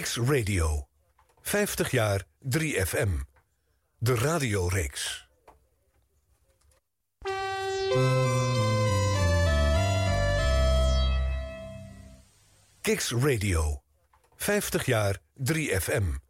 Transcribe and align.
Kicks 0.00 0.16
Radio. 0.16 0.88
50 1.40 1.90
jaar 1.90 2.24
3FM. 2.48 3.08
De 3.98 4.14
radioreeks. 4.14 5.28
Kicks 12.80 13.10
Radio. 13.10 13.82
50 14.36 14.86
jaar 14.86 15.18
3FM. 15.44 16.29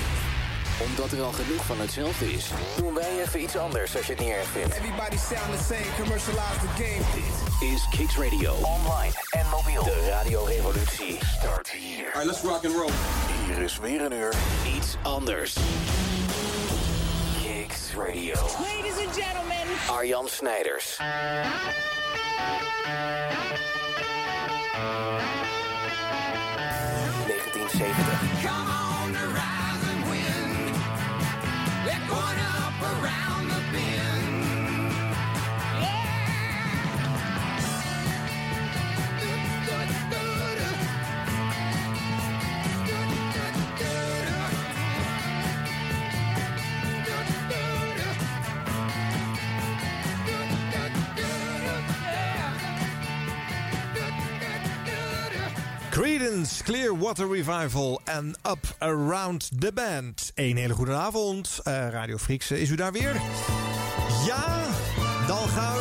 omdat 0.89 1.11
er 1.11 1.21
al 1.21 1.31
genoeg 1.31 1.65
van 1.65 1.79
hetzelfde 1.79 2.33
is, 2.33 2.49
doen 2.77 2.93
wij 2.93 3.21
even 3.21 3.41
iets 3.41 3.57
anders 3.57 3.95
als 3.95 4.05
je 4.05 4.11
het 4.11 4.21
niet 4.21 4.31
erg 4.31 4.47
vindt. 4.47 4.75
Everybody 4.75 5.17
sound 5.17 5.57
the 5.57 5.63
same, 5.63 5.85
commercialize 5.97 6.59
the 6.59 6.83
game. 6.83 7.03
Dit 7.13 7.69
is 7.71 7.87
Kicks 7.89 8.17
Radio. 8.17 8.53
Online 8.53 9.13
en 9.29 9.45
mobiel. 9.49 9.83
De 9.83 10.07
radiorevolutie 10.09 11.19
start 11.37 11.69
hier. 11.69 12.05
Alright, 12.05 12.25
let's 12.25 12.41
rock 12.41 12.65
and 12.65 12.75
roll. 12.75 12.91
Hier 13.45 13.57
is 13.57 13.77
weer 13.77 14.01
een 14.01 14.13
uur 14.13 14.33
iets 14.75 14.95
anders. 15.01 15.57
Kicks 17.43 17.93
Radio. 17.95 18.33
Ladies 18.33 19.05
and 19.05 19.15
gentlemen. 19.15 19.67
Arjan 19.89 20.27
Snijders. 20.27 20.99
Creedence 56.11 56.63
Clearwater 56.63 57.29
Revival 57.29 58.01
en 58.05 58.35
Up 58.49 58.75
Around 58.79 59.61
the 59.61 59.71
Band. 59.73 60.31
Een 60.35 60.57
hele 60.57 60.73
goede 60.73 60.93
avond. 60.93 61.59
Eh, 61.63 61.73
Radio 61.89 62.17
Freaks, 62.17 62.51
is 62.51 62.69
u 62.69 62.75
daar 62.75 62.91
weer? 62.91 63.13
Ja, 64.25 64.65
dan 65.27 65.47
gaan 65.47 65.73
we 65.73 65.80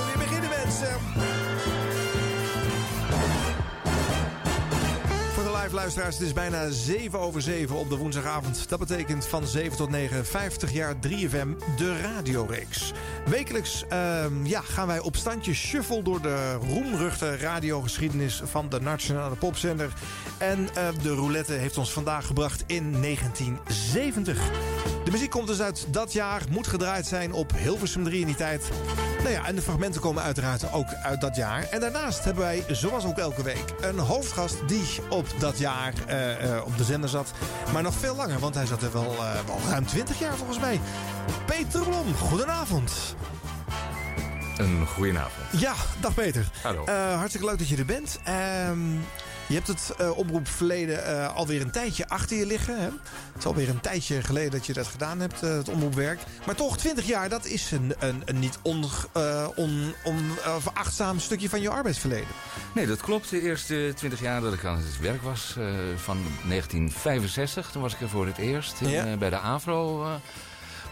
live 5.62 5.75
luisteraars, 5.75 6.19
het 6.19 6.26
is 6.26 6.32
bijna 6.32 6.71
7 6.71 7.19
over 7.19 7.43
7 7.43 7.76
op 7.76 7.88
de 7.88 7.97
woensdagavond. 7.97 8.69
Dat 8.69 8.78
betekent 8.78 9.26
van 9.26 9.47
7 9.47 9.76
tot 9.76 9.91
9, 9.91 10.26
50 10.26 10.72
jaar 10.72 10.94
3FM, 10.94 11.76
de 11.76 12.00
radioreeks. 12.00 12.93
Wekelijks 13.26 13.84
ehm, 13.88 14.47
ja, 14.47 14.60
gaan 14.60 14.87
wij 14.87 15.00
op 15.00 15.16
standje 15.16 15.54
shuffle 15.54 16.03
door 16.03 16.22
de 16.22 16.54
roemruchte 16.54 17.37
radiogeschiedenis 17.37 18.43
van 18.44 18.69
de 18.69 18.81
Nationale 18.81 19.37
Popzender. 19.37 19.93
En 20.38 20.69
eh, 20.75 20.88
de 21.03 21.15
roulette 21.15 21.53
heeft 21.53 21.78
ons 21.78 21.92
vandaag 21.92 22.27
gebracht 22.27 22.65
in 22.66 22.92
1970. 23.00 24.38
De 25.04 25.10
muziek 25.10 25.31
komt 25.31 25.47
dus 25.47 25.60
uit 25.60 25.87
dat 25.91 26.12
jaar, 26.12 26.42
moet 26.50 26.66
gedraaid 26.66 27.06
zijn 27.06 27.32
op 27.32 27.53
Hilversum 27.56 28.04
3 28.04 28.21
in 28.21 28.27
die 28.27 28.34
tijd. 28.34 28.71
Nou 29.19 29.32
ja, 29.32 29.47
en 29.47 29.54
de 29.54 29.62
fragmenten 29.62 30.00
komen 30.00 30.22
uiteraard 30.22 30.72
ook 30.72 30.94
uit 31.03 31.21
dat 31.21 31.37
jaar. 31.37 31.69
En 31.71 31.81
daarnaast 31.81 32.25
hebben 32.25 32.42
wij, 32.42 32.65
zoals 32.69 33.04
ook 33.04 33.19
elke 33.19 33.42
week, 33.42 33.65
een 33.81 33.98
hoofdgast 33.98 34.69
die 34.69 34.84
op 35.09 35.27
dat 35.38 35.50
jaar 35.59 35.93
eh, 36.06 36.56
eh, 36.56 36.65
op 36.65 36.77
de 36.77 36.84
zender 36.84 37.11
zat. 37.11 37.33
Maar 37.72 37.83
nog 37.83 37.94
veel 37.94 38.16
langer, 38.16 38.38
want 38.38 38.55
hij 38.55 38.66
zat 38.66 38.83
er 38.83 38.93
wel, 38.93 39.12
eh, 39.12 39.33
wel 39.47 39.59
ruim 39.69 39.87
20 39.87 40.19
jaar 40.19 40.37
volgens 40.37 40.59
mij. 40.59 40.81
Peter 41.47 41.83
Blom, 41.83 42.15
goedenavond. 42.15 43.15
Een 44.56 44.87
goedenavond. 44.87 45.60
Ja, 45.60 45.75
dag 46.00 46.15
Peter. 46.15 46.50
Hallo. 46.62 46.84
Hartstikke 47.16 47.47
leuk 47.47 47.59
dat 47.59 47.69
je 47.69 47.77
er 47.77 47.84
bent. 47.84 48.19
Je 49.50 49.56
hebt 49.56 49.69
het 49.69 49.93
eh, 49.99 50.19
oproepverleden 50.19 51.05
eh, 51.06 51.34
alweer 51.37 51.61
een 51.61 51.71
tijdje 51.71 52.09
achter 52.09 52.37
je 52.37 52.47
liggen. 52.47 52.78
Hè? 52.78 52.84
Het 52.84 53.38
is 53.38 53.44
alweer 53.47 53.69
een 53.69 53.81
tijdje 53.81 54.22
geleden 54.22 54.50
dat 54.50 54.66
je 54.66 54.72
dat 54.72 54.87
gedaan 54.87 55.21
hebt, 55.21 55.43
eh, 55.43 55.50
het 55.56 55.69
omroepwerk. 55.69 56.21
Maar 56.47 56.55
toch, 56.55 56.77
20 56.78 57.06
jaar, 57.06 57.28
dat 57.28 57.44
is 57.47 57.71
een, 57.71 57.94
een, 57.99 58.22
een 58.25 58.39
niet 58.39 58.59
on, 58.62 58.84
eh, 59.12 59.49
on, 59.55 59.94
stukje 61.16 61.49
van 61.49 61.60
je 61.60 61.71
arbeidsverleden. 61.71 62.27
Nee, 62.75 62.87
dat 62.87 63.00
klopt. 63.00 63.31
De 63.31 63.43
eerste 63.43 63.93
20 63.97 64.21
jaar 64.21 64.41
dat 64.41 64.53
ik 64.53 64.65
aan 64.65 64.77
het 64.77 65.00
werk 65.00 65.22
was, 65.22 65.56
van 65.97 66.19
1965, 66.49 67.71
toen 67.71 67.83
was 67.83 67.94
ik 67.94 68.00
er 68.00 68.09
voor 68.09 68.27
het 68.27 68.39
eerst 68.39 68.75
Ja. 68.81 69.16
bij 69.16 69.31
de 69.31 69.39
AVRO. 69.39 70.05
een 70.05 70.21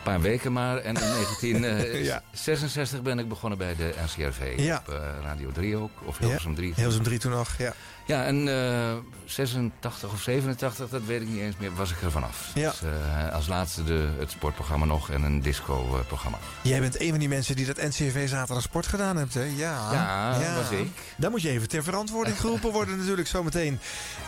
paar 0.03 0.21
weken 0.21 0.53
maar. 0.53 0.77
En 0.77 0.95
in 0.95 1.61
1966 1.63 3.03
ben 3.03 3.19
ik 3.19 3.29
begonnen 3.29 3.59
bij 3.59 3.77
de 3.77 3.95
NCRV. 4.05 4.55
Ja. 4.57 4.83
Op 4.87 4.95
Radio 5.23 5.51
3 5.53 5.77
ook, 5.77 5.91
of 6.05 6.19
Hilversum 6.19 6.55
3. 6.55 6.73
Hilversum 6.75 7.03
3 7.03 7.19
toen 7.19 7.31
nog, 7.33 7.55
ja. 7.59 7.75
Ja, 8.09 8.25
en 8.25 8.49
eh 8.49 8.97
86 9.25 10.13
of 10.13 10.21
87, 10.21 10.89
dat 10.89 11.03
weet 11.05 11.21
ik 11.21 11.29
niet 11.29 11.41
eens 11.41 11.57
meer, 11.59 11.75
was 11.75 11.91
ik 11.91 12.03
er 12.03 12.11
vanaf. 12.11 12.51
Ja. 12.55 12.71
Dus, 12.71 12.83
eh, 12.83 13.33
als 13.33 13.47
laatste 13.49 13.85
de, 13.85 14.09
het 14.19 14.31
sportprogramma 14.31 14.87
nog 14.87 15.11
en 15.11 15.23
een 15.23 15.41
disco-programma. 15.41 16.39
Jij 16.63 16.81
bent 16.81 17.01
een 17.01 17.11
van 17.11 17.19
die 17.19 17.29
mensen 17.29 17.57
die 17.57 17.67
dat 17.67 17.77
NCRV 17.77 18.29
Zaterdag 18.29 18.63
Sport 18.63 18.87
gedaan 18.87 19.17
hebt, 19.17 19.35
hè? 19.35 19.43
Ja, 19.43 19.93
Ja, 20.41 20.55
was 20.57 20.71
ik. 20.71 20.89
Daar 21.17 21.31
moet 21.31 21.43
je 21.43 21.49
even 21.51 21.69
ter 21.69 21.83
verantwoording 21.83 22.41
geroepen 22.41 22.73
worden 22.73 22.97
natuurlijk 23.01 23.29
zometeen. 23.29 23.79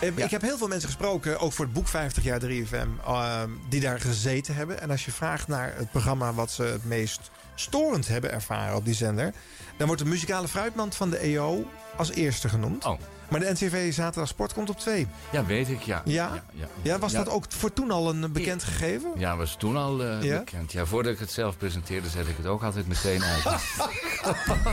Eh, 0.01 0.17
Ja. 0.17 0.25
Ik 0.25 0.31
heb 0.31 0.43
heel 0.43 0.59
veel 0.59 0.69
mensen 0.69 0.89
gesproken, 0.89 1.39
ook 1.41 1.53
voor 1.53 1.65
het 1.65 1.75
boek 1.75 1.89
50 1.89 2.23
jaar 2.23 2.41
3FM, 2.41 2.89
eh, 3.07 3.43
die 3.69 3.81
daar 3.81 4.01
gezeten 4.01 4.55
hebben. 4.55 4.81
En 4.81 4.91
als 4.91 5.05
je 5.05 5.11
vraagt 5.13 5.49
naar 5.49 5.73
het 5.77 5.91
programma 5.91 6.33
wat 6.35 6.51
ze 6.51 6.63
het 6.63 6.85
meest 6.85 7.31
storend 7.55 8.09
hebben 8.09 8.33
ervaren 8.33 8.77
op 8.77 8.85
die 8.85 8.95
zender... 8.95 9.33
dan 9.77 9.87
wordt 9.87 10.03
de 10.03 10.09
muzikale 10.09 10.49
fruitmand 10.49 10.95
van 10.97 11.11
de 11.11 11.17
EO 11.19 11.71
als 11.97 12.11
eerste 12.11 12.49
genoemd. 12.49 12.85
Oh, 12.85 13.01
Maar 13.31 13.41
de 13.41 13.51
NCV 13.53 13.93
Zaterdag 13.93 14.29
Sport 14.29 14.53
komt 14.53 14.71
op 14.71 14.79
twee. 14.79 15.07
ja, 15.33 15.45
weet 15.45 15.69
ik, 15.69 15.81
ja. 15.83 16.03
Ja? 16.05 16.31
Ja, 16.35 16.43
ja. 16.53 16.67
Ja, 16.83 16.99
was 16.99 17.13
dat 17.13 17.29
ook 17.29 17.45
voor 17.49 17.73
toen 17.73 17.91
al 17.91 18.11
een 18.11 18.33
bekend 18.33 18.63
gegeven? 18.65 19.11
Ja, 19.17 19.37
was 19.37 19.57
toen 19.59 19.77
al 19.77 20.05
eh, 20.05 20.19
bekend. 20.39 20.73
Ja, 20.73 20.85
voordat 20.87 21.13
ik 21.13 21.19
het 21.19 21.31
zelf 21.33 21.57
presenteerde, 21.57 22.09
zet 22.09 22.29
ik 22.29 22.37
het 22.37 22.47
ook 22.47 22.63
altijd 22.63 22.87
meteen 22.89 23.23
uit. 23.23 23.45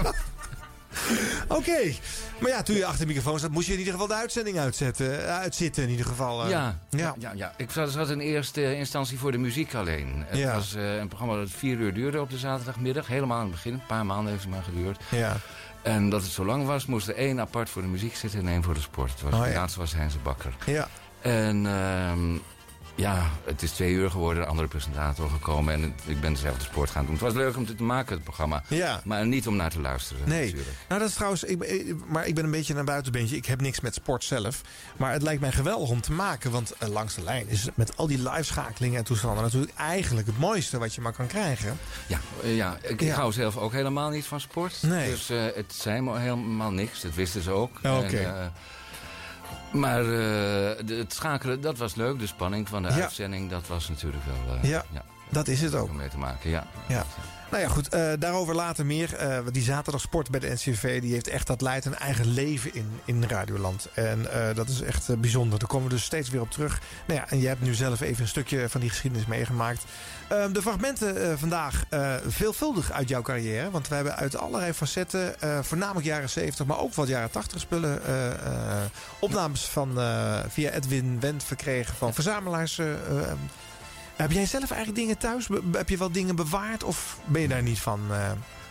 Oké. 1.47 1.93
Maar 2.39 2.49
ja, 2.51 2.63
toen 2.63 2.75
je 2.75 2.85
achter 2.85 2.99
de 2.99 3.05
microfoon 3.13 3.39
zat, 3.39 3.51
moest 3.51 3.67
je 3.67 3.73
in 3.73 3.77
ieder 3.79 3.93
geval 3.93 4.07
de 4.07 4.13
uitzending 4.13 4.57
uitzetten. 4.59 5.25
eh, 5.27 5.37
uitzitten 5.39 5.83
in 5.83 5.89
ieder 5.89 6.05
geval. 6.05 6.43
eh. 6.43 6.49
ja, 6.49 6.79
Ja. 6.89 7.15
ja. 7.35 7.53
Ik 7.57 7.71
zat, 7.71 8.09
in 8.09 8.19
eerste 8.19 8.75
instantie 8.75 9.19
voor 9.19 9.31
de 9.31 9.37
muziek 9.37 9.73
alleen. 9.73 10.23
Het 10.27 10.37
Ja. 10.39 10.53
was 10.53 10.73
een 10.73 11.07
programma 11.07 11.35
dat 11.35 11.49
vier 11.49 11.77
uur 11.77 11.93
duurde 11.93 12.21
op 12.21 12.29
de 12.29 12.37
zaterdagmiddag. 12.37 13.07
Helemaal 13.07 13.37
aan 13.37 13.43
het 13.43 13.51
begin. 13.51 13.73
Een 13.73 13.85
paar 13.87 14.05
maanden 14.05 14.31
heeft 14.31 14.43
het 14.43 14.53
maar 14.53 14.63
geduurd. 14.63 14.99
Ja. 15.11 15.37
En 15.87 16.09
dat 16.09 16.21
het 16.21 16.31
zo 16.31 16.45
lang 16.45 16.65
was, 16.65 16.85
moest 16.85 17.07
er 17.07 17.15
één 17.15 17.39
apart 17.39 17.69
voor 17.69 17.81
de 17.81 17.87
muziek 17.87 18.15
zitten 18.15 18.39
en 18.39 18.47
één 18.47 18.63
voor 18.63 18.73
de 18.73 18.79
sport. 18.79 19.11
Het 19.11 19.21
was, 19.21 19.33
Oh, 19.33 19.43
de 19.43 19.49
ja. 19.49 19.55
laatste 19.55 19.79
was 19.79 19.93
Heinze 19.93 20.17
Bakker. 20.23 20.53
Ja. 20.65 20.87
En 21.21 21.65
ehm, 21.65 22.35
Ja, 22.97 23.29
het 23.45 23.61
is 23.61 23.71
twee 23.71 23.91
uur 23.93 24.11
geworden, 24.11 24.43
een 24.43 24.49
andere 24.49 24.67
presentator 24.67 25.29
gekomen... 25.29 25.73
en 25.73 25.93
ik 26.05 26.21
ben 26.21 26.37
zelf 26.37 26.57
de 26.57 26.63
sport 26.63 26.89
gaan 26.89 27.03
doen. 27.03 27.13
Het 27.13 27.21
was 27.23 27.33
leuk 27.33 27.55
om 27.57 27.65
dit 27.65 27.77
te 27.77 27.83
maken, 27.83 28.13
het 28.15 28.23
programma. 28.23 28.63
Ja. 28.67 29.01
Maar 29.03 29.25
niet 29.27 29.47
om 29.47 29.55
naar 29.55 29.69
te 29.69 29.79
luisteren, 29.81 30.29
Nee, 30.29 30.45
natuurlijk. 30.45 30.77
nou 30.87 30.99
dat 30.99 31.09
is 31.09 31.15
trouwens, 31.15 31.43
ik, 31.43 31.95
maar 32.07 32.27
ik 32.27 32.35
ben 32.35 32.43
een 32.43 32.51
beetje 32.51 32.75
een 32.75 32.85
buitenbeentje. 32.85 33.35
Ik 33.35 33.45
heb 33.45 33.61
niks 33.61 33.79
met 33.79 33.93
sport 33.93 34.23
zelf. 34.23 34.61
Maar 34.97 35.11
het 35.13 35.21
lijkt 35.21 35.41
mij 35.41 35.51
geweldig 35.51 35.89
om 35.89 36.01
te 36.01 36.11
maken. 36.11 36.51
Want 36.51 36.73
eh, 36.77 36.87
langs 36.89 37.15
de 37.15 37.23
lijn 37.23 37.47
is 37.49 37.67
met 37.75 37.97
al 37.97 38.07
die 38.07 38.17
live-schakelingen 38.29 38.97
en 38.97 39.03
toestanden 39.03 39.43
natuurlijk 39.43 39.73
eigenlijk 39.77 40.27
het 40.27 40.39
mooiste 40.39 40.77
wat 40.77 40.95
je 40.95 41.01
maar 41.01 41.13
kan 41.13 41.27
krijgen. 41.27 41.77
Ja, 42.07 42.19
eh, 42.43 42.55
ja 42.55 42.77
ik 42.81 43.01
Ja. 43.01 43.15
hou 43.15 43.31
zelf 43.31 43.57
ook 43.57 43.71
helemaal 43.71 44.09
niet 44.09 44.25
van 44.25 44.39
sport. 44.39 44.77
Nee. 44.81 45.09
Dus 45.09 45.29
eh, 45.29 45.43
het 45.55 45.73
zei 45.73 46.01
me 46.01 46.19
helemaal 46.19 46.71
niks, 46.71 47.01
dat 47.01 47.13
wisten 47.13 47.41
ze 47.41 47.51
ook. 47.51 47.77
Oké. 47.83 48.51
Maar 49.71 50.01
eh, 50.05 50.97
het 50.97 51.13
schakelen, 51.13 51.61
dat 51.61 51.77
was 51.77 51.95
leuk. 51.95 52.19
De 52.19 52.27
spanning 52.27 52.69
van 52.69 52.83
de 52.83 52.89
Ja. 52.89 52.95
uitzending, 53.01 53.49
dat 53.49 53.67
was 53.67 53.89
natuurlijk 53.89 54.23
wel... 54.25 54.55
eh, 54.61 54.69
Ja, 54.69 54.85
dat 55.29 55.47
is 55.47 55.61
het 55.61 55.75
ook. 55.75 55.89
om 55.89 55.95
mee 55.95 56.09
te 56.09 56.17
maken, 56.17 56.49
ja. 56.49 56.67
Ja. 56.87 57.05
Nou 57.51 57.63
ja, 57.63 57.69
goed. 57.69 57.89
eh, 57.89 58.11
daarover 58.19 58.55
later 58.55 58.85
meer. 58.85 59.09
Want 59.43 59.53
die 59.53 59.63
zaterdagsport 59.63 60.29
bij 60.31 60.39
de 60.39 60.49
NCV... 60.49 61.01
die 61.01 61.13
heeft 61.13 61.27
echt 61.27 61.47
dat 61.47 61.61
leidt 61.61 61.85
een 61.85 61.95
eigen 61.95 62.27
leven 62.27 62.75
in, 62.75 62.99
in 63.05 63.23
Radioland. 63.23 63.87
En 63.93 64.25
dat 64.55 64.69
is 64.69 64.81
echt 64.81 65.19
bijzonder. 65.21 65.59
Daar 65.59 65.67
komen 65.67 65.87
we 65.87 65.93
dus 65.93 66.03
steeds 66.03 66.29
weer 66.29 66.41
op 66.41 66.51
terug. 66.51 66.81
Nou 67.07 67.19
ja, 67.19 67.29
en 67.29 67.39
jij 67.39 67.49
hebt 67.49 67.61
nu 67.61 67.73
zelf 67.73 68.01
even 68.01 68.21
een 68.21 68.27
stukje 68.27 68.69
van 68.69 68.81
die 68.81 68.89
geschiedenis 68.89 69.25
meegemaakt. 69.25 69.83
Eh, 70.27 70.45
de 70.51 70.61
fragmenten 70.61 71.21
eh, 71.31 71.37
vandaag 71.37 71.83
eh, 71.89 72.13
veelvuldig 72.27 72.91
uit 72.91 73.09
jouw 73.09 73.21
carrière. 73.21 73.71
Want 73.71 73.87
we 73.87 73.95
hebben 73.95 74.15
uit 74.15 74.37
allerlei 74.37 74.73
facetten... 74.73 75.39
eh, 75.41 75.59
voornamelijk 75.61 76.05
jaren 76.05 76.29
70, 76.29 76.65
maar 76.65 76.79
ook 76.79 76.93
wat 76.93 77.07
jaren 77.07 77.31
80 77.31 77.59
spullen... 77.59 78.01
opnames 79.19 79.65
van, 79.65 79.97
via 80.49 80.69
Edwin 80.71 81.19
Wendt 81.19 81.43
verkregen 81.43 81.95
van 81.95 82.13
verzamelaars... 82.13 82.77
eh, 82.77 82.91
eh, 82.91 83.31
heb 84.15 84.31
jij 84.31 84.45
zelf 84.45 84.71
eigenlijk 84.71 84.99
dingen 84.99 85.17
thuis? 85.17 85.47
Heb 85.71 85.89
je 85.89 85.97
wel 85.97 86.11
dingen 86.11 86.35
bewaard 86.35 86.83
of 86.83 87.17
ben 87.25 87.41
je 87.41 87.47
daar 87.47 87.63
niet 87.63 87.79
van? 87.79 87.99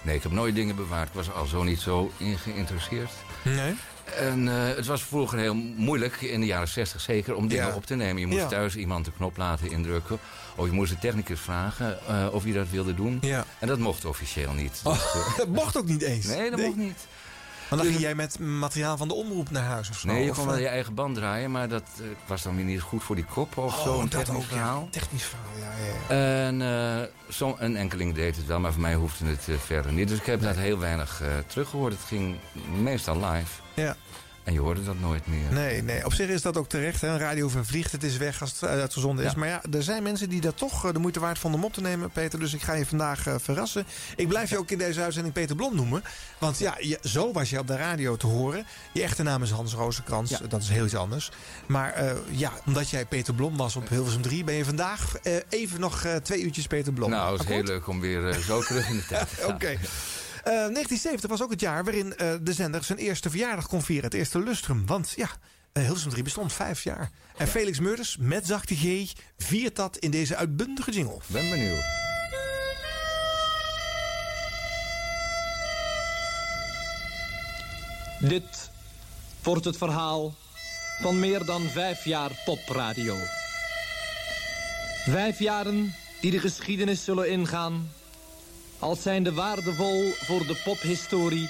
Nee, 0.07 0.17
ik 0.17 0.23
heb 0.23 0.33
nooit 0.33 0.55
dingen 0.55 0.77
bewaard. 0.77 1.09
Ik 1.09 1.15
was 1.15 1.33
al 1.33 1.47
zo 1.47 1.63
niet 1.63 1.81
zo 1.81 2.11
in 2.17 2.39
geïnteresseerd. 2.39 3.11
Nee? 3.45 3.75
En 4.19 4.49
eh, 4.49 4.77
het 4.77 4.87
was 4.87 5.03
vroeger 5.03 5.39
heel 5.39 5.55
moeilijk, 5.77 6.21
in 6.21 6.41
de 6.41 6.47
jaren 6.47 6.69
60 6.69 7.01
zeker, 7.01 7.35
om 7.35 7.49
dingen 7.49 7.67
Ja. 7.67 7.75
op 7.75 7.87
te 7.87 7.95
nemen. 7.95 8.21
Je 8.21 8.27
moest 8.27 8.41
Ja. 8.41 8.47
thuis 8.49 8.77
iemand 8.77 9.05
de 9.05 9.13
knop 9.17 9.37
laten 9.37 9.71
indrukken. 9.71 10.19
Of 10.57 10.67
je 10.67 10.73
moest 10.73 10.91
de 10.93 10.99
technicus 10.99 11.41
vragen 11.41 11.99
eh, 12.09 12.27
of 12.33 12.43
hij 12.43 12.53
dat 12.53 12.69
wilde 12.71 12.95
doen. 12.95 13.19
Ja. 13.21 13.45
En 13.59 13.67
dat 13.69 13.79
mocht 13.79 14.05
officieel 14.05 14.53
niet. 14.53 14.81
Dus, 14.85 14.99
eh, 15.15 15.37
Dat 15.37 15.49
mocht 15.49 15.77
ook 15.77 15.87
niet 15.87 16.03
eens. 16.03 16.27
nee, 16.27 16.51
dat 16.51 16.61
mocht 16.61 16.77
niet. 16.77 17.07
Dan 17.71 17.79
ging 17.79 17.99
jij 17.99 18.15
met 18.15 18.39
materiaal 18.39 18.97
van 18.97 19.09
de 19.09 19.15
omroep 19.15 19.51
naar 19.51 19.65
huis 19.65 19.91
of 19.91 19.99
zo? 19.99 20.09
Nee, 20.09 20.25
je 20.25 20.31
kon 20.33 20.47
wel 20.47 20.55
eh, 20.55 20.61
je 20.61 20.69
eigen 20.69 20.95
band 20.95 21.15
draaien, 21.15 21.51
maar 21.51 21.69
dat 21.69 21.85
eh, 22.01 22.07
was 22.27 22.43
dan 22.43 22.57
weer 22.57 22.65
niet 22.65 22.81
goed 22.81 23.03
voor 23.03 23.15
die 23.15 23.25
kop 23.25 23.57
of 23.57 23.77
oh, 23.77 23.83
zo. 23.83 24.01
Een 24.01 24.09
technisch 24.09 24.37
ook, 24.37 24.43
ja. 24.43 24.49
verhaal. 24.49 24.89
Technisch 24.91 25.25
verhaal, 25.25 25.47
ja. 25.59 25.77
En 26.09 26.63
eh, 26.63 27.09
zo, 27.29 27.57
een 27.59 27.77
enkeling 27.77 28.15
deed 28.15 28.37
het 28.37 28.47
wel, 28.47 28.61
maar 28.61 28.73
voor 28.73 28.81
mij 28.83 28.95
hoefde 28.95 29.25
het 29.27 29.49
verder 29.65 29.93
niet. 29.93 30.09
Dus 30.09 30.19
ik 30.19 30.27
heb 30.27 30.43
dat 30.43 30.57
heel 30.57 30.79
weinig 30.79 31.21
eh, 31.23 31.29
teruggehoord. 31.47 31.93
Het 31.93 32.03
ging 32.03 32.37
meestal 32.83 33.15
live. 33.15 33.63
Ja. 33.75 33.97
En 34.47 34.53
je 34.53 34.61
hoorde 34.61 34.85
dat 34.85 35.01
nooit 35.01 35.27
meer. 35.27 35.53
Nee, 35.53 35.83
nee, 35.83 36.05
op 36.05 36.13
zich 36.13 36.29
is 36.29 36.43
dat 36.43 36.57
ook 36.57 36.69
terecht. 36.69 37.01
Hè. 37.01 37.09
Een 37.09 37.19
radio 37.19 37.49
vervliegt, 37.49 37.93
het 37.93 38.03
is 38.03 38.17
weg 38.17 38.41
als 38.41 38.53
het 38.61 38.71
uitgezonden 38.71 39.25
is. 39.25 39.33
Ja. 39.33 39.39
Maar 39.39 39.49
ja, 39.49 39.63
er 39.73 39.83
zijn 39.83 40.03
mensen 40.03 40.29
die 40.29 40.41
dat 40.41 40.57
toch 40.57 40.85
eh, 40.87 40.93
de 40.93 40.99
moeite 40.99 41.21
waard 41.21 41.39
vonden 41.39 41.61
om 41.61 41.67
op 41.67 41.73
te 41.73 41.81
nemen, 41.81 42.11
Peter. 42.11 42.39
Dus 42.39 42.55
ik 42.55 42.63
ga 42.63 42.73
je 42.73 42.87
vandaag 42.87 43.27
eh, 43.27 43.35
verrassen. 43.39 43.87
Ik 44.17 44.29
blijf 44.29 44.51
je 44.51 44.59
ook 44.59 44.71
in 44.71 44.79
deze 44.79 45.03
uitzending 45.03 45.35
Peter 45.35 45.57
Blom 45.57 45.77
noemen. 45.77 46.03
Want 46.39 46.59
ja, 46.59 46.75
je, 46.79 46.99
zo 47.03 47.33
was 47.33 47.51
je 47.51 47.59
op 47.59 47.67
de 47.67 47.77
radio 47.77 48.17
te 48.17 48.27
horen. 48.27 48.67
Je 48.93 49.03
echte 49.03 49.23
naam 49.23 49.43
is 49.43 49.51
Hans 49.51 49.75
Rozenkrans. 49.75 50.31
Ja. 50.31 50.39
Dat 50.49 50.63
is 50.63 50.69
heel 50.69 50.85
iets 50.85 50.97
anders. 50.97 51.31
Maar 51.67 51.93
eh, 51.93 52.13
ja, 52.31 52.53
omdat 52.67 52.91
jij 52.91 53.07
Peter 53.07 53.35
Blom 53.35 53.57
was 53.57 53.77
op 53.77 53.89
Hilversum 53.89 54.23
3... 54.23 54.45
ben 54.45 54.55
je 54.55 54.65
vandaag 54.65 55.15
even 55.49 55.81
nog 55.81 56.07
twee 56.23 56.43
uurtjes 56.43 56.67
Peter 56.67 56.93
Blom. 56.93 57.11
Nou, 57.11 57.33
het 57.33 57.49
is 57.49 57.55
heel 57.55 57.63
leuk 57.63 57.89
om 57.89 58.01
weer 58.01 58.33
zo 58.33 58.63
terug 58.63 58.89
in 58.89 58.97
de 58.97 59.07
tijd 59.07 59.29
te 59.29 59.35
gaan. 59.41 59.55
Oké. 59.55 59.79
1970 60.53 61.31
was 61.31 61.43
ook 61.43 61.51
het 61.51 61.61
jaar 61.61 61.85
waarin 61.85 62.17
eh, 62.17 62.35
de 62.43 62.53
zender 62.53 62.85
zijn 62.85 62.99
eerste 62.99 63.31
verjaardag 63.31 63.69
kon 63.69 63.83
vieren. 63.83 64.05
Het 64.05 64.15
eerste 64.15 64.39
lustrum. 64.39 64.87
Want 64.87 65.13
ja, 65.17 65.29
eh, 65.73 65.83
Hilversum 65.83 66.11
3 66.11 66.23
bestond 66.23 66.53
vijf 66.53 66.83
jaar. 66.83 67.11
En 67.37 67.49
Felix 67.49 67.81
Meurders 67.81 68.17
met 68.21 68.47
zachte 68.47 68.77
G 68.77 69.13
viert 69.37 69.77
dat 69.77 69.97
in 69.97 70.11
deze 70.11 70.37
uitbundige 70.37 70.91
jingle. 70.91 71.19
Ben 71.27 71.51
benieuwd. 71.51 71.85
Dit 78.21 78.71
wordt 79.43 79.65
het 79.65 79.77
verhaal 79.77 80.35
van 81.01 81.21
meer 81.21 81.45
dan 81.45 81.63
vijf 81.63 82.05
jaar 82.05 82.31
popradio. 82.45 83.17
Vijf 85.05 85.39
jaren 85.39 85.95
die 86.21 86.31
de 86.31 86.39
geschiedenis 86.39 87.05
zullen 87.05 87.31
ingaan... 87.31 87.91
als 88.87 89.03
zijnde 89.03 89.33
waardevol 89.33 90.11
voor 90.13 90.47
de 90.47 90.61
pophistorie 90.65 91.49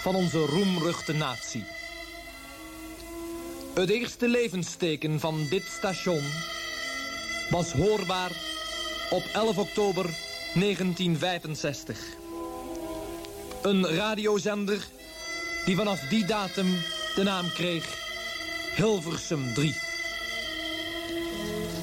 van 0.00 0.14
onze 0.14 0.38
roemruchte 0.38 1.12
natie. 1.12 1.64
Het 3.74 3.90
eerste 3.90 4.28
levensteken 4.28 5.20
van 5.20 5.46
dit 5.50 5.62
station 5.62 6.22
was 7.50 7.72
hoorbaar 7.72 8.30
op 9.10 9.22
11 9.32 9.58
oktober 9.58 10.04
1965. 10.54 11.98
Een 13.62 13.86
radiozender 13.86 14.86
die 15.64 15.76
vanaf 15.76 16.00
die 16.00 16.26
datum 16.26 16.66
de 17.14 17.22
naam 17.22 17.48
kreeg 17.52 17.86
Hilversum 18.76 19.54
3. 19.54 19.76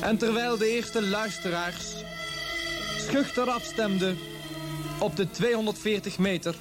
En 0.01 0.18
terwijl 0.18 0.57
de 0.57 0.69
eerste 0.69 1.01
luisteraars 1.01 1.94
schuchter 2.97 3.50
afstemden 3.50 4.31
op 5.01 5.15
de 5.15 5.30
240 5.30 6.18
meter... 6.18 6.56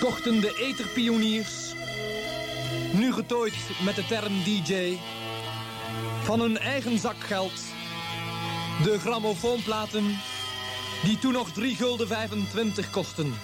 kochten 0.00 0.40
de 0.40 0.56
etherpioniers, 0.60 1.74
nu 2.92 3.12
getooid 3.12 3.54
met 3.84 3.94
de 3.94 4.06
term 4.06 4.42
DJ... 4.44 4.98
van 6.22 6.40
hun 6.40 6.58
eigen 6.58 6.98
zakgeld 6.98 7.60
de 8.82 8.98
grammofoonplaten 8.98 10.18
die 11.02 11.18
toen 11.18 11.32
nog 11.32 11.50
3 11.50 11.76
gulden 11.76 12.06
25 12.06 12.90
kosten... 12.90 13.34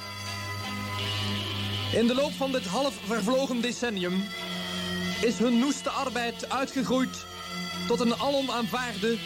In 1.93 2.07
de 2.07 2.15
loop 2.15 2.33
van 2.33 2.53
dit 2.53 2.67
half 2.67 2.95
vervlogen 3.05 3.61
decennium 3.61 4.25
is 5.21 5.39
hun 5.39 5.59
noeste 5.59 5.91
arbeid 5.91 6.51
uitgegroeid 6.51 7.27
tot 7.87 8.01
een 8.01 8.15
alom 8.15 8.51
aanvaarde, 8.51 9.19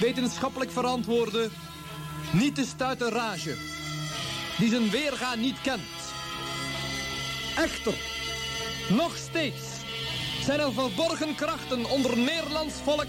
wetenschappelijk 0.00 0.70
verantwoorde, 0.70 1.48
niet 2.36 2.54
te 2.54 2.64
stuiten 2.64 3.10
rage, 3.10 3.54
die 4.58 4.68
zijn 4.68 4.90
weerga 4.90 5.34
niet 5.34 5.60
kent. 5.60 5.80
Echter, 7.56 7.94
nog 8.88 9.16
steeds 9.16 9.64
zijn 10.42 10.60
er 10.60 10.72
verborgen 10.72 11.34
krachten 11.34 11.90
onder 11.90 12.18
Nederlands 12.18 12.74
volk 12.84 13.06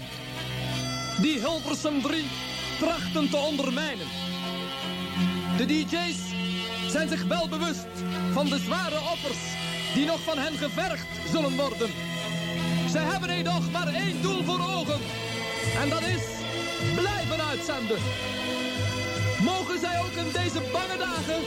die 1.20 1.38
Hilversum 1.38 2.02
3 2.02 2.24
trachten 2.78 3.30
te 3.30 3.36
ondermijnen. 3.36 4.06
De 5.56 5.66
DJ's 5.66 6.18
zijn 6.88 7.08
zich 7.08 7.24
wel 7.24 7.48
bewust 7.48 7.86
van 8.32 8.46
de 8.48 8.58
zware 8.58 9.00
offers 9.12 9.42
die 9.94 10.06
nog 10.06 10.20
van 10.20 10.38
hen 10.38 10.56
gevergd 10.56 11.06
zullen 11.32 11.56
worden. 11.56 11.90
Zij 12.90 13.04
hebben 13.04 13.30
edoch 13.30 13.70
maar 13.70 13.94
één 13.94 14.22
doel 14.22 14.44
voor 14.44 14.60
ogen. 14.60 15.00
En 15.82 15.88
dat 15.88 16.02
is 16.02 16.24
blijven 16.94 17.46
uitzenden. 17.46 17.98
Mogen 19.42 19.78
zij 19.80 19.96
ook 20.04 20.16
in 20.24 20.30
deze 20.32 20.60
bange 20.72 20.96
dagen 20.98 21.40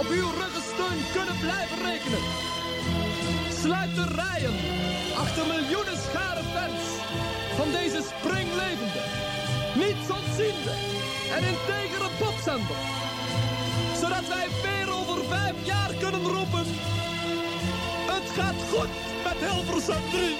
op 0.00 0.06
uw 0.18 0.30
ruggensteun 0.40 0.98
kunnen 1.16 1.38
blijven 1.40 1.78
rekenen. 1.90 2.24
Sluit 3.62 3.94
de 3.94 4.06
rijen 4.20 4.56
achter 5.22 5.46
miljoenen 5.46 5.98
schare 6.06 6.44
fans 6.54 6.82
van 7.58 7.68
deze 7.78 8.00
springlevende, 8.12 9.02
niets 9.82 10.08
ontziende 10.18 10.74
en 11.36 11.42
integere 11.54 12.10
popzender 12.18 12.80
zodat 14.00 14.28
wij 14.28 14.46
weer 14.62 14.94
over 14.94 15.24
vijf 15.24 15.54
jaar 15.64 15.90
kunnen 15.98 16.22
roepen. 16.22 16.66
Het 18.12 18.30
gaat 18.36 18.60
goed 18.72 18.92
met 19.24 19.50
Hilversum 19.50 20.10
3. 20.10 20.36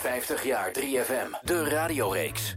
50 0.00 0.44
jaar 0.44 0.70
3FM, 0.72 1.44
de 1.44 1.68
radioreeks. 1.68 2.56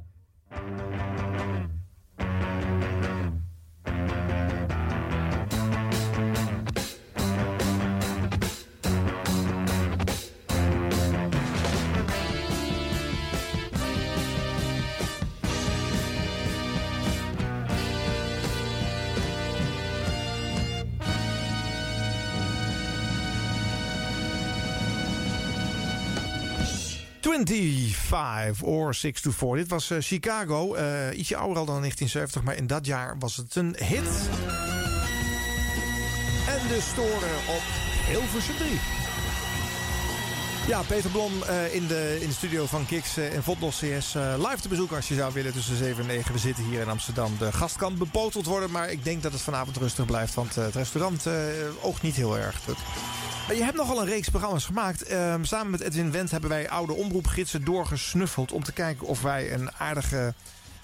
25 27.33 28.63
or 28.63 28.93
6 28.93 29.21
to 29.21 29.31
4. 29.31 29.55
Dit 29.55 29.67
was 29.69 29.89
eh, 29.89 29.97
Chicago. 29.99 30.73
eh, 30.73 31.17
ietsje 31.17 31.35
ouder 31.35 31.57
al 31.57 31.65
dan 31.65 31.79
1970, 31.79 32.43
maar 32.43 32.55
in 32.55 32.67
dat 32.67 32.85
jaar 32.85 33.15
was 33.19 33.35
het 33.35 33.55
een 33.55 33.75
hit. 33.79 34.29
En 36.47 36.67
de 36.67 36.79
storen 36.81 37.37
op 37.47 37.63
Hilversum 38.07 38.55
3. 38.57 39.02
Ja, 40.67 40.82
Peter 40.82 41.10
Blom 41.10 41.43
eh, 41.43 41.74
in, 41.75 41.88
de, 41.88 42.17
in 42.22 42.27
de 42.27 42.34
studio 42.34 42.65
van 42.65 42.86
Kiks 42.86 43.17
in 43.17 43.43
Vodlos 43.43 43.77
CS. 43.77 44.13
live 44.38 44.62
te 44.62 44.67
bezoeken 44.67 44.96
als 44.96 45.08
je 45.08 45.15
zou 45.15 45.34
willen 45.34 45.53
tussen 45.53 45.75
7 45.75 46.01
en 46.01 46.08
9. 46.08 46.34
We 46.34 46.39
zitten 46.39 46.63
hier 46.63 46.82
in 46.82 46.89
Amsterdam. 46.89 47.36
De 47.39 47.51
gast 47.51 47.75
kan 47.75 47.98
bepoteld 47.98 48.46
worden, 48.46 48.72
maar 48.72 48.91
ik 48.91 49.03
denk 49.03 49.24
dat 49.24 49.32
het 49.32 49.41
vanavond 49.41 49.77
rustig 49.77 50.05
blijft. 50.05 50.34
Want 50.34 50.58
eh, 50.58 50.63
het 50.63 50.75
restaurant 50.75 51.25
eh, 51.25 51.34
oogt 51.82 52.01
niet 52.01 52.15
heel 52.15 52.38
erg. 52.38 52.60
Je 53.48 53.63
hebt 53.63 53.77
nogal 53.77 54.01
een 54.01 54.08
reeks 54.08 54.29
programma's 54.29 54.65
gemaakt. 54.65 55.03
Ehm, 55.03 55.43
samen 55.43 55.72
met 55.72 55.82
Edwin 55.82 56.12
Wendt 56.12 56.32
hebben 56.32 56.50
wij 56.50 56.70
oude 56.70 56.93
omroepgidsen 56.93 57.63
doorgesnuffeld... 57.63 58.51
om 58.51 58.63
te 58.63 58.74
kijken 58.74 59.08
of 59.08 59.22
wij 59.22 59.53
een 59.53 59.72
aardige 59.77 60.34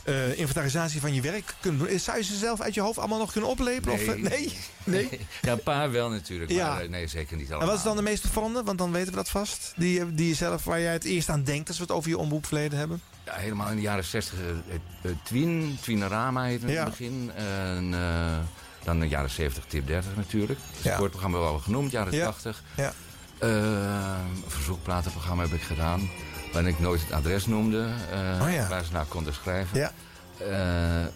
eh, 0.10 0.38
inventarisatie 0.40 1.02
van 1.02 1.14
je 1.14 1.22
werk 1.22 1.54
kunnen 1.60 1.88
doen. 1.88 2.00
Zou 2.00 2.18
je 2.18 2.24
ze 2.24 2.36
zelf 2.38 2.62
uit 2.62 2.74
je 2.74 2.82
hoofd 2.82 2.98
allemaal 3.00 3.18
nog 3.20 3.32
kunnen 3.32 3.50
oplepelen? 3.50 3.94
Of, 3.94 4.02
eh, 4.08 4.16
nee? 4.22 4.54
nee? 4.84 5.10
Ja, 5.42 5.52
een 5.52 5.64
paar 5.64 5.92
wel 5.92 6.10
natuurlijk, 6.10 6.52
Ja. 6.52 6.68
maar 6.74 6.82
eh, 6.82 6.90
nee, 6.90 7.08
zeker 7.08 7.38
niet 7.38 7.46
allemaal. 7.48 7.62
En 7.62 7.68
wat 7.68 7.78
is 7.78 7.84
dan 7.84 7.96
de 7.96 8.02
meest 8.02 8.26
opvallende? 8.26 8.64
Want 8.64 8.78
dan 8.78 8.92
weten 8.92 9.10
we 9.10 9.16
dat 9.16 9.30
vast. 9.30 9.74
Die, 9.76 10.00
eh, 10.00 10.06
die 10.12 10.36
zelf, 10.36 10.64
waar 10.64 10.82
jij 10.82 10.94
het 10.94 11.04
eerst 11.04 11.30
aan 11.30 11.44
denkt 11.44 11.68
als 11.68 11.78
we 11.78 11.84
het 11.84 11.92
over 11.92 12.10
je 12.10 12.18
omroepverleden 12.18 12.78
hebben. 12.80 13.02
Ja, 13.26 13.34
helemaal 13.36 13.70
in 13.70 13.76
de 13.76 13.82
jaren 13.82 14.04
60. 14.04 14.40
eh, 14.40 14.76
eh, 15.12 15.16
Twin, 15.24 15.78
Twinarama 15.82 16.44
heette 16.44 16.62
het 16.66 16.70
in 16.70 16.76
Ja. 16.76 16.84
het 16.84 16.90
begin. 16.98 17.32
En 17.36 17.92
dan 18.84 19.00
de 19.00 19.08
jaren 19.08 19.30
70, 19.30 19.64
tip 19.68 19.88
30 19.88 20.16
natuurlijk. 20.16 20.60
Het 20.76 20.84
Ja. 20.84 20.94
sportprogramma 20.94 21.38
wel 21.38 21.48
al 21.48 21.60
genoemd, 21.60 21.92
jaren 21.92 22.14
Ja. 22.14 22.26
80. 22.26 22.64
Ja. 22.76 22.94
Een 23.40 24.44
verzoekplatenprogramma 24.48 25.44
heb 25.44 25.54
ik 25.54 25.62
gedaan. 25.62 26.10
Waarin 26.52 26.72
ik 26.74 26.80
nooit 26.80 27.02
het 27.02 27.12
adres 27.12 27.46
noemde. 27.46 27.88
eh, 28.12 28.40
Oh 28.48 28.54
ja. 28.54 28.68
Waar 28.68 28.84
ze 28.86 28.92
naar 28.92 29.06
konden 29.06 29.34
schrijven. 29.34 29.78
Ja. 29.80 29.92
Eh, 30.38 31.08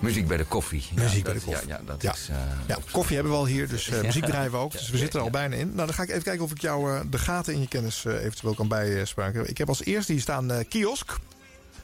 muziek 0.00 0.26
bij 0.28 0.36
de 0.36 0.44
koffie. 0.44 0.84
Muziek 0.94 1.16
Ja, 1.16 1.22
bij 1.22 1.32
de 1.32 1.38
dat- 1.38 1.48
koffie. 1.48 1.68
Ja, 1.68 1.80
ja, 1.86 1.96
dat 1.96 2.14
is... 2.16 2.28
eh, 2.68 2.76
koffie 2.92 3.14
hebben 3.14 3.32
we 3.32 3.38
al 3.38 3.46
hier, 3.46 3.68
dus 3.68 3.88
eh, 3.90 4.00
muziek 4.00 4.24
draaien 4.24 4.50
we 4.50 4.56
ook. 4.56 4.72
Dus 4.72 4.90
we 4.90 4.98
zitten 4.98 5.18
er 5.18 5.24
al 5.24 5.30
bijna 5.30 5.56
in. 5.56 5.66
Nou, 5.74 5.86
dan 5.86 5.94
ga 5.94 6.02
ik 6.02 6.08
even 6.10 6.22
kijken 6.22 6.44
of 6.44 6.50
ik 6.50 6.60
jou 6.60 6.94
eh, 6.94 7.00
de 7.10 7.18
gaten 7.18 7.54
in 7.54 7.60
je 7.60 7.68
kennis 7.68 8.04
eh, 8.04 8.24
eventueel 8.24 8.54
kan 8.54 8.68
bijspraken. 8.68 9.48
Ik 9.48 9.58
heb 9.58 9.68
als 9.68 9.84
eerste 9.84 10.12
hier 10.12 10.20
staan 10.20 10.50
eh, 10.52 10.64
kiosk. 10.68 11.16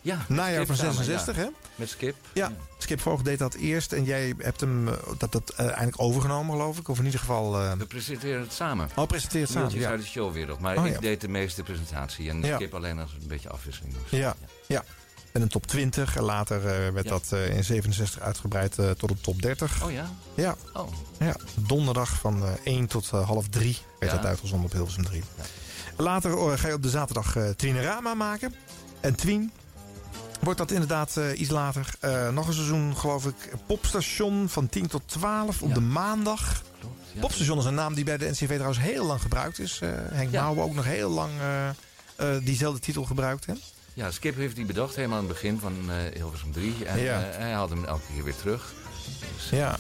Ja, 0.09 0.25
Najaar 0.29 0.67
van 0.67 0.77
samen, 0.77 0.95
66, 0.95 1.37
ja. 1.37 1.43
hè? 1.43 1.49
Met 1.75 1.89
Skip. 1.89 2.15
Ja, 2.33 2.53
Skip 2.79 3.01
Voogd 3.01 3.25
deed 3.25 3.39
dat 3.39 3.55
eerst. 3.55 3.93
En 3.93 4.05
jij 4.05 4.35
hebt 4.39 4.61
hem 4.61 4.89
eh, 4.89 4.95
dat, 5.19 5.33
dat 5.33 5.51
eh, 5.57 5.67
eindelijk 5.67 6.01
overgenomen, 6.01 6.53
geloof 6.57 6.79
ik. 6.79 6.89
Of 6.89 6.99
in 6.99 7.05
ieder 7.05 7.21
geval... 7.21 7.61
eh 7.61 7.73
We 7.73 7.87
presenteren 7.87 8.41
het 8.41 8.53
samen. 8.53 8.89
oh, 8.97 9.07
presenteert 9.07 9.49
samen. 9.49 9.61
Nieuwtjes 9.63 9.83
Ja. 9.85 9.91
uit 9.91 10.01
de 10.01 10.07
showwereld. 10.07 10.61
Maar 10.61 10.77
Oh, 10.77 10.87
ik 10.87 10.93
ja. 10.93 11.01
deed 11.01 11.21
de 11.21 11.29
meeste 11.29 11.63
presentatie. 11.63 12.29
En 12.31 12.43
Ja. 12.43 12.55
Skip 12.57 12.75
alleen 12.75 12.99
als 12.99 13.13
het 13.13 13.23
een 13.23 13.29
beetje 13.29 13.49
afwisseling. 13.49 13.95
Ja, 14.09 14.35
ja. 14.67 14.85
En 15.33 15.43
een 15.43 15.49
top 15.49 15.67
20. 15.67 16.17
En 16.17 16.23
later 16.23 16.63
werd 16.93 17.05
Ja. 17.05 17.11
dat 17.11 17.33
in 17.51 17.65
67 17.65 18.21
uitgebreid 18.21 18.75
tot 18.97 19.11
een 19.11 19.21
top 19.21 19.43
30. 19.43 19.85
Oh 19.85 19.93
ja? 19.93 20.11
Ja, 20.35 20.57
Oh. 20.73 20.93
ja. 21.19 21.35
donderdag 21.55 22.11
van 22.11 22.43
eh 22.45 22.51
1 22.65 22.87
tot 22.87 23.11
half 23.11 23.49
3 23.49 23.77
werd 23.99 24.13
Ja. 24.13 24.19
dat 24.19 24.27
uitgezonden 24.27 24.67
op 24.67 24.73
Hilversum 24.73 25.05
3. 25.05 25.23
Later 25.97 26.31
eh, 26.39 26.59
ga 26.59 26.69
je 26.69 26.75
op 26.75 26.83
de 26.83 26.91
zaterdag 26.91 27.37
Twienerama 27.57 28.15
maken. 28.15 28.55
En 29.01 29.15
Twien 29.15 29.53
wordt 30.49 30.63
dat 30.69 30.71
inderdaad 30.81 31.17
eh, 31.17 31.41
iets 31.41 31.51
later. 31.51 31.91
Eh, 32.01 32.29
nog 32.29 32.47
een 32.47 32.53
seizoen, 32.55 32.97
geloof 32.97 33.27
ik, 33.27 33.35
Popstation 33.67 34.49
van 34.49 34.69
10 34.69 34.87
tot 34.87 35.03
12 35.07 35.63
op 35.63 35.69
Ja. 35.69 35.75
de 35.75 35.81
maandag. 35.81 36.63
Klopt. 36.81 36.95
Ja. 37.13 37.21
Popstation 37.21 37.59
is 37.59 37.65
een 37.65 37.75
naam 37.75 37.95
die 37.95 38.05
bij 38.05 38.17
de 38.17 38.29
NCV 38.31 38.53
trouwens 38.53 38.81
heel 38.81 39.07
lang 39.07 39.21
gebruikt 39.23 39.59
is. 39.59 39.79
Eh, 39.83 39.89
Henk 39.95 40.31
Ja. 40.31 40.41
Mouwen 40.43 40.65
ook 40.65 40.75
nog 40.75 40.85
heel 40.85 41.11
lang 41.11 41.31
diezelfde 42.43 42.81
titel 42.81 43.05
gebruikt. 43.05 43.47
Hè? 43.47 43.53
Ja, 43.95 44.11
Skip 44.11 44.37
heeft 44.37 44.57
die 44.57 44.65
bedacht 44.67 44.97
helemaal 44.97 45.19
aan 45.19 45.25
het 45.25 45.33
begin 45.33 45.59
van 45.59 45.73
Hilversum 46.15 46.53
3. 46.53 46.85
En 46.85 47.01
Ja. 47.01 47.19
hij 47.19 47.53
had 47.53 47.71
hem 47.71 47.85
elke 47.85 48.13
keer 48.15 48.25
weer 48.25 48.37
terug. 48.37 48.73
Dus, 49.37 49.59
Ja. 49.59 49.79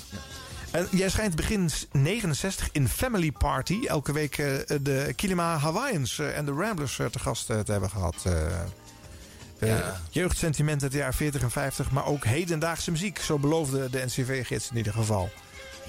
En 0.71 0.89
jij 0.91 1.09
schijnt 1.09 1.37
begin 1.37 1.71
69 1.93 2.69
in 2.73 2.89
Family 2.89 3.33
Party 3.33 3.79
elke 3.87 4.13
week 4.13 4.37
de 4.83 5.13
Kilima 5.17 5.57
Hawaiians 5.57 6.19
en 6.19 6.45
de 6.45 6.53
Ramblers 6.53 6.97
te 6.97 7.19
gast 7.19 7.47
te 7.47 7.63
hebben 7.67 7.91
gehad. 7.91 8.25
Eh. 9.59 9.71
Eh, 9.73 9.79
Ja. 9.79 10.01
Jeugdsentiment 10.11 10.83
uit 10.83 10.93
de 10.93 10.99
jaren 10.99 11.15
40 11.15 11.43
en 11.43 11.51
50, 11.51 11.91
maar 11.91 12.07
ook 12.07 12.25
hedendaagse 12.25 12.91
muziek. 12.91 13.19
Zo 13.19 13.39
beloofde 13.39 13.91
de 13.91 14.05
NCV-gids 14.05 14.71
in 14.71 14.77
ieder 14.77 14.93
geval. 14.93 15.31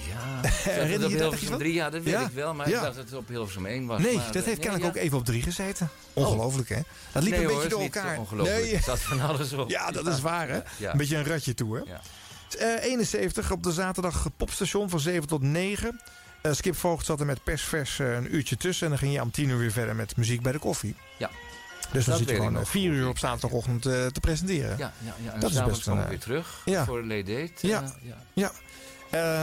Ja, 0.10 0.50
Herinner 0.72 0.92
je 0.92 1.00
dat 1.00 1.12
Hilversum 1.12 1.48
van? 1.48 1.58
3, 1.58 1.74
ja, 1.74 1.90
dat 1.90 2.04
weet 2.04 2.14
Ja. 2.14 2.22
ik 2.26 2.32
wel. 2.34 2.54
Maar 2.54 2.70
Ja. 2.70 2.76
ik 2.78 2.82
dacht 2.84 2.96
dat 2.96 3.06
het 3.06 3.14
op 3.14 3.28
Hilversum 3.28 3.66
1 3.66 3.86
was. 3.86 4.02
Nee, 4.02 4.16
maar, 4.16 4.32
dat 4.32 4.46
heeft 4.46 4.60
kennelijk 4.60 4.84
ja. 4.84 4.90
ook 4.90 5.06
even 5.06 5.18
op 5.18 5.26
drie 5.26 5.42
gezeten. 5.42 5.90
Ongelooflijk, 6.14 6.70
hè? 6.70 6.80
Dat 7.12 7.24
liep 7.24 7.32
nee, 7.32 7.42
een 7.44 7.46
hoor, 7.50 7.56
beetje 7.56 7.70
door 7.70 7.82
elkaar. 7.82 8.18
Ongelooflijk. 8.18 8.62
Nee, 8.64 8.80
zat 8.82 9.00
van 9.00 9.22
alles 9.22 9.54
op. 9.54 9.70
ja, 9.70 9.92
dat 9.92 10.08
is 10.08 10.22
waar, 10.22 10.48
hè? 10.50 10.60
Ja. 10.78 10.92
Een 10.92 10.98
beetje 10.98 11.18
een 11.18 11.26
ratje 11.26 11.54
toe, 11.54 11.76
hè? 11.76 11.82
Ja. 11.92 12.02
Eh, 12.78 12.84
71 12.84 13.52
op 13.52 13.64
de 13.64 13.72
zaterdag 13.72 14.28
popstation 14.38 14.90
van 14.90 15.00
7 15.00 15.28
tot 15.28 15.42
9. 15.42 16.02
Eh, 16.42 16.52
Skip 16.54 16.76
Voogd 16.76 17.06
zat 17.06 17.20
er 17.20 17.26
met 17.26 17.44
persvers 17.44 18.00
een 18.00 18.36
uurtje 18.36 18.58
tussen. 18.58 18.84
En 18.84 18.90
dan 18.90 19.00
ging 19.00 19.14
je 19.14 19.22
om 19.22 19.32
10 19.32 19.50
uur 19.50 19.58
weer 19.58 19.72
verder 19.72 19.96
met 19.96 20.18
muziek 20.18 20.42
bij 20.42 20.52
de 20.52 20.60
koffie. 20.60 20.96
Ja. 21.18 21.30
Dus 21.92 22.06
dan 22.06 22.18
zit 22.18 22.30
je 22.30 22.36
gewoon 22.36 22.58
eh, 22.58 22.66
vier 22.66 22.92
uur 22.92 23.08
op 23.08 23.18
zaterdagochtend 23.18 23.86
eh, 23.86 24.06
te 24.06 24.20
presenteren. 24.20 24.78
Ja, 24.78 24.94
ja, 25.06 25.14
ja. 25.24 25.34
En 25.34 25.40
Dat 25.40 25.52
is 25.52 25.64
best 25.64 25.88
een, 25.88 26.02
eh, 26.02 26.08
weer 26.08 26.20
terug 26.20 26.62
ja. 26.66 26.86
voor 26.86 27.04
Late 27.04 27.24
Date. 27.24 27.68
Ja. 27.68 27.94
Ja. 28.34 28.52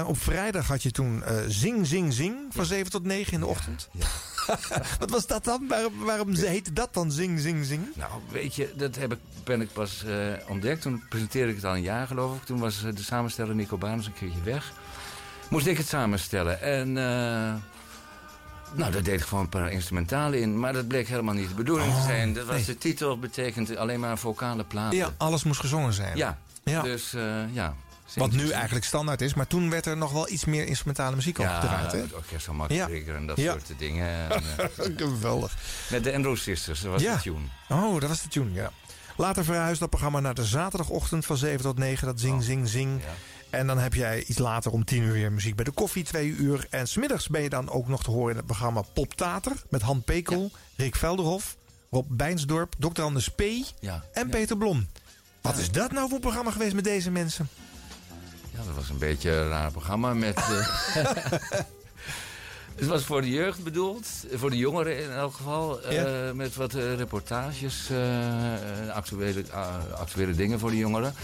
Op 0.05 0.19
vrijdag 0.19 0.67
had 0.67 0.83
je 0.83 0.91
toen 0.91 1.25
eh, 1.25 1.37
Zing, 1.49 1.87
Zing, 1.87 2.13
Zing 2.13 2.37
van 2.51 2.65
7 2.65 2.91
tot 2.91 3.05
9 3.05 3.33
in 3.33 3.41
de 3.41 3.47
ochtend. 3.47 3.89
Ja. 3.93 4.07
Wat 5.01 5.11
was 5.11 5.27
dat 5.27 5.45
dan? 5.45 5.69
Waarom, 5.69 6.05
waarom 6.05 6.35
heette 6.35 6.73
dat 6.73 6.95
dan 6.95 7.13
Zing, 7.13 7.41
Zing, 7.41 7.65
Zing? 7.65 7.87
Nou, 7.95 8.11
weet 8.31 8.55
je, 8.55 8.73
dat 8.77 8.97
heb 8.97 9.13
ik, 9.13 9.19
ben 9.45 9.61
ik 9.61 9.73
pas 9.73 10.05
ontdekt. 10.49 10.83
Toen 10.83 11.03
presenteerde 11.09 11.51
ik 11.51 11.57
het 11.57 11.65
al 11.65 11.75
een 11.75 11.83
jaar, 11.83 12.07
geloof 12.07 12.37
ik. 12.37 12.45
Toen 12.45 12.59
was 12.59 12.81
de 12.81 13.03
samensteller 13.03 13.55
Nico 13.55 13.77
Baans 13.77 14.07
een 14.07 14.13
keertje 14.13 14.43
weg. 14.45 14.73
Moest 15.51 15.67
ik 15.67 15.77
het 15.77 15.89
samenstellen. 15.89 16.61
En 16.61 16.97
nou, 18.73 18.93
daar 18.93 19.03
deed 19.03 19.21
ik 19.21 19.27
gewoon 19.27 19.45
een 19.45 19.49
paar 19.51 19.71
instrumentalen 19.73 20.41
in. 20.41 20.59
Maar 20.61 20.73
dat 20.73 20.89
bleek 20.89 21.09
helemaal 21.09 21.35
niet 21.35 21.49
de 21.49 21.55
bedoeling 21.55 21.95
te 21.95 22.01
zijn. 22.03 22.33
Dat 22.33 22.47
was 22.47 22.57
nee. 22.57 22.65
de 22.65 22.79
titel, 22.79 23.19
betekent 23.19 23.77
alleen 23.77 24.01
maar 24.01 24.19
vocale 24.19 24.65
platen. 24.65 24.99
Ja, 24.99 25.11
alles 25.17 25.45
moest 25.45 25.61
gezongen 25.61 25.93
zijn. 25.93 26.17
Ja, 26.17 26.39
Ja. 26.65 26.83
dus 26.83 27.15
eh, 27.15 27.55
ja. 27.55 27.75
Wat 28.15 28.31
nu 28.33 28.51
eigenlijk 28.51 28.85
standaard 28.85 29.21
is. 29.21 29.35
Maar 29.35 29.47
toen 29.47 29.71
werd 29.71 29.87
er 29.87 29.97
nog 29.97 30.13
wel 30.13 30.31
iets 30.31 30.45
meer 30.45 30.67
instrumentale 30.67 31.17
muziek 31.17 31.39
ja, 31.39 31.55
opgedraaid. 31.55 31.93
Hè? 31.93 31.99
het 31.99 32.15
orkest 32.15 32.45
van 32.45 32.57
Max 32.57 32.75
Ja. 32.75 32.89
En 32.89 33.27
dat 33.27 33.37
Ja. 33.37 33.53
soort 33.53 33.79
dingen. 33.79 34.09
En, 34.31 34.43
eh, 34.57 34.65
Geweldig. 34.97 35.55
met 35.91 36.05
de 36.05 36.15
Andrew 36.15 36.37
Sisters, 36.37 36.81
dat 36.81 36.93
was 36.93 37.03
Ja. 37.03 37.15
de 37.15 37.21
tune. 37.21 37.37
Oh, 37.69 38.01
dat 38.01 38.09
was 38.09 38.23
de 38.23 38.29
tune, 38.29 38.53
ja. 38.53 38.71
Later 39.17 39.45
verhuisde 39.45 39.79
dat 39.79 39.89
programma 39.91 40.21
naar 40.21 40.35
de 40.35 40.45
zaterdagochtend 40.45 41.27
van 41.27 41.37
7 41.37 41.61
tot 41.61 41.79
9. 41.79 42.07
Dat 42.07 42.21
zing, 42.21 42.35
Oh, 42.35 42.41
zing, 42.41 42.69
zing. 42.69 43.01
En 43.51 43.67
dan 43.67 43.79
heb 43.79 43.95
jij 43.95 44.25
iets 44.27 44.39
later 44.39 44.71
om 44.73 44.85
10 44.85 45.03
uur 45.03 45.13
weer 45.13 45.33
muziek 45.33 45.55
bij 45.57 45.65
de 45.65 45.71
koffie, 45.71 46.05
2 46.05 46.27
uur. 46.29 46.67
En 46.71 46.89
smiddags 46.89 47.29
ben 47.29 47.43
je 47.43 47.49
dan 47.49 47.71
ook 47.71 47.89
nog 47.89 48.03
te 48.03 48.11
horen 48.11 48.31
in 48.31 48.37
het 48.37 48.47
programma 48.47 48.83
Poptater. 48.95 49.53
Met 49.69 49.83
Han 49.83 50.03
Pekel, 50.03 50.51
Rick 50.77 50.97
Velderhof, 50.97 51.57
Rob 51.91 52.07
Bijnsdorp, 52.11 52.75
Dr. 52.79 53.03
Anders 53.03 53.29
P. 53.29 53.43
Ja. 53.81 54.05
en. 54.13 54.29
Peter 54.29 54.57
Blom. 54.57 54.87
Wat 55.41 55.57
is 55.59 55.71
dat 55.71 55.93
nou 55.93 56.09
voor 56.09 56.21
programma 56.21 56.51
geweest 56.51 56.75
met 56.75 56.85
deze 56.85 57.11
mensen? 57.11 57.49
Ja, 58.53 58.59
dat 58.67 58.75
was 58.75 58.89
een 58.89 58.99
beetje 58.99 59.31
een 59.31 59.49
raar 59.49 59.71
programma 59.71 60.15
met... 60.15 60.37
eh, 60.37 61.33
Het 62.77 62.87
was 62.87 63.05
voor 63.05 63.21
de 63.21 63.31
jeugd 63.31 63.65
bedoeld, 63.65 64.07
voor 64.33 64.51
de 64.51 64.57
jongeren 64.57 65.03
in 65.03 65.11
elk 65.11 65.35
geval. 65.35 65.83
eh, 65.83 66.33
met 66.33 66.55
wat 66.55 66.75
eh, 66.75 66.95
reportages, 66.95 67.91
eh, 67.91 68.95
actuele, 68.95 69.45
actuele 69.95 70.35
dingen 70.35 70.59
voor 70.59 70.71
de 70.71 70.77
jongeren. 70.77 71.15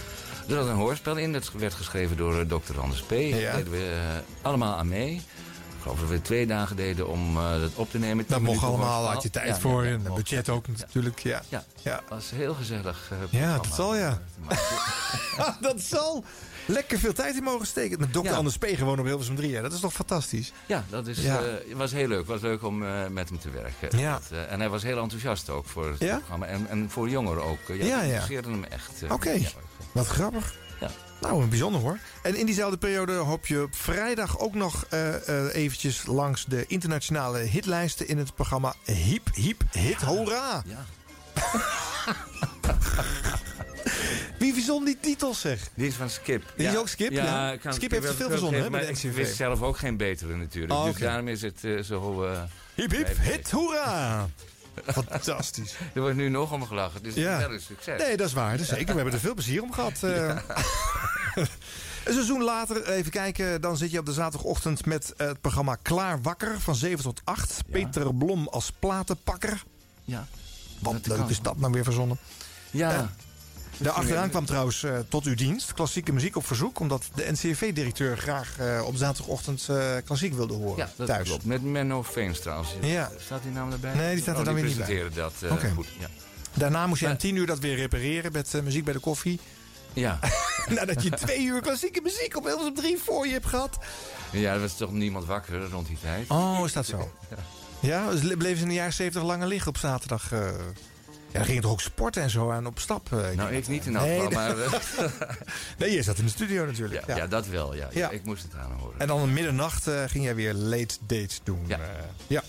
Er 0.47 0.55
zat 0.55 0.67
een 0.67 0.75
hoorspel 0.75 1.15
in, 1.15 1.33
dat 1.33 1.51
werd 1.51 1.73
geschreven 1.73 2.17
door 2.17 2.39
eh, 2.39 2.45
Dr. 2.45 2.79
Anders 2.79 3.01
P. 3.01 3.09
Daar 3.09 3.19
Ja. 3.19 3.55
deden 3.55 3.71
we 3.71 3.99
eh, 4.13 4.45
allemaal 4.47 4.75
aan 4.77 4.87
mee. 4.87 5.13
Ik 5.15 5.89
geloof 5.89 5.99
dat 5.99 6.09
we 6.09 6.21
twee 6.21 6.47
dagen 6.47 6.75
deden 6.75 7.07
om 7.07 7.37
eh, 7.37 7.59
dat 7.59 7.71
op 7.75 7.91
te 7.91 7.99
nemen. 7.99 8.25
Dat 8.27 8.41
mocht 8.41 8.63
allemaal, 8.63 9.05
had 9.05 9.23
je 9.23 9.29
tijd 9.29 9.47
Ja, 9.47 9.59
voor. 9.59 9.85
ja, 9.85 9.91
en 9.91 10.03
budget 10.15 10.49
ook 10.49 10.67
natuurlijk, 10.67 11.19
ja. 11.19 11.41
Ja, 11.81 12.01
was 12.09 12.29
heel 12.29 12.53
gezellig. 12.53 13.11
Ja, 13.29 13.55
dat 13.55 13.67
zal, 13.73 13.95
ja. 13.95 14.21
Dat 15.61 15.81
zal. 15.81 16.23
Lekker 16.65 16.99
veel 16.99 17.13
tijd 17.13 17.35
in 17.35 17.43
mogen 17.43 17.67
steken. 17.67 17.99
Met 17.99 18.13
Dr. 18.13 18.23
Ja. 18.23 18.33
Anders 18.33 18.57
P. 18.57 18.65
gewoon 18.65 18.99
op 18.99 19.05
Hilversum 19.05 19.35
3. 19.35 19.55
Hè. 19.55 19.61
Dat 19.61 19.73
is 19.73 19.79
toch 19.79 19.93
fantastisch? 19.93 20.51
Ja, 20.65 20.83
dat 20.89 21.07
is, 21.07 21.21
Ja. 21.21 21.41
was 21.75 21.91
heel 21.91 22.07
leuk. 22.07 22.17
Het 22.17 22.27
was 22.27 22.41
leuk 22.41 22.63
om 22.63 22.77
met 23.13 23.29
hem 23.29 23.39
te 23.39 23.49
werken. 23.49 23.99
Ja. 23.99 24.11
Dat, 24.29 24.47
en 24.47 24.59
hij 24.59 24.69
was 24.69 24.83
heel 24.83 25.01
enthousiast 25.01 25.49
ook 25.49 25.65
voor 25.65 25.87
het 25.89 25.97
programma. 25.97 26.45
En, 26.45 26.65
en 26.69 26.89
voor 26.89 27.09
jongeren 27.09 27.43
ook. 27.43 27.59
Ja, 27.67 27.75
ja, 27.75 28.01
ja. 28.01 28.41
hem 28.41 28.63
echt. 28.63 29.11
Oké. 29.11 29.39
Wat 29.91 30.07
grappig. 30.07 30.53
Ja. 30.79 30.89
Nou, 31.21 31.45
bijzonder 31.45 31.81
hoor. 31.81 31.97
En 32.21 32.35
in 32.35 32.45
diezelfde 32.45 32.77
periode 32.77 33.13
hoop 33.13 33.45
je 33.45 33.61
op 33.61 33.75
vrijdag 33.75 34.39
ook 34.39 34.53
nog 34.53 34.85
eh 34.89 35.27
eh, 35.27 35.55
eventjes 35.55 36.05
langs 36.05 36.45
de 36.45 36.65
internationale 36.67 37.39
hitlijsten 37.39 38.07
in 38.07 38.17
het 38.17 38.35
programma 38.35 38.73
Hiep 38.85 39.29
Hiep 39.33 39.63
Hit 39.71 40.01
Hoera. 40.01 40.63
Ja. 40.65 40.85
Wie 44.39 44.53
verzon 44.53 44.85
die 44.85 44.97
titels 44.99 45.41
zeg? 45.41 45.59
Die 45.73 45.87
is 45.87 45.95
van 45.95 46.09
Skip. 46.09 46.53
Die 46.57 46.67
is 46.67 46.75
ook 46.77 46.87
Skip, 46.87 47.11
ja. 47.11 47.55
Skip 47.69 47.91
heeft 47.91 48.05
er 48.07 48.13
veel 48.13 48.29
verzonnen, 48.29 48.39
hè, 48.61 48.65
gegeven, 48.65 48.71
bij 48.71 48.79
maar 48.79 48.79
de 48.81 48.87
Ik 48.87 48.95
NCV. 49.03 49.15
wist 49.15 49.35
zelf 49.35 49.61
ook 49.61 49.77
geen 49.77 49.97
betere 49.97 50.35
natuurlijk. 50.35 50.73
Oh, 50.73 50.85
Dus 50.85 50.95
daarom 50.97 51.27
is 51.27 51.41
het 51.41 51.63
eh, 51.63 51.79
zo... 51.81 52.23
eh, 52.23 52.41
Hiep 52.75 52.91
Hiep. 52.91 53.07
Hit 53.19 53.51
Hoera. 53.51 54.27
Fantastisch. 54.85 55.73
Er 55.93 56.01
wordt 56.01 56.15
nu 56.15 56.29
nog 56.29 56.51
om 56.51 56.65
gelachen, 56.65 57.03
dus 57.03 57.13
Ja. 57.13 57.35
is 57.37 57.45
wel 57.45 57.53
een 57.53 57.61
succes. 57.61 58.01
Nee, 58.01 58.17
dat 58.17 58.27
is 58.27 58.33
waar. 58.33 58.51
Dat 58.51 58.59
is 58.59 58.67
zeker. 58.67 58.85
We 58.85 58.93
hebben 58.93 59.13
er 59.13 59.19
veel 59.19 59.33
plezier 59.33 59.61
om 59.61 59.73
gehad. 59.73 60.03
eh. 60.03 60.37
Een 62.05 62.13
seizoen 62.13 62.43
later, 62.43 62.87
even 62.89 63.11
kijken, 63.11 63.61
dan 63.61 63.77
zit 63.77 63.91
je 63.91 63.99
op 63.99 64.05
de 64.05 64.13
zaterdagochtend 64.13 64.85
met 64.85 65.13
het 65.17 65.41
programma 65.41 65.75
Klaar 65.81 66.21
Wakker 66.21 66.59
van 66.59 66.75
7 66.75 67.03
tot 67.03 67.21
8. 67.23 67.61
Peter 67.71 68.15
Blom 68.15 68.47
als 68.47 68.71
platenpakker. 68.79 69.63
Ja. 70.03 70.27
Wat 70.79 71.07
leuk 71.07 71.17
kan. 71.17 71.29
is 71.29 71.41
dat 71.41 71.57
nou 71.57 71.71
weer 71.73 71.83
verzonnen. 71.83 72.17
Ja. 72.71 72.91
Ja. 72.91 73.13
Daarachteraan 73.83 74.29
kwam 74.29 74.45
trouwens 74.45 74.83
eh, 74.83 74.97
tot 75.09 75.25
uw 75.25 75.35
dienst 75.35 75.73
klassieke 75.73 76.11
muziek 76.13 76.35
op 76.35 76.45
verzoek. 76.45 76.79
Omdat 76.79 77.03
de 77.15 77.31
NCRV-directeur 77.31 78.17
graag 78.17 78.57
eh, 78.59 78.81
op 78.85 78.95
zaterdagochtend 78.95 79.65
eh, 79.69 79.91
klassiek 80.05 80.33
wilde 80.33 80.53
horen. 80.53 80.77
Ja, 80.77 80.89
dat 80.95 81.07
thuis. 81.07 81.27
klopt. 81.27 81.45
Met 81.45 81.63
Menno 81.63 82.03
Veens 82.03 82.39
trouwens. 82.39 82.69
Ja. 82.81 83.11
Staat 83.25 83.43
die 83.43 83.51
naam 83.51 83.71
erbij? 83.71 83.93
Nee, 83.95 84.13
die 84.13 84.21
staat 84.21 84.33
er 84.33 84.39
Oh, 84.39 84.45
dan 84.45 84.53
weer 84.55 84.63
niet 84.63 84.77
bij. 84.77 84.85
presenteren 84.85 85.31
dat 85.41 85.61
eh, 85.61 85.71
goed. 85.75 85.87
Ja. 85.99 86.07
Daarna 86.53 86.87
moest 86.87 87.01
je 87.01 87.07
om 87.07 87.17
tien 87.17 87.35
uur 87.35 87.45
dat 87.45 87.59
weer 87.59 87.75
repareren 87.75 88.31
met 88.31 88.53
muziek 88.63 88.83
bij 88.83 88.93
de 88.93 88.99
koffie. 88.99 89.39
Ja. 89.93 90.19
Nadat 90.75 91.03
je 91.03 91.09
twee 91.09 91.43
uur 91.45 91.61
klassieke 91.61 92.01
muziek 92.03 92.37
op 92.37 92.43
Hilversum 92.43 92.73
3 92.75 92.97
voor 92.97 93.25
je 93.27 93.33
hebt 93.33 93.45
gehad. 93.45 93.77
ja, 94.31 94.53
er 94.53 94.59
was 94.59 94.77
toch 94.77 94.91
niemand 94.91 95.25
wakker 95.25 95.69
rond 95.69 95.87
die 95.87 95.97
tijd. 96.01 96.29
Oh, 96.29 96.61
is 96.65 96.73
dat 96.73 96.85
zo? 96.85 97.11
Ja, 97.79 98.09
dus 98.09 98.21
bleven 98.35 98.57
ze 98.57 98.63
in 98.63 98.67
de 98.69 98.73
jaren 98.73 98.93
70 98.93 99.23
langer 99.23 99.47
liggen 99.47 99.67
op 99.69 99.77
zaterdag. 99.77 100.31
Ja, 101.33 101.39
dan 101.39 101.43
ging 101.47 101.55
je 101.57 101.61
toch 101.63 101.71
ook 101.71 101.81
sporten 101.81 102.21
en 102.21 102.29
zo 102.29 102.51
aan 102.51 102.65
op 102.65 102.79
stap. 102.79 103.13
eh. 103.13 103.29
Nou, 103.35 103.53
ik 103.53 103.67
niet 103.67 103.85
in 103.85 103.95
elk 103.95 104.05
Nee, 104.05 104.29
maar... 104.29 104.57
eh, 104.59 104.73
Nee, 105.77 105.91
je 105.91 106.03
zat 106.03 106.17
in 106.17 106.23
de 106.25 106.29
studio 106.31 106.65
natuurlijk. 106.65 107.05
ja, 107.07 107.15
ja. 107.15 107.21
ja, 107.21 107.27
dat 107.27 107.47
wel, 107.47 107.75
ja. 107.75 107.87
Ja. 107.91 108.09
Ik 108.09 108.23
moest 108.25 108.43
het 108.43 108.55
aanhoren. 108.55 108.99
En 108.99 109.07
dan 109.07 109.21
om 109.21 109.33
middernacht 109.33 109.87
eh, 109.87 110.03
ging 110.07 110.23
jij 110.23 110.35
weer 110.35 110.53
late 110.53 110.95
date 111.07 111.35
doen. 111.43 111.63
Ja. 111.67 111.79
Ja. 112.27 112.43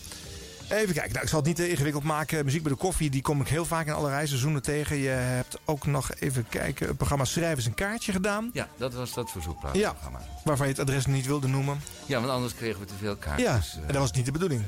Even 0.68 0.94
kijken, 0.94 1.12
nou, 1.12 1.23
ik 1.23 1.28
zal 1.28 1.38
het 1.38 1.47
niet 1.49 1.56
te 1.56 1.71
ingewikkeld 1.71 2.04
maken. 2.04 2.44
Muziek 2.44 2.62
bij 2.62 2.73
de 2.73 2.78
koffie, 2.78 3.11
die 3.11 3.23
kom 3.23 3.40
ik 3.40 3.49
heel 3.49 3.64
vaak 3.64 3.87
in 3.87 3.92
allerlei 3.92 4.26
seizoenen 4.26 4.62
tegen. 4.62 4.97
Je 4.97 5.09
hebt 5.09 5.59
ook 5.64 5.87
nog 5.87 6.14
even 6.14 6.47
kijken, 6.49 6.87
het 6.87 6.97
programma 6.97 7.25
Schrijvers 7.25 7.66
een 7.66 7.75
kaartje 7.75 8.12
gedaan. 8.12 8.50
Ja, 8.52 8.68
dat 8.76 8.94
was 8.94 9.14
dat 9.14 9.30
verzoekplaatprogramma. 9.30 10.18
Ja. 10.18 10.26
Waarvan 10.44 10.66
je 10.66 10.73
het 10.73 10.80
adres 10.83 11.06
niet 11.06 11.26
wilde 11.26 11.49
noemen. 11.49 11.80
ja, 12.06 12.18
want 12.21 12.30
anders 12.33 12.54
kregen 12.54 12.80
we 12.80 12.87
te 12.87 12.94
veel 12.99 13.16
kaartjes. 13.16 13.47
Ja, 13.73 13.78
eh. 13.80 13.87
en 13.87 13.92
dat 13.92 13.97
was 13.97 14.11
niet 14.12 14.25
de 14.25 14.33
bedoeling. 14.33 14.62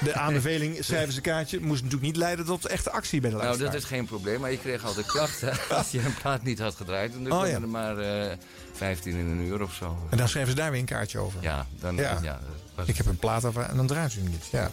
De 0.00 0.14
aanbeveling 0.24 0.84
Schrijvers 0.84 1.16
een 1.16 1.22
kaartje 1.22 1.60
moest 1.60 1.82
natuurlijk 1.82 2.12
niet 2.12 2.16
leiden 2.22 2.44
tot 2.44 2.66
echte 2.66 2.90
actie 2.90 3.20
bij 3.20 3.30
de 3.30 3.36
Nou, 3.36 3.46
luisteraar. 3.48 3.72
dat 3.74 3.82
is 3.82 3.88
geen 3.88 4.04
probleem, 4.06 4.40
maar 4.40 4.50
je 4.50 4.58
kreeg 4.58 4.84
altijd 4.84 5.06
klachten 5.06 5.52
als 5.76 5.90
je 5.90 5.98
een 6.04 6.14
plaat 6.14 6.42
niet 6.42 6.58
had 6.58 6.74
gedraaid. 6.74 7.14
En 7.14 7.24
dan 7.24 7.40
Oh, 7.40 7.46
ja. 7.48 7.54
er 7.54 7.68
maar 7.68 7.98
eh 7.98 8.36
15 8.72 9.12
in 9.16 9.26
een 9.26 9.40
uur 9.40 9.62
of 9.62 9.74
zo. 9.74 9.98
En 10.10 10.16
dan 10.16 10.28
schreven 10.28 10.50
ze 10.50 10.54
daar 10.56 10.70
weer 10.70 10.80
een 10.80 10.86
kaartje 10.86 11.18
over. 11.18 11.42
Ja, 11.42 11.66
dan... 11.80 11.96
Ja. 11.96 12.18
Ja. 12.22 12.32
dat 12.32 12.40
was- 12.74 12.86
Ik 12.86 12.96
heb 12.96 13.06
een 13.06 13.16
plaat 13.16 13.44
over 13.44 13.62
en 13.62 13.76
dan 13.76 13.86
draait 13.86 14.14
u 14.14 14.20
hem 14.20 14.30
niet. 14.30 14.44
Ja. 14.52 14.70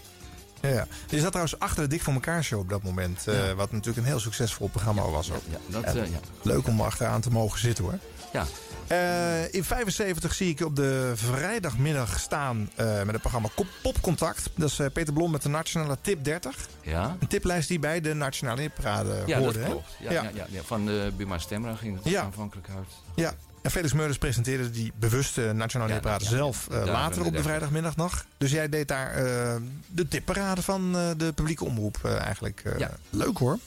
Ja, 0.63 0.69
ja. 0.69 0.87
Je 1.09 1.17
zat 1.19 1.27
trouwens 1.27 1.59
achter 1.59 1.83
de 1.83 1.89
Dik 1.89 2.01
voor 2.01 2.13
elkaar 2.13 2.43
show 2.43 2.59
op 2.59 2.69
dat 2.69 2.83
moment. 2.83 3.27
eh, 3.27 3.51
wat 3.51 3.71
natuurlijk 3.71 3.97
een 3.97 4.03
heel 4.11 4.19
succesvol 4.19 4.67
programma 4.67 5.09
was 5.09 5.31
ook. 5.31 5.41
Ja, 5.49 5.57
dat, 5.67 5.83
eh, 5.83 5.93
ja. 5.95 6.19
Leuk 6.41 6.67
om 6.67 6.81
achteraan 6.81 7.21
te 7.21 7.29
mogen 7.29 7.59
zitten 7.59 7.83
hoor. 7.83 7.97
ja. 8.33 8.45
Eh, 8.87 9.53
in 9.53 9.63
75 9.63 10.33
zie 10.33 10.49
ik 10.49 10.61
op 10.65 10.75
de 10.75 11.11
vrijdagmiddag 11.15 12.19
staan 12.19 12.69
met 12.75 13.07
het 13.11 13.19
programma 13.19 13.49
Popcontact. 13.81 14.49
Dat 14.55 14.69
is 14.69 14.75
Peter 14.93 15.13
Blom 15.13 15.31
met 15.31 15.41
de 15.41 15.49
Nationale 15.49 15.97
Tip 16.01 16.23
30. 16.23 16.55
Ja, 16.81 17.15
Een 17.19 17.27
tiplijst 17.27 17.67
die 17.67 17.79
bij 17.79 18.01
de 18.01 18.13
Nationale 18.13 18.61
Hitparade 18.61 19.23
ja 19.25 19.37
hoorde. 19.39 19.53
dat 19.59 19.63
hè? 19.67 19.71
klopt. 19.71 19.87
Ja, 19.99 20.11
Ja. 20.11 20.23
ja. 20.23 20.29
Ja, 20.33 20.45
ja. 20.49 20.61
Van 20.63 20.89
Buma 21.17 21.37
Stemra 21.37 21.75
ging 21.75 21.95
het 22.03 22.09
Ja. 22.11 22.21
aanvankelijk 22.21 22.67
uit. 22.75 22.87
Ja. 23.15 23.33
En 23.63 23.71
Felix 23.71 23.93
Meurders 23.93 24.17
presenteerde 24.17 24.69
die 24.69 24.91
bewuste 24.95 25.51
Nationale 25.53 25.99
Ja, 26.03 26.19
zelf 26.19 26.67
eh, 26.67 26.85
later 26.85 27.25
op 27.25 27.33
de 27.33 27.41
vrijdagmiddag 27.41 27.95
nog. 27.95 28.25
Dus 28.37 28.51
jij 28.51 28.69
deed 28.69 28.87
daar 28.87 29.11
eh, 29.13 29.55
de 29.87 30.07
tipparade 30.07 30.61
van 30.61 30.97
eh, 30.97 31.09
de 31.17 31.33
publieke 31.33 31.65
omroep 31.65 32.05
eigenlijk. 32.05 32.63
Ja. 32.77 32.91
Leuk 33.09 33.37
hoor. 33.37 33.59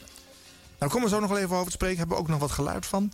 Nou, 0.78 0.92
komen 0.92 1.08
we 1.08 1.14
zo 1.14 1.20
nog 1.20 1.30
wel 1.30 1.38
even 1.38 1.54
over 1.54 1.66
te 1.66 1.72
spreken. 1.72 1.98
Hebben 1.98 2.16
we 2.16 2.22
ook 2.22 2.28
nog 2.28 2.38
wat 2.38 2.50
geluid 2.50 2.86
van. 2.86 3.12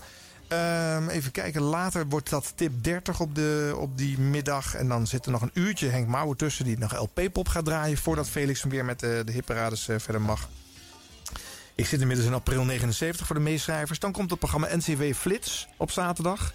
Ehm, 0.48 1.08
even 1.08 1.30
kijken, 1.32 1.62
later 1.62 2.08
wordt 2.08 2.30
dat 2.30 2.52
tip 2.54 2.72
30 2.84 3.20
op, 3.20 3.34
de, 3.34 3.74
op 3.76 3.98
die 3.98 4.18
middag. 4.18 4.74
En 4.74 4.88
dan 4.88 5.06
zit 5.06 5.26
er 5.26 5.32
nog 5.32 5.42
een 5.42 5.50
uurtje 5.54 5.88
Henk 5.88 6.08
Mouwen 6.08 6.36
tussen... 6.36 6.64
die 6.64 6.78
nog 6.78 6.98
LP-pop 6.98 7.48
gaat 7.48 7.64
draaien... 7.64 7.98
voordat 7.98 8.28
Felix 8.28 8.62
hem 8.62 8.70
weer 8.70 8.84
met 8.84 9.00
de, 9.00 9.24
eh, 9.46 9.98
verder 9.98 10.20
mag. 10.20 10.48
Ik 11.74 11.86
zit 11.86 12.00
inmiddels 12.00 12.28
in 12.28 12.34
april 12.34 12.64
79 12.64 13.26
voor 13.26 13.36
de 13.36 13.42
meeschrijvers. 13.42 13.98
Dan 13.98 14.12
komt 14.12 14.30
het 14.30 14.38
programma 14.38 14.76
NCW 14.76 15.02
Flits 15.14 15.68
op 15.76 15.90
zaterdag. 15.90 16.52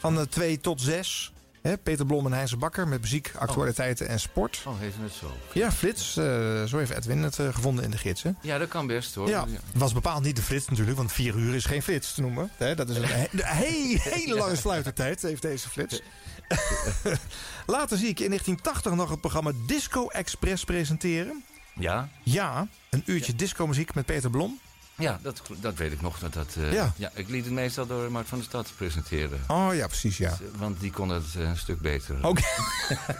Van 0.00 0.18
eh, 0.18 0.24
2 0.26 0.60
tot 0.60 0.80
6. 0.80 1.32
Hè, 1.62 1.78
Peter 1.78 2.06
Blom 2.06 2.26
en 2.26 2.32
Heinze 2.32 2.56
Bakker 2.56 2.88
met 2.88 3.00
muziek, 3.00 3.32
actualiteiten 3.38 4.08
en 4.08 4.20
sport. 4.20 4.62
Oh, 4.66 4.78
heet 4.78 4.92
het 5.02 5.12
zo? 5.12 5.36
Ja, 5.52 5.72
Flits. 5.72 6.16
eh, 6.16 6.64
zo 6.64 6.78
heeft 6.78 6.90
Edwin 6.90 7.22
het 7.22 7.38
eh, 7.38 7.54
gevonden 7.54 7.84
in 7.84 7.90
de 7.90 7.98
gidsen. 7.98 8.38
Ja, 8.42 8.58
dat 8.58 8.68
kan 8.68 8.86
best 8.86 9.14
hoor. 9.14 9.28
Ja, 9.28 9.46
was 9.74 9.92
bepaald 9.92 10.22
niet 10.22 10.36
de 10.36 10.42
flits 10.42 10.68
natuurlijk, 10.68 10.96
want 10.96 11.12
vier 11.12 11.34
uur 11.36 11.54
is 11.54 11.64
geen 11.64 11.82
flits 11.82 12.14
te 12.14 12.20
noemen. 12.20 12.50
Hè, 12.56 12.74
dat 12.74 12.88
is 12.88 12.96
een 12.96 13.04
he- 13.04 13.26
een 13.32 13.38
he- 13.44 13.96
hele 14.14 14.34
lange 14.34 14.56
sluitertijd, 14.56 15.22
heeft 15.22 15.42
deze 15.42 15.68
flits. 15.68 16.00
Later 17.66 17.98
zie 17.98 18.08
ik 18.08 18.20
in 18.20 18.26
1980 18.26 18.92
nog 18.94 19.10
het 19.10 19.20
programma 19.20 19.52
Disco 19.66 20.08
Express 20.08 20.64
presenteren. 20.64 21.44
Ja, 21.74 22.08
Ja, 22.24 22.68
een 22.90 23.02
uurtje 23.06 23.34
disco-muziek 23.34 23.94
met 23.94 24.06
Peter 24.06 24.30
Blom. 24.30 24.58
Ja 25.00 25.18
dat, 25.22 25.42
dat 25.60 25.74
weet 25.74 25.92
ik 25.92 26.00
nog. 26.00 26.18
Dat, 26.18 26.32
dat, 26.32 26.54
eh, 26.58 26.72
Ja. 26.72 26.92
ja. 26.96 27.10
ik 27.14 27.28
liet 27.28 27.44
het 27.44 27.52
meestal 27.54 27.86
door 27.86 28.10
Mart 28.12 28.28
van 28.28 28.38
der 28.38 28.46
Stad 28.46 28.72
presenteren. 28.76 29.40
Oh 29.48 29.74
ja, 29.74 29.86
precies, 29.86 30.16
ja. 30.16 30.36
Want 30.56 30.80
die 30.80 30.90
kon 30.90 31.08
het 31.08 31.24
eh, 31.36 31.42
een 31.42 31.56
stuk 31.58 31.80
beter. 31.80 32.26
Oké. 32.26 32.42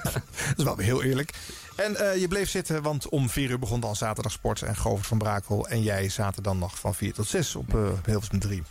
dat 0.08 0.22
is 0.56 0.64
wel 0.64 0.76
weer 0.76 0.86
heel 0.86 1.02
eerlijk. 1.02 1.32
En 1.76 1.96
eh, 1.96 2.20
je 2.20 2.28
bleef 2.28 2.50
zitten, 2.50 2.82
want 2.82 3.08
om 3.08 3.28
vier 3.30 3.50
uur 3.50 3.58
begon 3.58 3.80
dan 3.80 3.96
zaterdag 3.96 4.32
sport 4.32 4.62
en 4.62 4.76
Govert 4.76 5.06
van 5.06 5.18
Brakel. 5.18 5.68
En 5.68 5.82
jij 5.82 6.08
zaten 6.08 6.42
dan 6.42 6.58
nog 6.58 6.78
van 6.78 6.94
vier 6.94 7.12
tot 7.12 7.28
zes 7.28 7.56
op 7.56 7.74
eh 7.74 7.90
op 7.90 8.06
Hilversum 8.06 8.38
3. 8.38 8.62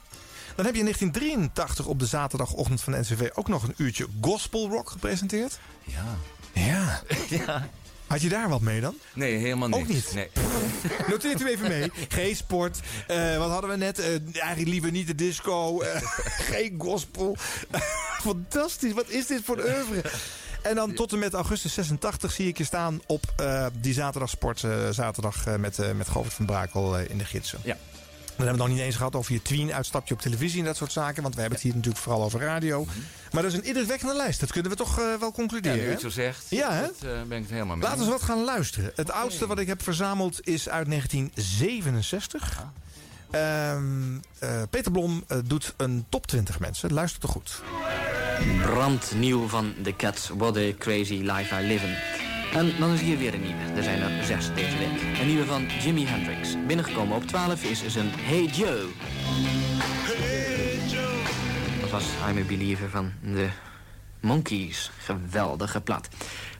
Dan 0.56 0.66
heb 0.66 0.74
je 0.74 0.80
in 0.80 0.86
1983 0.86 1.86
op 1.86 2.00
de 2.00 2.06
zaterdagochtend 2.06 2.82
van 2.82 2.94
de 2.94 3.00
NCV 3.00 3.30
ook 3.34 3.48
nog 3.48 3.64
een 3.64 3.74
uurtje 3.78 4.08
gospel 4.22 4.70
rock 4.70 4.90
gepresenteerd. 4.90 5.60
Ja. 5.84 6.18
Ja. 6.54 7.02
ja. 7.46 7.70
Had 8.10 8.22
je 8.22 8.30
daar 8.30 8.50
wat 8.50 8.62
mee 8.62 8.82
dan? 8.82 8.96
Nee, 9.14 9.36
helemaal 9.38 9.72
Ook 9.72 9.88
niks. 9.88 9.94
niet? 9.94 10.14
Nee. 10.14 10.30
Noteert 11.10 11.42
u 11.42 11.48
even 11.48 11.68
mee. 11.68 11.92
Geen 12.08 12.36
sport. 12.36 12.80
Eh, 13.08 13.38
wat 13.38 13.50
hadden 13.50 13.70
we 13.70 13.76
net? 13.76 14.00
Eh, 14.00 14.08
eigenlijk 14.34 14.68
liever 14.68 14.92
niet 14.92 15.08
de 15.08 15.16
disco. 15.16 15.82
Eh, 15.82 16.02
geen 16.52 16.76
gospel. 16.78 17.36
Fantastisch. 18.22 18.94
Wat 18.94 19.10
is 19.10 19.26
dit 19.28 19.42
voor 19.44 19.58
een 19.58 19.76
oeuvre? 19.76 20.10
En 20.62 20.76
dan 20.76 20.94
tot 20.94 21.12
en 21.12 21.20
met 21.20 21.34
augustus 21.34 21.74
86 21.74 22.32
zie 22.32 22.48
ik 22.48 22.58
je 22.58 22.64
staan 22.64 23.02
op 23.06 23.24
die 23.82 23.94
zaterdagsport. 23.94 24.60
zaterdag 24.92 25.58
met, 25.58 25.96
met 25.96 26.10
Govert 26.10 26.34
van 26.34 26.46
Brakel 26.46 26.98
in 27.00 27.18
de 27.18 27.26
gidsen. 27.26 27.60
Ja. 27.64 27.78
Dan 28.40 28.48
hebben 28.48 28.66
we 28.66 28.70
het 28.72 28.78
nog 28.78 28.80
niet 28.84 28.94
eens 28.94 28.96
gehad 28.96 29.16
over 29.16 29.34
je 29.34 29.42
tween-uitstapje 29.42 30.14
op 30.14 30.22
televisie 30.22 30.60
en 30.60 30.66
dat 30.66 30.76
soort 30.78 30.92
zaken. 30.92 31.22
Want 31.24 31.36
we 31.36 31.42
hebben 31.42 31.58
het 31.60 31.68
hier 31.68 31.76
natuurlijk 31.76 32.04
vooral 32.04 32.24
over 32.24 32.40
radio. 32.40 32.86
Maar 33.32 33.44
dat 33.44 33.52
is 33.52 33.58
een 33.58 33.64
indrukwekkende 33.64 34.16
lijst. 34.16 34.40
Dat 34.40 34.52
kunnen 34.52 34.72
we 34.72 34.78
toch 34.78 35.00
eh, 35.00 35.04
wel 35.06 35.16
Mhm. 35.16 35.24
Ja, 35.26 35.32
concluderen. 35.32 35.78
nu 35.80 35.90
het 35.90 36.00
zo 36.02 36.10
zegt, 36.10 36.46
Ja, 36.50 36.74
hè? 36.74 36.82
dat, 36.82 36.96
eh, 37.04 37.10
ben 37.28 37.38
ik 37.38 37.44
het 37.44 37.52
helemaal 37.52 37.76
mee. 37.76 37.84
Laten 37.84 38.00
we 38.00 38.04
eens 38.04 38.14
wat 38.14 38.22
gaan 38.30 38.44
luisteren. 38.44 38.92
Het 38.96 39.12
oudste 39.12 39.48
wat 39.48 39.60
ik 39.60 39.68
heb 39.68 39.84
verzameld 39.84 40.48
is 40.48 40.70
uit 40.70 40.88
1967. 40.88 42.64
Ehm, 43.32 43.84
eh, 44.40 44.62
Peter 44.70 44.92
Blom 44.92 45.24
doet 45.46 45.74
een 45.78 46.06
top 46.10 46.28
20 46.28 46.60
mensen. 46.60 46.94
Luister 46.94 47.20
toch 47.22 47.32
goed. 47.32 47.62
Brandnieuw 48.62 49.48
van 49.48 49.74
The 49.84 49.96
Cats, 49.96 50.30
What 50.38 50.58
a 50.58 50.72
Crazy 50.78 51.14
Life 51.14 51.56
I 51.62 51.68
Live 51.68 51.86
in. 51.86 52.29
En 52.54 52.74
dan 52.80 52.94
is 52.94 53.02
hier 53.02 53.18
weer 53.18 53.34
een 53.34 53.42
nieuwe. 53.42 53.62
Er 53.76 53.84
zijn 53.84 54.02
er 54.02 54.24
zes 54.24 54.54
deze 54.54 54.78
week. 54.78 55.20
Een 55.20 55.28
nieuwe 55.28 55.46
van 55.46 55.66
Jimi 55.82 56.06
Hendrix. 56.06 56.56
Binnengekomen 56.68 57.16
op 57.16 57.28
12 57.28 57.64
is 57.64 57.88
zijn 57.88 58.10
Hey 58.12 58.46
Joe. 58.46 58.86
Dat 61.82 61.90
was 61.90 62.04
I'm 62.30 62.38
a 62.38 62.42
Believer 62.48 62.90
van 62.90 63.12
de 63.22 63.48
Monkeys. 64.20 64.92
Geweldige 64.98 65.82
plat. 65.82 66.10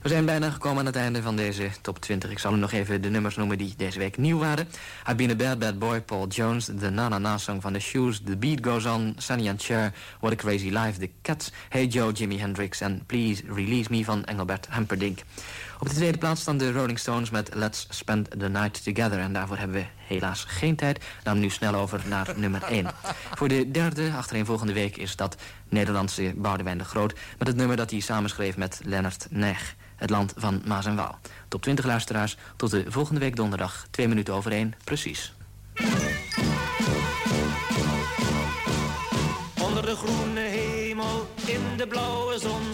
We 0.02 0.08
zijn 0.08 0.24
bijna 0.24 0.50
gekomen 0.50 0.78
aan 0.78 0.86
het 0.86 0.96
einde 0.96 1.22
van 1.22 1.36
deze 1.36 1.70
top 1.80 1.98
20. 1.98 2.30
Ik 2.30 2.38
zal 2.38 2.54
u 2.54 2.56
nog 2.56 2.72
even 2.72 3.02
de 3.02 3.10
nummers 3.10 3.36
noemen 3.36 3.58
die 3.58 3.74
deze 3.76 3.98
week 3.98 4.16
nieuw 4.16 4.38
waren. 4.38 4.68
I've 5.06 5.14
Been 5.14 5.30
a 5.30 5.34
Bad 5.34 5.58
Bad 5.58 5.78
Boy, 5.78 6.00
Paul 6.00 6.26
Jones. 6.26 6.66
De 6.66 6.90
Na 6.90 7.08
Na 7.08 7.18
Na 7.18 7.38
Song 7.38 7.60
van 7.60 7.72
The 7.72 7.78
Shoes. 7.78 8.20
The 8.24 8.36
Beat 8.36 8.58
Goes 8.66 8.86
On, 8.86 9.14
Sunny 9.16 9.48
and 9.48 9.62
Cher. 9.62 9.92
What 10.20 10.32
a 10.32 10.36
Crazy 10.36 10.68
Life, 10.68 10.98
The 10.98 11.10
Cats. 11.22 11.52
Hey 11.68 11.86
Joe, 11.86 12.12
Jimi 12.12 12.38
Hendrix. 12.38 12.80
En 12.80 13.02
Please 13.06 13.42
Release 13.54 13.90
Me 13.90 14.04
van 14.04 14.24
Engelbert 14.24 14.68
Humperdinck. 14.70 15.18
Op 15.80 15.88
de 15.88 15.94
tweede 15.94 16.18
plaats 16.18 16.40
staan 16.40 16.58
de 16.58 16.72
Rolling 16.72 16.98
Stones 16.98 17.30
met 17.30 17.54
Let's 17.54 17.86
Spend 17.88 18.30
the 18.30 18.48
Night 18.48 18.84
Together. 18.84 19.18
En 19.18 19.32
daarvoor 19.32 19.56
hebben 19.56 19.76
we 19.76 19.86
helaas 19.96 20.44
geen 20.44 20.76
tijd. 20.76 21.04
Dan 21.22 21.38
nu 21.38 21.50
snel 21.50 21.74
over 21.74 22.00
naar 22.06 22.32
nummer 22.36 22.62
1. 22.62 22.86
Voor 23.34 23.48
de 23.48 23.70
derde 23.70 24.12
achtereenvolgende 24.16 24.72
week 24.72 24.96
is 24.96 25.16
dat 25.16 25.36
Nederlandse 25.68 26.32
Boudewijn 26.36 26.78
de 26.78 26.84
Groot... 26.84 27.14
met 27.38 27.48
het 27.48 27.56
nummer 27.56 27.76
dat 27.76 27.90
hij 27.90 28.00
samenschreef 28.00 28.56
met 28.56 28.80
Lennart 28.84 29.26
Neg. 29.30 29.74
Het 29.96 30.10
land 30.10 30.32
van 30.36 30.62
Maas 30.64 30.86
en 30.86 30.96
Waal. 30.96 31.18
Top 31.48 31.62
20 31.62 31.84
luisteraars, 31.84 32.36
tot 32.56 32.70
de 32.70 32.84
volgende 32.88 33.20
week 33.20 33.36
donderdag. 33.36 33.86
Twee 33.90 34.08
minuten 34.08 34.34
over 34.34 34.52
één, 34.52 34.74
precies. 34.84 35.34
Onder 39.62 39.86
de 39.86 39.96
groene 39.96 40.40
hemel, 40.40 41.28
in 41.44 41.76
de 41.76 41.86
blauwe 41.86 42.38
zon 42.38 42.69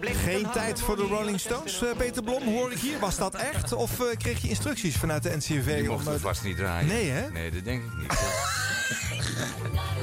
Geen 0.00 0.44
een 0.44 0.50
tijd 0.50 0.80
voor 0.80 0.96
de. 0.96 1.02
Rolling 1.02 1.40
Stones, 1.40 1.82
eh, 1.82 1.96
Peter 1.96 2.22
Blom, 2.22 2.42
hoor 2.42 2.72
ik 2.72 2.78
hier. 2.78 2.98
Was 2.98 3.16
dat 3.16 3.34
echt? 3.34 3.72
Of 3.72 4.00
eh, 4.00 4.16
kreeg 4.16 4.42
je 4.42 4.48
instructies 4.48 4.96
vanuit 4.96 5.22
de 5.22 5.36
NCV? 5.36 5.64
Die 5.64 5.80
om, 5.80 5.94
mochten 5.96 6.14
eh, 6.14 6.20
vast 6.20 6.44
niet 6.44 6.56
draaien. 6.56 6.88
Nee, 6.88 7.10
hè? 7.10 7.30
Nee, 7.30 7.50
dat 7.50 7.64
denk 7.64 7.82
ik 7.82 7.96
niet. 7.98 8.12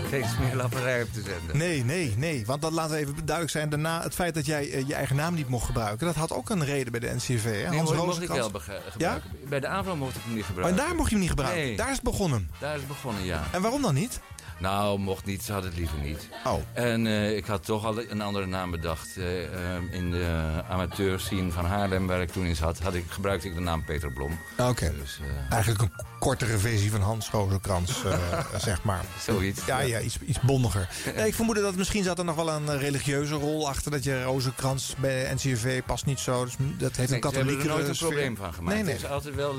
Geen 0.09 0.25
smeerlapperij 0.25 1.01
op 1.03 1.13
te 1.13 1.21
zenden. 1.21 1.57
Nee, 1.57 1.83
nee, 1.83 2.13
nee. 2.17 2.45
Want 2.45 2.61
dat 2.61 2.71
laten 2.71 2.95
we 2.95 3.01
even 3.01 3.15
duidelijk 3.15 3.49
zijn. 3.49 3.69
Daarna 3.69 4.01
het 4.01 4.13
feit 4.13 4.33
dat 4.33 4.45
jij 4.45 4.83
je 4.87 4.93
eigen 4.93 5.15
naam 5.15 5.33
niet 5.33 5.49
mocht 5.49 5.65
gebruiken. 5.65 6.05
Dat 6.05 6.15
had 6.15 6.31
ook 6.31 6.49
een 6.49 6.65
reden 6.65 6.91
bij 6.91 6.99
de 6.99 7.13
NCV. 7.15 7.43
Hè? 7.43 7.51
Nee, 7.51 7.65
Hans 7.65 7.91
mocht, 7.91 8.05
mocht 8.05 8.21
ik 8.21 8.27
wel 8.27 8.51
gebruiken. 8.89 9.31
Bij 9.49 9.59
de 9.59 9.67
aanval 9.67 9.95
mocht 9.95 10.15
ik 10.15 10.21
hem 10.23 10.33
niet 10.33 10.41
Maar 10.41 10.49
gebruiken. 10.53 10.85
daar 10.85 10.95
mocht 10.95 11.07
je 11.07 11.11
hem 11.11 11.19
niet 11.19 11.29
gebruiken. 11.29 11.63
Nee. 11.63 11.77
Daar 11.77 11.87
is 11.87 11.93
het 11.93 12.03
begonnen. 12.03 12.49
Daar 12.59 12.73
is 12.73 12.79
het 12.79 12.87
begonnen, 12.87 13.23
ja. 13.23 13.43
En 13.51 13.61
waarom 13.61 13.81
dan 13.81 13.93
niet? 13.93 14.19
Nou, 14.59 14.99
mocht 14.99 15.25
niet, 15.25 15.43
ze 15.43 15.51
hadden 15.51 15.69
het 15.69 15.79
liever 15.79 15.97
niet. 15.99 16.27
Oh. 16.45 16.53
En 16.73 17.07
eh, 17.07 17.35
ik 17.35 17.45
had 17.45 17.65
toch 17.65 17.85
al 17.85 18.01
een 18.09 18.21
andere 18.21 18.45
naam 18.45 18.71
bedacht. 18.71 19.17
Eh, 19.17 19.43
eh, 19.43 19.83
in 19.91 20.11
de 20.11 20.61
amateurscene 20.69 21.51
van 21.51 21.65
Haarlem, 21.65 22.07
waar 22.07 22.21
ik 22.21 22.31
toen 22.31 22.45
in 22.45 22.55
zat, 22.55 22.79
had 22.79 22.93
ik, 22.93 23.03
gebruikte 23.07 23.47
ik 23.47 23.53
de 23.53 23.59
naam 23.61 23.85
Peter 23.85 24.11
Blom. 24.11 24.39
Oké. 24.57 24.93
Dus 25.01 25.19
Eigenlijk 25.49 25.81
een 25.81 25.91
kortere 26.19 26.57
versie 26.57 26.91
van 26.91 27.01
Hans 27.01 27.29
Rozenkrans, 27.29 28.01
zeg 28.57 28.83
maar. 28.83 29.05
zoiets. 29.25 29.65
Ja, 29.65 29.79
ja 29.79 29.99
iets, 29.99 30.17
iets 30.25 30.39
bondiger. 30.39 30.89
Nee, 31.15 31.27
ik 31.27 31.35
vermoedde 31.35 31.61
dat 31.61 31.75
misschien 31.75 32.03
zat 32.03 32.19
er 32.19 32.25
nog 32.25 32.35
wel 32.35 32.49
een 32.49 32.77
religieuze 32.77 33.33
rol 33.35 33.67
achter. 33.69 33.91
Dat 33.91 34.03
je 34.03 34.23
Rozenkrans 34.23 34.95
bij 34.99 35.33
NCV 35.33 35.81
past 35.85 36.05
niet 36.05 36.19
zo. 36.19 36.43
Dus 36.45 36.55
dat 36.57 36.95
heeft 36.95 36.97
Nee, 36.97 37.05
een 37.07 37.11
hebben 37.11 37.13
er 37.13 37.19
katholieke 37.31 37.67
nooit 37.67 37.87
een 37.87 37.95
sfeer. 37.95 38.07
probleem 38.07 38.35
van 38.35 38.53
gemaakt. 38.53 38.75
Nee, 38.75 38.83
nee. 38.83 38.93
Het 38.93 39.03
is 39.03 39.09
altijd 39.09 39.35
wel 39.35 39.55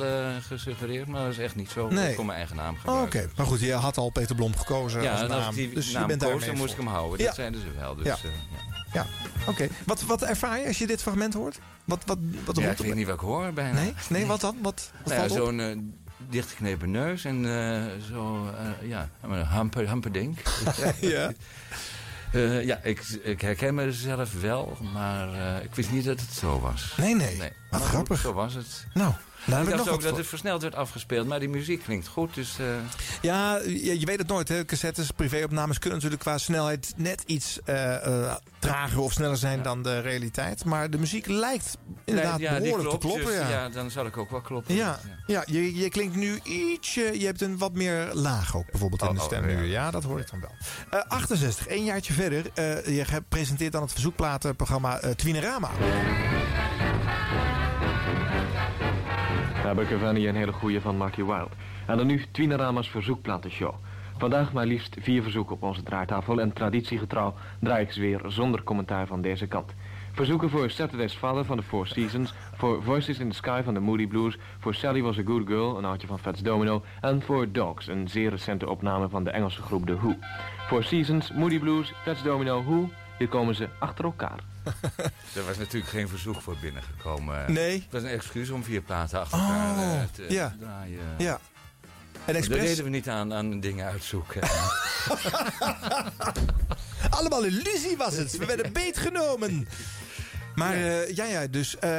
gesuggereerd, 0.49 1.07
maar 1.07 1.23
dat 1.23 1.33
is 1.33 1.39
echt 1.39 1.55
niet 1.57 1.71
zo. 1.71 1.89
Nee. 1.89 2.11
Ik 2.11 2.17
kon 2.17 2.27
mijn 2.27 2.39
eigen 2.39 2.57
naam 2.57 2.75
Oh, 2.75 2.81
gebruiken. 2.81 3.21
Oké, 3.21 3.31
maar 3.37 3.47
goed, 3.47 3.61
je 3.61 3.73
had 3.73 3.97
al 3.97 4.11
Peter 4.11 4.35
Blom 4.35 4.57
gekozen 4.57 4.88
Ja, 4.93 5.13
als 5.21 5.29
naam. 5.29 5.55
die 5.55 5.73
dus 5.75 5.87
je 5.87 5.93
naam 5.99 6.07
bent 6.07 6.21
koos, 6.23 6.31
daarmee 6.31 6.49
dan 6.49 6.57
moest 6.59 6.71
ik 6.73 6.79
hem 6.79 6.87
houden. 6.87 7.19
Ja. 7.19 7.25
Dat 7.27 7.35
zeiden 7.35 7.61
ze 7.61 7.67
wel. 7.79 7.95
Dus, 7.95 8.07
Ja. 8.07 8.13
eh, 8.13 8.23
ja. 8.23 8.69
Ja, 8.93 9.07
oké. 9.47 9.69
Wat, 9.87 10.03
wat 10.03 10.23
ervaar 10.23 10.61
je 10.61 10.67
als 10.67 10.79
je 10.79 10.87
dit 10.87 11.03
fragment 11.03 11.35
hoort? 11.35 11.59
Wat, 11.85 12.03
wat, 12.07 12.19
wat 12.45 12.57
Ja, 12.57 12.71
ik 12.71 12.79
weet 12.79 12.95
niet 12.95 13.07
wat 13.07 13.15
ik 13.15 13.21
hoor 13.21 13.53
bijna. 13.53 13.81
Nee? 13.81 13.95
Nee, 14.09 14.27
wat 14.27 14.41
dan? 14.41 14.57
Wat, 14.63 14.91
wat 15.05 15.13
Nou 15.17 15.29
ja, 15.29 15.35
zo'n 15.35 15.61
eh, 15.61 15.77
dichtgeknepen 16.29 16.91
neus 16.91 17.25
en 17.25 17.45
eh, 17.45 17.85
zo, 18.11 18.47
eh, 18.81 18.89
ja, 18.89 19.09
een 19.23 19.45
hamper, 19.45 19.89
hamperdink. 19.89 20.39
Ja. 21.01 21.33
Ja, 22.63 22.81
ik, 22.83 23.01
ik 23.23 23.41
herken 23.41 23.75
mezelf 23.75 24.41
wel, 24.41 24.77
maar 24.93 25.29
ik 25.63 25.75
wist 25.75 25.91
niet 25.91 26.05
dat 26.05 26.21
het 26.21 26.33
zo 26.33 26.61
was. 26.61 26.95
Nee, 26.97 27.15
nee. 27.15 27.37
Nee, 27.37 27.53
Wat 27.71 27.81
maar 27.81 27.89
grappig. 27.89 28.21
Zo 28.21 28.33
was 28.33 28.55
het. 28.55 28.87
Nou, 28.95 29.13
heb 29.57 29.69
Ik 29.69 29.77
dacht 29.77 29.89
ook 29.89 30.03
dat 30.03 30.17
het 30.17 30.27
versneld 30.27 30.63
werd 30.63 30.75
afgespeeld, 30.75 31.27
maar 31.27 31.41
die 31.41 31.49
muziek 31.49 31.83
klinkt 31.83 32.07
goed, 32.07 32.35
dus... 32.35 32.59
eh, 32.59 32.67
Ja, 33.21 33.59
je, 33.59 34.01
je 34.01 34.07
weet 34.07 34.19
het 34.19 34.29
nooit. 34.29 34.49
Hè. 34.49 34.65
Cassettes, 34.65 35.11
privéopnames 35.11 35.79
kunnen 35.79 35.95
natuurlijk 35.99 36.23
qua 36.23 36.39
snelheid 36.39 36.93
net 36.97 37.23
iets 37.27 37.59
eh, 37.65 38.07
eh, 38.07 38.35
trager 38.59 39.01
of 39.01 39.13
sneller 39.13 39.37
zijn 39.37 39.63
dan 39.63 39.83
de 39.83 40.01
realiteit. 40.01 40.65
Maar 40.65 40.91
de 40.91 40.99
muziek 40.99 41.27
lijkt 41.27 41.77
inderdaad 42.05 42.41
ja, 42.41 42.59
behoorlijk 42.59 42.89
klopt, 42.89 43.01
te 43.01 43.07
kloppen. 43.07 43.27
dus, 43.27 43.37
ja. 43.37 43.49
ja, 43.49 43.69
dan 43.69 43.91
zal 43.91 44.07
ik 44.07 44.17
ook 44.17 44.31
wel 44.31 44.41
kloppen. 44.41 44.75
Ja, 44.75 45.01
ja 45.27 45.43
je, 45.47 45.75
je 45.77 45.89
klinkt 45.89 46.17
nu 46.17 46.41
ietsje... 46.43 47.21
Je 47.21 47.27
hebt 47.27 47.41
een 47.41 47.59
wat 47.59 47.73
meer 47.73 48.09
laag 48.13 48.57
ook 48.57 48.71
bijvoorbeeld 48.71 49.03
in 49.03 49.09
Oh, 49.09 49.15
de 49.15 49.21
oh, 49.21 49.27
stem 49.27 49.49
ja. 49.49 49.57
nu. 49.57 49.67
Ja, 49.67 49.91
dat 49.91 50.05
hoor 50.05 50.21
ik 50.21 50.31
dan 50.31 50.41
wel. 50.41 50.53
Eh 50.91 51.07
68, 51.09 51.67
één 51.67 51.85
jaartje 51.85 52.13
verder. 52.13 52.45
je 52.93 53.05
presenteert 53.29 53.73
dan 53.73 53.83
het 53.83 53.93
verzoekplatenprogramma 53.93 55.01
Twinerama. 55.17 55.71
Er 59.69 60.15
hier 60.15 60.29
een 60.29 60.35
hele 60.35 60.53
goeie 60.53 60.81
van 60.81 60.97
Marty 60.97 61.25
Wild. 61.25 61.53
En 61.87 61.97
dan 61.97 62.07
nu 62.07 62.25
Twienerama's 62.31 62.89
verzoekplatenshow. 62.91 63.75
Vandaag 64.19 64.53
maar 64.53 64.67
liefst 64.67 64.97
vier 65.01 65.23
verzoeken 65.23 65.55
op 65.55 65.63
onze 65.63 65.83
draaitafel 65.83 66.41
en 66.41 66.53
traditiegetrouw 66.53 67.35
draai 67.61 67.85
ik 67.85 67.93
ze 67.93 68.01
weer 68.01 68.21
zonder 68.27 68.63
commentaar 68.63 69.07
van 69.07 69.23
deze 69.23 69.47
kant. 69.47 69.75
Verzoeken 70.13 70.51
voor 70.51 70.71
Saturday's 70.71 71.15
Father 71.15 71.45
van 71.45 71.57
de 71.57 71.63
Four 71.63 71.87
Seasons, 71.87 72.35
voor 72.55 72.83
Voices 72.83 73.19
in 73.19 73.29
the 73.29 73.37
Sky 73.37 73.63
van 73.65 73.75
de 73.75 73.81
Moody 73.81 74.07
Blues, 74.07 74.39
voor 74.59 74.75
Sally 74.75 75.03
Was 75.03 75.19
a 75.19 75.23
Good 75.27 75.47
Girl, 75.47 75.79
een 75.79 75.85
oudje 75.85 76.07
van 76.07 76.19
Fats 76.19 76.43
Domino, 76.43 76.83
en 77.01 77.23
voor 77.23 77.53
Dogs, 77.53 77.87
een 77.87 78.09
zeer 78.09 78.31
recente 78.31 78.69
opname 78.69 79.09
van 79.09 79.25
de 79.25 79.31
Engelse 79.31 79.63
groep 79.63 79.87
The 79.87 79.97
Who. 79.97 80.15
Four 80.67 80.85
Seasons, 80.85 81.33
Moody 81.33 81.59
Blues, 81.59 81.93
Fats 82.03 82.23
Domino, 82.23 82.63
Who, 82.63 82.89
hier 83.19 83.29
komen 83.29 83.55
ze 83.55 83.69
achter 83.79 84.05
elkaar. 84.05 84.39
Er 85.37 85.45
was 85.47 85.57
natuurlijk 85.59 85.93
geen 85.93 86.09
verzoek 86.09 86.43
voor 86.43 86.57
binnengekomen. 86.61 87.53
Nee. 87.53 87.73
Het 87.73 87.93
was 87.93 88.03
een 88.03 88.09
excuus 88.09 88.51
om 88.51 88.65
vier 88.65 88.81
platen 88.81 89.21
achter 89.21 89.39
elkaar 89.39 89.77
Oh, 89.77 89.95
eh, 89.95 90.01
te 90.13 90.25
ja. 90.29 90.57
draaien. 90.61 91.15
Ja. 91.19 91.33
En 91.33 92.35
Daar 92.35 92.35
expres... 92.35 92.61
deden 92.61 92.85
we 92.85 92.91
niet 92.91 93.09
aan, 93.09 93.35
aan 93.35 93.61
dingen 93.61 93.87
uitzoeken. 93.87 94.43
Allemaal 97.11 97.45
illusie 97.45 97.97
was 97.97 98.17
het. 98.17 98.37
We 98.39 98.47
werden 98.47 98.73
beetgenomen. 98.73 99.69
Maar 100.55 100.75
eh, 100.75 101.15
ja, 101.15 101.25
ja, 101.25 101.47
dus... 101.47 101.79
eh, 101.79 101.91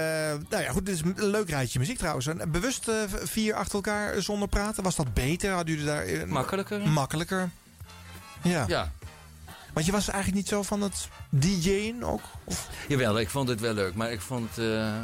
nou 0.49 0.63
ja, 0.63 0.71
goed, 0.71 0.85
dit 0.85 0.95
is 0.95 1.01
een 1.01 1.29
leuk 1.29 1.49
rijtje 1.49 1.79
muziek 1.79 1.97
trouwens. 1.97 2.27
En 2.27 2.51
bewust 2.51 2.91
vier 3.23 3.53
achter 3.53 3.75
elkaar 3.75 4.21
zonder 4.21 4.47
praten. 4.47 4.83
Was 4.83 4.95
dat 4.95 5.13
beter? 5.13 5.51
Hadden 5.51 5.75
jullie 5.75 5.89
daar... 5.89 6.27
Makkelijker? 6.27 6.87
Makkelijker. 6.89 7.49
Ja. 8.41 8.65
ja. 8.67 8.91
Want 9.73 9.85
je 9.85 9.91
was 9.91 10.07
eigenlijk 10.09 10.35
niet 10.41 10.47
zo 10.47 10.63
van 10.63 10.81
het 10.81 11.07
DJ'en 11.29 12.03
ook? 12.03 12.21
Of? 12.43 12.69
Jawel, 12.87 13.19
ik 13.19 13.29
vond 13.29 13.49
het 13.49 13.59
wel 13.59 13.73
leuk, 13.73 13.95
maar 13.95 14.11
ik 14.11 14.21
vond 14.21 14.55
het 14.55 14.65
eh, 14.65 15.03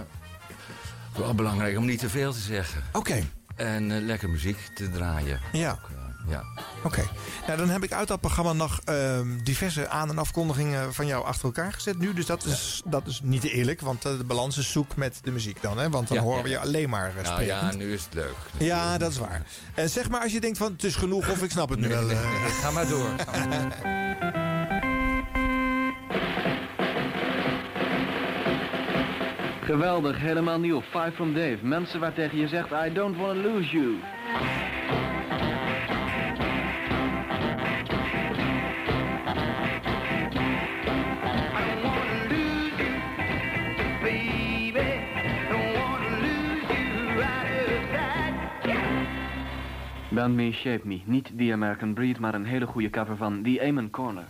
wel 1.18 1.34
belangrijk 1.36 1.78
om 1.78 1.86
niet 1.86 2.00
te 2.00 2.10
veel 2.10 2.34
te 2.34 2.40
zeggen. 2.40 2.84
Oké. 2.92 3.24
En 3.56 3.92
eh, 3.92 4.02
lekker 4.02 4.30
muziek 4.30 4.58
te 4.76 4.90
draaien. 4.90 5.40
Ja. 5.52 5.72
Ook, 5.72 5.90
eh, 5.90 6.05
ja. 6.28 6.44
Oké. 6.84 7.04
Nou, 7.48 7.58
dan 7.58 7.70
heb 7.70 7.84
ik 7.84 7.94
uit 7.94 8.08
dat 8.08 8.20
programma 8.22 8.54
nog 8.54 8.80
ehm, 8.86 9.28
diverse 9.44 9.90
aan- 9.90 10.10
en 10.10 10.18
afkondigingen 10.18 10.94
van 10.94 11.06
jou 11.06 11.26
achter 11.26 11.46
elkaar 11.46 11.74
gezet 11.74 11.98
nu. 12.00 12.14
Dus 12.14 12.26
dat 12.26 12.44
is, 12.46 12.82
dat 12.86 13.08
is 13.08 13.20
niet 13.24 13.44
eerlijk, 13.44 13.82
want 13.82 14.06
eh, 14.06 14.18
de 14.18 14.24
balans 14.24 14.58
is 14.58 14.72
zoek 14.72 14.96
met 14.96 15.20
de 15.24 15.32
muziek 15.32 15.62
dan. 15.62 15.78
Hè? 15.78 15.90
Want 15.90 16.08
dan 16.08 16.18
Ja, 16.18 16.24
horen 16.24 16.38
ja. 16.38 16.44
we 16.44 16.50
je 16.50 16.60
alleen 16.60 16.90
maar 16.90 17.12
uh, 17.18 17.24
Nou 17.24 17.44
ja, 17.44 17.72
nu 17.76 17.94
is 17.94 18.04
het 18.04 18.14
leuk. 18.14 18.36
Ja, 18.58 18.98
dat 18.98 19.12
is 19.12 19.18
waar. 19.18 19.42
En 19.74 19.90
zeg 19.90 20.10
maar 20.10 20.22
als 20.22 20.32
je 20.32 20.40
denkt 20.42 20.58
van 20.58 20.72
het 20.72 20.84
is 20.84 20.96
genoeg 20.96 21.30
of 21.30 21.44
ik 21.44 21.52
snap 21.52 21.70
het 21.70 21.80
nu 21.80 21.88
wel. 21.88 22.02
Nee, 22.02 22.16
eh. 22.16 22.22
nee, 22.32 22.40
nee, 22.42 22.50
ga 22.52 22.72
maar 22.72 22.88
door. 22.88 23.10
Geweldig, 29.62 30.18
helemaal 30.20 30.60
nieuw. 30.60 30.82
Five 30.82 31.12
from 31.16 31.34
Dave. 31.34 31.58
Mensen 31.62 32.00
waar 32.00 32.14
tegen 32.14 32.38
je 32.38 32.48
zegt, 32.48 32.70
I 32.72 32.94
don't 32.94 33.18
wanna 33.18 33.42
lose 33.42 33.70
you. 33.70 33.96
Band 50.16 50.36
Me, 50.36 50.52
Shape 50.52 50.88
Me. 50.88 51.02
Niet 51.06 51.32
The 51.38 51.54
American 51.54 51.94
Breed, 51.94 52.20
maar 52.20 52.34
een 52.34 52.46
hele 52.46 52.66
goede 52.66 52.90
cover 52.90 53.18
van 53.18 53.42
The 53.44 53.62
Amen 53.68 53.90
Corner. 53.90 54.24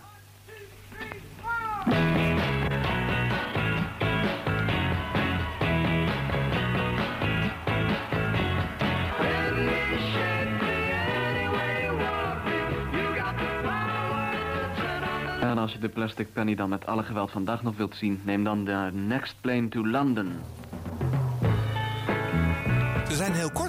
En 15.40 15.58
als 15.58 15.72
je 15.72 15.78
de 15.78 15.88
plastic 15.88 16.32
penny 16.32 16.54
dan 16.54 16.68
met 16.68 16.86
alle 16.86 17.02
geweld 17.02 17.30
vandaag 17.30 17.62
nog 17.62 17.76
wilt 17.76 17.96
zien, 17.96 18.20
neem 18.24 18.44
dan 18.44 18.64
de 18.64 18.90
Next 18.92 19.36
Plane 19.40 19.68
to 19.68 19.86
London. 19.86 20.32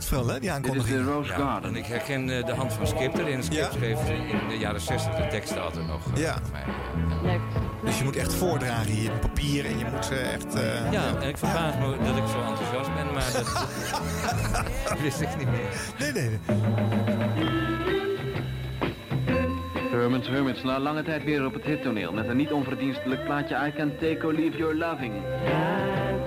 Veel, 0.08 0.28
hè, 0.28 0.40
die 0.40 0.62
Dit 0.62 0.76
is 0.76 0.86
de. 0.86 1.04
Rose 1.04 1.30
Ja, 1.30 1.36
Garden. 1.38 1.70
en 1.70 1.76
ik 1.76 1.86
herken 1.86 2.30
eh, 2.38 2.46
de 2.46 2.54
hand 2.54 2.74
van 2.74 2.88
Skip 2.88 3.18
erin. 3.18 3.44
Skip 3.44 3.58
Ja. 3.58 3.70
schreef 3.72 4.10
in 4.10 4.48
de 4.50 4.58
jaren 4.58 4.82
60 4.82 5.16
de 5.16 5.28
teksten 5.28 5.64
altijd 5.64 5.88
nog. 5.88 6.00
eh, 6.16 6.22
Ja. 6.22 6.36
mij, 6.52 6.62
ja. 7.34 7.40
Dus 7.84 7.98
je 7.98 8.04
moet 8.04 8.16
echt 8.16 8.34
voordragen 8.34 8.92
hier 8.92 9.12
in 9.12 9.20
papier 9.20 9.66
en 9.66 9.78
je 9.78 9.86
moet 9.94 10.12
eh, 10.12 10.34
echt... 10.34 10.56
eh, 10.56 10.92
Ja, 10.92 11.04
en 11.22 11.28
ik 11.28 11.38
verbaas 11.38 11.76
me 11.76 11.98
dat 12.04 12.18
ik 12.18 12.24
zo 12.28 12.42
enthousiast 12.48 12.90
ben, 12.96 13.14
maar 13.14 13.32
dat 14.90 15.02
wist 15.06 15.22
ik 15.22 15.38
niet 15.38 15.48
meer. 15.50 15.70
Nee, 16.00 16.12
nee, 16.12 16.30
nee. 16.30 16.40
Hermits 19.92 20.28
Hermits 20.28 20.64
na 20.64 20.80
lange 20.80 21.04
tijd 21.04 21.24
weer 21.24 21.46
op 21.46 21.54
het 21.54 21.64
hittoneel 21.64 22.12
met 22.14 22.28
een 22.28 22.38
niet 22.38 22.52
onverdienstelijk 22.52 23.24
plaatje 23.24 23.56
I 23.68 23.72
Can 23.78 23.92
Take 24.00 24.26
or 24.26 24.34
Leave 24.34 24.58
Your 24.58 24.76
Loving. 24.76 25.14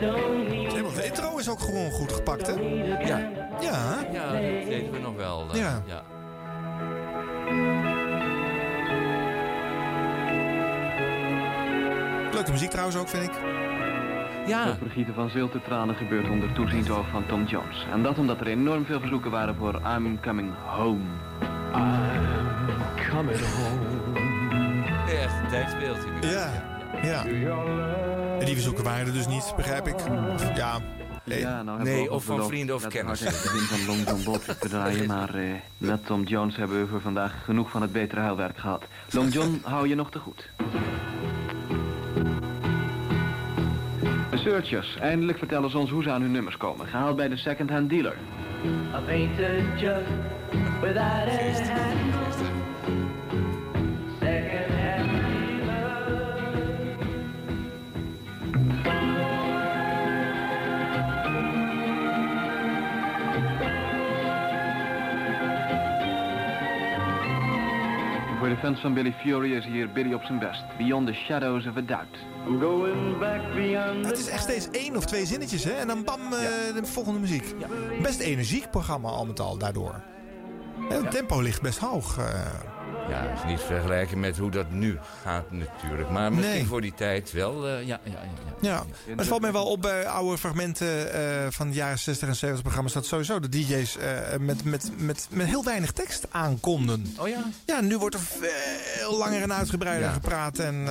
Zeg 0.00 0.82
maar, 0.82 0.94
De 0.94 1.04
intro 1.04 1.36
is 1.38 1.48
ook 1.50 1.60
gewoon 1.60 1.90
goed 1.90 2.12
gepakt, 2.12 2.46
hè? 2.46 2.52
Ja, 2.52 3.18
Ja. 3.60 3.96
ja 4.12 4.30
dat 4.32 4.40
deden 4.40 4.92
we 4.92 4.98
nog 5.02 5.16
wel. 5.16 5.46
eh, 5.52 5.58
Ja. 5.60 5.82
ja. 5.86 6.02
Leuke 12.32 12.50
muziek 12.50 12.70
trouwens 12.70 12.96
ook, 12.96 13.08
vind 13.08 13.22
ik. 13.24 13.32
Ja. 14.46 14.64
Het 14.66 14.78
vergieten 14.78 15.14
van 15.14 15.30
ziltetranen 15.30 15.94
gebeurt 15.94 16.28
onder 16.30 16.52
toeziend 16.52 16.90
oog 16.90 17.08
van 17.10 17.26
Tom 17.26 17.44
Jones. 17.44 17.86
En 17.92 18.02
dat 18.02 18.18
omdat 18.18 18.40
er 18.40 18.46
enorm 18.46 18.84
veel 18.84 19.00
verzoeken 19.00 19.30
waren 19.30 19.54
voor 19.56 19.80
I'm 19.96 20.20
Coming 20.20 20.50
Home. 20.66 21.04
Echt, 25.08 25.34
een 25.42 25.48
tijd 25.50 25.70
speelt 25.70 25.98
hij 26.04 26.10
nu. 26.20 26.28
Ja. 26.28 26.50
Ja. 27.02 27.24
Die 28.50 28.58
verzoeken 28.58 28.84
waren 28.84 29.06
er 29.06 29.12
dus 29.12 29.26
niet, 29.26 29.52
begrijp 29.56 29.86
ik. 29.86 29.94
Ja, 30.54 30.80
nee. 31.24 31.38
Ja, 31.38 31.62
nou 31.62 31.82
Nee, 31.82 32.04
we 32.04 32.10
of 32.10 32.24
van 32.24 32.34
beloofd 32.34 32.52
vrienden 32.52 32.74
of 32.74 32.86
kennis. 32.86 33.20
het 33.20 33.30
begin 33.42 33.60
van 33.60 33.86
Long 33.86 34.08
John 34.08 34.24
Bolter 34.24 34.58
te 34.58 34.68
draaien, 34.68 35.06
maar 35.16 35.34
eh, 35.34 35.44
met 35.78 36.06
Tom 36.06 36.22
Jones 36.22 36.56
hebben 36.56 36.80
we 36.80 36.86
voor 36.86 37.00
vandaag 37.00 37.44
genoeg 37.44 37.70
van 37.70 37.82
het 37.82 37.92
betere 37.92 38.20
huilwerk 38.20 38.58
gehad. 38.58 38.84
Long 39.10 39.32
John 39.32 39.60
hou 39.64 39.88
je 39.88 39.94
nog 39.94 40.10
te 40.10 40.18
goed. 40.18 40.50
De 44.30 44.36
Searchers, 44.36 44.96
eindelijk 44.96 45.38
vertellen 45.38 45.70
ze 45.70 45.78
ons 45.78 45.90
hoe 45.90 46.02
ze 46.02 46.10
aan 46.10 46.22
hun 46.22 46.32
nummers 46.32 46.56
komen. 46.56 46.86
Gehaald 46.86 47.16
bij 47.16 47.28
de 47.28 47.36
second-hand 47.36 47.90
dealer. 47.90 48.16
A 48.94 49.00
painted 49.00 49.80
jug 49.80 50.02
without 50.80 51.28
a 51.28 51.52
handle. 51.64 52.69
Voor 68.40 68.48
de 68.48 68.56
fans 68.56 68.80
van 68.80 68.94
Billy 68.94 69.12
Fury 69.12 69.52
is 69.52 69.64
hier 69.64 69.92
Billy 69.92 70.12
op 70.12 70.22
zijn 70.22 70.38
best. 70.38 70.62
Beyond 70.78 71.06
the 71.06 71.12
Shadows 71.12 71.66
of 71.66 71.76
a 71.76 71.80
Doubt. 71.80 72.16
I'm 72.46 72.60
going 72.60 73.18
back 73.18 73.54
beyond 73.54 74.06
Het 74.06 74.18
is 74.18 74.28
echt 74.28 74.42
steeds 74.42 74.70
één 74.70 74.96
of 74.96 75.04
twee 75.04 75.26
zinnetjes, 75.26 75.64
hè? 75.64 75.72
En 75.72 75.86
dan 75.86 76.04
bam, 76.04 76.20
eh, 76.20 76.30
de 76.74 76.80
volgende 76.82 77.20
muziek. 77.20 77.54
Best 78.02 78.20
energiek 78.20 78.70
programma 78.70 79.08
al 79.08 79.26
met 79.26 79.40
al 79.40 79.58
daardoor. 79.58 80.02
Het 80.88 81.10
tempo 81.10 81.40
ligt 81.40 81.62
best 81.62 81.78
hoog. 81.78 82.18
eh. 82.18 82.24
Ja, 83.08 83.22
is 83.32 83.44
niet 83.46 83.60
vergelijken 83.60 84.20
met 84.20 84.38
hoe 84.38 84.50
dat 84.50 84.70
nu 84.70 84.98
gaat 85.22 85.50
natuurlijk. 85.50 86.10
Maar 86.10 86.32
misschien 86.32 86.54
Nee. 86.54 86.66
voor 86.66 86.80
die 86.80 86.94
tijd 86.94 87.32
wel, 87.32 87.68
eh, 87.68 87.86
ja, 87.86 88.00
ja, 88.04 88.10
ja, 88.12 88.18
ja. 88.60 88.68
Ja, 88.70 88.84
maar 89.08 89.16
het 89.16 89.26
valt 89.26 89.40
mij 89.40 89.52
wel 89.52 89.66
op 89.66 89.80
bij 89.82 90.06
oude 90.06 90.38
fragmenten 90.38 91.12
eh, 91.12 91.46
van 91.50 91.68
de 91.68 91.74
jaren 91.74 91.98
60 91.98 92.28
en 92.28 92.34
70 92.36 92.62
programma's... 92.62 92.92
dat 92.92 93.06
sowieso 93.06 93.40
de 93.40 93.48
DJ's 93.48 93.96
eh, 93.96 94.36
met, 94.38 94.64
met, 94.64 94.90
met, 94.96 95.26
met 95.30 95.46
heel 95.46 95.64
weinig 95.64 95.92
tekst 95.92 96.26
aankonden. 96.30 97.14
Oh 97.18 97.28
ja? 97.28 97.44
Ja, 97.66 97.80
nu 97.80 97.98
wordt 97.98 98.14
er 98.14 98.20
veel 98.20 99.16
langer 99.16 99.42
en 99.42 99.52
uitgebreider 99.52 100.06
Ja. 100.06 100.12
gepraat. 100.12 100.58
En 100.58 100.88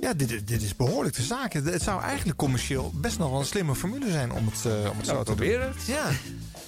ja, 0.00 0.12
dit, 0.14 0.48
dit 0.48 0.62
is 0.62 0.76
behoorlijk 0.76 1.16
de 1.16 1.22
zaak. 1.22 1.52
Het 1.52 1.82
zou 1.82 2.02
eigenlijk 2.02 2.38
commercieel 2.38 2.90
best 2.94 3.18
nog 3.18 3.30
wel 3.30 3.38
een 3.40 3.46
slimme 3.46 3.74
formule 3.74 4.10
zijn 4.10 4.32
om 4.32 4.46
het, 4.46 4.64
om 4.90 4.96
het 4.96 5.06
zo 5.06 5.12
Nou, 5.12 5.24
te 5.24 5.34
doen. 5.34 5.36
probeer 5.36 5.60
het. 5.60 5.86
Ja. 5.86 6.04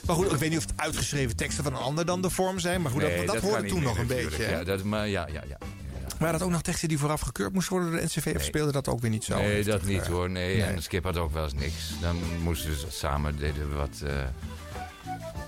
Maar 0.06 0.16
goed, 0.16 0.32
ik 0.32 0.38
weet 0.38 0.50
niet 0.50 0.58
of 0.58 0.66
het 0.66 0.72
uitgeschreven 0.76 1.36
teksten 1.36 1.64
van 1.64 1.72
een 1.72 1.80
ander 1.80 2.06
dan 2.06 2.22
de 2.22 2.30
vorm 2.30 2.58
zijn. 2.58 2.82
Maar 2.82 2.90
goed, 2.90 3.02
Nee, 3.02 3.26
dat, 3.26 3.34
dat, 3.34 3.42
hoorde 3.42 3.68
toen 3.68 3.82
nog 3.82 3.98
een 3.98 4.06
natuurlijk. 4.06 4.36
beetje. 4.36 4.52
Ja, 4.52 4.64
dat, 4.64 4.82
maar 4.82 5.08
ja, 5.08 5.26
ja, 5.32 5.42
ja. 5.48 5.58
Waren 6.18 6.38
dat 6.38 6.42
ook 6.46 6.52
nog 6.52 6.62
teksten 6.62 6.88
die 6.88 6.98
vooraf 6.98 7.20
gekeurd 7.20 7.52
moesten 7.52 7.72
worden 7.72 7.90
door 7.92 8.00
de 8.00 8.06
NCV? 8.06 8.32
Of 8.36 8.42
speelde 8.42 8.72
dat 8.72 8.88
ook 8.88 9.00
weer 9.00 9.10
niet 9.10 9.24
zo? 9.24 9.36
nee, 9.36 9.64
dat 9.64 9.82
niet 9.82 10.02
eh? 10.02 10.08
hoor. 10.08 10.30
Nee, 10.30 10.56
nee. 10.56 10.66
en 10.66 10.82
skip 10.82 11.04
had 11.04 11.16
ook 11.16 11.32
wel 11.32 11.44
eens 11.44 11.54
niks. 11.54 11.92
Dan 12.00 12.16
moesten 12.42 12.78
ze 12.78 12.86
samen 12.90 13.36
deden 13.36 13.70
we 13.70 13.76
wat 13.76 14.00
eh, 14.04 14.12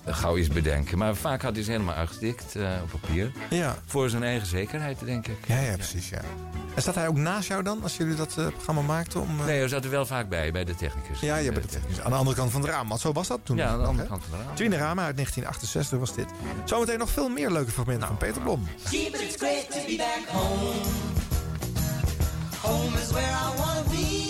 gauw 0.06 0.36
iets 0.36 0.48
bedenken. 0.48 0.98
Maar 0.98 1.16
vaak 1.16 1.42
had 1.42 1.54
hij 1.54 1.64
ze 1.64 1.70
helemaal 1.70 1.94
uitgedikt 1.94 2.56
eh, 2.56 2.70
op 2.82 3.00
papier. 3.00 3.32
Ja. 3.50 3.76
Voor 3.86 4.08
zijn 4.10 4.22
eigen 4.22 4.46
zekerheid, 4.46 4.98
denk 5.04 5.26
ik. 5.26 5.36
Ja, 5.46 5.58
ja, 5.60 5.74
precies, 5.74 6.08
ja. 6.08 6.20
En 6.74 6.82
staat 6.82 6.94
hij 6.94 7.08
ook 7.08 7.16
naast 7.16 7.48
jou 7.48 7.62
dan, 7.62 7.82
als 7.82 7.96
jullie 7.96 8.14
dat 8.14 8.34
eh, 8.38 8.46
programma 8.46 8.82
maakten? 8.82 9.20
Om, 9.20 9.40
eh, 9.40 9.46
Nee, 9.46 9.58
hij 9.58 9.68
zat 9.68 9.84
er 9.84 9.90
wel 9.90 10.06
vaak 10.06 10.28
bij, 10.28 10.52
bij 10.52 10.64
de 10.64 10.74
technicus. 10.74 11.20
Ja, 11.20 11.36
je 11.36 11.52
bent 11.52 11.74
het 11.74 12.00
aan 12.02 12.10
de 12.10 12.16
andere 12.16 12.36
kant 12.36 12.50
van 12.50 12.60
het 12.60 12.70
raam. 12.70 12.88
Want 12.88 13.00
zo 13.00 13.12
was 13.12 13.28
dat 13.28 13.40
toen. 13.42 13.56
Ja, 13.56 13.68
aan 13.68 13.78
de 13.78 13.86
andere 13.86 14.08
kant 14.08 14.22
van 14.28 14.38
de 14.38 14.44
raam. 14.44 14.54
Twine 14.54 14.76
Rama 14.76 15.04
uit 15.04 15.16
1968 15.16 15.98
was 15.98 16.14
dit. 16.14 16.26
Zometeen 16.64 16.98
nog 16.98 17.10
veel 17.10 17.28
meer 17.28 17.50
leuke 17.50 17.70
fragmenten 17.70 18.06
van 18.06 18.16
Peter 18.16 18.42
Blom. 18.42 18.68
Gee, 18.84 19.10
but 19.10 19.20
it's 19.20 19.36
great 19.36 19.70
to 19.70 19.78
be 19.86 19.94
back 19.96 20.28
home. 20.28 20.80
Home 22.60 22.98
is 23.00 23.10
where 23.10 23.30
I 23.30 23.56
wanna 23.58 23.82
be. 23.90 24.21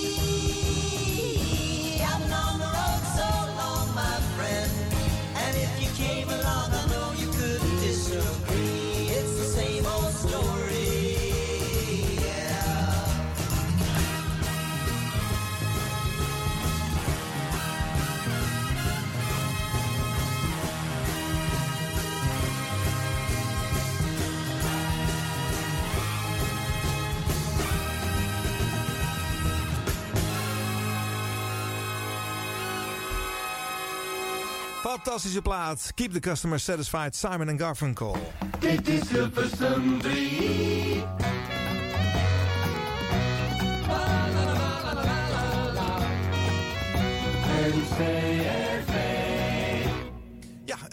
Fantastische 34.92 35.40
plaat. 35.40 35.92
Keep 35.94 36.12
the 36.12 36.20
customer 36.20 36.59
satisfied. 36.59 37.14
Simon 37.14 37.48
and 37.48 37.59
Garfunkel. 37.59 38.16
Dit 38.59 38.88
is 38.88 39.09
Hilversum 39.11 40.00
3. 40.00 41.05
Ja, 48.02 48.71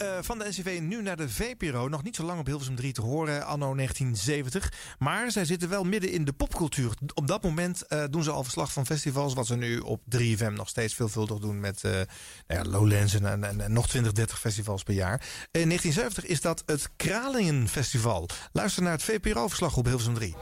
eh, 0.00 0.18
van 0.20 0.38
de 0.38 0.48
NCV 0.48 0.78
nu 0.82 1.02
naar 1.02 1.16
de 1.16 1.28
VPRO. 1.28 1.88
Nog 1.88 2.02
niet 2.02 2.16
zo 2.16 2.24
lang 2.24 2.40
op 2.40 2.46
Hilversum 2.46 2.74
3 2.74 2.92
te 2.92 3.00
horen, 3.00 3.46
anno 3.46 3.74
1970. 3.74 4.72
Maar 4.98 5.30
zij 5.30 5.44
zitten 5.44 5.68
wel 5.68 5.84
midden 5.84 6.10
in 6.10 6.24
de 6.24 6.32
popcultuur. 6.32 6.92
Op 7.14 7.26
dat 7.26 7.42
moment 7.42 7.86
eh, 7.86 8.04
doen 8.10 8.22
ze 8.22 8.30
al 8.30 8.42
verslag 8.42 8.72
van 8.72 8.86
festivals... 8.86 9.34
wat 9.34 9.46
ze 9.46 9.56
nu 9.56 9.78
op 9.78 10.00
3FM 10.16 10.52
nog 10.52 10.68
steeds 10.68 10.94
veelvuldig 10.94 11.38
doen... 11.38 11.60
met 11.60 11.84
eh, 11.84 11.90
nou 11.90 12.04
ja, 12.46 12.64
Lowlands 12.64 13.14
en, 13.14 13.44
en, 13.44 13.60
en 13.60 13.72
nog 13.72 13.88
20, 13.88 14.12
30 14.12 14.38
festivals 14.38 14.82
per 14.82 14.94
jaar. 14.94 15.20
In 15.50 15.68
1970 15.68 16.26
is 16.26 16.40
dat 16.40 16.62
het 16.66 16.90
Kralingen 16.96 17.68
Festival. 17.68 18.28
Luister 18.52 18.82
naar 18.82 18.92
het 18.92 19.02
VPRO-verslag 19.02 19.76
op 19.76 19.84
Hilversum 19.84 20.14
3. 20.14 20.34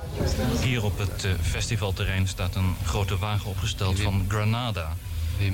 Hier 0.60 0.84
op 0.84 0.98
het 0.98 1.26
festivalterrein 1.42 2.28
staat 2.28 2.54
een 2.54 2.74
grote 2.84 3.18
wagen 3.18 3.50
opgesteld 3.50 4.00
van 4.00 4.24
Granada, 4.28 4.96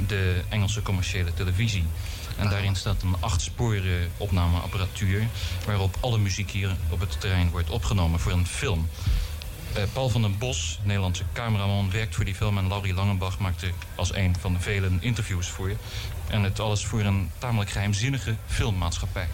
de 0.07 0.43
Engelse 0.49 0.83
commerciële 0.83 1.35
televisie. 1.35 1.85
En 2.37 2.49
daarin 2.49 2.77
staat 2.77 3.03
een 3.03 3.17
achtsporen 3.21 4.11
opnameapparatuur 4.17 5.29
waarop 5.67 5.97
alle 6.01 6.19
muziek 6.19 6.51
hier 6.51 6.77
op 6.91 7.01
het 7.01 7.21
terrein 7.21 7.51
wordt 7.51 7.71
opgenomen 7.71 8.21
voor 8.21 8.33
een 8.33 8.47
film. 8.47 8.89
Eh, 9.75 9.83
Paul 9.93 10.09
van 10.09 10.23
den 10.23 10.39
Bos, 10.39 10.79
Nederlandse 10.83 11.25
cameraman, 11.33 11.91
werkt 11.91 12.15
voor 12.15 12.25
die 12.25 12.35
film 12.35 12.59
en 12.59 12.69
Larry 12.69 12.95
Langenbach 12.95 13.39
maakte 13.39 13.71
als 13.95 14.15
een 14.15 14.37
van 14.41 14.53
de 14.53 14.61
velen 14.61 14.99
interviews 15.01 15.49
voor 15.49 15.69
je. 15.69 15.77
En 16.29 16.43
het 16.43 16.61
alles 16.61 16.85
voor 16.85 17.01
een 17.01 17.31
tamelijk 17.39 17.71
geheimzinnige 17.71 18.37
filmmaatschappij. 18.47 19.29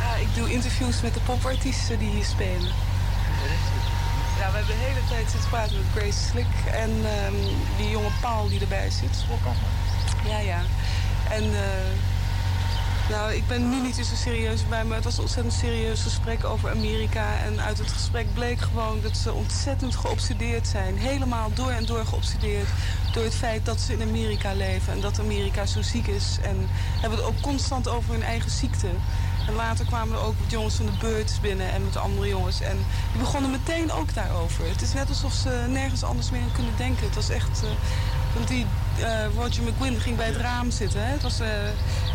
Ja, 0.00 0.14
ik 0.14 0.34
doe 0.34 0.52
interviews 0.52 1.02
met 1.02 1.14
de 1.14 1.20
popartiesten 1.20 1.98
die 1.98 2.10
hier 2.10 2.24
spelen. 2.24 2.70
Ja, 4.38 4.50
we 4.50 4.56
hebben 4.56 4.76
de 4.76 4.84
hele 4.84 5.00
tijd 5.08 5.30
zitten 5.30 5.50
praten 5.50 5.76
met 5.76 5.86
Grace 6.02 6.28
Slick 6.28 6.72
en 6.72 6.90
ehm, 6.90 7.34
die 7.76 7.90
jonge 7.90 8.10
Paul 8.20 8.48
die 8.48 8.60
erbij 8.60 8.90
zit. 8.90 9.24
Ja, 10.28 10.38
ja. 10.38 10.60
En 11.30 11.42
eh, 11.42 12.15
nou, 13.10 13.32
ik 13.32 13.46
ben 13.46 13.68
nu 13.68 13.80
niet 13.80 13.94
zo 13.94 14.14
serieus 14.14 14.68
bij, 14.68 14.84
maar 14.84 14.96
het 14.96 15.04
was 15.04 15.16
een 15.16 15.22
ontzettend 15.22 15.54
serieus 15.54 16.02
gesprek 16.02 16.44
over 16.44 16.70
Amerika. 16.70 17.38
En 17.44 17.60
uit 17.60 17.78
het 17.78 17.92
gesprek 17.92 18.34
bleek 18.34 18.60
gewoon 18.60 19.00
dat 19.02 19.16
ze 19.16 19.32
ontzettend 19.32 19.96
geobsedeerd 19.96 20.66
zijn. 20.66 20.98
Helemaal 20.98 21.50
door 21.54 21.70
en 21.70 21.86
door 21.86 22.06
geobsedeerd 22.06 22.68
door 23.12 23.24
het 23.24 23.34
feit 23.34 23.64
dat 23.64 23.80
ze 23.80 23.92
in 23.92 24.08
Amerika 24.08 24.52
leven 24.52 24.92
en 24.92 25.00
dat 25.00 25.20
Amerika 25.20 25.66
zo 25.66 25.82
ziek 25.82 26.06
is. 26.06 26.38
En 26.42 26.56
hebben 27.00 27.18
het 27.18 27.28
ook 27.28 27.40
constant 27.40 27.88
over 27.88 28.12
hun 28.12 28.22
eigen 28.22 28.50
ziekte. 28.50 28.88
En 29.46 29.54
later 29.54 29.86
kwamen 29.86 30.16
er 30.16 30.24
ook 30.24 30.34
jongens 30.46 30.74
van 30.74 30.86
de 30.86 30.92
Birds 31.00 31.40
binnen 31.40 31.72
en 31.72 31.84
met 31.84 31.96
andere 31.96 32.28
jongens. 32.28 32.60
En 32.60 32.76
die 33.10 33.20
begonnen 33.20 33.50
meteen 33.50 33.92
ook 33.92 34.14
daarover. 34.14 34.68
Het 34.68 34.82
is 34.82 34.92
net 34.92 35.08
alsof 35.08 35.32
ze 35.32 35.64
nergens 35.68 36.02
anders 36.02 36.30
meer 36.30 36.42
aan 36.42 36.52
kunnen 36.52 36.76
denken. 36.76 37.06
Het 37.06 37.14
was 37.14 37.28
echt... 37.28 37.62
eh, 37.62 37.70
want 38.36 38.48
die 38.48 38.66
eh, 38.98 39.34
Roger 39.34 39.62
McGuinn 39.62 40.00
ging 40.00 40.16
bij 40.16 40.26
het 40.26 40.36
raam 40.36 40.70
zitten. 40.70 41.04
Hè? 41.04 41.12
Het 41.12 41.22
was 41.22 41.38
een 41.38 41.46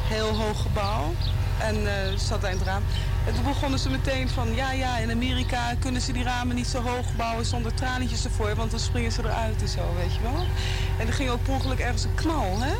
heel 0.07 0.35
hoog 0.35 0.61
gebouw. 0.61 1.13
En 1.59 1.75
eh, 1.75 2.11
ze 2.11 2.25
zat 2.25 2.39
bij 2.39 2.51
het 2.51 2.61
raam. 2.61 2.83
En 3.25 3.33
toen 3.33 3.43
begonnen 3.43 3.79
ze 3.79 3.89
meteen 3.89 4.29
van... 4.29 4.55
Ja, 4.55 4.71
ja, 4.71 4.97
in 4.97 5.11
Amerika 5.11 5.75
kunnen 5.79 6.01
ze 6.01 6.11
die 6.11 6.23
ramen 6.23 6.55
niet 6.55 6.67
zo 6.67 6.81
hoog 6.81 7.15
bouwen 7.15 7.45
zonder 7.45 7.73
tralietjes 7.73 8.23
ervoor. 8.23 8.55
Want 8.55 8.71
dan 8.71 8.79
springen 8.79 9.11
ze 9.11 9.21
eruit 9.23 9.61
en 9.61 9.67
zo, 9.67 9.93
weet 9.95 10.13
je 10.13 10.21
wel. 10.21 10.45
En 10.99 11.07
er 11.07 11.13
ging 11.13 11.29
ook 11.29 11.43
per 11.43 11.53
ongeluk 11.53 11.79
ergens 11.79 12.03
een 12.03 12.15
knal, 12.15 12.59
hè? 12.59 12.73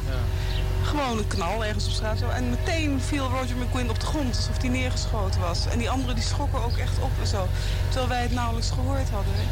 Gewoon 0.84 1.18
een 1.18 1.28
knal 1.28 1.66
ergens 1.66 1.86
op 1.86 1.92
straat. 1.92 2.18
Zo. 2.20 2.30
En 2.30 2.50
meteen 2.50 3.02
viel 3.02 3.28
Roger 3.30 3.56
McGuinn 3.58 3.90
op 3.90 4.00
de 4.00 4.06
grond, 4.06 4.36
alsof 4.36 4.62
hij 4.62 4.70
neergeschoten 4.70 5.42
was. 5.42 5.68
En 5.68 5.78
die 5.78 5.90
anderen 5.90 6.16
die 6.16 6.24
schrokken 6.24 6.64
ook 6.64 6.78
echt 6.78 7.00
op 7.00 7.12
en 7.20 7.28
zo. 7.28 7.48
Terwijl 7.88 8.08
wij 8.08 8.22
het 8.22 8.32
nauwelijks 8.32 8.70
gehoord 8.70 9.10
hadden. 9.10 9.34
Hè. 9.36 9.46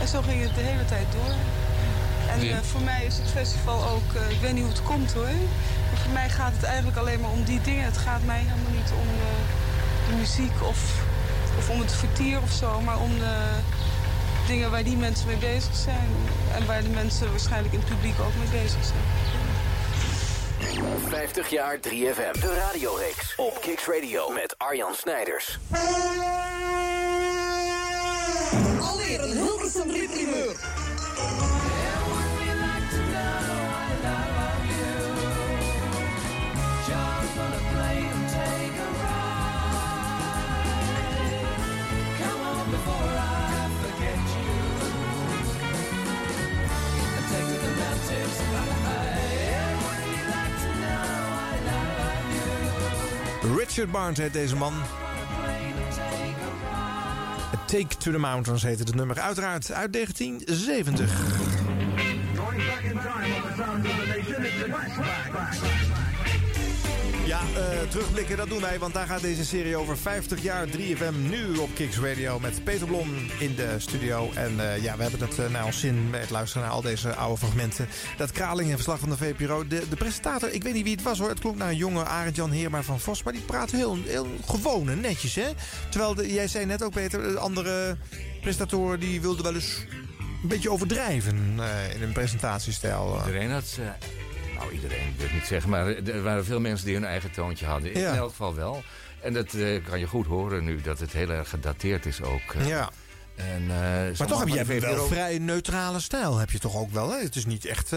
En 0.00 0.08
zo 0.08 0.22
ging 0.22 0.42
het 0.42 0.54
de 0.54 0.60
hele 0.60 0.84
tijd 0.84 1.06
door. 1.12 1.34
En 2.34 2.50
eh, 2.50 2.58
voor 2.62 2.80
mij 2.80 3.04
is 3.04 3.16
het 3.16 3.30
festival 3.30 3.84
ook, 3.84 4.14
eh, 4.14 4.30
ik 4.30 4.40
weet 4.40 4.52
niet 4.52 4.62
hoe 4.62 4.72
het 4.72 4.82
komt 4.82 5.12
hoor. 5.12 5.36
Maar 5.90 6.00
voor 6.02 6.12
mij 6.12 6.28
gaat 6.28 6.52
het 6.52 6.62
eigenlijk 6.64 6.96
alleen 6.96 7.20
maar 7.20 7.30
om 7.30 7.44
die 7.44 7.60
dingen. 7.60 7.84
Het 7.84 7.96
gaat 7.96 8.24
mij 8.24 8.38
helemaal 8.38 8.72
niet 8.80 8.90
om 9.00 9.06
de, 9.06 9.32
de 10.08 10.14
muziek 10.16 10.62
of, 10.62 10.78
of 11.58 11.70
om 11.70 11.80
het 11.80 11.92
vertier 11.92 12.42
of 12.42 12.50
zo, 12.50 12.80
maar 12.80 13.00
om 13.00 13.18
de, 13.18 13.36
dingen 14.46 14.70
waar 14.70 14.84
die 14.84 14.96
mensen 14.96 15.26
mee 15.26 15.36
bezig 15.36 15.74
zijn. 15.74 16.08
En 16.54 16.66
waar 16.66 16.82
de 16.82 16.88
mensen 16.88 17.30
waarschijnlijk 17.30 17.74
in 17.74 17.80
het 17.80 17.88
publiek 17.88 18.20
ook 18.20 18.34
mee 18.38 18.62
bezig 18.62 18.84
zijn. 18.84 19.02
50 21.08 21.50
jaar 21.50 21.76
3FM. 21.76 22.40
De 22.40 22.54
radioreeks 22.58 23.34
op 23.36 23.60
Kicks 23.60 23.86
Radio 23.86 24.28
met 24.28 24.54
Arjan 24.58 24.94
Snijders. 24.94 25.58
Alweer 28.80 29.22
een 29.22 29.32
Hilversum 29.32 29.88
3 29.88 30.08
primeur. 30.08 30.56
Richard 53.74 53.92
Barnes 53.92 54.18
heet 54.18 54.32
deze 54.32 54.56
man. 54.56 54.74
Take 57.66 57.96
to 57.98 58.10
the 58.12 58.18
Mountains 58.18 58.62
heette 58.62 58.82
het 58.82 58.94
nummer. 58.94 59.20
Uiteraard 59.20 59.72
uit 59.72 59.92
1970. 59.92 61.34
Ja, 67.34 67.40
eh, 67.40 67.88
terugblikken, 67.88 68.36
dat 68.36 68.48
doen 68.48 68.60
wij, 68.60 68.78
want 68.78 68.94
daar 68.94 69.06
gaat 69.06 69.20
deze 69.20 69.44
serie 69.44 69.76
over 69.76 69.98
50 69.98 70.42
jaar 70.42 70.66
3FM 70.66 71.14
nu 71.28 71.56
op 71.56 71.74
Kicks 71.74 71.98
Radio 71.98 72.40
met 72.40 72.64
Peter 72.64 72.86
Blom 72.86 73.08
in 73.38 73.54
de 73.54 73.74
studio. 73.78 74.30
En 74.34 74.60
eh, 74.60 74.82
ja, 74.82 74.96
we 74.96 75.02
hebben 75.02 75.20
het 75.20 75.38
uh, 75.38 75.48
naar 75.48 75.64
ons 75.64 75.80
zin 75.80 76.10
met 76.10 76.30
luisteren 76.30 76.66
naar 76.66 76.76
al 76.76 76.82
deze 76.82 77.14
oude 77.14 77.38
fragmenten. 77.38 77.88
Dat 78.16 78.32
Kraling 78.32 78.68
en 78.68 78.74
verslag 78.74 78.98
van 78.98 79.08
de 79.08 79.16
VPRO. 79.16 79.66
De, 79.66 79.88
de 79.88 79.96
presentator, 79.96 80.52
ik 80.52 80.62
weet 80.62 80.74
niet 80.74 80.82
wie 80.82 80.94
het 80.94 81.02
was 81.02 81.18
hoor, 81.18 81.28
het 81.28 81.38
klonk 81.38 81.56
naar 81.56 81.68
een 81.68 81.76
jonge 81.76 82.04
Arend-Jan 82.04 82.50
Heerma 82.50 82.82
van 82.82 83.00
Vos, 83.00 83.22
maar 83.22 83.32
die 83.32 83.42
praat 83.42 83.70
heel, 83.70 83.98
heel 84.04 84.26
gewoon 84.46 84.88
en 84.88 85.00
netjes 85.00 85.34
hè. 85.34 85.48
Terwijl, 85.90 86.26
jij 86.26 86.48
zei 86.48 86.64
net 86.64 86.82
ook 86.82 86.92
Peter, 86.92 87.22
de 87.32 87.38
andere 87.38 87.96
presentatoren 88.40 89.00
die 89.00 89.20
wilden 89.20 89.44
wel 89.44 89.54
eens 89.54 89.86
een 90.42 90.48
beetje 90.48 90.70
overdrijven 90.70 91.36
in 91.94 92.00
hun 92.00 92.12
presentatiestijl. 92.12 93.16
Iedereen 93.26 93.50
had... 93.50 93.78
Nou, 94.54 94.72
iedereen, 94.72 95.08
ik 95.08 95.14
wil 95.16 95.26
het 95.26 95.34
niet 95.34 95.46
zeggen, 95.46 95.70
maar 95.70 95.86
er 95.86 96.22
waren 96.22 96.44
veel 96.44 96.60
mensen 96.60 96.86
die 96.86 96.94
hun 96.94 97.04
eigen 97.04 97.30
toontje 97.30 97.66
hadden. 97.66 97.98
Ja. 97.98 98.10
In 98.12 98.16
elk 98.18 98.30
geval 98.30 98.54
wel. 98.54 98.82
En 99.22 99.32
dat 99.32 99.54
eh, 99.54 99.84
kan 99.88 99.98
je 99.98 100.06
goed 100.06 100.26
horen 100.26 100.64
nu, 100.64 100.80
dat 100.80 100.98
het 100.98 101.12
heel 101.12 101.30
erg 101.30 101.48
gedateerd 101.48 102.06
is 102.06 102.22
ook. 102.22 102.54
eh. 102.58 102.66
Ja. 102.68 102.90
En, 103.36 103.62
eh, 103.62 104.18
Maar 104.18 104.26
toch 104.26 104.38
heb 104.38 104.48
jij 104.48 104.66
wel 104.66 104.80
VPRO 104.94 105.06
vrij 105.06 105.38
neutrale 105.38 106.00
stijl, 106.00 106.36
heb 106.38 106.50
je 106.50 106.58
toch 106.58 106.76
ook 106.76 106.90
wel, 106.92 107.10
hè? 107.10 107.18
Het 107.22 107.36
is 107.36 107.46
niet 107.46 107.64
echt... 107.64 107.92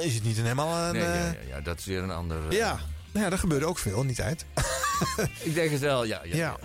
is 0.00 0.14
het 0.14 0.24
niet 0.24 0.36
een 0.36 0.42
helemaal 0.42 0.86
een... 0.86 0.92
Nee, 0.92 1.02
ja, 1.02 1.14
ja, 1.24 1.34
ja, 1.48 1.60
dat 1.60 1.78
is 1.78 1.84
weer 1.84 2.02
een 2.02 2.10
ander... 2.10 2.52
ja. 2.52 2.78
Nou 3.12 3.24
ja, 3.24 3.30
dat 3.30 3.40
gebeurde 3.40 3.66
ook 3.66 3.78
veel, 3.78 4.02
niet 4.04 4.20
uit. 4.20 4.44
Ik 5.40 5.54
denk 5.54 5.70
het 5.70 5.80
wel, 5.80 6.04
ja. 6.04 6.20
ja, 6.24 6.36
Ja. 6.36 6.56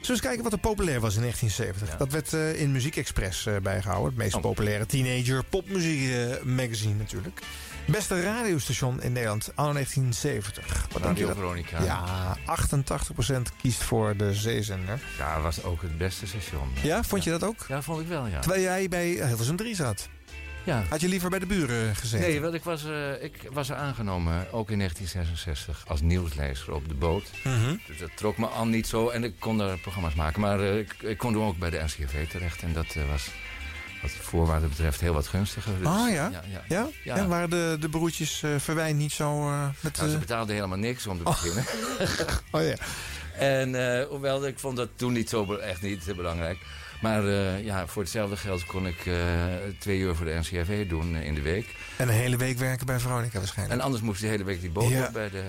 Zullen 0.00 0.06
we 0.06 0.12
eens 0.12 0.20
kijken 0.20 0.42
wat 0.42 0.52
er 0.52 0.58
populair 0.58 1.00
was 1.00 1.14
in 1.14 1.20
1970? 1.20 1.98
Dat 1.98 2.12
werd 2.12 2.32
eh, 2.32 2.60
in 2.60 2.72
Muziek 2.72 2.96
Express 2.96 3.46
eh, 3.46 3.56
bijgehouden. 3.62 4.08
Het 4.08 4.16
meest 4.16 4.34
Oh. 4.34 4.40
populaire 4.40 4.86
teenager 4.86 5.44
popmuziek 5.44 6.10
eh, 6.10 6.42
magazine 6.42 6.94
natuurlijk. 6.94 7.40
Beste 7.86 8.22
radiostation 8.22 9.02
in 9.02 9.12
Nederland, 9.12 9.50
anno 9.54 9.72
1970. 9.72 10.86
Wat 10.92 11.02
Radio? 11.02 11.32
Veronica. 11.34 11.82
Ja, 11.82 12.36
88% 12.46 13.52
kiest 13.62 13.82
voor 13.82 14.16
de 14.16 14.34
zeezender. 14.34 15.00
Ja, 15.18 15.40
was 15.40 15.62
ook 15.62 15.82
het 15.82 15.98
beste 15.98 16.26
station. 16.26 16.68
Ja, 16.82 17.02
vond 17.04 17.24
je 17.24 17.30
dat 17.30 17.44
ook? 17.44 17.64
Ja, 17.68 17.82
vond 17.82 18.00
ik 18.00 18.06
wel, 18.08 18.26
ja. 18.26 18.40
Terwijl 18.40 18.62
jij 18.62 18.88
bij 18.88 19.06
Hilversum 19.08 19.56
3 19.56 19.74
zat. 19.74 20.08
Ja. 20.68 20.84
Had 20.88 21.00
je 21.00 21.08
liever 21.08 21.30
bij 21.30 21.38
de 21.38 21.46
buren 21.46 21.96
gezeten? 21.96 22.28
Nee, 22.28 22.40
want 22.40 22.54
ik 22.54 22.64
was, 22.64 22.84
eh, 22.84 23.22
ik 23.22 23.48
was 23.52 23.72
aangenomen, 23.72 24.52
ook 24.52 24.70
in 24.70 24.78
1966, 24.78 25.84
als 25.86 26.00
nieuwslezer 26.00 26.74
op 26.74 26.88
de 26.88 26.94
boot. 26.94 27.30
Mhm. 27.44 27.76
Dus 27.86 27.98
dat 27.98 28.10
trok 28.14 28.38
me 28.38 28.50
aan 28.50 28.70
niet 28.70 28.86
zo 28.86 29.08
en 29.08 29.24
ik 29.24 29.34
kon 29.38 29.58
daar 29.58 29.78
programma's 29.78 30.14
maken. 30.14 30.40
Maar 30.40 30.60
eh, 30.60 30.78
ik, 30.78 30.94
ik 31.02 31.18
kon 31.18 31.32
toen 31.32 31.44
ook 31.44 31.58
bij 31.58 31.70
de 31.70 31.82
NCRV 31.84 32.28
terecht 32.28 32.62
en 32.62 32.72
dat 32.72 32.86
eh, 32.86 33.10
was 33.10 33.30
wat 34.02 34.10
voorwaarden 34.10 34.68
betreft 34.68 35.00
heel 35.00 35.12
wat 35.12 35.26
gunstiger. 35.26 35.78
Dus, 35.78 35.86
Ah 35.86 36.10
ja? 36.10 36.28
Ja, 36.28 36.42
ja. 36.50 36.62
Ja? 36.68 36.88
Ja. 37.02 37.16
Ja, 37.16 37.26
waren 37.26 37.50
de, 37.50 37.76
de 37.80 37.88
broertjes 37.88 38.42
Verwijn 38.58 38.96
niet 38.96 39.12
zo 39.12 39.48
eh, 39.48 39.68
met... 39.80 39.96
Nou, 39.96 40.10
ze 40.10 40.18
betaalden 40.18 40.54
helemaal 40.54 40.78
niks 40.78 41.06
om 41.06 41.18
te 41.18 41.22
beginnen. 41.22 41.64
oh 42.52 42.62
ja. 42.62 42.76
En 43.38 44.04
hoewel, 44.08 44.46
ik 44.46 44.58
vond 44.58 44.76
dat 44.76 44.88
toen 44.96 45.12
niet 45.12 45.28
zo 45.28 45.54
echt 45.54 45.82
niet 45.82 46.16
belangrijk. 46.16 46.58
Maar 47.00 47.28
eh, 47.28 47.64
ja, 47.64 47.86
voor 47.86 48.02
hetzelfde 48.02 48.36
geld 48.36 48.66
kon 48.66 48.86
ik 48.86 49.06
eh, 49.06 49.14
twee 49.78 49.98
uur 49.98 50.14
voor 50.14 50.26
de 50.26 50.38
NCRV 50.40 50.88
doen 50.88 51.14
eh, 51.16 51.26
in 51.26 51.34
de 51.34 51.42
week. 51.42 51.74
En 51.96 52.08
een 52.08 52.14
hele 52.14 52.36
week 52.36 52.58
werken 52.58 52.86
bij 52.86 52.98
Veronica 52.98 53.38
waarschijnlijk. 53.38 53.78
En 53.78 53.84
anders 53.84 54.02
moest 54.02 54.16
ik 54.16 54.22
de 54.24 54.30
hele 54.30 54.44
week 54.44 54.60
die 54.60 54.70
boot 54.70 54.88
Ja. 54.90 55.06
op 55.06 55.12
bij 55.12 55.30
de 55.30 55.44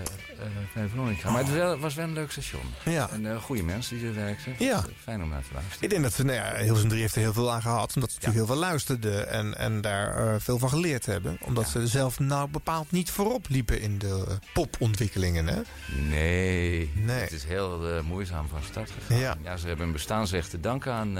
bij 0.73 0.87
Veronica. 0.87 1.29
Maar 1.29 1.39
het 1.39 1.47
was 1.47 1.57
wel, 1.57 1.77
was 1.79 1.93
wel 1.95 2.05
een 2.05 2.13
leuk 2.13 2.31
station. 2.31 2.61
Ja. 2.85 3.09
En 3.09 3.41
goede 3.41 3.63
mensen 3.63 3.97
die 3.97 4.07
er 4.07 4.15
werkten. 4.15 4.55
Ja. 4.57 4.85
Fijn 5.03 5.23
om 5.23 5.29
naar 5.29 5.41
te 5.41 5.53
luisteren. 5.53 5.83
Ik 5.83 5.89
denk 5.89 6.03
dat 6.03 6.17
nou 6.17 6.31
ja, 6.31 6.55
Hilversum 6.55 6.89
3 6.89 7.01
heeft 7.01 7.15
er 7.15 7.21
heel 7.21 7.33
veel 7.33 7.51
aan 7.51 7.61
gehad. 7.61 7.95
Omdat 7.95 8.11
ze 8.11 8.15
natuurlijk 8.15 8.45
heel 8.47 8.55
veel 8.55 8.65
luisterden. 8.67 9.29
En, 9.29 9.57
en 9.57 9.81
daar 9.81 10.41
veel 10.41 10.57
van 10.59 10.69
geleerd 10.69 11.05
hebben. 11.05 11.37
Omdat 11.45 11.67
ze 11.69 11.87
zelf 11.87 12.19
nou 12.19 12.49
bepaald 12.49 12.91
niet 12.91 13.11
voorop 13.11 13.45
liepen 13.49 13.81
in 13.81 13.97
de 13.97 14.37
popontwikkelingen. 14.53 15.47
Hè? 15.47 15.61
Nee, 16.09 16.91
Nee. 16.95 17.19
het 17.21 17.31
is 17.31 17.43
heel 17.43 18.01
moeizaam 18.03 18.47
van 18.47 18.59
start 18.69 18.91
gegaan. 18.91 19.39
Ja. 19.43 19.57
ze 19.57 19.67
hebben 19.67 19.85
hun 19.85 19.93
bestaansrecht 19.93 20.49
te 20.49 20.59
danken 20.59 20.91
aan 20.93 21.17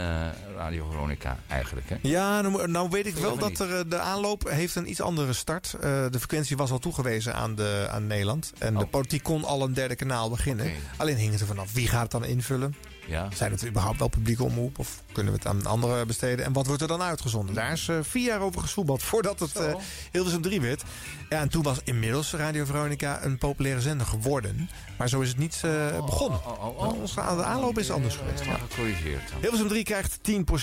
Radio 0.55 0.89
Veronica 0.89 1.37
eigenlijk. 1.47 1.89
Hè? 1.89 1.95
Ja, 2.01 2.41
nou, 2.41 2.67
nou 2.67 2.89
weet 2.89 3.05
ik 3.05 3.15
wel 3.15 3.37
dat 3.37 3.59
er, 3.59 3.75
eh, 3.75 3.83
de 3.87 3.99
aanloop 3.99 4.49
heeft 4.49 4.75
een 4.75 4.89
iets 4.89 5.01
andere 5.01 5.33
start. 5.33 5.73
Eh, 5.73 5.81
de 5.81 6.17
frequentie 6.19 6.57
was 6.57 6.71
al 6.71 6.79
toegewezen 6.79 7.35
aan, 7.35 7.55
de, 7.55 7.87
aan 7.91 8.07
Nederland. 8.07 8.51
En 8.57 8.75
de 8.75 8.85
politiek 8.85 9.23
kon 9.23 9.43
al 9.43 9.63
een 9.63 9.73
derde 9.73 9.95
kanaal 9.95 10.29
beginnen. 10.29 10.65
Oh. 10.65 10.71
Alleen 10.97 11.17
hing 11.17 11.31
het 11.31 11.41
er 11.41 11.47
vanaf. 11.47 11.73
Wie 11.73 11.87
gaat 11.87 12.01
het 12.01 12.11
dan 12.11 12.25
invullen? 12.25 12.75
Ja. 13.09 13.27
Zijn 13.33 13.51
het 13.51 13.65
überhaupt 13.65 13.99
wel 13.99 14.07
publieke 14.07 14.43
omroep? 14.43 14.79
Of 14.79 15.01
kunnen 15.11 15.33
we 15.33 15.39
het 15.39 15.47
aan 15.47 15.65
anderen 15.65 16.07
besteden? 16.07 16.45
En 16.45 16.53
wat 16.53 16.67
wordt 16.67 16.81
er 16.81 16.87
dan 16.87 17.01
uitgezonden? 17.01 17.55
Daar 17.55 17.71
is 17.71 17.87
eh, 17.87 17.97
vier 18.01 18.25
jaar 18.25 18.41
over 18.41 18.61
geswoebeld 18.61 19.03
voordat 19.03 19.39
het 19.39 19.55
eh 19.55 19.73
Hilversum 20.11 20.41
3 20.41 20.61
werd. 20.61 20.83
Ja, 21.29 21.39
en 21.39 21.49
toen 21.49 21.63
was 21.63 21.77
inmiddels 21.83 22.33
Radio 22.33 22.65
Veronica 22.65 23.23
een 23.23 23.37
populaire 23.37 23.81
zender 23.81 24.07
geworden. 24.07 24.69
Maar 24.97 25.09
zo 25.09 25.19
is 25.21 25.29
het 25.29 25.37
niet 25.37 25.61
eh, 25.63 26.05
begonnen. 26.05 26.39
Nou, 26.45 26.99
onze 27.01 27.21
aanloop 27.21 27.79
is 27.79 27.91
anders 27.91 28.15
geweest. 28.15 28.45
Dan. 28.45 29.39
Hilversum 29.41 29.67
3 29.67 29.83
krijgt 29.83 30.19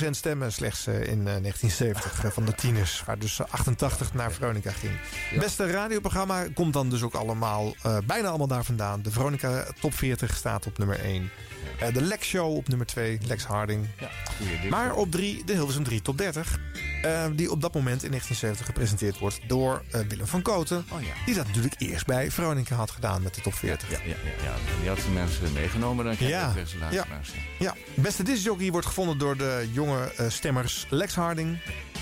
10% 0.06 0.10
stemmen 0.10 0.52
slechts 0.52 0.86
in 0.86 1.18
eh, 1.18 1.24
1970 1.24 2.24
eh, 2.24 2.30
van 2.30 2.44
de 2.44 2.54
tieners. 2.54 3.02
Waar 3.04 3.18
dus 3.18 3.38
eh, 3.38 3.46
88 3.50 4.14
naar 4.14 4.32
Veronica 4.32 4.70
ging. 4.70 4.92
Beste 5.38 5.70
radioprogramma 5.70 6.44
komt 6.54 6.72
dan 6.72 6.90
dus 6.90 7.02
ook 7.02 7.14
allemaal, 7.14 7.74
bijna 8.06 8.28
allemaal 8.28 8.46
daar 8.46 8.64
vandaan. 8.64 9.02
De 9.02 9.10
Veronica 9.10 9.64
Top 9.80 9.94
40 9.94 10.36
staat 10.36 10.66
op 10.66 10.78
nummer 10.78 11.00
1. 11.00 11.30
Eh, 11.80 11.94
de 11.94 12.02
Lex 12.02 12.26
Show 12.26 12.56
op 12.56 12.68
nummer 12.68 12.86
2, 12.86 13.18
Lex 13.26 13.44
Harding. 13.44 13.86
Goeie 14.38 14.60
dik. 14.60 14.70
Maar 14.70 14.94
op 14.94 15.10
3 15.10 15.44
de 15.44 15.52
Hilversum 15.52 15.84
3 15.84 16.02
Top 16.02 16.18
30. 16.18 16.58
eh, 17.02 17.24
die 17.32 17.50
op 17.50 17.60
dat 17.60 17.74
moment 17.74 18.02
in 18.02 18.08
1970 18.10 18.66
gepresenteerd 18.66 19.18
wordt 19.18 19.40
door 19.46 19.82
eh, 19.90 20.00
Willem 20.08 20.26
van 20.26 20.42
Koten. 20.42 20.84
Oh 20.92 21.02
ja. 21.02 21.12
Die 21.26 21.34
dat 21.34 21.46
natuurlijk 21.46 21.74
eerst 21.78 22.06
bij 22.06 22.30
Veronica 22.30 22.74
had 22.74 22.90
gedaan 22.90 23.22
met 23.22 23.34
de 23.34 23.40
Top 23.40 23.54
40. 23.54 23.90
Ja, 23.90 23.98
ja, 24.04 24.04
ja, 24.08 24.44
ja. 24.44 24.54
Die 24.80 24.88
had 24.88 24.98
ze 25.00 25.10
mensen 25.10 25.52
meegenomen. 25.52 26.04
Dan 26.04 26.16
krijg 26.16 26.30
je 26.30 26.36
Ja. 26.36 26.48
Ja. 26.48 26.54
luisteraars. 26.80 27.30
Ja, 27.58 27.74
beste 27.94 28.22
discjockey 28.22 28.70
wordt 28.70 28.86
gevonden 28.86 29.18
door 29.18 29.36
de 29.36 29.68
jonge 29.72 30.12
eh, 30.16 30.28
stemmers 30.28 30.86
Lex 30.90 31.14
Harding. 31.14 31.58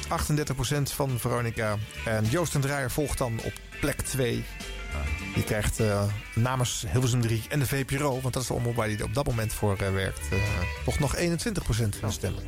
38% 0.08 0.82
van 0.82 1.18
Veronica. 1.18 1.76
En 2.04 2.24
Joost 2.24 2.54
en 2.54 2.60
Draaier 2.60 2.90
volgt 2.90 3.18
dan 3.18 3.40
op 3.44 3.52
plek 3.80 4.00
2. 4.00 4.44
Die 5.34 5.44
krijgt 5.44 5.80
eh, 5.80 6.04
namens 6.34 6.84
Hilversum 6.90 7.20
3 7.20 7.42
en 7.48 7.58
de 7.58 7.66
VPRO... 7.66 8.20
want 8.20 8.34
dat 8.34 8.42
is 8.42 8.48
de 8.48 8.54
omroep 8.54 8.76
waar 8.76 8.86
hij 8.88 9.02
op 9.02 9.14
dat 9.14 9.26
moment 9.26 9.52
voor 9.52 9.76
eh, 9.76 9.92
werkt... 9.92 10.20
eh, 10.30 10.38
toch 10.84 10.98
nog 10.98 11.16
21% 11.16 11.18
van 11.58 11.88
de 12.00 12.10
stemmen. 12.10 12.42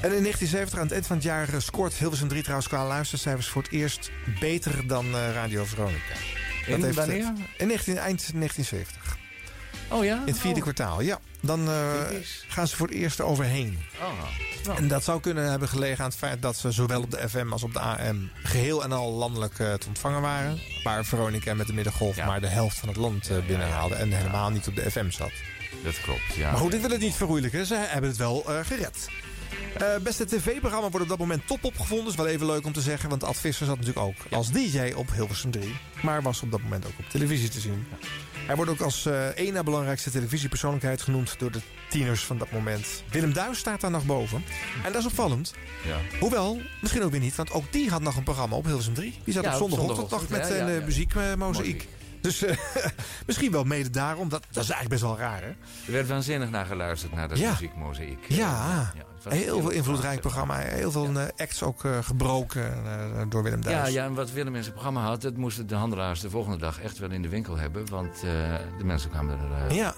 En 0.00 0.12
in 0.12 0.22
1970, 0.22 0.78
aan 0.78 0.84
het 0.84 0.92
eind 0.92 1.06
van 1.06 1.16
het 1.16 1.24
jaar, 1.24 1.62
scoort 1.62 1.94
Hilversum 1.94 2.28
3 2.28 2.42
trouwens 2.42 2.68
qua 2.68 2.86
luistercijfers 2.86 3.48
voor 3.48 3.62
het 3.62 3.70
eerst 3.70 4.10
beter 4.40 4.86
dan 4.86 5.14
Radio 5.14 5.64
Veronica. 5.64 6.14
In 6.66 6.82
heeft, 6.82 6.96
wanneer? 6.96 7.32
In 7.56 7.66
19, 7.66 7.96
eind 7.98 8.32
1970. 8.32 9.19
Oh 9.90 10.04
ja? 10.04 10.14
In 10.14 10.32
het 10.32 10.38
vierde 10.38 10.56
Oh. 10.56 10.62
kwartaal, 10.62 11.00
ja. 11.00 11.18
Dan 11.40 11.68
eh, 11.68 11.90
gaan 12.48 12.66
ze 12.68 12.76
voor 12.76 12.86
het 12.86 12.96
eerst 12.96 13.20
overheen. 13.20 13.78
Oh. 14.68 14.76
En 14.76 14.88
dat 14.88 15.04
zou 15.04 15.20
kunnen 15.20 15.50
hebben 15.50 15.68
gelegen 15.68 16.04
aan 16.04 16.10
het 16.10 16.18
feit 16.18 16.42
dat 16.42 16.56
ze 16.56 16.70
zowel 16.70 17.02
op 17.02 17.10
de 17.10 17.28
FM 17.28 17.52
als 17.52 17.62
op 17.62 17.72
de 17.72 17.80
AM 17.80 18.30
geheel 18.42 18.82
en 18.82 18.92
al 18.92 19.12
landelijk 19.12 19.58
eh, 19.58 19.72
te 19.74 19.86
ontvangen 19.88 20.20
waren. 20.20 20.58
Waar 20.84 21.04
Veronica 21.04 21.54
met 21.54 21.66
de 21.66 21.72
middengolf 21.72 22.16
maar 22.16 22.40
de 22.40 22.46
helft 22.46 22.76
van 22.78 22.88
het 22.88 22.96
land 22.98 23.28
eh, 23.30 23.36
binnenhaalde 23.46 23.94
en 23.94 24.12
helemaal 24.12 24.50
niet 24.50 24.68
op 24.68 24.76
de 24.76 24.90
FM 24.90 25.10
zat. 25.10 25.32
Dat 25.84 26.00
klopt, 26.00 26.34
ja. 26.36 26.50
Maar 26.50 26.60
goed, 26.60 26.74
ik 26.74 26.80
wil 26.80 26.90
het 26.90 27.00
niet 27.00 27.14
vermoeilijken. 27.14 27.66
Ze 27.66 27.74
hebben 27.74 28.10
het 28.10 28.18
wel 28.18 28.44
gered. 28.62 29.08
Eh, 29.78 29.96
beste 30.02 30.24
tv-programma 30.26 30.88
wordt 30.88 31.02
op 31.02 31.08
dat 31.08 31.18
moment 31.18 31.46
top 31.46 31.64
opgevonden. 31.64 32.06
Is 32.06 32.14
wel 32.14 32.26
even 32.26 32.46
leuk 32.46 32.64
om 32.66 32.72
te 32.72 32.80
zeggen, 32.80 33.08
want 33.08 33.24
Ad 33.24 33.36
Visser 33.36 33.66
zat 33.66 33.78
natuurlijk 33.78 34.06
ook 34.06 34.16
als 34.30 34.50
DJ 34.50 34.92
op 34.96 35.10
Hilversum 35.12 35.50
3. 35.50 35.76
Maar 36.02 36.22
was 36.22 36.42
op 36.42 36.50
dat 36.50 36.62
moment 36.62 36.86
ook 36.86 36.98
op 36.98 37.04
televisie 37.08 37.48
te 37.48 37.60
zien. 37.60 37.86
Hij 38.46 38.56
wordt 38.56 38.70
ook 38.70 38.80
als 38.80 39.06
eh 39.06 39.26
één 39.26 39.52
na 39.52 39.62
belangrijkste 39.62 40.10
televisiepersoonlijkheid 40.10 41.02
genoemd 41.02 41.38
door 41.38 41.50
de 41.50 41.60
tieners 41.88 42.24
van 42.24 42.38
dat 42.38 42.50
moment. 42.50 43.02
Willem 43.10 43.32
Duis 43.32 43.58
staat 43.58 43.80
daar 43.80 43.90
nog 43.90 44.04
boven. 44.04 44.44
En 44.84 44.92
dat 44.92 45.00
is 45.00 45.06
opvallend. 45.06 45.54
Ja. 45.86 46.18
Hoewel, 46.20 46.60
misschien 46.80 47.02
ook 47.02 47.10
weer 47.10 47.20
niet, 47.20 47.36
want 47.36 47.52
ook 47.52 47.72
die 47.72 47.90
had 47.90 48.02
nog 48.02 48.16
een 48.16 48.22
programma 48.22 48.56
op 48.56 48.64
Hilversum 48.64 48.94
3. 48.94 49.14
Die 49.24 49.34
zat 49.34 49.44
Ja, 49.44 49.52
op 49.52 49.58
zondagochtend 49.58 50.10
nog 50.10 50.28
met 50.28 50.48
ja, 50.48 50.54
een 50.54 50.80
eh, 50.80 50.84
muziekmozaïek. 50.84 51.88
Dus 52.20 52.42
eh, 52.42 52.56
misschien 53.26 53.50
wel 53.52 53.64
mede 53.64 53.90
daarom. 53.90 54.28
Dat, 54.28 54.42
dat 54.50 54.62
is 54.62 54.70
eigenlijk 54.70 54.88
best 54.88 55.02
wel 55.02 55.18
raar, 55.18 55.40
hè? 55.42 55.48
Er 55.86 55.92
werd 55.92 56.08
waanzinnig 56.08 56.50
naar 56.50 56.66
geluisterd 56.66 57.12
naar 57.12 57.28
dat 57.28 57.38
Ja. 57.38 57.50
muziekmozaïek. 57.50 58.24
Ja, 58.28 58.92
was 59.22 59.32
heel 59.34 59.60
veel 59.60 59.70
invloedrijk 59.70 60.20
programma. 60.20 60.56
Heel 60.58 60.90
veel 60.90 61.18
eh, 61.18 61.26
acts 61.36 61.62
ook 61.62 61.84
eh, 61.84 61.98
gebroken 62.02 62.72
door 63.28 63.42
Willem 63.42 63.62
Ja, 63.62 63.70
Duis. 63.70 63.92
ja, 63.92 64.04
en 64.04 64.14
wat 64.14 64.30
Willem 64.32 64.54
in 64.54 64.60
zijn 64.62 64.74
programma 64.74 65.02
had, 65.02 65.22
dat 65.22 65.36
moesten 65.36 65.66
de 65.66 65.74
handelaars 65.74 66.20
de 66.20 66.30
volgende 66.30 66.58
dag 66.58 66.80
echt 66.80 66.98
wel 66.98 67.10
in 67.10 67.22
de 67.22 67.28
winkel 67.28 67.56
hebben. 67.56 67.88
Want 67.88 68.20
de 68.78 68.84
mensen 68.84 69.10
kwamen 69.10 69.38
er 69.68 69.74
Ja. 69.74 69.94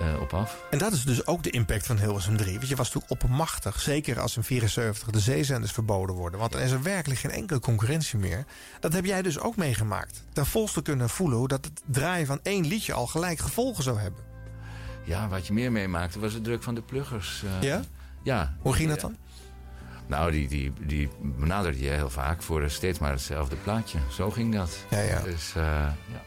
Eh, 0.00 0.20
op 0.20 0.34
af. 0.34 0.64
En 0.70 0.78
dat 0.78 0.92
is 0.92 1.04
dus 1.04 1.26
ook 1.26 1.42
de 1.42 1.50
impact 1.50 1.86
van 1.86 1.98
Hilversum 1.98 2.36
3. 2.36 2.56
Want 2.56 2.68
je 2.68 2.76
was 2.76 2.86
natuurlijk 2.86 3.12
oppermachtig. 3.12 3.80
Zeker 3.80 4.20
als 4.20 4.36
in 4.36 4.42
74 4.44 5.10
de 5.10 5.20
zeezenders 5.20 5.72
verboden 5.72 6.14
worden. 6.16 6.38
Want 6.40 6.52
dan 6.52 6.60
is 6.60 6.70
er 6.70 6.82
werkelijk 6.82 7.20
geen 7.20 7.30
enkele 7.30 7.60
concurrentie 7.60 8.18
meer. 8.18 8.44
Dat 8.80 8.92
heb 8.92 9.04
jij 9.04 9.22
dus 9.22 9.38
ook 9.38 9.56
meegemaakt. 9.56 10.24
Ten 10.32 10.46
volste 10.46 10.82
kunnen 10.82 11.08
voelen 11.08 11.48
dat 11.48 11.64
het 11.64 11.80
draaien 11.86 12.26
van 12.26 12.40
één 12.42 12.66
liedje 12.66 12.92
al 12.92 13.06
gelijk 13.06 13.38
gevolgen 13.38 13.82
zou 13.82 13.98
hebben. 13.98 14.20
Ja, 15.04 15.28
wat 15.28 15.46
je 15.46 15.52
meer 15.52 15.72
meemaakte 15.72 16.18
was 16.20 16.32
de 16.32 16.40
druk 16.40 16.62
van 16.62 16.74
de 16.74 16.82
pluggers. 16.82 17.42
eh. 17.42 17.62
Ja? 17.68 17.82
Ja. 18.22 18.56
Hoe 18.60 18.72
ging 18.74 18.88
dat 18.88 19.00
dan? 19.00 19.16
Nou, 20.06 20.30
die, 20.30 20.48
die, 20.48 20.72
die 20.80 21.08
benaderde 21.20 21.80
je 21.82 21.88
heel 21.88 22.10
vaak 22.10 22.42
voor 22.42 22.70
steeds 22.70 22.98
maar 22.98 23.10
hetzelfde 23.10 23.56
plaatje. 23.56 23.98
Zo 24.10 24.30
ging 24.30 24.54
dat. 24.54 24.76
Ja, 24.90 25.00
ja. 25.00 25.20
Dus, 25.20 25.52
eh, 25.56 25.62
ja. 25.62 26.22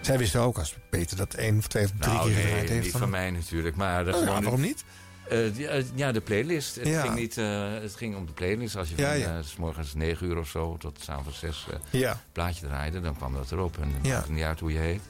Zij 0.00 0.18
wisten 0.18 0.40
ook 0.40 0.58
als 0.58 0.74
Peter 0.90 1.16
dat 1.16 1.34
één 1.34 1.58
of 1.58 1.66
twee 1.66 1.84
of 1.84 1.90
drie 1.98 2.12
Nou, 2.14 2.26
keer 2.26 2.34
nee, 2.34 2.42
gedraaid 2.44 2.68
heeft. 2.68 2.82
niet 2.84 2.96
van 2.96 3.10
mij 3.10 3.30
natuurlijk. 3.30 3.76
Maar 3.76 4.06
Oh 4.14 4.20
ja, 4.24 4.40
waarom 4.40 4.60
niet? 4.60 4.84
Eh, 5.28 5.76
eh, 5.78 5.84
ja, 5.94 6.12
de 6.12 6.20
playlist. 6.20 6.74
Het, 6.74 6.86
Ja. 6.86 7.00
ging 7.00 7.14
niet, 7.14 7.38
eh, 7.38 7.72
het 7.80 7.94
ging 7.96 8.16
om 8.16 8.26
de 8.26 8.32
playlist. 8.32 8.76
Als 8.76 8.88
je 8.88 8.96
Ja, 8.96 9.32
van 9.34 9.44
s 9.44 9.56
morgens 9.56 9.94
9 9.94 10.26
uur 10.26 10.38
of 10.38 10.48
zo 10.48 10.76
tot 10.76 10.98
s 11.02 11.08
avonds 11.08 11.38
6 11.38 11.66
eh 11.70 12.00
Ja. 12.00 12.20
plaatje 12.32 12.66
draaide, 12.66 13.00
dan 13.00 13.16
kwam 13.16 13.34
dat 13.34 13.52
erop. 13.52 13.78
En 13.80 13.92
Ja. 14.02 14.12
maakt 14.14 14.26
het 14.26 14.34
niet 14.34 14.44
uit 14.44 14.60
hoe 14.60 14.72
je 14.72 14.78
heet. 14.78 15.00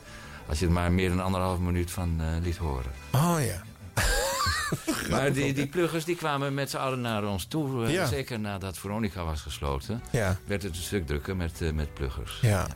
Als 0.48 0.58
je 0.58 0.66
er 0.66 0.72
maar 0.72 0.92
meer 0.92 1.08
dan 1.08 1.20
anderhalf 1.20 1.58
minuut 1.58 1.90
van 1.90 2.20
liet 2.42 2.56
horen. 2.56 2.92
Oh 3.12 3.36
ja. 3.40 3.62
Maar 5.10 5.32
die, 5.32 5.52
die 5.52 5.66
pluggers 5.66 6.04
die 6.04 6.16
kwamen 6.16 6.54
met 6.54 6.70
z'n 6.70 6.76
allen 6.76 7.00
naar 7.00 7.24
ons 7.24 7.44
toe. 7.44 7.86
Zeker 8.10 8.40
nadat 8.40 8.78
Veronica 8.78 9.24
was 9.24 9.40
gesloten. 9.40 10.02
Ja. 10.10 10.36
Werd 10.46 10.62
het 10.62 10.76
een 10.76 10.82
stuk 10.82 11.06
drukker 11.06 11.36
met, 11.36 11.74
met 11.74 11.94
pluggers. 11.94 12.38
Ja. 12.40 12.66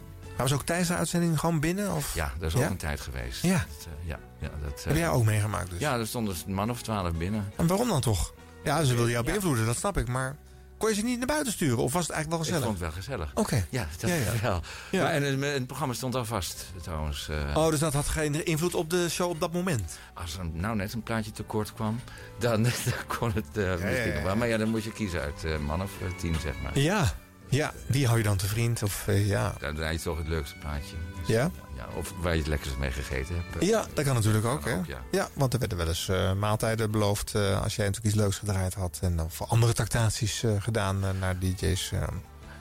Was 0.43 0.53
ook 0.53 0.63
tijdens 0.63 0.89
de 0.89 0.95
uitzending 0.95 1.41
gewoon 1.41 1.61
binnen? 1.61 1.93
Of? 1.95 2.15
Ja, 2.15 2.33
dat 2.39 2.49
is 2.53 2.59
Ja? 2.59 2.65
ook 2.65 2.71
een 2.71 2.77
tijd 2.77 3.01
geweest. 3.01 3.43
Ja. 3.43 3.53
Dat, 3.69 3.87
eh, 4.01 4.09
ja, 4.09 4.19
ja 4.39 4.51
dat, 4.63 4.79
eh, 4.79 4.85
Heb 4.85 4.97
jij 4.97 5.09
ook 5.09 5.25
meegemaakt 5.25 5.71
dus? 5.71 5.79
Ja, 5.81 5.99
er 5.99 6.07
stonden 6.07 6.35
een 6.47 6.55
man 6.55 6.71
of 6.71 6.83
twaalf 6.83 7.13
binnen. 7.13 7.53
En 7.57 7.67
waarom 7.67 7.89
dan 7.89 8.01
toch? 8.01 8.35
Ja, 8.65 8.85
ze 8.85 8.95
wilden 8.95 9.13
jou 9.13 9.25
beïnvloeden, 9.25 9.67
dat 9.67 9.77
snap 9.77 9.99
ik. 9.99 10.09
Maar 10.09 10.37
kon 10.79 10.89
je 10.91 10.95
ze 10.97 11.03
niet 11.03 11.19
naar 11.19 11.27
buiten 11.27 11.53
sturen? 11.53 11.77
Of 11.79 11.93
was 11.93 12.07
het 12.07 12.13
eigenlijk 12.17 12.31
wel 12.31 12.39
Ik 12.41 12.55
gezellig? 12.63 12.65
vond 12.79 12.79
het 12.79 12.89
wel 12.95 13.03
gezellig. 13.03 13.31
Oké. 13.35 13.67
Ja, 13.71 13.87
dat 14.01 14.11
Ja, 14.11 14.17
ja. 14.17 14.33
wel. 14.43 14.61
Ja. 14.91 15.03
Maar, 15.03 15.13
en 15.13 15.23
het, 15.23 15.41
het 15.55 15.67
programma 15.67 15.95
stond 15.95 16.15
al 16.15 16.25
vast, 16.25 16.65
trouwens. 16.83 17.29
eh. 17.29 17.57
Oh, 17.57 17.69
dus 17.71 17.79
dat 17.79 17.93
had 17.93 18.09
geen 18.09 18.45
invloed 18.47 18.75
op 18.75 18.91
de 18.91 19.11
show 19.11 19.31
op 19.31 19.41
dat 19.41 19.53
moment? 19.53 19.99
Als 20.15 20.39
er 20.39 20.47
nou 20.53 20.77
net 20.77 20.93
een 20.93 21.03
plaatje 21.03 21.31
tekort 21.31 21.73
kwam, 21.75 22.01
dan, 22.39 22.63
dan 22.63 22.73
kon 23.19 23.33
het 23.35 23.57
eh, 23.57 23.85
misschien 23.85 24.15
nog 24.15 24.23
wel. 24.23 24.37
Maar 24.37 24.49
ja, 24.49 24.57
dan 24.57 24.69
moet 24.69 24.85
je 24.85 24.93
kiezen 24.93 25.21
uit 25.21 25.45
eh, 25.45 25.59
man 25.59 25.83
of 25.83 25.91
eh, 26.01 26.07
tien, 26.19 26.37
zeg 26.43 26.55
maar. 26.63 26.79
Ja. 26.79 27.13
Ja, 27.53 27.73
die 27.87 28.07
hou 28.07 28.19
je 28.19 28.25
dan 28.25 28.37
te 28.37 28.47
vriend? 28.47 28.83
Of 28.83 29.09
eh, 29.09 29.29
ja. 29.29 29.55
Dan 29.59 29.75
draai 29.75 29.93
je 29.93 30.01
toch 30.03 30.19
het 30.19 30.29
leukste 30.29 30.57
plaatje. 30.59 30.95
Dus, 31.19 31.29
Ja? 31.29 31.51
ja? 31.77 31.87
Of 31.97 32.13
waar 32.21 32.33
je 32.33 32.39
het 32.39 32.49
lekkerst 32.49 32.77
mee 32.77 32.91
gegeten 32.91 33.35
hebt. 33.35 33.65
Ja, 33.65 33.87
dat 33.95 34.05
kan 34.05 34.15
natuurlijk 34.15 34.45
ook, 34.45 34.65
hè? 34.65 34.75
ook, 34.75 34.87
ja. 34.87 34.99
Ja, 35.11 35.29
want 35.33 35.53
er 35.53 35.59
werden 35.59 35.79
wel 35.79 35.87
eens 35.89 36.09
eh, 36.09 36.33
maaltijden 36.33 36.91
beloofd... 36.91 37.35
eh, 37.35 37.63
als 37.63 37.77
jij 37.77 37.87
natuurlijk 37.87 38.15
iets 38.15 38.23
leuks 38.25 38.39
gedraaid 38.39 38.75
had. 38.75 38.99
En 39.03 39.21
of 39.21 39.43
andere 39.43 39.73
tractaties 39.73 40.45
gedaan 40.59 40.99
naar 41.19 41.39
DJ's. 41.39 41.91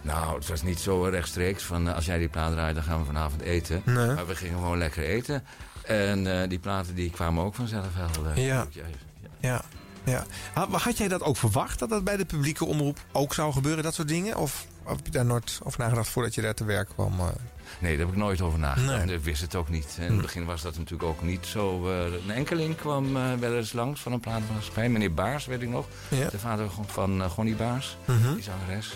Nou, 0.02 0.36
het 0.36 0.48
was 0.48 0.62
niet 0.62 0.80
zo 0.80 1.04
rechtstreeks 1.04 1.64
van 1.64 1.88
als 1.96 2.06
jij 2.06 2.18
die 2.18 2.30
plaat 2.30 2.52
draait, 2.52 2.76
dan 2.76 2.84
gaan 2.84 3.00
we 3.00 3.06
vanavond 3.06 3.42
eten. 3.42 3.82
Nee. 3.86 4.08
Maar 4.08 4.28
we 4.28 4.36
gingen 4.36 4.58
gewoon 4.60 4.78
lekker 4.78 5.04
eten. 5.04 5.44
En 5.86 6.50
die 6.50 6.60
platen 6.60 6.96
die 6.96 7.10
kwamen 7.10 7.44
ook 7.44 7.56
vanzelf 7.56 7.88
wel. 8.24 8.34
Ja. 8.36 8.68
ja. 9.39 9.62
Ja. 10.04 10.26
had 10.72 10.98
jij 10.98 11.08
dat 11.08 11.22
ook 11.22 11.38
verwacht, 11.38 11.80
dat 11.80 11.89
dat 11.89 12.04
bij 12.04 12.18
de 12.18 12.26
publieke 12.26 12.66
omroep 12.66 13.00
ook 13.12 13.34
zou 13.34 13.54
gebeuren, 13.54 13.84
dat 13.84 13.94
soort 13.94 14.08
dingen? 14.08 14.38
Of 14.38 14.66
heb 14.86 15.00
je 15.06 15.12
daar 15.12 15.26
nooit 15.26 15.60
over 15.64 15.80
nagedacht 15.80 16.10
voordat 16.10 16.36
je 16.36 16.42
daar 16.42 16.54
te 16.54 16.64
werk 16.66 16.90
kwam? 16.90 17.20
eh? 17.20 17.26
Nee, 17.80 17.92
daar 17.98 18.06
heb 18.06 18.16
ik 18.16 18.22
nooit 18.22 18.42
over 18.42 18.60
nagedacht. 18.60 19.06
Nee. 19.06 19.16
Ik 19.16 19.24
wist 19.24 19.42
het 19.42 19.56
ook 19.56 19.70
niet. 19.70 19.96
In 20.00 20.06
Hm. 20.06 20.12
het 20.14 20.22
begin 20.22 20.46
was 20.46 20.62
dat 20.62 20.78
natuurlijk 20.78 21.10
ook 21.10 21.22
niet 21.24 21.46
zo. 21.46 21.90
eh, 21.90 22.14
een 22.14 22.32
enkeling 22.32 22.76
kwam 22.76 23.16
eh, 23.18 23.34
wel 23.40 23.56
eens 23.56 23.74
langs 23.74 24.02
van 24.02 24.12
een 24.12 24.20
platenmaatschappij. 24.20 24.90
Meneer 24.90 25.14
Baars, 25.14 25.46
weet 25.46 25.62
ik 25.62 25.70
nog. 25.70 25.86
Ja. 26.10 26.30
De 26.30 26.40
vader 26.40 26.70
van 26.88 27.22
uh, 27.22 27.30
Gonnie 27.30 27.56
Baars, 27.56 27.98
Mhm. 28.06 28.34
die 28.34 28.44
zangeres. 28.44 28.94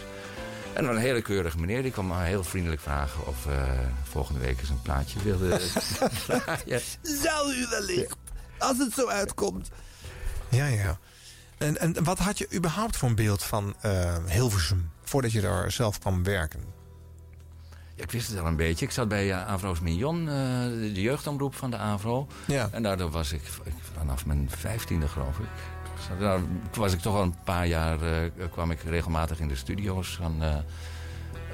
En 0.74 0.86
een 0.86 0.98
hele 0.98 1.22
keurige 1.22 1.58
meneer. 1.60 1.82
Die 1.82 1.92
kwam 1.92 2.18
heel 2.18 2.44
vriendelijk 2.44 2.82
vragen 2.82 3.28
of 3.28 3.46
eh, 3.46 3.64
volgende 4.04 4.40
week 4.40 4.60
eens 4.60 4.70
een 4.70 4.82
plaatje 4.82 5.20
wilde 5.24 5.60
draaien. 6.28 6.82
Zou 7.02 7.54
u 7.54 7.66
wellicht, 7.70 8.16
als 8.58 8.78
het 8.78 8.94
zo 8.94 9.08
uitkomt. 9.08 9.70
Ja, 10.50 10.66
ja. 10.68 10.98
En, 11.58 11.78
en 11.80 12.04
wat 12.04 12.20
had 12.20 12.38
je 12.38 12.48
überhaupt 12.54 12.98
voor 12.98 13.10
een 13.10 13.16
beeld 13.16 13.44
van 13.44 13.76
eh, 13.82 14.16
Hilversum... 14.26 14.92
voordat 15.04 15.32
je 15.32 15.42
daar 15.42 15.72
zelf 15.72 16.00
kwam 16.00 16.24
werken? 16.24 16.60
Ja, 17.96 18.04
ik 18.04 18.12
wist 18.12 18.30
het 18.30 18.40
al 18.40 18.46
een 18.46 18.56
beetje. 18.56 18.86
Ik 18.86 18.92
zat 18.92 19.08
bij 19.08 19.28
uh, 19.28 19.48
Avro's 19.48 19.80
Mignon, 19.80 20.20
uh, 20.20 20.28
de, 20.94 21.02
jeugdomroep 21.02 21.56
van 21.56 21.72
de 21.72 21.78
Avro. 21.78 22.28
Ja. 22.46 22.70
En 22.72 22.84
daardoor 22.84 23.12
was 23.12 23.32
ik, 23.32 23.42
ik 23.64 23.74
vanaf 23.98 24.26
mijn 24.26 24.50
vijftiende, 24.50 25.08
geloof 25.08 25.40
ik. 25.40 25.46
Daar 26.20 26.40
was 26.74 26.94
ik 26.94 27.00
toch 27.00 27.16
al 27.16 27.22
een 27.22 27.36
paar 27.44 27.68
jaar, 27.68 27.98
kwam 28.52 28.72
ik 28.72 28.82
regelmatig 28.82 29.40
in 29.40 29.48
de 29.48 29.56
studio's 29.56 30.16
van, 30.16 30.44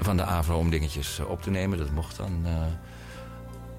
van 0.00 0.16
de 0.16 0.24
Avro 0.24 0.58
om 0.58 0.70
dingetjes 0.70 1.18
op 1.18 1.42
te 1.42 1.50
nemen. 1.50 1.78
Dat 1.78 1.90
mocht 1.90 2.16
dan 2.16 2.46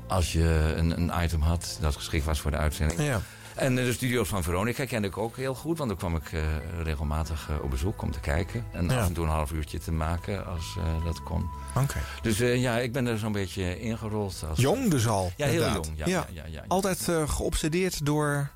als 0.07 0.33
je 0.33 0.73
een, 0.77 0.91
een, 0.91 1.23
item 1.23 1.41
had 1.41 1.77
dat 1.81 1.95
geschikt 1.95 2.25
was 2.25 2.39
voor 2.39 2.51
de 2.51 2.57
uitzending. 2.57 3.01
Ja. 3.01 3.21
En 3.55 3.75
de 3.75 3.93
studio's 3.93 4.27
van 4.27 4.43
Veronica 4.43 4.85
kende 4.85 5.07
ik 5.07 5.17
ook 5.17 5.35
heel 5.37 5.55
goed. 5.55 5.77
Want 5.77 5.89
dan 5.89 5.97
kwam 5.97 6.15
ik 6.15 6.31
uh, 6.31 6.41
regelmatig 6.83 7.49
uh, 7.49 7.63
op 7.63 7.69
bezoek 7.69 8.01
om 8.01 8.11
te 8.11 8.19
kijken. 8.19 8.65
En 8.71 8.89
Ja. 8.89 8.99
af 8.99 9.07
en 9.07 9.13
toe 9.13 9.23
een 9.25 9.31
half 9.31 9.51
uurtje 9.51 9.79
te 9.79 9.91
maken 9.91 10.45
als 10.45 10.75
uh, 10.77 11.05
dat 11.05 11.23
kon. 11.23 11.49
Oké. 11.75 11.99
Dus 12.21 12.37
ja, 12.37 12.77
ik 12.79 12.91
ben 12.93 13.05
er 13.07 13.17
zo'n 13.17 13.31
beetje 13.31 13.79
ingerold. 13.79 14.43
Als... 14.49 14.59
Jong 14.59 14.89
dus 14.89 15.07
al? 15.07 15.31
Ja, 15.37 15.45
heel 15.45 15.53
inderdaad. 15.55 15.85
jong. 15.85 15.97
Ja, 15.97 16.25
ja. 16.31 16.43
Ja, 16.45 16.63
Altijd 16.67 17.09
geobsedeerd 17.27 18.05
door 18.05 18.49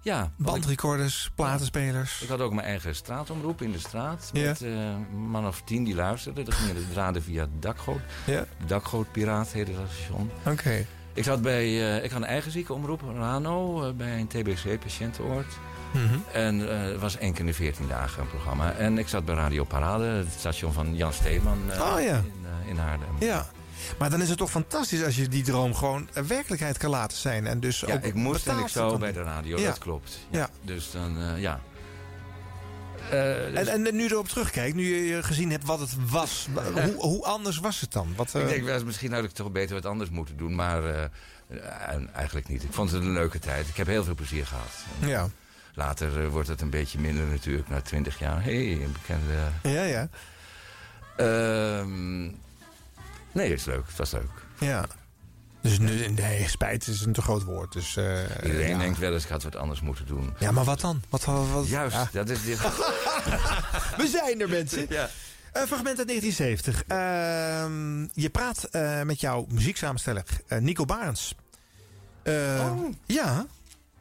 ja, 0.00 0.30
bandrecorders, 0.36 1.30
platenspelers. 1.34 2.20
Ik 2.22 2.28
had 2.28 2.40
ook 2.40 2.52
mijn 2.52 2.66
eigen 2.66 2.94
straatomroep 2.94 3.62
in 3.62 3.72
de 3.72 3.78
straat. 3.78 4.30
Met 4.32 4.60
een 4.60 5.06
man 5.28 5.46
of 5.46 5.62
tien 5.64 5.84
die 5.84 5.94
luisterden. 5.94 6.44
Dan 6.44 6.54
gingen 6.54 6.74
de 6.74 6.88
draden 6.92 7.22
via 7.22 7.40
het 7.40 7.62
dakgoot. 7.62 8.00
Ja. 8.26 8.44
Dakgootpiraat 8.66 9.48
heette 9.52 9.72
dat 9.72 9.86
station. 9.92 10.30
Oké. 10.40 10.50
Okay. 10.50 10.86
Ik, 11.14 11.24
zat 11.24 11.42
bij, 11.42 11.66
uh, 11.66 12.04
ik 12.04 12.10
had 12.10 12.20
een 12.20 12.26
eigen 12.26 12.50
ziekenomroep, 12.50 13.02
Rano, 13.16 13.86
uh, 13.86 13.92
bij 13.92 14.18
een 14.18 14.26
TBC, 14.26 14.80
patiëntenoord. 14.80 15.46
Mm 15.92 16.06
-hmm. 16.06 16.24
En 16.32 16.60
uh, 16.60 16.82
het 16.82 17.00
was 17.00 17.16
één 17.16 17.30
keer 17.30 17.40
in 17.40 17.46
de 17.46 17.54
veertien 17.54 17.88
dagen 17.88 18.22
een 18.22 18.28
programma. 18.28 18.72
En 18.72 18.98
ik 18.98 19.08
zat 19.08 19.24
bij 19.24 19.34
Radio 19.34 19.64
Parade, 19.64 20.04
het 20.04 20.26
station 20.38 20.72
van 20.72 20.96
Jan 20.96 21.12
Steeman 21.12 21.58
oh, 21.70 22.00
ja. 22.00 22.16
in, 22.16 22.68
in 22.68 22.76
Haarlem. 22.76 23.16
Ja. 23.18 23.46
Maar 23.98 24.10
dan 24.10 24.22
is 24.22 24.28
het 24.28 24.38
toch 24.38 24.50
fantastisch 24.50 25.04
als 25.04 25.16
je 25.16 25.28
die 25.28 25.42
droom 25.42 25.74
gewoon 25.74 26.08
werkelijkheid 26.26 26.78
kan 26.78 26.90
laten 26.90 27.16
zijn. 27.16 27.46
En 27.46 27.60
dus 27.60 27.80
ja, 27.80 27.94
ook 27.94 28.02
ik 28.02 28.14
moest 28.14 28.46
en 28.46 28.58
ik 28.58 28.72
kan. 28.72 28.98
bij 28.98 29.12
de 29.12 29.22
radio, 29.22 29.58
ja. 29.58 29.66
dat 29.66 29.78
klopt. 29.78 30.18
Ja. 30.30 30.38
ja. 30.38 30.48
Dus 30.62 30.90
dan, 30.90 31.18
ja. 31.36 31.60
Uh, 33.12 33.54
dus... 33.54 33.68
en, 33.68 33.86
en, 33.86 33.96
nu 33.96 34.06
erop 34.06 34.28
terugkijkt, 34.28 34.76
nu 34.76 35.06
je 35.06 35.22
gezien 35.22 35.50
hebt 35.50 35.64
wat 35.64 35.80
het 35.80 36.10
was, 36.10 36.48
hoe, 36.72 36.94
hoe, 36.96 37.24
anders 37.24 37.58
was 37.58 37.80
het 37.80 37.92
dan? 37.92 38.12
Wat, 38.16 38.34
uh... 38.36 38.42
Ik 38.42 38.48
denk 38.48 38.64
wel, 38.64 38.84
misschien 38.84 39.12
had 39.12 39.24
ik 39.24 39.30
toch 39.30 39.52
beter 39.52 39.74
wat 39.74 39.86
anders 39.86 40.10
moeten 40.10 40.36
doen, 40.36 40.54
maar 40.54 40.82
uh, 40.84 41.04
eigenlijk 42.12 42.48
niet. 42.48 42.62
Ik 42.62 42.72
vond 42.72 42.90
het 42.90 43.02
een 43.02 43.12
leuke 43.12 43.38
tijd. 43.38 43.68
Ik 43.68 43.76
heb 43.76 43.86
heel 43.86 44.04
veel 44.04 44.14
plezier 44.14 44.46
gehad. 44.46 44.84
Ja. 44.98 45.28
Later 45.74 46.30
wordt 46.30 46.48
het 46.48 46.60
een 46.60 46.70
beetje 46.70 46.98
minder 46.98 47.26
natuurlijk, 47.26 47.68
na 47.68 47.80
twintig 47.80 48.18
jaar. 48.18 48.42
Hé, 48.44 48.72
hey, 48.72 48.84
een 48.84 48.92
bekende... 48.92 49.32
Ja, 49.62 49.82
ja. 49.82 50.08
nee, 53.32 53.50
het 53.50 53.58
is 53.58 53.64
leuk. 53.64 53.86
Het 53.86 53.96
was 53.96 54.10
leuk. 54.10 54.30
Ja. 54.58 54.86
Dus 55.62 55.78
nu, 55.78 56.08
nee, 56.08 56.48
spijt 56.48 56.86
is 56.86 57.00
een 57.00 57.12
te 57.12 57.22
groot 57.22 57.42
woord. 57.42 57.72
Dus, 57.72 57.96
uh, 57.96 58.20
Iedereen 58.44 58.68
ja. 58.68 58.78
denkt 58.78 58.98
wel 58.98 59.12
eens, 59.12 59.24
ik 59.24 59.30
had 59.30 59.42
wat 59.42 59.56
anders 59.56 59.80
moeten 59.80 60.06
doen. 60.06 60.34
Ja, 60.38 60.50
maar 60.50 60.64
wat 60.64 60.80
dan? 60.80 61.02
Wat, 61.08 61.24
wat? 61.24 61.68
Juist, 61.68 61.96
ja. 61.96 62.08
dat 62.12 62.28
is 62.30 62.42
dit. 62.42 62.58
We 64.00 64.08
zijn 64.10 64.40
er, 64.40 64.48
mensen. 64.48 64.86
Ja. 64.88 65.10
Uh, 65.56 65.62
fragment 65.62 65.98
uit 65.98 66.08
1970. 66.08 66.84
Uh, 66.88 68.08
je 68.12 68.30
praat 68.30 68.68
uh, 68.72 69.02
met 69.02 69.20
jouw 69.20 69.46
muzieksamensteller 69.48 70.24
uh, 70.48 70.58
Nico 70.58 70.84
Barens. 70.84 71.34
oh. 72.24 72.84
Ja. 73.06 73.46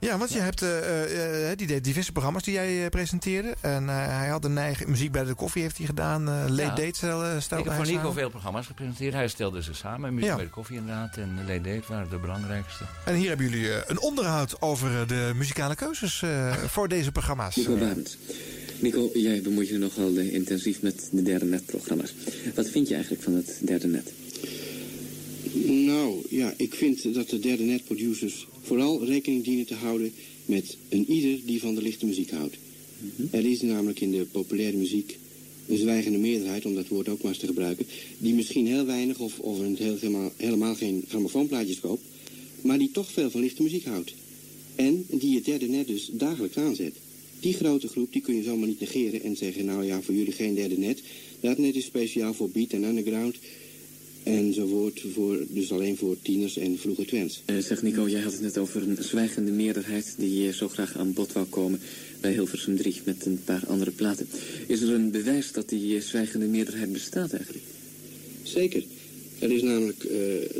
Ja, 0.02 0.18
want 0.18 0.34
je 0.34 0.39
hebt 0.39 0.62
eh, 0.62 0.78
eh, 1.04 1.52
eh, 1.52 1.58
die 1.58 1.68
deed 1.68 1.84
diverse 1.84 2.12
programma's 2.12 2.43
die 2.43 2.54
jij 2.54 2.89
presenteerde. 2.89 3.56
En 3.62 3.89
eh, 3.89 4.18
hij 4.18 4.28
had 4.28 4.45
een 4.45 4.58
eigen 4.58 4.89
muziek 4.89 5.12
bij 5.12 5.24
de 5.24 5.34
koffie 5.34 5.62
heeft 5.62 5.78
hij 5.78 5.86
gedaan. 5.86 6.28
eh 6.30 6.34
Late 6.47 6.62
Ja. 6.62 6.70
Date 6.76 6.91
stel, 6.93 7.24
eh, 7.24 7.36
Ik 7.36 7.41
stelde 7.41 7.64
heb 7.64 7.74
hij 7.74 7.76
voor 7.76 7.86
Nico 7.86 7.99
samen. 7.99 8.14
veel 8.14 8.30
programma's 8.30 8.66
gepresenteerd. 8.66 9.14
Hij 9.14 9.28
stelde 9.28 9.64
ze 9.64 9.74
samen. 9.74 10.14
Muziek 10.14 10.30
Ja. 10.30 10.36
bij 10.36 10.43
de 10.45 10.49
koffie 10.52 10.78
inderdaad. 10.78 11.18
En 11.18 11.36
Late 11.47 11.62
Date 11.62 11.82
waren 11.88 12.10
de 12.10 12.18
belangrijkste. 12.18 12.84
En 13.06 13.16
hier 13.16 13.28
hebben 13.28 13.49
jullie 13.49 13.89
een 13.89 14.02
onderhoud 14.02 14.62
over 14.62 15.08
de 15.08 15.32
muzikale 15.36 15.76
keuzes 15.76 16.22
eh, 16.22 16.54
voor 16.74 16.88
deze 16.88 17.12
programma's. 17.12 17.56
Nico 17.56 17.76
Barends. 17.76 18.18
Nico, 18.80 19.10
jij 19.14 19.41
bemoeit 19.41 19.68
je 19.68 19.78
nogal 19.78 20.10
intensief 20.18 20.82
met 20.82 21.08
de 21.12 21.22
derde 21.22 21.45
net-programma's. 21.45 22.14
Wat 22.56 22.70
vind 22.70 22.88
je 22.88 22.93
eigenlijk 22.93 23.24
van 23.24 23.34
het 23.34 23.58
derde 23.64 23.88
net? 23.88 24.12
Nou, 25.54 26.22
ja, 26.30 26.54
ik 26.58 26.74
vind 26.74 27.14
dat 27.14 27.30
de 27.30 27.39
derde 27.39 27.64
net 27.64 27.84
producers 27.84 28.47
vooral 28.62 29.06
rekening 29.06 29.43
dienen 29.43 29.66
te 29.66 29.74
houden 29.74 30.14
met 30.45 30.78
een 30.89 31.12
ieder 31.12 31.39
die 31.45 31.60
van 31.60 31.76
de 31.76 31.82
lichte 31.82 32.06
muziek 32.06 32.32
houdt. 32.32 32.56
Er 33.32 33.45
is 33.45 33.62
namelijk 33.62 34.02
in 34.02 34.12
de 34.12 34.26
populaire 34.32 34.78
muziek 34.78 35.18
een 35.68 35.78
zwijgende 35.78 36.18
meerderheid, 36.18 36.66
om 36.66 36.76
dat 36.76 36.88
woord 36.88 37.10
ook 37.10 37.22
maar 37.22 37.32
eens 37.32 37.41
te 37.41 37.45
gebruiken, 37.45 37.86
die 38.18 38.34
misschien 38.34 38.68
heel 38.68 38.86
weinig 38.86 39.20
of, 39.20 39.39
of 39.39 39.60
een 39.60 39.76
heel, 39.76 39.97
helemaal, 39.99 40.32
helemaal 40.38 40.76
geen 40.76 41.04
grammofoonplaatjes 41.08 41.80
koopt, 41.80 42.04
maar 42.62 42.78
die 42.78 42.91
toch 42.91 43.12
veel 43.12 43.32
van 43.32 43.41
lichte 43.41 43.64
muziek 43.64 43.86
houdt. 43.86 44.14
En 44.76 45.06
die 45.10 45.36
het 45.36 45.45
derde 45.45 45.68
net 45.68 45.88
dus 45.88 46.10
dagelijks 46.14 46.58
aanzet. 46.58 46.93
Die 47.39 47.54
grote 47.54 47.88
groep 47.88 48.14
die 48.14 48.22
kun 48.22 48.36
je 48.36 48.43
zomaar 48.43 48.68
niet 48.68 48.80
negeren 48.80 49.24
en 49.24 49.36
zeggen, 49.36 49.66
nou 49.66 49.86
ja, 49.86 50.02
voor 50.02 50.16
jullie 50.16 50.34
geen 50.34 50.56
derde 50.56 50.78
net. 50.78 51.02
Dat 51.39 51.58
net 51.58 51.76
is 51.76 51.86
speciaal 51.86 52.34
voor 52.34 52.49
beat 52.49 52.72
en 52.72 52.84
underground 52.84 53.36
enzovoort, 54.24 55.01
voor, 55.13 55.39
dus 55.49 55.72
alleen 55.72 55.97
voor 55.97 56.15
tieners 56.22 56.57
en 56.57 56.78
vroege 56.78 57.05
twents. 57.05 57.41
Eh, 57.45 57.57
zeg 57.57 57.82
Nico, 57.82 58.09
jij 58.09 58.22
had 58.22 58.32
het 58.32 58.41
net 58.41 58.57
over 58.57 58.82
een 58.82 58.97
zwijgende 58.99 59.51
meerderheid 59.51 60.15
die 60.17 60.47
eh, 60.47 60.53
zo 60.53 60.67
graag 60.67 60.97
aan 60.97 61.13
bod 61.13 61.32
wou 61.32 61.45
komen 61.45 61.80
bij 62.19 62.32
Hilversum 62.32 62.78
3 62.78 63.01
met 63.03 63.26
een 63.26 63.41
paar 63.45 63.63
andere 63.67 63.91
platen. 63.91 64.28
Is 64.67 64.82
er 64.82 64.93
een 64.93 65.11
bewijs 65.11 65.51
dat 65.51 65.69
die 65.69 65.95
eh, 65.95 66.01
zwijgende 66.01 66.45
meerderheid 66.45 66.91
bestaat 66.91 67.34
eigenlijk? 67.34 67.65
Zeker. 68.43 68.84
Er, 69.39 69.51
is 69.51 69.61
namelijk, 69.61 70.03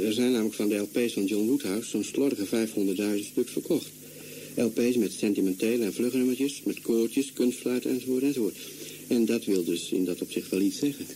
er 0.06 0.14
zijn 0.14 0.32
namelijk 0.32 0.56
van 0.56 0.70
de 0.70 0.76
LP's 0.76 1.14
van 1.14 1.26
John 1.26 1.48
Woodhouse 1.48 1.90
zo'n 1.90 2.04
slordige 2.04 2.46
500.000 2.46 3.26
stuks 3.26 3.52
verkocht. 3.52 3.92
LP's 4.56 4.96
met 4.96 5.12
sentimentele 5.12 5.86
en 5.86 5.94
vlugge 5.94 6.18
nummertjes, 6.18 6.62
met 6.66 6.82
koortjes, 6.82 7.34
kunstfluit 7.34 7.86
enzovoort 7.86 8.24
enzovoort. 8.24 8.58
En 9.08 9.26
dat 9.26 9.46
wil 9.46 9.64
dus 9.64 9.92
in 9.92 10.06
dat 10.06 10.22
opzicht 10.22 10.50
wel 10.50 10.62
iets 10.62 10.78
zeggen. 10.78 11.06
500.000 11.06 11.10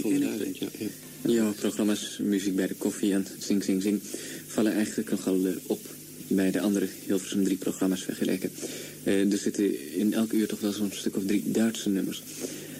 van 0.00 0.12
500.000, 0.12 0.58
ja, 0.58 0.68
ja. 0.78 0.86
Jouw 1.26 1.52
programma's 1.52 2.18
Muziek 2.22 2.56
bij 2.56 2.66
de 2.66 2.74
Koffie 2.74 3.12
en 3.12 3.26
Zing 3.38 3.64
Zing 3.64 3.82
Zing 3.82 4.00
vallen 4.46 4.72
eigenlijk 4.72 5.10
nogal 5.10 5.46
eh, 5.46 5.52
op 5.66 5.80
bij 6.28 6.50
de 6.50 6.60
andere 6.60 6.88
Hilversum 7.06 7.44
3 7.44 7.56
programma's 7.56 8.02
vergeleken. 8.02 8.50
Eh, 9.02 9.32
er 9.32 9.38
zitten 9.38 9.94
in 9.94 10.14
elk 10.14 10.32
uur 10.32 10.46
toch 10.46 10.60
wel 10.60 10.72
zo'n 10.72 10.90
stuk 10.92 11.16
of 11.16 11.24
drie 11.26 11.42
Duitse 11.46 11.88
nummers. 11.88 12.22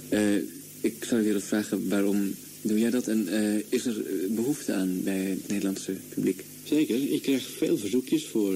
Eh, 0.08 0.36
ik 0.80 1.04
zou 1.04 1.20
je 1.20 1.26
willen 1.26 1.42
vragen 1.42 1.88
waarom 1.88 2.34
doe 2.60 2.78
jij 2.78 2.90
dat 2.90 3.08
en 3.08 3.28
is 3.68 3.86
er 3.86 3.96
eh, 4.06 4.30
behoefte 4.30 4.72
aan 4.72 5.00
bij 5.02 5.20
het 5.20 5.48
Nederlandse 5.48 5.92
publiek? 6.08 6.44
Zeker. 6.64 7.12
Ik 7.12 7.22
krijg 7.22 7.48
veel 7.58 7.78
verzoekjes 7.78 8.24
voor 8.24 8.54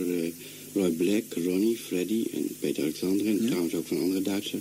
Roy 0.73 0.91
Black, 0.91 1.25
Ronnie, 1.45 1.77
Freddy 1.77 2.25
en 2.33 2.47
Peter 2.61 2.83
Alexander. 2.83 3.27
En 3.27 3.47
trouwens 3.47 3.75
ook 3.75 3.87
van 3.87 4.01
andere 4.01 4.23
Duitse 4.23 4.59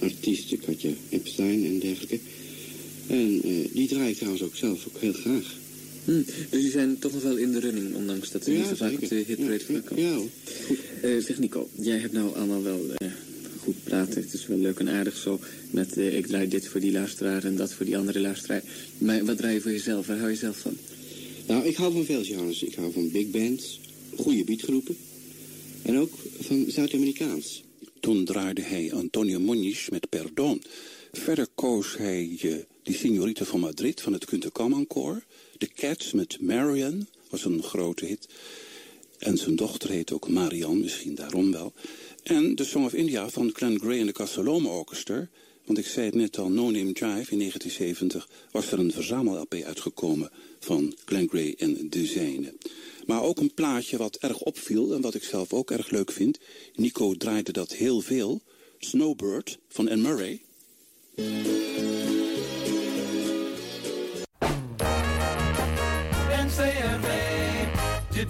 artiesten, 0.00 0.58
Katja 0.60 0.90
Epstein 1.08 1.64
en 1.64 1.78
dergelijke. 1.78 2.18
En 3.06 3.40
eh, 3.44 3.50
die 3.72 3.88
draai 3.88 4.10
ik 4.10 4.16
trouwens 4.16 4.42
ook 4.42 4.56
zelf 4.56 4.86
ook 4.88 5.00
heel 5.00 5.12
graag. 5.12 5.54
Hm, 6.04 6.22
dus 6.50 6.60
die 6.62 6.70
zijn 6.70 6.98
toch 6.98 7.12
nog 7.12 7.22
wel 7.22 7.36
in 7.36 7.52
de 7.52 7.58
running, 7.60 7.94
ondanks 7.94 8.30
dat 8.30 8.44
ze 8.44 8.52
Ja, 8.52 8.58
niet 8.58 8.66
zo 8.68 8.74
vaak 8.74 8.92
op 8.92 9.08
de 9.08 9.14
hitrate 9.14 9.52
Ja, 9.52 9.58
voorkomen. 9.80 10.04
ja, 10.04 10.14
hoor. 10.14 10.28
Eh, 11.02 11.18
zeg 11.24 11.38
Nico, 11.38 11.68
jij 11.80 11.98
hebt 11.98 12.12
nou 12.12 12.34
allemaal 12.36 12.62
wel 12.62 12.80
eh, 12.96 13.08
goed 13.58 13.84
praten. 13.84 14.22
Het 14.22 14.32
is 14.32 14.46
wel 14.46 14.58
leuk 14.58 14.78
en 14.78 14.88
aardig 14.88 15.16
zo 15.16 15.40
met 15.70 15.96
eh, 15.96 16.16
ik 16.16 16.26
draai 16.26 16.48
dit 16.48 16.68
voor 16.68 16.80
die 16.80 16.92
luisteraar 16.92 17.44
en 17.44 17.56
dat 17.56 17.72
voor 17.72 17.86
die 17.86 17.96
andere 17.96 18.20
luisteraar. 18.20 18.62
Maar 18.98 19.24
wat 19.24 19.36
draai 19.36 19.54
je 19.54 19.60
voor 19.60 19.70
jezelf? 19.70 20.06
Waar 20.06 20.18
hou 20.18 20.30
je 20.30 20.36
zelf 20.36 20.56
van? 20.58 20.76
Nou, 21.46 21.64
ik 21.66 21.76
hou 21.76 21.92
van 21.92 22.04
veel 22.04 22.24
genres. 22.24 22.62
Ik 22.62 22.74
hou 22.74 22.92
van 22.92 23.10
big 23.10 23.30
bands, 23.30 23.80
goede 24.16 24.44
beatgroepen 24.44 24.96
en 25.82 25.98
ook 25.98 26.12
van 26.40 26.64
Zuid-Amerikaans. 26.68 27.62
Toen 28.00 28.24
draaide 28.24 28.62
hij 28.62 28.92
Antonio 28.92 29.40
Moniz 29.40 29.88
met 29.88 30.08
Perdon. 30.08 30.62
Verder 31.12 31.46
koos 31.54 31.96
hij 31.96 32.36
eh, 32.42 32.54
die 32.84 32.94
Signorita 32.94 33.44
van 33.44 33.60
Madrid 33.60 34.00
van 34.00 34.12
het 34.12 34.24
Kunter 34.24 34.50
Koor. 34.86 35.22
De 35.58 35.68
Cats 35.74 36.12
met 36.12 36.40
Marian 36.40 37.06
was 37.30 37.44
een 37.44 37.62
grote 37.62 38.04
hit. 38.04 38.28
En 39.18 39.36
zijn 39.36 39.56
dochter 39.56 39.90
heet 39.90 40.12
ook 40.12 40.28
Marianne, 40.28 40.80
misschien 40.80 41.14
daarom 41.14 41.52
wel. 41.52 41.72
En 42.22 42.54
de 42.54 42.64
Song 42.64 42.84
of 42.84 42.92
India 42.92 43.28
van 43.28 43.50
Glenn 43.52 43.80
Gray 43.80 44.00
en 44.00 44.06
de 44.06 44.12
Castellome 44.12 44.68
Orchestra. 44.68 45.28
Want 45.64 45.78
ik 45.78 45.86
zei 45.86 46.06
het 46.06 46.14
net 46.14 46.38
al, 46.38 46.48
No 46.48 46.62
Name 46.62 46.92
Jive 46.92 47.32
in 47.32 47.38
1970 47.38 48.28
was 48.50 48.72
er 48.72 48.78
een 48.78 48.92
verzamel-LP 48.92 49.54
uitgekomen 49.54 50.30
van 50.60 50.94
Glenn 51.04 51.28
Gray 51.28 51.54
en 51.58 51.90
de 51.90 52.06
zijne. 52.06 52.54
Maar 53.06 53.22
ook 53.22 53.38
een 53.38 53.54
plaatje 53.54 53.96
wat 53.96 54.16
erg 54.16 54.40
opviel 54.40 54.94
en 54.94 55.00
wat 55.00 55.14
ik 55.14 55.24
zelf 55.24 55.52
ook 55.52 55.70
erg 55.70 55.90
leuk 55.90 56.12
vind. 56.12 56.38
Nico 56.74 57.14
draaide 57.14 57.52
dat 57.52 57.72
heel 57.72 58.00
veel. 58.00 58.42
Snowbird 58.78 59.58
van 59.68 59.88
Anne 59.88 60.02
Murray. 60.02 60.40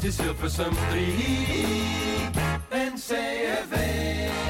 Dit 0.01 0.05
is 0.05 0.19
Hilversum 0.19 0.75
3. 0.91 1.03
NCRV. 2.71 3.73
Alles 3.73 4.44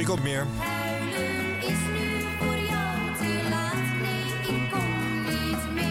Corrie 0.00 0.14
komt 0.14 0.22
meer. 0.22 0.46
Huilen 0.58 1.60
is 1.62 1.68
nu 1.68 2.20
voor 2.38 2.56
jou 2.56 3.16
te 3.18 3.48
laat, 3.50 3.74
nee, 4.02 4.56
ik 4.56 4.70
kom 4.70 5.22
niet 5.24 5.72
meer. 5.74 5.88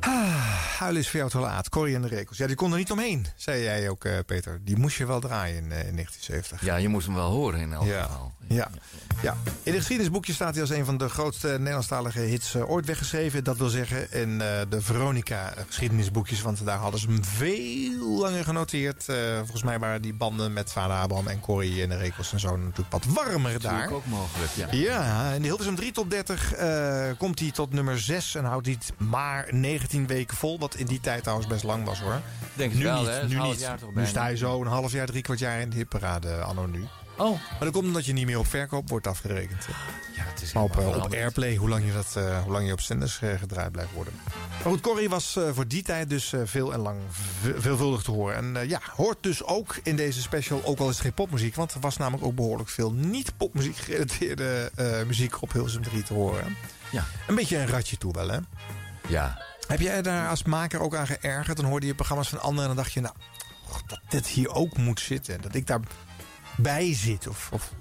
Ah, 0.00 0.78
huilen 0.78 1.00
is 1.00 1.08
voor 1.08 1.18
jou 1.18 1.30
te 1.30 1.38
laat. 1.38 1.68
Corrie 1.68 1.94
en 1.94 2.02
de 2.02 2.08
Rekels. 2.08 2.38
Ja, 2.38 2.46
die 2.46 2.56
kon 2.56 2.72
er 2.72 2.78
niet 2.78 2.90
omheen, 2.92 3.26
zei 3.36 3.62
jij 3.62 3.88
ook, 3.88 4.04
eh, 4.04 4.18
Peter. 4.26 4.58
Die 4.64 4.76
moest 4.76 4.96
je 4.96 5.06
wel 5.06 5.20
draaien 5.20 5.56
in, 5.56 5.72
eh, 5.72 5.88
in 5.88 5.94
1970. 5.94 6.64
Ja, 6.64 6.76
je 6.76 6.88
moest 6.88 7.06
hem 7.06 7.14
wel 7.14 7.30
horen 7.30 7.60
in 7.60 7.72
elk 7.72 7.84
Ja. 7.86 8.02
geval. 8.02 8.32
Ja. 8.52 8.70
ja, 9.22 9.36
in 9.62 9.72
het 9.72 9.76
geschiedenisboekje 9.76 10.32
staat 10.32 10.52
hij 10.52 10.60
als 10.60 10.70
een 10.70 10.84
van 10.84 10.96
de 10.96 11.08
grootste 11.08 11.48
Nederlandstalige 11.48 12.20
hits 12.20 12.54
eh, 12.54 12.70
ooit 12.70 12.86
weggeschreven. 12.86 13.44
Dat 13.44 13.56
wil 13.56 13.68
zeggen 13.68 14.12
in 14.12 14.40
eh, 14.40 14.60
de 14.68 14.80
Veronica 14.80 15.52
geschiedenisboekjes. 15.66 16.42
Want 16.42 16.64
daar 16.64 16.78
hadden 16.78 17.00
ze 17.00 17.06
hem 17.06 17.24
veel 17.24 18.18
langer 18.18 18.44
genoteerd. 18.44 19.08
Eh, 19.08 19.16
volgens 19.38 19.62
mij 19.62 19.78
waren 19.78 20.02
die 20.02 20.14
banden 20.14 20.52
met 20.52 20.72
vader 20.72 20.96
Abraham 20.96 21.26
en 21.26 21.40
Corrie 21.40 21.82
en 21.82 21.88
de 21.88 21.96
Rekels 21.96 22.32
en 22.32 22.40
zo 22.40 22.56
natuurlijk 22.56 22.90
wat 22.90 23.04
warmer 23.04 23.60
daar. 23.60 23.72
Natuurlijk 23.72 23.92
ook 23.92 24.06
mogelijk, 24.06 24.50
ja. 24.52 24.68
Ja, 24.70 25.30
in 25.30 25.40
de 25.40 25.46
Hilversum 25.46 25.74
3 25.74 25.92
top 25.92 26.10
30 26.10 26.54
eh, 26.54 27.10
komt 27.18 27.38
hij 27.38 27.50
tot 27.50 27.72
nummer 27.72 28.00
6 28.00 28.34
en 28.34 28.44
houdt 28.44 28.66
hij 28.66 28.76
het 28.78 29.08
maar 29.08 29.46
19 29.50 30.06
weken 30.06 30.36
vol. 30.36 30.58
Wat 30.58 30.74
in 30.74 30.86
die 30.86 31.00
tijd 31.00 31.22
trouwens 31.22 31.48
best 31.48 31.64
lang 31.64 31.84
was 31.84 32.00
hoor. 32.00 32.20
Denk 32.54 32.74
nu 32.74 32.84
wel, 32.84 32.98
niet, 32.98 33.06
hè? 33.08 33.14
Dat 33.14 33.22
is 33.22 33.34
nu 33.34 33.40
niet. 33.40 34.14
nu 34.14 34.30
je 34.30 34.36
zo 34.36 34.60
een 34.60 34.66
half 34.66 34.92
jaar, 34.92 35.06
drie 35.06 35.22
kwart 35.22 35.38
jaar 35.38 35.60
in 35.60 35.70
de 35.70 35.76
hitparade 35.76 36.42
anno 36.42 36.66
nu. 36.66 36.86
Oh. 37.16 37.30
Maar 37.30 37.58
dat 37.60 37.72
komt 37.72 37.84
omdat 37.86 38.04
je 38.04 38.12
niet 38.12 38.26
meer 38.26 38.38
op 38.38 38.46
verkoop 38.46 38.88
wordt 38.88 39.06
afgerekend. 39.06 39.66
Ja, 40.16 40.22
het 40.24 40.42
is 40.42 40.52
maar 40.52 40.62
op, 40.62 40.78
eh, 40.78 40.86
op. 41.04 41.12
Airplay, 41.12 41.56
hoe 41.56 41.68
lang 41.68 41.84
je, 41.86 41.92
dat, 41.92 42.16
eh, 42.16 42.42
hoe 42.42 42.52
lang 42.52 42.66
je 42.66 42.72
op 42.72 42.80
zenders 42.80 43.20
eh, 43.20 43.38
gedraaid 43.38 43.72
blijft 43.72 43.92
worden. 43.92 44.12
Maar 44.24 44.72
goed, 44.72 44.80
Corrie 44.80 45.08
was 45.08 45.38
voor 45.52 45.66
die 45.68 45.82
tijd 45.82 46.10
dus 46.10 46.32
veel 46.44 46.72
en 46.72 46.78
lang 46.80 47.00
ve- 47.40 47.60
veelvuldig 47.60 48.02
te 48.02 48.10
horen. 48.10 48.36
En 48.56 48.68
ja, 48.68 48.80
hoort 48.96 49.16
dus 49.20 49.44
ook 49.44 49.76
in 49.82 49.96
deze 49.96 50.20
special, 50.20 50.64
ook 50.64 50.78
al 50.78 50.88
is 50.88 50.94
het 50.94 51.02
geen 51.02 51.12
popmuziek... 51.12 51.54
want 51.54 51.74
er 51.74 51.80
was 51.80 51.96
namelijk 51.96 52.24
ook 52.24 52.34
behoorlijk 52.34 52.68
veel 52.68 52.92
niet-popmuziek 52.92 53.76
gerelateerde 53.76 54.70
muziek 55.06 55.42
op 55.42 55.52
Hilsum 55.52 55.82
3 55.82 56.02
te 56.02 56.14
horen. 56.14 56.56
Ja. 56.90 57.04
Een 57.26 57.34
beetje 57.34 57.56
een 57.58 57.66
ratje 57.66 57.96
toe 57.96 58.12
wel, 58.12 58.28
hè? 58.28 58.38
Ja. 59.08 59.42
Heb 59.66 59.80
jij 59.80 60.02
daar 60.02 60.28
als 60.28 60.42
maker 60.42 60.80
ook 60.80 60.94
aan 60.94 61.06
geërgerd? 61.06 61.56
Dan 61.56 61.66
hoorde 61.66 61.86
je 61.86 61.94
programma's 61.94 62.28
van 62.28 62.40
anderen 62.40 62.70
en 62.70 62.74
dan 62.76 62.84
dacht 62.84 62.92
je... 62.94 63.00
nou, 63.00 63.14
och, 63.68 63.82
dat 63.86 64.00
dit 64.08 64.26
hier 64.26 64.54
ook 64.54 64.76
moet 64.76 65.00
zitten. 65.00 65.40
Dat 65.40 65.54
ik 65.54 65.66
daar 65.66 65.80
bij 66.56 66.94
zit. 66.94 67.26
Of, 67.28 67.48
of... 67.52 67.72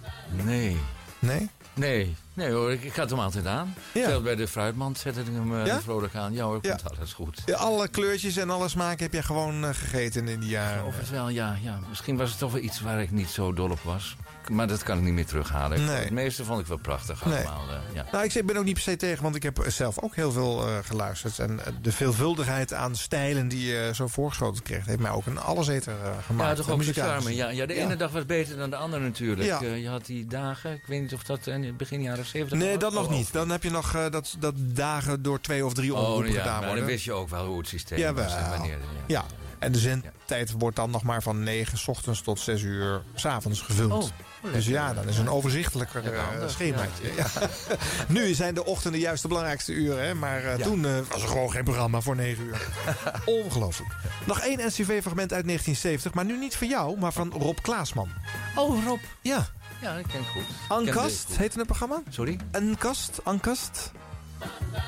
Nee. 0.44 0.78
Nee? 1.20 1.50
Nee, 1.74 2.16
nee 2.34 2.52
hoor, 2.52 2.72
ik, 2.72 2.84
ik 2.84 2.96
had 2.96 3.10
hem 3.10 3.20
altijd 3.20 3.46
aan. 3.46 3.74
Ja. 3.94 4.08
Zelfs 4.08 4.24
bij 4.24 4.36
de 4.36 4.48
fruitmand 4.48 4.98
zette 4.98 5.20
ik 5.20 5.26
hem 5.26 5.66
Ja? 5.66 5.82
vrolijk 5.82 6.16
aan. 6.16 6.34
Ja 6.34 6.44
hoor, 6.44 6.60
Ja. 6.62 6.76
komt 6.76 6.98
alles 6.98 7.14
goed. 7.14 7.42
Ja, 7.46 7.56
alle 7.56 7.88
kleurtjes 7.88 8.38
en 8.38 8.50
alle 8.50 8.70
smaken 8.70 9.04
heb 9.04 9.14
jij 9.14 9.24
gewoon 9.24 9.64
eh, 9.64 9.70
gegeten 9.74 10.28
in 10.28 10.40
die 10.40 10.50
jaren. 10.50 10.86
Of 10.86 10.98
het 10.98 11.10
wel, 11.10 11.30
ja, 11.30 11.58
ja. 11.62 11.80
Misschien 11.90 12.18
was 12.18 12.30
het 12.30 12.40
toch 12.40 12.52
wel 12.52 12.62
iets 12.62 12.82
waar 12.82 13.02
ik 13.02 13.12
niet 13.12 13.30
zo 13.30 13.54
dol 13.54 13.70
op 13.72 13.80
was. 13.84 14.16
Maar 14.50 14.68
dat 14.68 14.84
kan 14.84 14.98
ik 14.98 15.04
niet 15.04 15.14
meer 15.14 15.26
terughalen. 15.26 15.86
Nee. 15.86 15.96
Het 15.96 16.12
meeste 16.12 16.44
vond 16.46 16.60
ik 16.60 16.66
wel 16.68 16.78
prachtig 16.78 17.26
Nee. 17.26 17.36
allemaal. 17.36 17.70
eh, 17.70 17.76
ja. 17.94 18.06
Nou, 18.12 18.24
ik 18.24 18.32
zeg- 18.32 18.44
ben 18.46 18.58
ook 18.58 18.64
niet 18.64 18.74
per 18.74 18.84
se 18.84 18.96
tegen, 18.96 19.24
want 19.24 19.36
ik 19.36 19.44
heb 19.44 19.64
zelf 19.68 20.00
ook 20.00 20.16
heel 20.16 20.32
veel 20.32 20.68
eh, 20.68 20.78
geluisterd. 20.84 21.40
En 21.40 21.66
eh, 21.66 21.74
de 21.82 21.92
veelvuldigheid 21.92 22.74
aan 22.74 22.96
stijlen 22.96 23.48
die 23.48 23.66
je 23.68 23.92
zo 23.94 24.08
voorgeschoten 24.08 24.64
kreeg... 24.64 24.86
heeft 24.86 25.00
mij 25.00 25.12
ook 25.12 25.26
een 25.26 25.40
alleseter 25.40 25.94
eh, 26.04 26.12
gemaakt. 26.26 26.50
Ja, 26.50 26.56
toch 26.56 26.68
eh, 26.68 26.74
ook 26.74 26.86
de 26.86 26.94
charme. 26.94 27.36
Ja, 27.36 27.50
ja, 27.50 27.66
de 27.66 27.74
ene 27.74 27.96
dag 27.96 28.12
was 28.12 28.26
beter 28.26 28.58
dan 28.58 28.70
de 28.70 28.76
andere 28.76 29.04
natuurlijk. 29.04 29.48
Ja. 29.48 29.62
Eh, 29.62 29.82
je 29.82 29.90
had 29.90 30.06
die 30.06 30.26
dagen, 30.26 30.72
ik 30.72 30.84
weet 30.88 31.02
niet 31.02 31.14
of 31.14 31.24
dat 31.24 31.48
in 31.48 31.76
begin 31.78 32.02
jaren 32.02 32.26
70 32.26 32.58
Nee, 32.58 32.78
dat 32.78 32.94
nog 32.94 33.06
Oh, 33.06 33.12
niet. 33.12 33.34
Dan 33.34 33.50
heb 33.50 33.64
je 33.64 33.70
nog 33.72 33.96
eh, 33.96 34.10
dat, 34.10 34.36
dat 34.40 34.54
dagen 34.58 35.22
door 35.22 35.42
twee 35.42 35.66
of 35.66 35.74
drie 35.74 35.94
Oh, 35.94 36.00
omroepen 36.04 36.32
ja, 36.32 36.38
gedaan 36.40 36.52
maar 36.54 36.62
worden. 36.62 36.78
dan 36.84 36.88
wist 36.94 37.04
je 37.06 37.14
ook 37.14 37.30
wel 37.30 37.46
hoe 37.46 37.58
het 37.58 37.68
systeem 37.68 38.16
was. 38.16 38.36
En 38.36 38.50
wanneer, 38.50 38.78
ja. 38.78 38.86
Ja, 39.08 39.24
en 39.60 39.72
de 39.72 39.80
zendtijd 39.80 40.52
wordt 40.58 40.76
dan 40.76 40.90
nog 40.92 41.04
maar 41.04 41.22
van 41.24 41.44
9 41.44 41.78
s 41.78 41.88
ochtends 41.88 42.22
tot 42.22 42.40
6 42.40 42.62
uur 42.62 43.02
s 43.16 43.26
avonds 43.26 43.62
gevuld. 43.62 43.92
Oh, 44.04 44.10
dus 44.42 44.66
ja, 44.66 44.94
dan 44.94 45.08
is 45.08 45.18
een 45.18 45.30
overzichtelijker 45.30 46.14
eh, 46.14 46.48
schemaatje. 46.48 47.14
Ja. 47.16 47.28
nu 48.08 48.34
zijn 48.34 48.54
de 48.54 48.66
ochtenden 48.66 49.00
juist 49.00 49.22
de 49.22 49.28
belangrijkste 49.28 49.74
uren, 49.74 50.06
hè? 50.06 50.14
maar 50.14 50.44
eh, 50.44 50.56
toen 50.56 50.86
eh, 50.86 50.92
was 51.10 51.22
er 51.22 51.28
gewoon 51.28 51.52
geen 51.52 51.64
programma 51.64 52.02
voor 52.02 52.16
9 52.16 52.44
uur. 52.44 52.68
Ongelooflijk. 53.44 53.90
Nog 54.26 54.40
één 54.40 54.58
NCV-fragment 54.58 55.34
uit 55.34 55.46
1970, 55.46 56.14
maar 56.14 56.26
nu 56.26 56.38
niet 56.38 56.56
van 56.56 56.68
jou, 56.68 57.00
maar 57.00 57.14
van 57.14 57.32
Rob 57.32 57.58
Klaasman. 57.62 58.10
Oh, 58.56 58.86
Rob. 58.86 59.00
Ja. 59.22 59.48
Ja, 59.82 59.98
ik 59.98 60.06
ken 60.08 60.20
het 60.20 60.28
goed. 60.28 60.44
Ankast 60.68 61.38
heette 61.38 61.58
het 61.58 61.68
programma? 61.68 62.02
Sorry? 62.10 62.40
Enkast? 62.52 63.20
Ankast? 63.24 63.92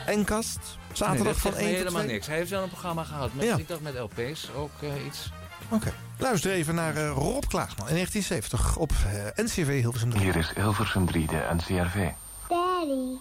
Enkast? 0.05 0.59
Zaterdag 0.91 1.25
nee, 1.25 1.33
van 1.33 1.51
zegt 1.51 1.63
me 1.63 1.69
1 1.69 1.69
tot 1.69 1.77
helemaal 1.77 2.01
2? 2.01 2.13
niks. 2.13 2.27
Hij 2.27 2.37
heeft 2.37 2.49
wel 2.49 2.63
een 2.63 2.69
programma 2.69 3.03
gehad. 3.03 3.33
Met, 3.33 3.45
Ja. 3.45 3.57
Ik 3.57 3.67
dacht 3.67 3.81
met 3.81 3.97
LP's 3.97 4.49
ook 4.55 4.71
eh, 4.81 5.05
iets. 5.05 5.31
Oké. 5.69 5.93
Luister 6.23 6.51
even 6.51 6.75
naar 6.75 6.95
eh, 6.95 7.09
Rob 7.09 7.43
Klaasman 7.47 7.87
in 7.87 7.93
1970 7.93 8.77
op 8.77 8.91
eh, 8.91 9.45
NCV 9.45 9.81
Hilversum 9.81 10.09
3. 10.09 10.23
Hier 10.23 10.35
is 10.35 10.51
Hilversum 10.55 11.05
3, 11.05 11.27
de 11.27 11.49
NCRV. 11.53 12.09
Daddy. 12.47 13.17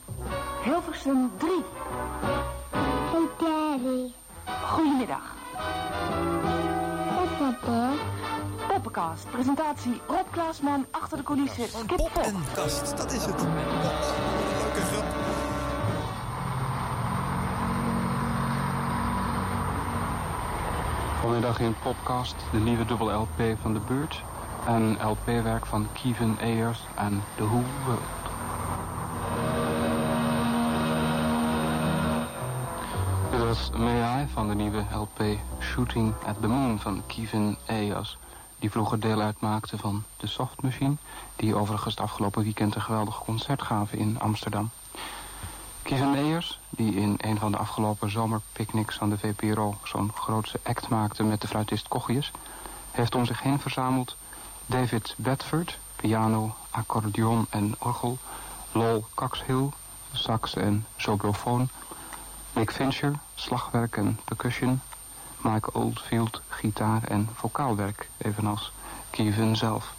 Hilversum 0.64 1.30
3. 1.38 1.50
Hey 2.70 3.28
Daddy. 3.38 4.12
Goedemiddag. 4.64 5.34
Wat 7.14 7.38
papa? 7.38 7.90
Poppenkast. 8.68 9.30
Presentatie 9.30 10.00
Rob 10.08 10.26
Klaasman 10.30 10.86
achter 10.90 11.16
de 11.16 11.22
coulissen. 11.22 11.68
Skip 11.68 11.96
Pop. 11.96 12.34
Kast, 12.54 12.96
dat 12.96 13.12
is 13.12 13.24
het. 13.24 13.44
Vanmiddag 21.22 21.60
in 21.60 21.74
Popcast 21.82 22.34
de 22.52 22.58
nieuwe 22.58 22.84
dubbel 22.84 23.12
LP 23.12 23.56
van 23.60 23.72
de 23.72 23.80
Beurt. 23.80 24.22
En 24.66 24.98
LP-werk 25.06 25.66
van 25.66 25.88
Kevin 25.92 26.36
Ayers 26.40 26.80
en 26.94 27.22
The 27.36 27.44
Who 27.44 27.62
World. 27.84 28.02
Dit 33.30 33.40
was 33.40 33.70
May 33.70 34.22
I 34.22 34.26
van 34.32 34.48
de 34.48 34.54
nieuwe 34.54 34.84
LP 34.94 35.22
Shooting 35.60 36.14
at 36.26 36.40
the 36.40 36.48
Moon 36.48 36.78
van 36.78 37.02
Kevin 37.06 37.56
Ayers. 37.66 38.18
Die 38.58 38.70
vroeger 38.70 39.00
deel 39.00 39.20
uitmaakte 39.20 39.78
van 39.78 40.04
de 40.16 40.26
Soft 40.26 40.62
Machine. 40.62 40.94
Die 41.36 41.54
overigens 41.54 41.94
het 41.94 42.04
afgelopen 42.04 42.42
weekend 42.42 42.74
een 42.74 42.82
geweldig 42.82 43.18
concert 43.24 43.62
gaven 43.62 43.98
in 43.98 44.20
Amsterdam. 44.20 44.70
Kevin 45.82 46.14
Ayers, 46.14 46.60
die 46.70 46.94
in 46.94 47.14
een 47.18 47.38
van 47.38 47.52
de 47.52 47.58
afgelopen 47.58 48.10
zomerpicnics 48.10 48.96
van 48.96 49.10
de 49.10 49.18
VPRO 49.18 49.74
zo'n 49.84 50.12
grootse 50.14 50.60
act 50.62 50.88
maakte 50.88 51.22
met 51.22 51.40
de 51.40 51.48
fluitist 51.48 51.88
Kochius, 51.88 52.30
heeft 52.90 53.14
om 53.14 53.24
zich 53.24 53.42
heen 53.42 53.58
verzameld 53.58 54.16
David 54.66 55.14
Bedford, 55.16 55.78
piano, 55.96 56.54
accordeon 56.70 57.46
en 57.50 57.74
orgel, 57.78 58.18
Lol 58.72 59.04
Coxhill, 59.14 59.68
sax 60.12 60.54
en 60.54 60.86
sobrofoon, 60.96 61.68
Nick 62.52 62.72
Fincher, 62.72 63.12
slagwerk 63.34 63.96
en 63.96 64.20
percussion, 64.24 64.80
Mike 65.36 65.72
Oldfield, 65.72 66.40
gitaar 66.48 67.02
en 67.04 67.28
vocaalwerk, 67.34 68.08
evenals 68.16 68.72
Kevin 69.10 69.56
zelf. 69.56 69.94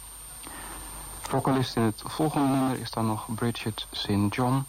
Vocalist 1.20 1.76
in 1.76 1.82
het 1.82 2.02
volgende 2.04 2.48
nummer 2.48 2.80
is 2.80 2.90
dan 2.90 3.06
nog 3.06 3.26
Bridget 3.34 3.86
St. 3.90 4.34
John. 4.34 4.64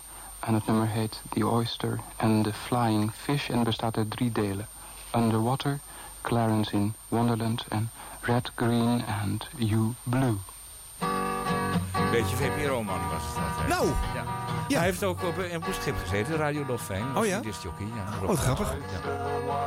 En 0.45 0.53
het 0.53 0.65
nummer 0.65 0.87
heet 0.87 1.21
The 1.29 1.47
Oyster 1.47 1.99
and 2.17 2.43
the 2.43 2.53
Flying 2.53 3.11
Fish 3.13 3.49
en 3.49 3.63
bestaat 3.63 3.97
uit 3.97 4.11
drie 4.11 4.31
delen. 4.31 4.67
Underwater, 5.15 5.79
Clarence 6.21 6.71
in 6.71 6.93
Wonderland 7.07 7.65
en 7.69 7.89
Red, 8.21 8.51
Green 8.55 9.03
and 9.23 9.47
You 9.57 9.93
Blue. 10.03 10.37
Een 11.93 12.11
beetje 12.11 12.35
VPRO-man 12.35 12.99
was 13.09 13.21
het 13.27 13.43
altijd. 13.43 13.67
Nou, 13.67 13.87
ja. 14.13 14.34
Hij 14.67 14.83
heeft 14.83 15.03
ook 15.03 15.23
op, 15.23 15.37
een- 15.37 15.55
op 15.55 15.67
een 15.67 15.73
schip 15.73 15.95
gezeten, 16.03 16.35
Radio 16.35 16.65
Dolfijn. 16.65 17.17
Oh 17.17 17.25
ja? 17.25 17.41
Ja. 17.43 17.49
Oh, 18.21 18.27
wat 18.27 18.37
grappig. 18.37 18.69
Hij 18.69 18.77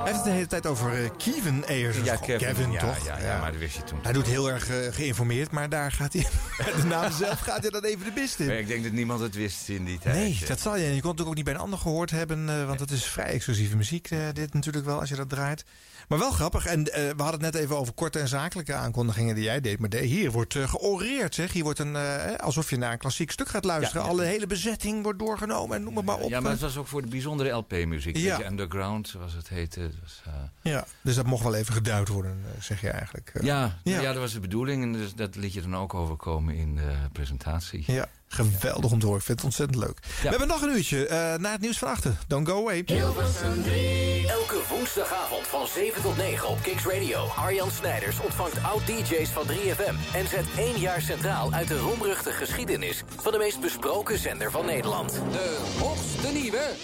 heeft 0.05 0.15
het 0.17 0.25
de 0.25 0.31
hele 0.31 0.47
tijd 0.47 0.67
over 0.67 1.05
eh, 1.05 1.11
Kevin 1.17 1.65
Ayers. 1.67 1.97
Ja, 1.97 2.17
gewoon 2.17 2.39
Kevin, 2.39 2.73
ja, 2.73 2.81
toch? 2.81 3.05
ja, 3.07 3.19
ja, 3.19 3.41
maar 3.41 3.51
dat 3.51 3.61
wist 3.61 3.77
je 3.77 3.85
toen. 3.85 3.99
Hij 4.03 4.13
doet 4.13 4.27
heel 4.27 4.51
erg 4.51 4.69
eh, 4.71 4.77
geïnformeerd, 4.95 5.51
maar 5.51 5.69
daar 5.69 5.93
gaat 5.93 6.13
hij... 6.13 6.27
de 6.81 6.85
naam 6.87 7.13
zelf 7.13 7.39
gaat 7.41 7.61
hij 7.61 7.71
dan 7.71 7.85
even 7.85 8.05
de 8.05 8.13
mist 8.21 8.41
in. 8.41 8.47
Maar 8.47 8.55
ik 8.59 8.67
denk 8.69 8.83
dat 8.83 8.93
niemand 8.93 9.21
het 9.21 9.35
wist 9.35 9.69
in 9.69 9.85
die 9.85 9.99
tijd. 9.99 10.15
Nee, 10.17 10.39
dat 10.47 10.61
zal 10.61 10.77
je. 10.77 10.95
Je 10.95 11.01
kon 11.01 11.11
het 11.17 11.27
ook 11.27 11.35
niet 11.35 11.45
bij 11.45 11.55
een 11.55 11.61
ander 11.61 11.79
gehoord 11.79 12.11
hebben. 12.11 12.49
eh, 12.49 12.67
want 12.67 12.81
het 12.81 12.91
is 12.91 13.05
vrij 13.05 13.27
exclusieve 13.27 13.77
muziek, 13.77 14.11
eh, 14.11 14.19
dit 14.33 14.55
natuurlijk 14.55 14.87
wel, 14.87 15.01
als 15.01 15.09
je 15.09 15.17
dat 15.17 15.29
draait. 15.29 15.65
Maar 16.09 16.19
wel 16.19 16.31
grappig. 16.31 16.67
En 16.67 16.93
eh, 16.93 17.03
we 17.03 17.23
hadden 17.23 17.43
het 17.45 17.53
net 17.55 17.55
even 17.63 17.77
over 17.79 17.93
korte 17.93 18.19
en 18.19 18.29
zakelijke 18.29 18.75
aankondigingen 18.75 19.35
die 19.35 19.45
jij 19.45 19.61
deed. 19.61 19.79
Maar 19.79 19.89
de- 19.89 19.99
hier 20.05 20.31
wordt 20.31 20.55
eh, 20.55 20.69
georeerd, 20.69 21.35
zeg. 21.35 21.53
Hier 21.53 21.63
wordt 21.63 21.79
een, 21.79 21.97
eh, 21.97 22.35
alsof 22.37 22.71
je 22.71 22.77
naar 22.77 22.93
een 22.93 22.99
klassiek 22.99 23.31
stuk 23.31 23.49
gaat 23.49 23.65
luisteren. 23.65 24.01
Ja, 24.03 24.07
ja. 24.09 24.13
Alle 24.15 24.25
hele 24.25 24.47
bezetting 24.47 25.03
wordt 25.03 25.19
doorgenomen 25.19 25.77
en 25.77 25.83
noem 25.83 25.97
het 25.97 26.05
maar 26.05 26.19
op. 26.19 26.31
Ja, 26.31 26.41
maar 26.41 26.51
het 26.51 26.61
was 26.61 26.77
ook 26.77 26.87
voor 26.87 27.03
de 27.03 27.09
bijzondere 27.09 27.51
LP-muziek. 27.51 28.17
Ja. 28.17 28.45
Underground, 28.47 29.09
zoals 29.09 29.33
het 29.35 29.49
heette. 29.49 29.81
Het 29.81 29.95
was, 30.03 30.23
Ja, 30.63 30.85
dus 31.03 31.15
dat 31.15 31.27
mocht 31.27 31.43
wel 31.45 31.55
even 31.55 31.75
geduid 31.75 32.09
worden, 32.09 32.45
zeg 32.61 32.81
je 32.81 32.91
eigenlijk. 32.91 33.33
Ja, 33.41 33.79
Ja. 33.85 34.01
ja. 34.01 34.13
dat 34.13 34.21
was 34.21 34.33
de 34.33 34.41
bedoeling. 34.41 34.83
En 34.83 34.93
dus 34.93 35.15
dat 35.15 35.37
liet 35.37 35.53
je 35.53 35.61
dan 35.61 35.77
ook 35.77 35.95
overkomen 35.95 36.55
in 36.55 36.75
de 36.75 36.93
presentatie. 37.13 37.83
Ja, 37.87 38.07
geweldig 38.29 38.91
om 38.91 38.99
te 38.99 39.07
horen. 39.07 39.21
Ik 39.21 39.27
vind 39.27 39.39
het 39.39 39.47
ontzettend 39.47 39.85
leuk. 39.85 39.99
We 40.23 40.29
hebben 40.29 40.49
nog 40.49 40.63
een 40.63 40.77
uurtje 40.77 41.07
eh, 41.07 41.17
naar 41.35 41.53
het 41.53 41.61
nieuws 41.61 41.79
van 41.79 41.89
achter. 41.89 42.19
Don't 42.27 42.49
go 42.49 42.61
away. 42.61 42.83
Hilversum 42.87 43.63
3. 43.63 44.29
Elke 44.29 44.61
woensdagavond 44.69 45.47
van 45.47 45.67
7 45.67 46.03
tot 46.03 46.17
9 46.17 46.49
op 46.49 46.63
Kicks 46.63 46.85
Radio. 46.85 47.27
Arjan 47.37 47.71
Snijders 47.71 48.21
ontvangt 48.21 48.63
oud-DJ's 48.63 49.31
van 49.31 49.45
3FM. 49.47 50.15
En 50.15 50.29
zet 50.29 50.45
één 50.57 50.79
jaar 50.79 51.01
centraal 51.01 51.53
uit 51.53 51.69
de 51.69 51.79
roemruchte 51.79 52.33
geschiedenis 52.33 53.05
van 53.17 53.33
de 53.33 53.39
meest 53.39 53.61
besproken 53.61 54.19
zender 54.19 54.51
van 54.51 54.67
Nederland. 54.67 55.13
De 55.13 55.59
hoogste 55.79 56.29
nieuwe 56.33 56.77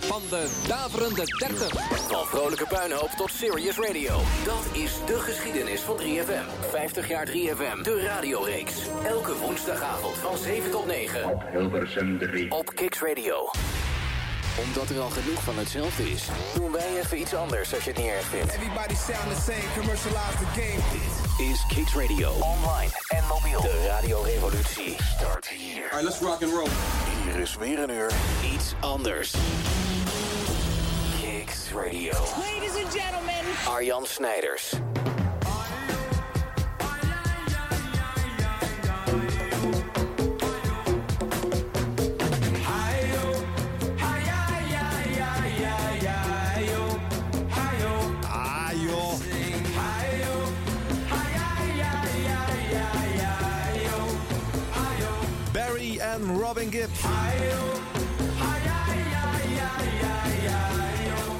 van 0.00 0.22
de 0.30 0.64
daverende 0.68 1.24
30. 1.38 1.72
Van 2.08 2.26
vrolijke 2.26 2.66
puinhoop 2.66 3.10
tot 3.16 3.30
serious 3.30 3.76
radio. 3.76 4.20
Dat 4.44 4.66
is 4.72 4.92
de 5.06 5.18
geschiedenis 5.20 5.80
van 5.80 5.96
3FM. 5.96 6.70
50 6.70 7.08
jaar 7.08 7.26
3FM, 7.26 7.82
de 7.82 8.02
radioreeks. 8.02 8.74
Elke 9.04 9.36
woensdagavond 9.36 10.16
van 10.18 10.38
7 10.38 10.70
tot 10.70 10.86
9. 10.86 11.24
Op 11.24 11.42
Hilversum 11.50 12.18
3. 12.18 12.50
Op 12.50 12.74
Kicks 12.74 13.00
Radio. 13.00 13.50
Omdat 14.66 14.90
er 14.90 15.00
al 15.00 15.08
genoeg 15.10 15.42
van 15.42 15.58
hetzelfde 15.58 16.10
is, 16.10 16.28
doen 16.54 16.72
wij 16.72 16.98
even 16.98 17.18
iets 17.18 17.34
anders 17.34 17.74
als 17.74 17.84
je 17.84 17.90
het 17.90 17.98
niet 17.98 18.08
erg 18.08 18.24
vindt. 18.24 18.52
Everybody 18.52 18.94
sound 18.94 19.36
the 19.36 19.42
same, 19.42 19.62
commercialize 19.74 20.36
the 20.38 20.60
game. 20.60 20.80
Dit 20.92 21.48
is 21.48 21.64
Kicks 21.74 21.94
Radio. 21.94 22.30
Online 22.30 22.90
en 23.08 23.24
mobiel. 23.28 23.60
De 23.60 23.86
radiorevolutie 23.86 24.96
start 25.16 25.48
hier. 25.48 25.82
Alright, 25.82 26.02
let's 26.02 26.18
rock 26.18 26.42
and 26.42 26.52
roll. 26.52 26.68
Hier 27.24 27.40
is 27.40 27.56
weer 27.56 27.78
een 27.78 27.90
uur 27.90 28.12
iets 28.54 28.74
anders. 28.80 29.34
Kicks 31.20 31.72
Radio. 31.72 32.12
Ladies 32.12 32.84
and 32.84 32.92
gentlemen. 32.94 33.44
Arjan 33.68 34.06
Snijders. 34.06 34.74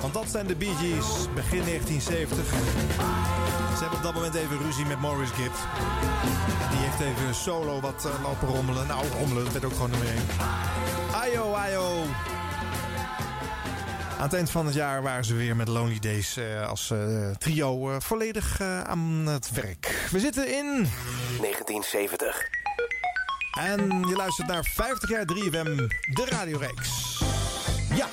Want 0.00 0.14
dat 0.14 0.28
zijn 0.28 0.46
de 0.46 0.56
Bee 0.56 0.74
Gees, 0.74 1.34
begin 1.34 1.64
1970. 1.64 2.46
Ze 3.78 3.84
hebben 3.84 3.98
op 3.98 4.04
dat 4.04 4.14
moment 4.14 4.34
even 4.34 4.58
ruzie 4.58 4.84
met 4.84 5.00
Morris 5.00 5.30
Gibb. 5.30 5.54
Die 6.70 6.78
heeft 6.78 7.00
even 7.00 7.34
solo 7.34 7.80
wat 7.80 8.04
eh, 8.04 8.22
lopen 8.22 8.48
rommelen. 8.48 8.86
Nou, 8.86 9.06
rommelen, 9.18 9.44
dat 9.44 9.52
werd 9.52 9.64
ook 9.64 9.72
gewoon 9.72 9.90
nummer 9.90 10.08
1. 10.08 10.16
Ayo, 11.12 11.52
ayo. 11.52 12.02
Aan 14.18 14.24
het 14.24 14.34
eind 14.34 14.50
van 14.50 14.66
het 14.66 14.74
jaar 14.74 15.02
waren 15.02 15.24
ze 15.24 15.34
weer 15.34 15.56
met 15.56 15.68
Lonely 15.68 15.98
Days 15.98 16.36
eh, 16.36 16.68
als 16.68 16.90
eh, 16.90 17.30
trio 17.30 18.00
volledig 18.00 18.60
aan 18.84 19.26
het 19.26 19.50
werk. 19.50 20.08
We 20.10 20.20
zitten 20.20 20.48
in 20.56 20.88
1970. 21.40 22.57
En 23.58 24.08
je 24.08 24.16
luistert 24.16 24.48
naar 24.48 24.64
50 24.64 25.08
jaar 25.08 25.24
3FM, 25.24 25.88
de 26.12 26.26
radioreeks. 26.28 27.20
Ja, 27.94 28.06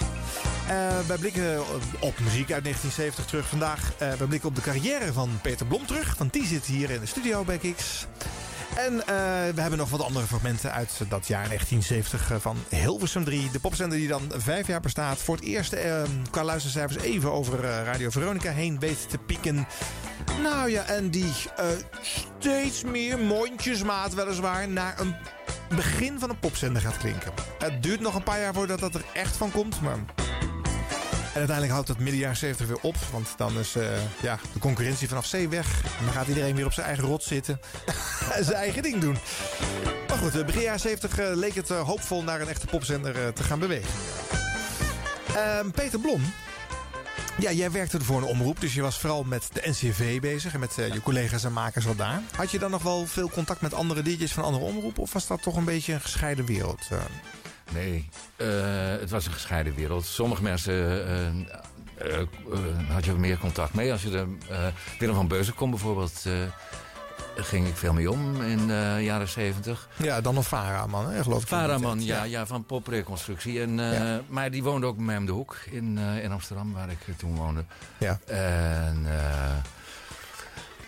eh, 0.68 1.08
wij 1.08 1.18
blikken 1.18 1.60
op 2.00 2.20
muziek 2.20 2.52
uit 2.52 2.64
1970 2.64 3.26
terug 3.26 3.48
vandaag. 3.48 3.94
Eh, 3.98 4.14
we 4.14 4.28
blikken 4.28 4.50
op 4.50 4.56
de 4.56 4.62
carrière 4.62 5.14
van 5.14 5.30
Peter 5.42 5.66
Blom 5.66 5.86
terug. 5.86 6.18
Want 6.18 6.34
die 6.34 6.46
zit 6.46 6.66
hier 6.66 6.90
in 6.90 7.00
de 7.00 7.06
studio 7.06 7.44
bij 7.44 7.58
Kiks. 7.58 8.06
En 8.76 9.00
eh, 9.00 9.06
we 9.56 9.62
hebben 9.62 9.78
nog 9.78 9.90
wat 9.90 10.02
andere 10.02 10.26
fragmenten 10.26 10.72
uit 10.72 11.02
dat 11.10 11.28
jaar 11.28 11.48
1970 11.48 12.32
eh, 12.32 12.38
van 12.40 12.58
Hilversum 12.70 13.24
3. 13.24 13.52
De 13.52 13.60
popzender 13.60 13.98
die 13.98 14.08
dan 14.08 14.32
vijf 14.36 14.68
jaar 14.68 14.80
bestaat. 14.80 15.18
Voor 15.18 15.36
het 15.36 15.44
eerst 15.44 15.74
eh, 15.74 16.02
qua 16.30 16.44
luistercijfers 16.44 17.04
even 17.04 17.32
over 17.32 17.60
Radio 17.62 18.10
Veronica 18.10 18.52
heen 18.52 18.80
weet 18.80 19.10
te 19.10 19.18
pieken. 19.18 19.68
Nou 20.42 20.70
ja, 20.70 20.84
en 20.84 21.10
die 21.10 21.34
steeds 22.02 22.84
meer 22.84 23.20
mondjesmaat 23.20 24.14
weliswaar 24.14 24.70
naar 24.70 25.00
een 25.00 25.16
begin 25.76 26.20
van 26.20 26.30
een 26.30 26.40
popzender 26.40 26.82
gaat 26.82 26.98
klinken. 26.98 27.32
Het 27.60 27.84
duurt 27.84 28.00
nog 28.00 28.16
een 28.16 28.24
paar 28.24 28.40
jaar 28.40 28.54
voordat 28.54 28.80
dat 28.80 28.96
er 28.96 29.06
echt 29.14 29.38
van 29.38 29.52
komt, 29.52 29.82
maar... 29.82 30.25
En 31.36 31.42
uiteindelijk 31.42 31.76
houdt 31.78 31.88
het 31.88 32.00
midden 32.00 32.20
jaren 32.20 32.38
70 32.38 32.68
weer 32.68 32.80
op. 32.82 32.96
Want 33.12 33.34
dan 33.38 33.60
is 33.60 33.76
eh, 33.76 33.88
ja, 34.22 34.40
de 34.54 34.60
concurrentie 34.60 35.08
vanaf 35.08 35.26
zee 35.26 35.50
weg. 35.50 35.84
En 36.00 36.06
dan 36.06 36.14
gaat 36.14 36.28
iedereen 36.28 36.56
weer 36.56 36.66
op 36.66 36.74
zijn 36.74 36.86
eigen 36.86 37.06
rot 37.06 37.24
zitten. 37.24 37.60
en 38.34 38.44
zijn 38.50 38.58
eigen 38.58 38.84
ding 38.84 39.02
doen. 39.02 39.18
Maar 40.08 40.18
goed, 40.18 40.36
eh, 40.36 40.46
begin 40.46 40.62
jaren 40.62 40.80
70 40.80 41.20
eh, 41.20 41.36
leek 41.36 41.56
het 41.56 41.70
hoopvol 41.70 42.24
naar 42.24 42.42
een 42.42 42.48
echte 42.48 42.66
popzender 42.66 43.34
te 43.34 43.44
gaan 43.44 43.60
bewegen. 43.60 43.90
Ehm, 45.36 45.72
Peter 45.72 46.00
Blom. 46.00 46.22
Ja, 47.38 47.52
jij 47.52 47.72
werkte 47.72 48.02
voor 48.02 48.18
een 48.18 48.24
omroep, 48.24 48.62
dus 48.62 48.74
je 48.74 48.82
was 48.82 49.00
vooral 49.00 49.24
met 49.24 49.50
de 49.54 49.62
NCV 49.64 50.20
bezig 50.20 50.54
en 50.54 50.60
met 50.60 50.76
je 50.76 51.02
collega's 51.04 51.44
en 51.44 51.54
makers 51.54 51.88
al 51.88 51.96
daar. 51.96 52.22
Had 52.36 52.52
je 52.52 52.60
dan 52.60 52.72
nog 52.72 52.84
wel 52.84 53.06
veel 53.06 53.30
contact 53.30 53.62
met 53.62 53.74
andere 53.74 54.02
DJ's 54.02 54.34
van 54.34 54.44
andere 54.44 54.64
omroepen? 54.64 55.04
Of 55.04 55.14
was 55.14 55.28
dat 55.28 55.42
toch 55.42 55.56
een 55.56 55.66
beetje 55.66 55.94
een 55.94 56.02
gescheiden 56.02 56.46
wereld? 56.46 56.88
Nee, 57.74 58.10
eh, 58.36 58.48
het 59.00 59.10
was 59.10 59.26
een 59.26 59.32
gescheiden 59.32 59.76
wereld. 59.76 60.06
Sommige 60.06 60.44
mensen 60.44 61.06
eh, 61.98 62.22
had 62.90 63.06
je 63.06 63.14
meer 63.14 63.38
contact 63.38 63.74
mee. 63.74 63.92
Als 63.92 64.04
je 64.04 64.10
de, 64.10 64.26
Willem 65.00 65.16
van 65.16 65.28
Beuzenkom 65.28 65.70
bijvoorbeeld, 65.70 66.24
eh, 66.26 66.34
ging 67.36 67.68
ik 67.68 67.76
veel 67.76 67.94
mee 67.94 68.12
om 68.12 68.42
in 68.42 68.68
de 68.68 68.98
jaren 69.02 69.28
zeventig. 69.28 69.90
Ja, 69.96 70.22
dan 70.22 70.34
nog 70.34 70.48
Varaman, 70.48 71.10
hè, 71.10 71.24
geloof 71.24 71.42
ik. 71.42 71.48
Varaman, 71.48 72.04
ja, 72.04 72.24
ja, 72.24 72.46
van 72.46 72.66
popreconstructie. 72.66 73.62
En, 73.62 73.76
Maar 74.28 74.52
die 74.52 74.64
woonde 74.64 74.88
ook 74.88 74.96
bij 74.96 75.06
mij 75.06 75.18
om 75.18 75.26
de 75.26 75.32
hoek 75.32 75.58
in, 75.72 75.98
in 75.98 76.32
Amsterdam, 76.32 76.74
waar 76.74 76.90
ik 76.90 77.18
toen 77.18 77.36
woonde. 77.36 77.64
Ja. 77.98 78.20
En 78.26 79.06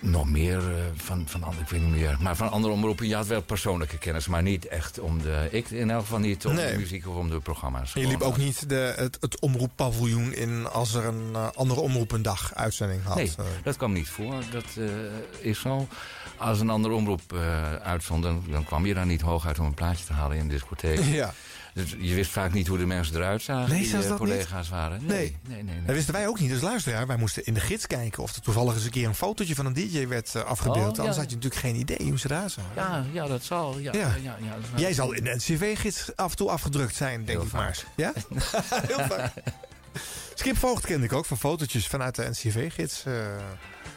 nog 0.10 0.30
meer 0.30 0.58
eh, 0.58 0.76
van, 0.96 1.24
van 1.28 1.44
andere, 1.44 1.62
ik 1.64 1.70
weet 1.70 1.82
niet 1.82 1.92
meer. 1.96 2.18
Maar 2.20 2.36
van 2.36 2.52
andere 2.52 2.74
omroepen, 2.74 3.08
je 3.08 3.16
had 3.16 3.28
wel 3.28 3.42
persoonlijke 3.42 3.98
kennis, 3.98 4.28
maar 4.28 4.42
niet 4.44 4.68
echt 4.68 5.00
om 5.00 5.22
de. 5.22 5.48
Ik 5.52 5.70
in 5.70 5.90
elk 5.90 6.02
geval 6.02 6.20
niet 6.20 6.46
om 6.46 6.54
Nee. 6.54 6.72
de 6.72 6.78
muziek 6.78 7.08
of 7.08 7.16
om 7.16 7.30
de 7.30 7.40
programma's. 7.40 7.96
En 7.96 8.02
je 8.02 8.08
liep 8.08 8.22
ook 8.22 8.38
niet 8.38 8.70
de, 8.70 8.94
het, 8.98 9.18
het 9.20 9.40
omroeppaviljoen 9.40 10.34
in 10.34 10.68
als 10.68 10.94
er 10.94 11.06
een 11.06 11.30
eh, 11.34 11.48
andere 11.56 11.80
omroep 11.80 12.12
een 12.12 12.22
dag 12.22 12.56
uitzending 12.56 13.04
had. 13.04 13.16
Nee, 13.16 13.32
Eh, 13.38 13.46
dat 13.64 13.78
kwam 13.78 13.92
niet 13.94 14.10
voor. 14.10 14.34
Dat 14.52 14.66
is 15.40 15.60
zo. 15.60 15.88
Als 16.38 16.60
een 16.60 16.70
andere 16.70 16.94
omroep 16.94 17.34
eh, 17.34 17.74
uitzond, 17.76 18.24
dan, 18.24 18.44
dan 18.50 18.64
kwam 18.66 18.86
je 18.86 18.94
daar 18.94 19.06
niet 19.06 19.22
hooguit 19.22 19.60
om 19.60 19.66
een 19.66 19.74
plaatje 19.74 20.06
te 20.06 20.14
halen 20.14 20.38
in 20.38 20.48
de 20.48 20.54
discotheek. 20.54 21.00
Ja. 21.22 21.34
Dus 21.78 21.96
je 22.00 22.16
wist 22.16 22.32
vaak 22.32 22.54
niet 22.54 22.68
hoe 22.68 22.78
de 22.78 22.86
mensen 22.86 23.16
eruit 23.16 23.42
zagen 23.42 23.70
Nee, 23.70 23.80
die 23.80 23.90
zelfs 23.90 24.06
eh, 24.06 24.12
dat 24.12 24.20
niet? 24.20 24.30
collega's 24.30 24.70
waren. 24.70 25.06
Nee. 25.06 25.18
Nee, 25.18 25.36
nee, 25.48 25.64
nee. 25.64 25.76
nee. 25.76 25.86
Dat 25.86 25.96
wisten 25.96 26.14
wij 26.14 26.28
ook 26.28 26.40
niet 26.40 26.52
als 26.52 26.62
luisteraar. 26.62 27.08
Wij 27.08 27.18
moesten 27.18 27.46
in 27.46 27.54
de 27.54 27.60
gids 27.60 27.88
kijken 27.88 28.24
of 28.24 28.36
er 28.36 28.42
toevallig 28.42 28.74
eens 28.74 28.84
een 28.84 28.90
keer 28.92 29.08
een 29.08 29.16
fotootje 29.16 29.56
van 29.56 29.66
een 29.66 29.74
DJ 29.74 30.08
werd 30.08 30.36
eh, 30.36 30.44
afgebeeld. 30.44 30.90
Oh, 30.90 30.96
ja. 30.96 31.00
Anders 31.00 31.18
had 31.18 31.30
je 31.30 31.36
natuurlijk 31.36 31.62
geen 31.62 31.76
idee 31.76 32.10
hoe 32.10 32.20
ze 32.20 32.30
eruit 32.32 32.52
zagen. 32.52 32.72
Ja, 32.76 33.06
ja, 33.12 33.28
dat 33.28 33.44
zal. 33.44 33.80
Ja, 33.80 33.94
ja. 33.94 34.16
Ja. 34.22 34.38
Dat 34.72 34.80
Jij 34.80 34.94
zal 34.94 35.12
in 35.12 35.24
de 35.24 35.36
NCV-gids 35.36 36.16
af 36.16 36.32
en 36.32 36.38
toe 36.38 36.50
afgedrukt 36.50 36.96
zijn, 36.96 37.26
denk 37.26 37.42
ik 37.42 37.52
maar. 37.52 37.84
Ja? 37.96 38.14
Heel 38.88 39.00
vaak. 39.00 39.34
Skip 40.38 40.58
Voogd 40.58 40.86
kende 40.86 41.06
ik 41.06 41.14
ook 41.14 41.26
van 41.26 41.38
fotootjes 41.38 41.88
vanuit 41.88 42.16
de 42.16 42.30
NCV-gids. 42.30 43.04
eh. 43.06 43.14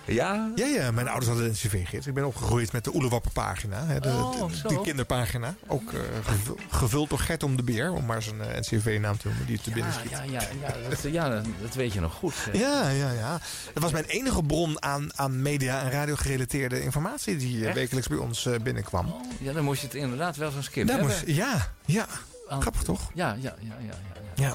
Ja? 0.05 0.53
Ja, 0.55 0.66
ja, 0.66 0.91
mijn 0.91 1.07
ouders 1.09 1.26
hadden 1.30 1.45
de 1.47 1.51
NCV-gids. 1.53 2.07
Ik 2.07 2.14
ben 2.14 2.26
opgegroeid 2.26 2.72
met 2.72 2.84
de 2.84 2.95
Oelewapper-pagina. 2.95 3.86
hè, 3.86 4.01
De, 4.01 4.09
Oh, 4.09 4.51
de- 4.62 4.68
die 4.68 4.80
kinderpagina. 4.80 5.55
Ook 5.66 5.93
eh, 5.93 6.01
gevu- 6.24 6.55
gevuld 6.70 7.09
door 7.09 7.18
Gert 7.18 7.43
om 7.43 7.57
de 7.57 7.62
Beer, 7.62 7.93
om 7.93 8.07
maar 8.07 8.22
zijn 8.22 8.41
eh, 8.41 8.59
NCV-naam 8.61 9.18
te 9.18 9.26
noemen, 9.28 9.47
die 9.47 9.61
te 9.61 9.70
binnen 9.70 9.93
Ja, 9.93 9.99
schiet. 9.99 10.11
ja, 10.11 10.22
ja, 10.22 10.41
ja, 10.61 10.88
dat, 10.88 11.12
ja 11.12 11.28
dat, 11.28 11.45
dat 11.61 11.74
weet 11.74 11.93
je 11.93 12.01
nog 12.01 12.12
goed. 12.14 12.34
hè. 12.51 12.59
Ja, 12.59 12.88
ja, 12.88 13.11
ja. 13.11 13.41
Dat 13.74 13.82
was 13.82 13.93
mijn 13.93 14.05
enige 14.05 14.43
bron 14.43 14.82
aan, 14.82 15.11
aan 15.18 15.43
media- 15.43 15.82
en 15.82 15.91
radio-gerelateerde 15.91 16.82
informatie 16.82 17.36
die 17.36 17.64
Echt? 17.66 17.74
wekelijks 17.74 18.09
bij 18.09 18.18
ons 18.18 18.49
binnenkwam. 18.62 19.14
Ja, 19.38 19.53
dan 19.53 19.64
moest 19.64 19.80
je 19.80 19.86
het 19.86 19.97
inderdaad 19.97 20.36
wel 20.36 20.51
zo'n 20.51 20.62
skip 20.62 20.86
Daar 20.86 20.99
hebben. 20.99 21.16
moest, 21.16 21.36
ja, 21.36 21.72
ja. 21.84 22.07
Grappig 22.49 22.82
toch? 22.82 23.11
Ja, 23.14 23.36
ja, 23.41 23.55
ja, 23.61 23.74
ja. 23.86 23.95
ja, 24.34 24.45
Ja. 24.47 24.55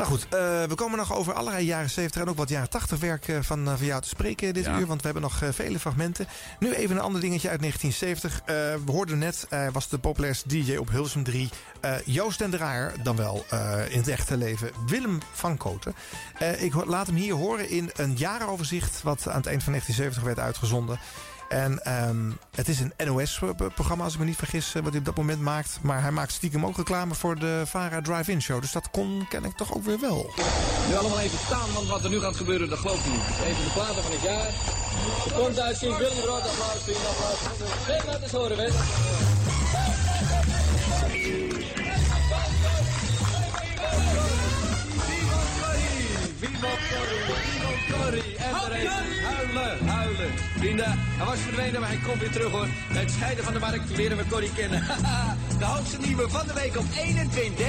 Nou 0.00 0.12
goed, 0.12 0.24
eh, 0.24 0.38
we 0.64 0.74
komen 0.74 0.98
nog 0.98 1.14
over 1.14 1.32
allerlei 1.32 1.64
jaren 1.64 1.90
70 1.90 2.20
en 2.22 2.28
ook 2.28 2.36
wat 2.36 2.48
jaren 2.48 2.70
80 2.70 2.98
werk 2.98 3.28
eh, 3.28 3.36
van, 3.40 3.68
eh, 3.68 3.74
van 3.76 3.86
jou 3.86 4.02
te 4.02 4.08
spreken 4.08 4.54
dit 4.54 4.64
Ja. 4.64 4.78
uur. 4.78 4.86
Want 4.86 5.00
we 5.00 5.04
hebben 5.04 5.22
nog 5.22 5.40
vele 5.50 5.78
fragmenten. 5.78 6.26
Nu 6.58 6.72
even 6.74 6.96
een 6.96 7.02
ander 7.02 7.20
dingetje 7.20 7.48
uit 7.48 7.60
1970. 7.60 8.40
Eh, 8.40 8.54
we 8.84 8.92
hoorden 8.92 9.18
net, 9.18 9.46
eh, 9.48 9.66
was 9.72 9.88
de 9.88 9.98
populairste 9.98 10.48
DJ 10.48 10.76
op 10.76 10.90
Hilversum 10.90 11.22
3. 11.24 11.48
eh, 11.80 11.92
Joost 12.04 12.38
den 12.38 12.50
Draaier, 12.50 12.92
dan 13.02 13.16
wel 13.16 13.44
in 13.88 13.98
het 13.98 14.08
echte 14.08 14.36
leven 14.36 14.70
Willem 14.86 15.18
van 15.32 15.56
Koten. 15.56 15.94
Ik 16.58 16.84
laat 16.84 17.06
hem 17.06 17.16
hier 17.16 17.34
horen 17.34 17.68
in 17.70 17.90
een 17.96 18.14
jarenoverzicht... 18.16 19.02
wat 19.02 19.28
aan 19.28 19.36
het 19.36 19.46
eind 19.46 19.62
van 19.62 19.72
1970 19.72 20.22
werd 20.22 20.38
uitgezonden. 20.38 20.98
En 21.50 21.84
ehm, 21.84 22.30
het 22.54 22.68
is 22.68 22.80
een 22.80 22.92
NOS-programma, 23.06 24.04
als 24.04 24.12
ik 24.12 24.18
me 24.18 24.24
niet 24.24 24.36
vergis, 24.36 24.74
eh, 24.74 24.82
wat 24.82 24.90
hij 24.90 24.98
op 24.98 25.04
dat 25.04 25.16
moment 25.16 25.40
maakt. 25.40 25.78
Maar 25.82 26.02
hij 26.02 26.10
maakt 26.10 26.32
stiekem 26.32 26.66
ook 26.66 26.76
reclame 26.76 27.14
voor 27.14 27.38
de 27.38 27.62
Vara 27.66 28.00
Drive-In 28.00 28.42
Show. 28.42 28.60
Dus 28.60 28.72
dat 28.72 28.90
kon, 28.90 29.26
ken 29.28 29.44
ik 29.44 29.56
toch 29.56 29.74
ook 29.74 29.84
weer 29.84 30.00
wel. 30.00 30.32
Nu 30.88 30.94
allemaal 30.94 31.20
even 31.20 31.38
staan, 31.46 31.72
want 31.74 31.88
wat 31.88 32.04
er 32.04 32.10
nu 32.10 32.20
gaat 32.20 32.36
gebeuren, 32.36 32.68
dat 32.68 32.78
geloof 32.78 33.06
ik 33.06 33.12
niet. 33.12 33.20
Even 33.44 33.64
de 33.64 33.70
platen 33.74 34.02
van 34.02 34.12
het 34.12 34.22
jaar. 34.22 34.50
De 35.24 35.34
komt 35.34 35.60
uit 35.60 35.76
Sint 35.76 35.96
Willem 35.96 36.18
Rood, 36.18 36.48
applaus, 36.48 36.82
vrienden, 36.82 37.08
applaus. 37.08 37.38
Geef 37.84 38.04
laat 38.06 38.22
eens 38.22 38.32
horen, 38.32 38.56
weet 38.56 38.74
Viva 46.40 46.68
Corrie, 46.88 47.49
en 47.92 48.14
even 48.14 49.24
huilen, 49.24 49.86
huilen. 49.86 50.30
Vrienden, 50.58 50.98
hij 50.98 51.26
was 51.26 51.38
verdwenen, 51.38 51.80
maar 51.80 51.88
hij 51.88 51.98
komt 52.06 52.20
weer 52.20 52.30
terug 52.30 52.50
hoor. 52.50 52.68
Bij 52.92 53.02
het 53.02 53.10
scheiden 53.10 53.44
van 53.44 53.52
de 53.52 53.58
markt 53.58 53.96
leren 53.96 54.16
we 54.16 54.24
Corrie 54.30 54.52
kennen. 54.52 54.84
de 55.58 55.64
hoogste 55.64 55.98
nieuwe 55.98 56.28
van 56.28 56.46
de 56.46 56.52
week 56.52 56.76
op 56.76 56.84
21. 56.96 57.68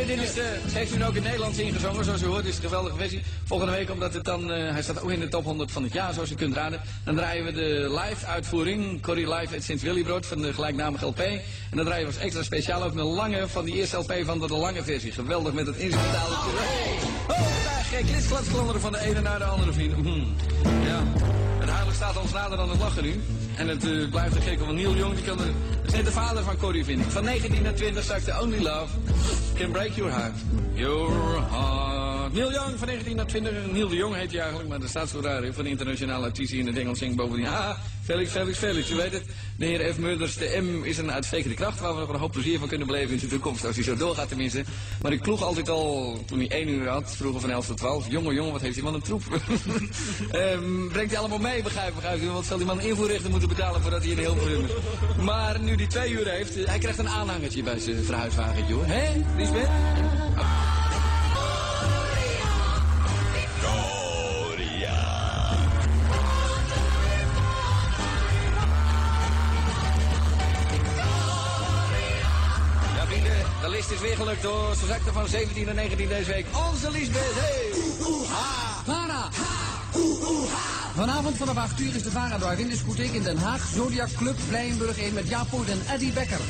Vrienden, 0.00 0.24
dit 0.24 0.28
is 0.28 0.34
de, 0.34 0.78
heeft 0.78 0.94
u 0.94 1.02
ook 1.02 1.08
in 1.08 1.14
het 1.14 1.24
Nederlands 1.24 1.58
ingezongen, 1.58 2.04
zoals 2.04 2.22
u 2.22 2.26
hoort. 2.26 2.44
Is 2.44 2.56
een 2.56 2.62
geweldige 2.62 2.96
versie. 2.96 3.22
Volgende 3.44 3.72
week, 3.72 3.90
omdat 3.90 4.14
het 4.14 4.24
dan, 4.24 4.52
eh, 4.52 4.70
hij 4.70 4.82
staat 4.82 5.02
ook 5.02 5.10
in 5.10 5.20
de 5.20 5.28
top 5.28 5.44
100 5.44 5.70
van 5.70 5.82
het 5.82 5.92
jaar, 5.92 6.12
zoals 6.12 6.30
u 6.30 6.34
kunt 6.34 6.54
raden. 6.54 6.80
Dan 7.04 7.16
draaien 7.16 7.44
we 7.44 7.52
de 7.52 8.00
live 8.04 8.26
uitvoering, 8.26 9.02
Corrie 9.02 9.34
Live 9.34 9.56
at 9.56 9.62
Sint 9.62 9.80
Willybrood 9.80 10.26
van 10.26 10.42
de 10.42 10.52
gelijknamige 10.52 11.06
LP. 11.06 11.18
En 11.18 11.42
dan 11.70 11.84
draaien 11.84 12.06
we 12.06 12.12
als 12.12 12.22
extra 12.22 12.42
speciaal 12.42 12.82
ook 12.82 12.94
een 12.94 13.00
lange 13.00 13.48
van 13.48 13.64
die 13.64 13.74
eerste 13.74 13.96
LP 13.96 14.14
van 14.24 14.38
de, 14.38 14.46
de 14.46 14.56
lange 14.56 14.82
versie. 14.82 15.12
Geweldig 15.12 15.52
met 15.52 15.66
het 15.66 15.76
instrumentale. 15.76 16.34
Hey! 16.34 16.98
Oh, 17.28 17.64
daar 17.64 17.84
gek, 17.84 18.80
van 18.80 18.92
de 18.92 19.00
ene 19.00 19.20
naar 19.20 19.38
de 19.38 19.44
andere 19.44 19.72
vrienden. 19.72 19.98
Hmm. 19.98 20.34
Ja. 20.84 21.02
Het 21.58 21.68
huilen 21.68 21.94
staat 21.94 22.16
ons 22.16 22.32
nader 22.32 22.56
dan 22.56 22.70
het 22.70 22.78
lachen 22.78 23.02
nu. 23.02 23.20
En 23.60 23.68
het 23.68 23.84
eh, 23.84 24.10
blijft 24.10 24.36
een 24.36 24.42
gek, 24.42 24.58
want 24.60 24.72
Neil 24.72 24.94
Young 24.94 25.14
die 25.14 25.24
kan 25.24 25.38
er... 25.40 26.04
De 26.04 26.10
vader 26.10 26.42
van 26.42 26.56
Corrie, 26.56 26.84
vind 26.84 27.00
ik. 27.00 27.10
Van 27.10 27.24
19 27.24 27.62
naar 27.62 27.74
20 27.74 28.04
zag 28.04 28.24
de 28.24 28.40
Only 28.40 28.62
Love 28.62 28.96
can 29.54 29.70
break 29.70 29.90
your 29.90 30.12
heart. 30.12 30.34
Your 30.74 31.12
heart. 31.50 32.32
Neil 32.32 32.52
Young 32.52 32.78
van 32.78 32.86
1920. 32.86 33.72
Neil 33.72 33.88
de 33.88 33.96
Jong 33.96 34.14
heet 34.14 34.30
hij 34.30 34.40
eigenlijk, 34.40 34.68
maar 34.68 34.80
dat 34.80 34.88
staat 34.88 35.08
zo 35.08 35.20
raar. 35.20 35.40
de 35.40 35.68
internationale 35.68 36.26
artiesten 36.26 36.58
in 36.58 36.66
het 36.66 36.78
Engels 36.78 36.98
zingt 36.98 37.16
bovendien. 37.16 37.46
Ah, 37.46 37.70
Felix, 38.02 38.30
Felix, 38.30 38.58
Felix. 38.58 38.90
U 38.90 38.94
weet 38.94 39.12
het. 39.12 39.22
De 39.56 39.66
heer 39.66 39.94
F. 39.94 39.98
Mulders, 39.98 40.36
de 40.36 40.60
M 40.62 40.84
is 40.84 40.98
een 40.98 41.12
uitstekende 41.12 41.54
kracht... 41.54 41.80
waar 41.80 41.94
we 41.94 42.00
nog 42.00 42.08
een 42.08 42.18
hoop 42.18 42.32
plezier 42.32 42.58
van 42.58 42.68
kunnen 42.68 42.86
beleven 42.86 43.10
in 43.10 43.18
de 43.18 43.26
toekomst. 43.26 43.64
Als 43.64 43.74
hij 43.74 43.84
zo 43.84 43.96
doorgaat 43.96 44.28
tenminste. 44.28 44.64
Maar 45.02 45.12
ik 45.12 45.20
kloeg 45.20 45.42
altijd 45.42 45.68
al, 45.68 46.18
toen 46.26 46.38
hij 46.38 46.48
1 46.48 46.68
uur 46.68 46.88
had, 46.88 47.16
vroeger 47.16 47.40
van 47.40 47.50
11 47.50 47.66
tot 47.66 47.76
12. 47.76 48.10
Jongen, 48.10 48.34
jongen, 48.34 48.52
wat 48.52 48.60
heeft 48.60 48.74
die 48.74 48.82
man 48.82 48.94
een 48.94 49.02
troep. 49.02 49.22
Ehm, 50.30 50.88
brengt 50.88 51.10
hij 51.10 51.18
allemaal 51.18 51.38
mee, 51.38 51.62
begrijp, 51.62 51.94
u? 52.22 52.28
Want 52.28 52.46
zal 52.46 52.56
die 52.56 52.66
man 52.66 52.80
invoerrechten 52.80 53.30
moeten 53.30 53.48
betalen 53.48 53.82
voordat 53.82 54.02
hij 54.02 54.10
in 54.10 54.18
Hilversum 54.18 54.64
is. 54.64 54.70
Maar 55.24 55.60
nu 55.60 55.76
die 55.76 55.86
twee 55.86 56.12
uur 56.12 56.28
heeft, 56.28 56.54
hij 56.54 56.78
krijgt 56.78 56.98
een 56.98 57.08
aanhangertje 57.08 57.62
bij 57.62 57.78
zijn 57.78 58.04
verhuiswagentje 58.04 58.74
hoor. 58.74 58.86
Hé, 58.86 59.24
Lisbeth? 59.36 59.68
De 73.60 73.68
list 73.68 73.90
is 73.90 74.00
weer 74.00 74.16
gelukt 74.16 74.42
hoor. 74.42 74.74
Ze 74.74 74.86
zakte 74.86 75.12
van 75.12 75.28
17 75.28 75.64
naar 75.64 75.74
19 75.74 76.08
deze 76.08 76.32
week. 76.32 76.46
Onze 76.70 76.90
Lisbeth, 76.90 77.34
hey! 77.34 77.70
Vara! 78.84 79.28
Vanavond 80.94 81.36
vanaf 81.36 81.56
8 81.56 81.80
uur 81.80 81.94
is 81.94 82.02
de 82.02 82.10
Vara 82.10 82.38
Drive 82.38 82.60
in 82.60 82.68
discotheek 82.68 83.12
in 83.12 83.22
Den 83.22 83.38
Haag. 83.38 83.66
Zodiac 83.74 84.08
Club 84.16 84.36
Blijenburg 84.48 84.98
1 84.98 85.12
met 85.12 85.28
Jaap 85.28 85.50
Poort 85.50 85.68
en 85.68 85.82
Eddie 85.88 86.12
Becker. 86.12 86.40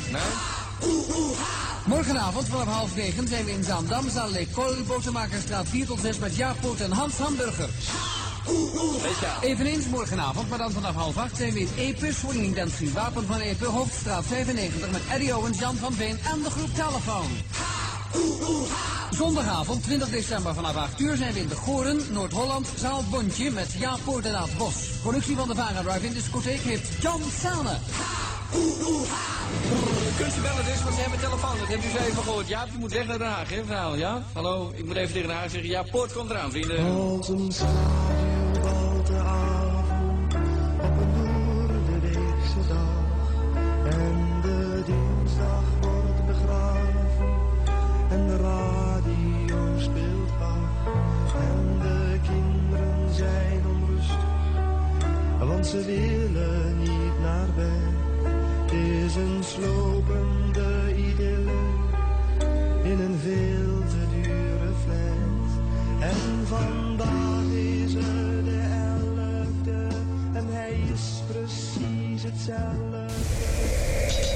Morgenavond 1.85 2.47
vanaf 2.47 2.67
half 2.67 2.95
9 2.95 3.27
zijn 3.27 3.45
we 3.45 3.51
in 3.51 3.63
Zaandam, 3.63 4.09
zaal 4.09 4.29
L'École, 4.29 4.83
Botermakerstraat 4.83 5.67
4 5.69 5.85
tot 5.85 5.99
6 5.99 6.17
met 6.17 6.35
Jaap 6.35 6.57
en 6.79 6.91
Hans 6.91 7.17
Hamburger. 7.17 7.69
Eveneens 9.41 9.87
morgenavond, 9.87 10.49
maar 10.49 10.57
dan 10.57 10.71
vanaf 10.71 10.95
half 10.95 11.17
8 11.17 11.37
zijn 11.37 11.53
we 11.53 11.59
in 11.59 11.69
Epe, 11.77 12.13
Swinging 12.13 12.55
Dancing 12.55 12.93
Wapen 12.93 13.25
van 13.25 13.39
Epe, 13.39 13.65
Hoofdstraat 13.65 14.25
95 14.25 14.91
met 14.91 15.01
Eddie 15.11 15.37
Owens, 15.37 15.59
Jan 15.59 15.75
van 15.75 15.93
Veen 15.93 16.19
en 16.33 16.41
de 16.43 16.49
groep 16.49 16.75
Telefoon. 16.75 17.27
Zondagavond 19.11 19.83
20 19.83 20.09
december 20.09 20.53
vanaf 20.53 20.75
8 20.75 20.99
uur 20.99 21.17
zijn 21.17 21.33
we 21.33 21.39
in 21.39 21.47
de 21.47 21.55
Goren, 21.55 21.99
Noord-Holland, 22.11 22.67
zaal 22.77 23.03
Bontje 23.09 23.51
met 23.51 23.73
Jaap 23.77 23.99
Poort 24.03 24.25
en 24.25 24.35
Aad 24.35 24.57
Bos. 24.57 24.75
Productie 25.01 25.35
van 25.35 25.47
de 25.47 25.55
Vara 25.55 25.81
Drive 25.81 26.05
in 26.05 26.13
discotheek 26.13 26.61
heeft 26.61 27.01
John 27.01 27.23
Sane. 27.41 27.77
Kunt 30.17 30.37
u 30.37 30.41
bellen 30.41 30.65
dus, 30.65 30.83
want 30.83 30.95
ze 30.95 31.01
hebben 31.01 31.19
telefoon. 31.19 31.57
Dat 31.59 31.67
hebben 31.67 31.87
u 31.87 31.91
zo 31.91 31.97
even 31.97 32.23
gehoord. 32.23 32.47
Jaap, 32.47 32.67
je 32.71 32.77
moet 32.77 32.91
weg 32.91 33.07
naar 33.07 33.17
Den 33.17 33.27
Haag, 33.27 33.49
hè, 33.49 33.65
verhaal, 33.65 33.95
ja? 33.95 34.23
Hallo, 34.33 34.71
ik 34.75 34.85
moet 34.85 34.95
even 34.95 35.13
tegen 35.13 35.27
Den 35.27 35.37
Haag 35.37 35.49
zeggen. 35.49 35.69
Ja, 35.69 35.83
poort 35.83 36.13
komt 36.13 36.29
eraan, 36.29 36.51
vrienden. 36.51 38.30
Ze 55.71 55.85
willen 55.85 56.77
niet 56.77 57.19
naar 57.21 57.47
bed. 57.55 57.93
Het 58.61 58.71
is 58.71 59.15
een 59.15 59.43
slopende 59.43 60.95
idylle 60.95 61.61
in 62.83 62.99
een 62.99 63.19
veel 63.21 63.79
te 63.89 64.21
dure 64.21 64.71
flat. 64.83 65.49
En 65.99 66.47
vandaag 66.47 67.43
is 67.53 67.93
er 67.93 68.43
de 68.43 68.61
elfde 68.89 69.87
en 70.33 70.45
hij 70.49 70.79
is 70.93 71.21
precies 71.31 72.23
hetzelfde. 72.23 73.05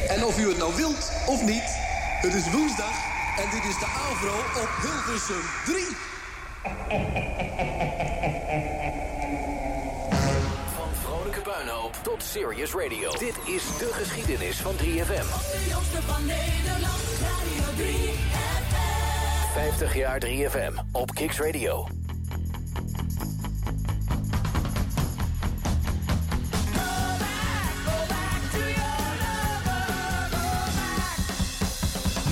En 0.08 0.26
of 0.26 0.40
u 0.40 0.48
het 0.48 0.58
nou 0.58 0.76
wilt 0.76 1.12
of 1.26 1.46
niet, 1.46 1.70
het 2.22 2.34
is 2.34 2.52
woensdag 2.52 2.96
en 3.38 3.50
dit 3.52 3.64
is 3.70 3.80
de 3.80 3.86
Avro 3.86 4.38
op 4.62 4.70
Hilversum 4.82 5.46
3. 5.66 5.86
Van 11.46 11.54
puinhoop 11.54 11.96
tot 12.04 12.24
serious 12.24 12.74
radio. 12.74 13.12
Dit 13.12 13.36
is 13.46 13.78
de 13.78 13.90
geschiedenis 13.94 14.58
van 14.58 14.74
3FM. 14.76 15.26
50 19.54 19.96
jaar 19.96 20.22
3FM 20.26 20.74
op 20.92 21.14
Kicks 21.14 21.40
Radio. 21.40 21.88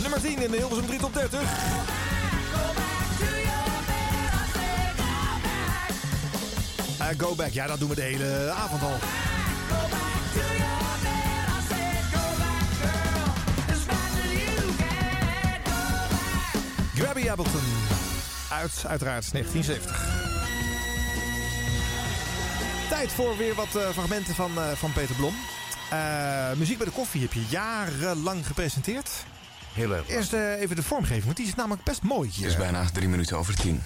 Nummer 0.01 0.21
10 0.21 0.41
in 0.41 0.51
de 0.51 0.57
Hilversum 0.57 0.85
3 0.85 0.99
top 0.99 1.13
30. 1.13 1.92
Go 7.17 7.35
back, 7.35 7.51
ja, 7.51 7.67
dat 7.67 7.79
doen 7.79 7.89
we 7.89 7.95
de 7.95 8.01
hele 8.01 8.51
avond 8.51 8.81
al. 8.81 8.97
Grabby 16.95 17.29
Appleton. 17.29 17.61
Uit, 18.51 18.83
uiteraard, 18.87 19.31
1970. 19.31 20.21
Tijd 22.89 23.11
voor 23.11 23.37
weer 23.37 23.55
wat 23.55 23.75
eh, 23.75 23.89
fragmenten 23.89 24.35
van, 24.35 24.57
eh, 24.57 24.71
van 24.71 24.93
Peter 24.93 25.15
Blom. 25.15 25.33
Eh, 25.89 26.51
muziek 26.57 26.77
bij 26.77 26.85
de 26.85 26.91
koffie 26.91 27.21
heb 27.21 27.33
je 27.33 27.45
jarenlang 27.49 28.47
gepresenteerd. 28.47 29.09
Heel 29.73 29.95
erg. 29.95 30.09
Eerst 30.09 30.33
even 30.33 30.75
de 30.75 30.83
vormgeving, 30.83 31.23
want 31.23 31.37
die 31.37 31.47
is 31.47 31.55
namelijk 31.55 31.83
best 31.83 32.01
mooi. 32.01 32.29
Het 32.35 32.45
is 32.45 32.57
bijna 32.57 32.85
drie 32.93 33.07
minuten 33.07 33.37
over 33.37 33.55
tien. 33.55 33.81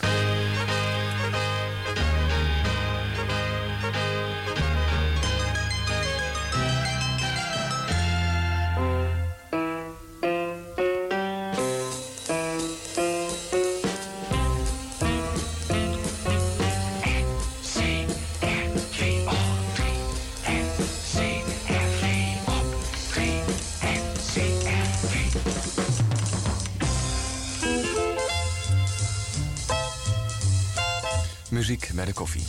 Muziek 31.68 31.92
bij 31.96 32.06
de 32.06 32.14
koffie. 32.14 32.44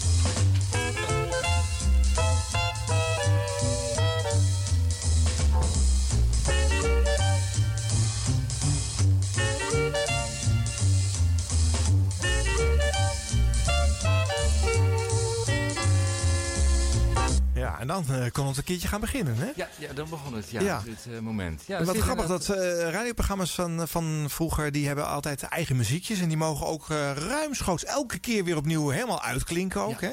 Dan 18.09 18.20
eh, 18.22 18.30
kon 18.32 18.46
het 18.46 18.56
een 18.56 18.64
keertje 18.64 18.88
gaan 18.88 19.00
beginnen, 19.00 19.36
hè? 19.36 19.50
Ja, 19.56 19.68
ja 19.78 19.92
dan 19.92 20.09
begon 20.09 20.34
het, 20.34 20.50
ja, 20.50 20.61
Ja. 20.61 20.82
dit 20.84 21.06
eh, 21.14 21.18
moment. 21.18 21.62
Ja, 21.66 21.84
wat 21.84 21.96
grappig, 21.96 22.26
dat 22.26 22.48
eh, 22.48 22.90
radioprogramma's 22.90 23.54
van, 23.54 23.88
van 23.88 24.26
vroeger... 24.28 24.72
die 24.72 24.86
hebben 24.86 25.06
altijd 25.06 25.42
eigen 25.42 25.76
muziekjes... 25.76 26.20
en 26.20 26.28
die 26.28 26.36
mogen 26.36 26.66
ook 26.66 26.86
ruimschoots 27.14 27.84
elke 27.84 28.18
keer 28.18 28.44
weer 28.44 28.56
opnieuw 28.56 28.88
helemaal 28.88 29.22
uitklinken 29.22 29.80
ook, 29.80 30.00
hè? 30.00 30.11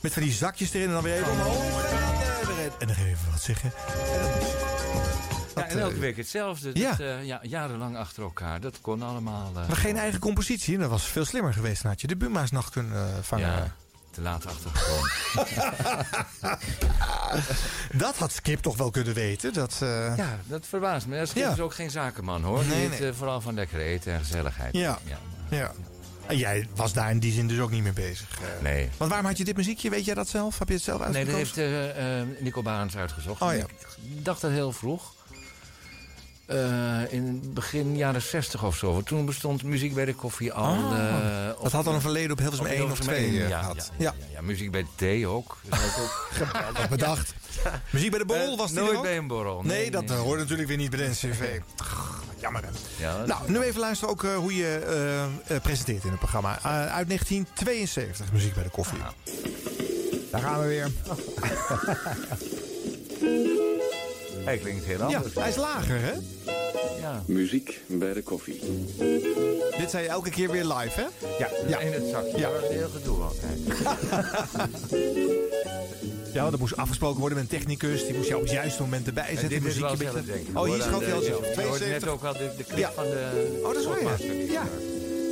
Met 0.00 0.12
van 0.12 0.22
die 0.22 0.32
zakjes 0.32 0.72
erin 0.72 0.86
en 0.86 0.92
dan 0.92 1.02
weer 1.02 1.14
even 1.14 1.32
omhoog 1.32 1.90
en 2.78 2.86
dan 2.86 2.96
eh, 2.96 3.02
weer 3.02 3.06
even- 3.12 3.30
wat 3.30 3.42
zeggen. 3.42 3.72
Ja, 5.54 5.66
en 5.66 5.78
elke 5.78 5.98
week 5.98 6.16
hetzelfde. 6.16 6.70
ja. 6.74 6.90
Dat, 6.90 7.00
eh, 7.00 7.24
ja, 7.24 7.38
jarenlang 7.42 7.96
achter 7.96 8.22
elkaar. 8.22 8.60
Dat 8.60 8.80
kon 8.80 9.02
allemaal. 9.02 9.52
Maar 9.52 9.76
geen 9.76 9.96
eigen 9.96 10.20
compositie, 10.20 10.78
dat 10.78 10.90
was 10.90 11.04
veel 11.04 11.24
slimmer 11.24 11.52
geweest. 11.52 11.82
Dan 11.82 11.90
had 11.90 12.00
je 12.00 12.06
de 12.06 12.16
Buma's 12.16 12.50
kunnen 12.70 12.96
eh, 12.96 13.22
vangen. 13.22 13.46
Ja, 13.46 13.74
te 14.10 14.20
laat 14.20 14.46
achtergekomen. 14.46 15.10
Dat 17.98 18.16
had 18.16 18.32
Skip 18.32 18.60
toch 18.60 18.76
wel 18.76 18.90
kunnen 18.90 19.14
weten. 19.14 19.52
Dat, 19.52 19.78
eh, 19.82 20.16
ja, 20.16 20.38
dat 20.46 20.66
verbaast 20.66 21.06
me. 21.06 21.26
Skip 21.26 21.42
Ja. 21.42 21.52
is 21.52 21.60
ook 21.60 21.74
geen 21.74 21.90
zakenman 21.90 22.42
hoor. 22.42 22.64
Nee, 22.64 22.88
nee. 22.88 23.08
eh, 23.08 23.14
vooral 23.14 23.40
van 23.40 23.54
lekker 23.54 23.80
eten 23.80 24.12
en 24.12 24.18
gezelligheid. 24.18 24.74
Ja. 24.76 24.98
ja. 25.48 25.72
En 26.26 26.36
jij 26.36 26.68
was 26.74 26.92
daar 26.92 27.10
in 27.10 27.18
die 27.18 27.32
zin 27.32 27.46
dus 27.48 27.58
ook 27.58 27.70
niet 27.70 27.82
mee 27.82 27.92
bezig. 27.92 28.28
eh. 28.40 28.62
Nee. 28.62 28.88
Want 28.96 29.10
waarom 29.10 29.28
had 29.28 29.38
je 29.38 29.44
dit 29.44 29.56
muziekje? 29.56 29.90
Weet 29.90 30.04
jij 30.04 30.14
dat 30.14 30.28
zelf? 30.28 30.58
Heb 30.58 30.68
je 30.68 30.74
het 30.74 30.82
zelf 30.82 30.98
Nee, 30.98 31.06
uitgekozen? 31.16 31.38
dat 31.56 31.64
heeft 31.64 31.96
eh, 31.96 32.20
eh, 32.20 32.26
Nico 32.40 32.62
Barens 32.62 32.96
uitgezocht. 32.96 33.40
Oh, 33.42 33.52
ja. 33.52 33.64
Ik 34.16 34.24
dacht 34.24 34.40
dat 34.40 34.50
heel 34.50 34.72
vroeg. 34.72 35.12
Eh, 36.50 37.12
in 37.12 37.50
begin 37.54 37.96
jaren 37.96 38.22
60 38.22 38.64
of 38.64 38.76
zo. 38.76 38.92
Want 38.92 39.06
toen 39.06 39.24
bestond 39.24 39.62
muziek 39.62 39.94
bij 39.94 40.04
de 40.04 40.14
koffie 40.14 40.52
al. 40.52 40.74
Ah, 40.74 41.48
eh, 41.48 41.62
dat 41.62 41.72
had 41.72 41.86
al 41.86 41.94
een 41.94 42.00
verleden 42.00 42.30
op 42.30 42.38
Hilversum 42.38 42.66
op 42.66 42.72
1 42.72 42.82
of 42.82 42.86
Hilversum 42.86 43.14
2 43.14 43.26
1, 43.26 43.42
eh, 43.42 43.48
ja, 43.48 43.58
gehad. 43.58 43.90
Ja, 43.96 44.14
ja, 44.18 44.26
ja, 44.32 44.40
muziek 44.40 44.70
bij 44.70 44.82
de 44.82 44.88
thee 44.94 45.26
ook. 45.26 45.58
Dat 45.68 45.78
ook 45.78 46.28
Geweldig 46.46 46.88
bedacht. 46.88 47.34
Muziek 47.90 48.10
bij 48.10 48.18
de 48.18 48.24
borrel 48.24 48.56
was 48.56 48.70
die 48.70 48.80
nooit 48.80 48.96
ook? 48.96 49.02
bij 49.02 49.16
een 49.16 49.26
borrel. 49.26 49.62
Nee, 49.62 49.90
dat 49.90 50.10
hoort 50.10 50.38
natuurlijk 50.38 50.68
weer 50.68 50.76
niet 50.76 50.90
bij 50.90 50.98
de 50.98 51.08
NCV. 51.10 51.58
Jammer. 52.40 52.64
Nou, 53.26 53.50
nu 53.50 53.60
even 53.60 53.80
luisteren 53.80 54.12
ook 54.12 54.22
hoe 54.22 54.56
je 54.56 55.28
presenteert 55.62 56.04
in 56.04 56.10
het 56.10 56.18
programma. 56.18 56.50
Uit 56.62 57.06
1972, 57.06 58.32
muziek 58.32 58.54
bij 58.54 58.62
de 58.62 58.70
koffie. 58.70 58.98
Daar 60.30 60.40
gaan 60.40 60.60
we 60.60 60.66
weer. 60.66 60.90
Hij 64.44 64.58
klinkt 64.58 64.84
heel 64.84 64.98
Ja, 64.98 65.16
anders. 65.16 65.34
hij 65.34 65.48
is 65.48 65.56
lager, 65.56 66.00
hè? 66.00 66.12
Ja. 67.00 67.22
Muziek 67.26 67.80
bij 67.86 68.12
de 68.12 68.22
koffie. 68.22 68.60
Dit 69.78 69.90
zei 69.90 70.02
je 70.02 70.08
elke 70.08 70.30
keer 70.30 70.50
weer 70.50 70.64
live, 70.64 71.00
hè? 71.00 71.26
Ja, 71.38 71.48
Ja. 71.68 71.78
in 71.78 71.92
het 71.92 72.06
zakje. 72.10 72.38
Ja. 72.38 72.50
Dat 72.50 72.60
was 72.60 72.70
heel 72.70 72.88
gedoe 72.88 73.18
altijd. 73.22 73.58
Ja, 76.32 76.50
dat 76.50 76.60
moest 76.60 76.76
afgesproken 76.76 77.20
worden 77.20 77.38
met 77.38 77.52
een 77.52 77.58
technicus. 77.58 78.04
Die 78.06 78.14
moest 78.16 78.28
jou 78.28 78.40
op 78.40 78.46
het 78.46 78.56
juiste 78.56 78.82
moment 78.82 79.06
erbij 79.06 79.22
En 79.24 79.30
zetten. 79.30 79.48
dit 79.48 79.58
is 79.58 79.64
muziekje 79.64 79.96
beetje- 79.96 80.12
zelf, 80.12 80.24
denk 80.26 80.48
ik. 80.48 80.58
Oh, 80.58 80.64
hier 80.64 80.82
aan 80.82 81.02
hij 81.02 81.12
al 81.14 81.20
zelf. 81.20 81.24
Je 81.24 81.32
hoort 81.32 81.56
net 81.56 81.78
72. 81.78 82.08
ook 82.08 82.22
al 82.24 82.32
de, 82.32 82.50
de 82.56 82.64
clip 82.64 82.78
Ja. 82.78 82.92
van 82.92 83.04
de... 83.04 83.58
Oh, 83.62 83.72
dat 83.72 83.76
is 83.82 83.86
waar, 83.86 84.00
ja. 84.50 84.62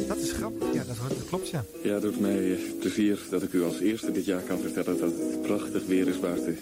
Dat 0.09 0.17
is 0.17 0.33
grappig. 0.33 0.73
Ja, 0.73 0.85
dat, 0.85 0.97
dat 1.09 1.29
klopt, 1.29 1.49
ja. 1.49 1.65
Ja, 1.83 1.93
het 1.93 2.03
doet 2.03 2.21
mij 2.21 2.53
eh, 2.53 2.59
plezier 2.81 3.19
dat 3.31 3.43
ik 3.43 3.53
u 3.53 3.65
als 3.65 3.81
eerste 3.81 4.13
dit 4.13 4.25
jaar 4.25 4.41
kan 4.41 4.59
vertellen 4.59 4.99
dat 5.01 5.11
het 5.11 5.43
prachtig 5.43 5.87
weer 5.87 6.09
is 6.09 6.21
buiten. 6.21 6.59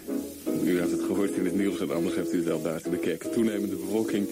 U 0.63 0.79
heeft 0.79 0.91
het 0.91 1.01
gehoord 1.01 1.31
in 1.31 1.45
het 1.45 1.55
nieuws 1.55 1.79
en 1.79 1.91
anders 1.91 2.15
heeft 2.15 2.33
u 2.33 2.35
het 2.35 2.45
wel 2.45 2.61
buiten 2.61 2.91
bekeken. 2.91 3.31
Toenemende 3.31 3.75
bevolking, 3.75 4.27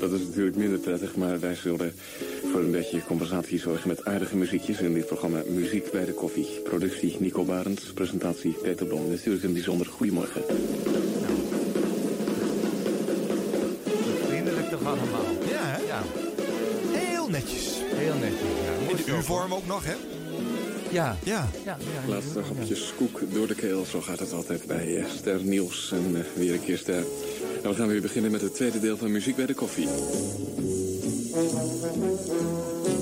dat 0.00 0.12
is 0.12 0.20
natuurlijk 0.20 0.56
minder 0.56 0.78
prettig, 0.78 1.16
maar 1.16 1.40
wij 1.40 1.54
zullen 1.54 1.92
voor 2.52 2.60
een 2.60 2.70
beetje 2.70 3.04
compensatie 3.06 3.58
zorgen 3.58 3.88
met 3.88 4.04
aardige 4.04 4.36
muziekjes 4.36 4.80
in 4.80 4.94
dit 4.94 5.06
programma 5.06 5.42
Muziek 5.48 5.90
bij 5.90 6.04
de 6.04 6.12
Koffie. 6.12 6.60
Productie 6.62 7.16
Nico 7.18 7.44
Barends, 7.44 7.92
presentatie 7.92 8.52
Peter 8.62 8.86
Blom. 8.86 9.10
Natuurlijk 9.10 9.44
een 9.44 9.52
bijzonder 9.52 9.86
goedemorgen. 9.86 10.42
Vriendelijk 14.26 14.68
toch 14.70 14.84
allemaal. 14.84 15.26
Ja, 15.48 15.62
hè? 15.62 15.86
Ja, 15.86 16.02
Heel 16.92 17.28
netjes. 17.28 17.83
Heel 17.96 18.14
netjes. 18.14 18.40
Ja, 18.40 18.90
In 18.90 18.96
de 18.96 19.18
U-vorm 19.18 19.54
ook 19.54 19.66
nog, 19.66 19.84
hè? 19.84 19.94
Ja. 20.90 21.16
Ja. 21.24 21.48
Ja, 21.64 21.76
ja, 21.78 22.08
Laatste 22.08 22.40
hapjes 22.40 22.92
koek 22.96 23.20
door 23.32 23.46
de 23.46 23.54
keel, 23.54 23.84
zo 23.84 24.00
gaat 24.00 24.18
het 24.18 24.32
altijd 24.32 24.66
bij 24.66 24.96
eh, 24.96 25.04
Ster 25.16 25.40
Niels 25.44 25.92
en 25.92 26.16
eh, 26.16 26.22
weer 26.34 26.52
een 26.52 26.64
keer 26.64 26.78
Ster. 26.78 27.04
En 27.62 27.68
we 27.70 27.74
gaan 27.74 27.88
weer 27.88 28.00
beginnen 28.00 28.30
met 28.30 28.40
het 28.40 28.54
tweede 28.54 28.80
deel 28.80 28.96
van 28.96 29.12
Muziek 29.12 29.36
bij 29.36 29.46
de 29.46 29.54
Koffie. 29.54 29.88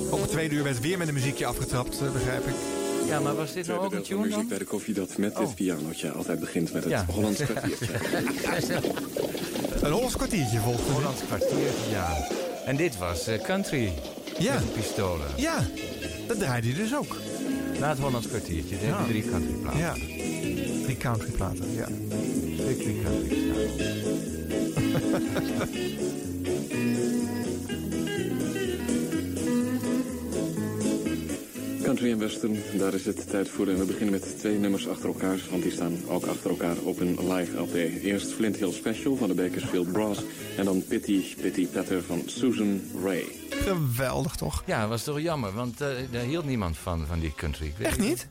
Op 0.09 0.21
het 0.21 0.29
tweede 0.29 0.55
uur 0.55 0.63
werd 0.63 0.79
weer 0.79 0.97
met 0.97 1.07
een 1.07 1.13
muziekje 1.13 1.45
afgetrapt, 1.45 1.99
eh, 2.01 2.11
begrijp 2.11 2.47
ik. 2.47 2.53
Ja, 3.07 3.19
maar 3.19 3.35
was 3.35 3.53
dit 3.53 3.67
nou 3.67 3.79
ook 3.79 3.89
Tweede 3.89 3.95
een 3.97 4.09
deel 4.09 4.17
van 4.17 4.17
tune 4.17 4.19
Muziek 4.21 4.37
dan? 4.39 4.47
bij 4.47 4.57
de 4.57 4.65
Koffie 4.65 4.93
dat 4.93 5.17
met 5.17 5.35
dit 5.35 5.55
pianootje 5.55 6.11
altijd 6.11 6.39
begint 6.39 6.73
met 6.73 6.83
het 6.83 6.91
Ja. 6.91 7.05
Hollands 7.11 7.41
kwartiertje. 7.45 7.87
Een 9.81 9.91
Hollands 9.91 10.15
kwartiertje 10.15 10.59
volgt 10.59 10.87
er. 10.87 10.93
Hollands 10.93 11.21
kwartiertje, 11.27 11.89
ja. 11.91 12.27
En 12.65 12.75
dit 12.75 12.97
was 12.97 13.27
eh, 13.27 13.41
country. 13.41 13.91
Ja. 14.39 14.53
Met 14.53 14.73
pistolen. 14.73 15.27
Ja, 15.35 15.67
dat 16.27 16.39
draaide 16.39 16.67
hij 16.67 16.77
dus 16.77 16.95
ook. 16.95 17.17
Na 17.79 17.89
het 17.89 17.99
Hollands 17.99 18.27
kwartiertje, 18.27 18.75
heb 18.79 18.97
je 18.99 19.11
drie 19.11 19.29
country 19.29 19.53
platen. 19.53 19.79
Ja. 19.79 19.93
Die 20.87 20.97
countryplaten, 20.97 21.73
ja. 21.75 21.87
Country 22.57 22.95
style. 23.03 23.61
Country 31.83 32.11
en 32.11 32.19
Western, 32.19 32.57
daar 32.77 32.93
is 32.93 33.05
het 33.05 33.29
tijd 33.29 33.49
voor. 33.49 33.67
En 33.67 33.77
we 33.77 33.85
beginnen 33.85 34.11
met 34.11 34.39
twee 34.39 34.57
nummers 34.57 34.87
achter 34.87 35.07
elkaar, 35.07 35.39
want 35.49 35.63
die 35.63 35.71
staan 35.71 35.97
ook 36.07 36.25
achter 36.25 36.49
elkaar 36.49 36.77
op 36.83 36.99
een 36.99 37.33
live 37.33 37.57
LP. 37.57 37.73
Eerst 38.03 38.31
Flint 38.31 38.57
Hill 38.57 38.71
Special 38.71 39.15
van 39.15 39.27
de 39.27 39.33
Bakersfield 39.33 39.91
Brass 39.91 40.21
en 40.57 40.65
dan 40.65 40.83
Pitty 40.87 41.35
Pitty 41.41 41.67
Patter 41.67 42.03
van 42.03 42.21
Susan 42.25 42.81
Ray. 43.03 43.42
Geweldig, 43.61 44.35
toch? 44.35 44.63
Ja, 44.65 44.87
was 44.87 45.03
toch 45.03 45.19
jammer, 45.19 45.53
want 45.53 45.81
eh, 45.81 45.87
daar 46.11 46.21
hield 46.23 46.45
niemand 46.45 46.77
van, 46.77 47.05
van 47.07 47.19
die 47.19 47.33
country. 47.35 47.65
Ik 47.65 47.77
weet 47.77 47.87
Echt 47.87 47.99
niet? 47.99 48.27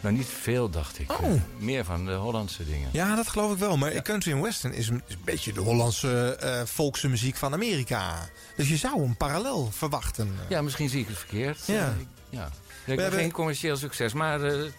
Nou, 0.00 0.14
niet 0.14 0.26
veel, 0.26 0.70
dacht 0.70 0.98
ik. 0.98 1.12
Oh. 1.12 1.32
Meer 1.58 1.84
van 1.84 2.04
de 2.06 2.12
Hollandse 2.14 2.64
dingen. 2.64 2.88
Ja, 2.92 3.14
dat 3.16 3.28
geloof 3.28 3.52
ik 3.52 3.58
wel. 3.58 3.76
Maar 3.76 4.02
country 4.02 4.32
en 4.32 4.40
western 4.42 4.72
is 4.72 4.88
een, 4.88 5.02
is 5.06 5.14
een 5.14 5.20
beetje 5.24 5.52
de 5.52 5.60
Hollandse 5.60 6.36
eh 6.40 6.62
volkse 6.64 7.08
muziek 7.08 7.36
van 7.36 7.52
Amerika. 7.52 8.28
Dus 8.56 8.68
je 8.68 8.76
zou 8.76 9.02
een 9.02 9.16
parallel 9.16 9.70
verwachten. 9.72 10.34
Ja, 10.48 10.62
misschien 10.62 10.88
zie 10.88 11.00
ik 11.00 11.06
het 11.08 11.18
verkeerd. 11.18 11.58
Ja. 11.66 11.74
Eh, 11.74 12.00
ik- 12.00 12.06
ja. 12.30 12.48
Heb 12.84 12.98
hebben- 12.98 13.18
geen 13.18 13.32
commercieel 13.32 13.76
succes, 13.76 14.12
maar 14.12 14.40
het, 14.40 14.74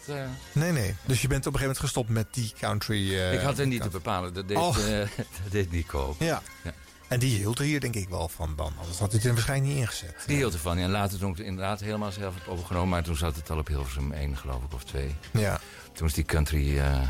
Nee, 0.52 0.72
nee. 0.72 0.96
Dus 1.06 1.22
je 1.22 1.28
bent 1.28 1.46
op 1.48 1.54
een 1.54 1.60
gegeven 1.60 1.62
moment 1.62 1.80
gestopt 1.80 2.10
met 2.10 2.28
die 2.34 2.54
country. 2.60 3.14
ik 3.34 3.40
had 3.40 3.58
het 3.58 3.68
niet 3.68 3.82
te 3.82 3.90
bepalen. 3.90 4.34
Dat 4.34 4.48
deed, 4.48 4.58
Oh. 4.58 4.76
dat 5.44 5.52
deed 5.52 5.72
Nico. 5.72 6.16
Ja. 6.20 6.42
Ja. 6.64 6.74
En 7.10 7.20
die 7.20 7.38
hield 7.38 7.60
er 7.60 7.66
hier 7.66 7.80
denk 7.80 7.96
ik 7.96 8.10
wel 8.10 8.30
van 8.30 8.54
dan. 8.56 8.74
Anders 8.80 9.00
had 9.00 9.08
hij 9.12 9.18
het 9.20 9.28
er 9.28 9.34
waarschijnlijk 9.34 9.72
niet 9.74 9.82
ingezet. 9.82 10.16
Die 10.28 10.36
hield 10.36 10.54
ervan. 10.54 10.78
En 10.78 10.90
later 10.90 11.20
toen 11.20 11.32
ik 11.32 11.38
het 11.38 11.46
inderdaad 11.46 11.80
helemaal 11.80 12.12
zelf 12.12 12.34
heb 12.34 12.48
opgenomen. 12.48 12.90
Maar 12.90 13.04
toen 13.04 13.16
zat 13.16 13.36
het 13.36 13.50
al 13.50 13.58
op 13.58 13.68
Hilversum 13.68 14.12
1, 14.12 14.38
geloof 14.38 14.64
ik, 14.64 14.74
of 14.74 14.84
2. 14.84 15.16
Ja. 15.32 15.60
Toen 15.94 16.08
is 16.08 16.14
die 16.14 16.24
country 16.26 16.80
eh 16.80 17.02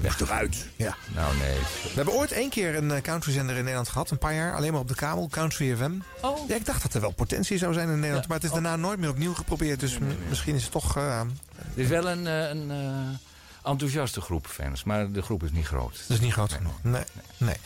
weg. 0.00 0.20
Eruit. 0.20 0.66
Ja. 0.76 0.96
Nou, 1.14 1.36
nee. 1.36 1.54
We 1.82 1.90
hebben 1.94 2.14
ooit 2.14 2.32
één 2.32 2.50
keer 2.50 2.76
een 2.76 2.90
eh, 2.90 3.02
countryzender 3.02 3.54
in 3.54 3.60
Nederland 3.60 3.88
gehad. 3.88 4.10
Een 4.10 4.18
paar 4.18 4.34
jaar. 4.34 4.54
Alleen 4.56 4.72
maar 4.72 4.80
op 4.80 4.88
de 4.88 4.94
kabel. 4.94 5.28
Country 5.30 5.76
FM. 5.76 5.92
Oh. 6.22 6.48
Ja, 6.48 6.54
ik 6.54 6.66
dacht 6.66 6.82
dat 6.82 6.94
er 6.94 7.00
wel 7.00 7.10
potentie 7.12 7.58
zou 7.58 7.72
zijn 7.72 7.88
in 7.88 7.98
Nederland. 8.00 8.26
Maar 8.28 8.36
het 8.36 8.46
is 8.46 8.52
daarna 8.52 8.76
nooit 8.76 8.98
meer 8.98 9.08
opnieuw 9.10 9.34
geprobeerd. 9.34 9.80
Dus 9.80 9.98
misschien 10.28 10.54
is 10.54 10.62
het 10.62 10.72
toch... 10.72 10.96
eh, 10.96 11.20
Er 11.20 11.26
is 11.74 11.88
wel 11.88 12.08
een, 12.10 12.26
eh, 12.26 12.48
een 12.48 12.70
eh, 12.70 13.18
enthousiaste 13.64 14.20
groep 14.20 14.46
fans. 14.46 14.84
Maar 14.84 15.12
de 15.12 15.22
groep 15.22 15.42
is 15.42 15.50
niet 15.50 15.66
groot. 15.66 16.04
Dat 16.06 16.16
is 16.16 16.20
niet 16.20 16.32
groot 16.32 16.52
genoeg. 16.52 16.82
Nee. 16.82 17.02
nee. 17.36 17.56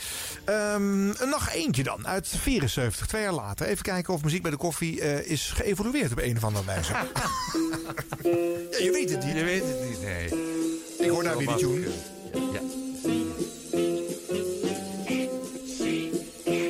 Ehm, 0.45 1.07
nog 1.07 1.51
eentje 1.51 1.83
dan, 1.83 2.07
uit 2.07 2.29
74, 2.29 3.07
twee 3.07 3.23
jaar 3.23 3.33
later. 3.33 3.67
Even 3.67 3.83
kijken 3.83 4.15
of 4.15 4.23
muziek 4.23 4.43
bij 4.43 4.51
de 4.51 4.57
koffie 4.57 5.01
eh, 5.01 5.31
is 5.31 5.51
geëvolueerd 5.55 6.13
op 6.13 6.19
een 6.19 6.37
of 6.37 6.45
andere 6.45 6.65
wijze. 6.65 6.93
ja, 8.73 8.79
je 8.79 8.91
weet 8.93 9.11
het 9.11 9.25
niet. 9.25 9.37
Je 9.37 9.45
weet 9.45 9.65
het 9.65 9.89
niet, 9.89 10.03
nee. 10.03 10.25
Ik 10.99 11.09
hoor 11.11 11.23
daar 11.23 11.37
weer 11.37 11.47
die 11.47 11.57
tune. 11.57 11.89
Ja. 12.53 12.61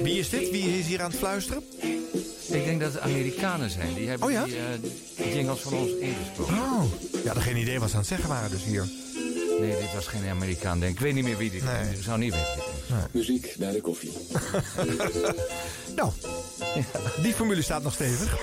Wie 0.02 0.18
is 0.18 0.28
dit? 0.28 0.50
Wie 0.50 0.78
is 0.78 0.86
hier 0.86 1.02
aan 1.02 1.10
het 1.10 1.18
fluisteren? 1.18 1.62
Ik 2.52 2.64
denk 2.64 2.80
dat 2.80 2.92
het 2.92 3.02
Amerikanen 3.02 3.70
zijn. 3.70 3.94
Die 3.94 4.08
hebben 4.08 4.26
Oh 4.26 4.32
ja? 4.32 4.44
die, 4.44 4.54
die 5.16 5.34
jingles 5.34 5.60
van 5.60 5.72
ons 5.72 5.90
ingesproken. 6.00 6.54
Oh. 6.54 6.82
Ja, 7.24 7.34
dat 7.34 7.42
geen 7.42 7.56
idee 7.56 7.80
wat 7.80 7.88
ze 7.88 7.94
aan 7.94 8.00
het 8.00 8.08
zeggen 8.08 8.28
waren 8.28 8.50
dus 8.50 8.64
hier. 8.64 8.88
Nee, 9.60 9.70
dit 9.80 9.94
was 9.94 10.06
geen 10.06 10.28
Amerikaan, 10.28 10.80
denk 10.80 10.92
ik. 10.92 10.98
Ik 10.98 11.04
weet 11.04 11.14
niet 11.14 11.24
meer 11.24 11.36
wie 11.36 11.50
dit 11.50 11.64
Nee. 11.64 11.96
Ik 11.96 12.02
zou 12.02 12.18
niet 12.18 12.32
weten. 12.32 13.06
Muziek 13.10 13.54
bij 13.58 13.72
de 13.72 13.80
koffie. 13.80 14.12
Nou, 15.96 16.12
die 17.22 17.32
formule 17.32 17.62
staat 17.62 17.82
nog 17.82 17.92
stevig. 17.92 18.36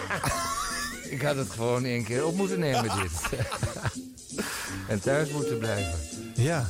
Ik 1.16 1.22
had 1.22 1.36
het 1.36 1.50
gewoon 1.50 1.86
één 1.86 2.04
keer 2.04 2.26
op 2.26 2.36
moeten 2.36 2.60
nemen, 2.60 2.84
dit. 2.84 3.40
en 4.88 5.00
thuis 5.00 5.30
moeten 5.30 5.58
blijven. 5.58 5.94
Ja. 6.36 6.70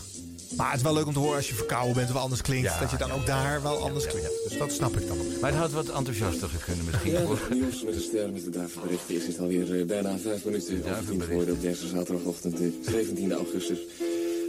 Maar 0.58 0.68
het 0.68 0.78
is 0.78 0.84
wel 0.84 0.93
leuk 0.93 1.06
om 1.06 1.14
te 1.14 1.20
horen 1.20 1.36
als 1.36 1.50
je 1.50 1.56
verkouden 1.56 1.95
bent 1.95 2.10
of 2.10 2.16
anders 2.16 2.41
klinkt. 2.41 2.68
Ja, 2.68 2.80
dat 2.80 2.91
je 2.91 2.97
dan 2.97 3.12
ook 3.12 3.26
daar 3.26 3.62
wel 3.62 3.78
anders 3.78 4.08
klinkt. 4.08 4.30
Dus 4.47 4.58
dat 4.58 4.72
snap 4.72 4.97
ik 4.97 5.08
dan 5.08 5.20
ook. 5.20 5.41
Maar 5.41 5.52
het 5.52 5.60
had 5.60 5.72
wat 5.72 5.89
enthousiaster 5.89 6.50
kunnen 6.66 6.86
misschien. 6.86 7.12
Ja, 7.12 7.28
het 7.28 7.50
nieuws 7.50 7.84
met 7.84 7.93
de 7.93 8.00
ster 8.00 8.32
met 8.32 8.43
de 8.43 8.50
duivenberichten 8.50 9.16
is 9.16 9.28
het 9.28 9.39
alweer 9.39 9.80
eh, 9.80 9.86
bijna 9.86 10.18
vijf 10.18 10.45
minuten 10.45 10.84
tien 11.10 11.22
geworden 11.22 11.54
op 11.54 11.62
deze 11.62 11.88
zaterdagochtend, 11.88 12.58
de 12.58 12.72
17e 12.91 13.34
augustus. 13.34 13.80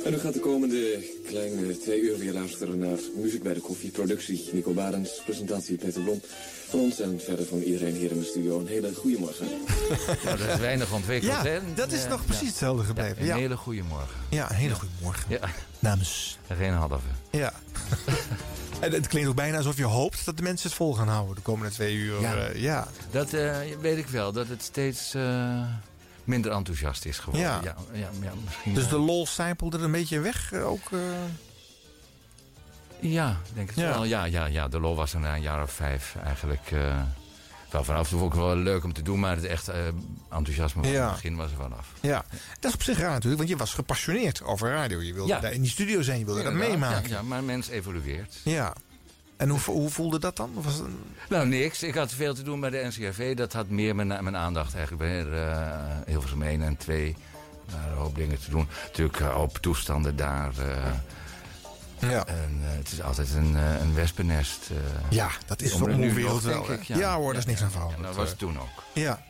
En 0.05 0.15
u 0.15 0.19
gaat 0.19 0.33
de 0.35 0.41
komende 0.41 1.05
kleine 1.27 1.79
twee 1.79 2.01
uur 2.01 2.19
weer 2.19 2.33
luisteren 2.33 2.79
naar 2.79 2.99
Muziek 3.17 3.43
bij 3.43 3.55
de 3.55 3.61
Koffie, 3.61 3.91
productie 3.91 4.49
Nico 4.53 4.73
Barens, 4.73 5.21
presentatie 5.25 5.77
Peter 5.77 6.03
Blom. 6.03 6.21
Van 6.69 6.81
ons 6.81 7.01
en 7.01 7.21
verder 7.21 7.47
van 7.47 7.59
iedereen 7.59 7.95
hier 7.95 8.11
in 8.11 8.19
de 8.19 8.25
studio 8.25 8.59
een 8.59 8.67
hele 8.67 8.95
goede 8.95 9.19
morgen. 9.19 9.47
Nou, 10.25 10.39
dat 10.39 10.49
is 10.49 10.59
weinig 10.59 10.93
ontwikkeld, 10.93 11.33
Ja, 11.33 11.43
hè? 11.43 11.59
dat 11.75 11.93
is 11.93 12.03
Ja, 12.03 12.09
nog 12.09 12.25
precies 12.25 12.41
ja. 12.43 12.49
hetzelfde 12.49 12.85
gebleven. 12.85 13.19
Een 13.21 13.27
Ja, 13.27 13.37
hele 13.37 13.57
goede 13.57 13.83
morgen. 13.83 14.17
ja 14.29 14.51
een 14.51 14.57
hele 14.57 14.75
goede 14.75 14.95
morgen. 15.03 15.25
Ja, 15.29 15.41
Namens. 15.79 16.39
en 16.47 16.57
geen 16.57 16.73
halve. 16.73 16.97
Ja. 17.31 17.53
en 18.81 18.93
het 18.93 19.07
klinkt 19.07 19.29
ook 19.29 19.35
bijna 19.35 19.57
alsof 19.57 19.77
je 19.77 19.85
hoopt 19.85 20.25
dat 20.25 20.37
de 20.37 20.43
mensen 20.43 20.69
het 20.69 20.77
vol 20.77 20.95
gaan 20.95 21.09
houden 21.09 21.35
de 21.35 21.41
komende 21.43 21.73
twee 21.73 21.95
uur. 21.95 22.21
Ja. 22.21 22.35
Ja. 22.35 22.49
ja. 22.55 22.89
Dat 23.11 23.33
eh, 23.33 23.57
weet 23.81 23.99
ik 23.99 24.07
wel, 24.09 24.33
dat 24.33 24.49
het 24.49 24.63
steeds 24.63 25.15
eh, 25.15 25.63
minder 26.31 26.53
enthousiast 26.53 27.05
is 27.05 27.19
geworden. 27.19 27.49
Ja. 27.49 27.61
ja, 27.65 27.75
ja, 27.93 28.09
ja, 28.23 28.31
misschien, 28.45 28.75
Dus 28.75 28.89
de 28.89 28.99
lol 28.99 29.27
sijpelde 29.27 29.79
er 29.79 29.85
een 29.85 29.91
beetje 29.93 30.21
weg 30.21 30.53
eh, 30.53 30.67
ook. 30.71 30.91
eh. 30.93 30.99
Ja, 33.01 33.41
denk 33.55 33.69
het 33.69 33.79
Ja. 33.79 33.89
wel. 33.91 34.05
Ja, 34.05 34.25
ja, 34.25 34.47
ja, 34.47 34.69
de 34.69 34.81
lol 34.81 34.97
was 34.97 35.13
er 35.15 35.21
na 35.21 35.35
een 35.35 35.43
jaar 35.43 35.63
of 35.63 35.73
vijf 35.73 36.15
eigenlijk... 36.25 36.71
eh, 36.71 37.03
wel 37.71 37.85
vanaf 37.85 38.09
toen 38.09 38.19
vond 38.19 38.33
ik 38.33 38.39
het 38.39 38.47
wel 38.49 38.57
leuk 38.57 38.85
om 38.85 38.93
te 38.93 39.03
doen, 39.03 39.21
maar 39.21 39.37
het 39.37 39.45
echt 39.45 39.71
enthousiasme 40.31 40.83
van 40.83 40.93
Ja. 40.93 41.05
het 41.05 41.13
begin 41.13 41.37
was 41.37 41.51
er 41.51 41.57
vanaf. 41.57 41.87
Ja, 42.01 42.25
dat 42.61 42.71
is 42.71 42.75
op 42.75 42.83
zich 42.83 42.99
raar 42.99 43.11
natuurlijk, 43.11 43.37
want 43.39 43.49
je 43.49 43.57
was 43.57 43.75
gepassioneerd 43.75 44.43
over 44.43 44.71
radio. 44.71 45.01
Je 45.01 45.13
wilde 45.15 45.33
Ja. 45.33 45.41
daar 45.41 45.53
in 45.53 45.61
die 45.63 45.71
studio 45.71 46.03
zijn, 46.03 46.19
je 46.19 46.25
wilde 46.25 46.43
dat 46.43 46.53
meemaken. 46.53 47.09
Ja, 47.09 47.23
maar 47.23 47.45
mens 47.45 47.69
evolueert. 47.69 48.35
Ja. 48.45 48.73
En 49.41 49.49
hoe, 49.49 49.61
hoe 49.61 49.91
voelde 49.91 50.19
dat 50.19 50.37
dan? 50.37 50.51
Was 50.55 50.75
het 50.75 50.83
een- 50.85 51.03
Nou, 51.29 51.47
niks. 51.47 51.83
Ik 51.83 51.95
had 51.95 52.13
veel 52.13 52.35
te 52.35 52.43
doen 52.43 52.61
bij 52.61 52.71
de 52.71 52.85
NCRV. 52.87 53.37
Dat 53.37 53.53
had 53.53 53.69
meer 53.69 53.95
mijn, 53.95 54.09
mijn 54.09 54.37
aandacht 54.37 54.75
eigenlijk 54.75 55.03
bij 55.31 55.41
uh, 55.41 55.69
Hilversum 56.07 56.43
1 56.43 56.63
en 56.63 56.77
2. 56.77 57.17
Daar 57.73 57.91
een 57.91 57.97
hoop 57.97 58.15
dingen 58.15 58.41
te 58.41 58.51
doen. 58.51 58.69
Natuurlijk 58.85 59.21
uh, 59.21 59.41
op 59.41 59.59
toestanden 59.59 60.17
daar. 60.17 60.53
Uh, 60.59 62.11
ja. 62.11 62.27
En 62.27 62.61
uh, 62.63 62.77
het 62.77 62.93
is 62.93 63.03
altijd 63.03 63.35
een, 63.35 63.53
uh, 63.53 63.81
een 63.81 63.95
wespennest. 63.95 64.69
Uh, 64.73 64.77
ja, 65.11 65.29
dat 65.47 65.63
is 65.63 65.75
nu 65.75 65.81
omgewereld 65.93 66.43
nog, 66.43 66.53
wel. 66.53 66.67
denk 66.67 66.81
ik, 66.81 66.87
Ja, 66.87 66.97
ja 66.97 67.17
hoor, 67.17 67.33
daar 67.33 67.41
is 67.43 67.47
niks 67.47 67.63
aan. 67.63 67.71
Ja, 67.97 68.03
dat 68.03 68.17
was 68.17 68.29
het 68.29 68.39
toen 68.39 68.61
ook. 68.61 68.83
Ja. 68.93 69.23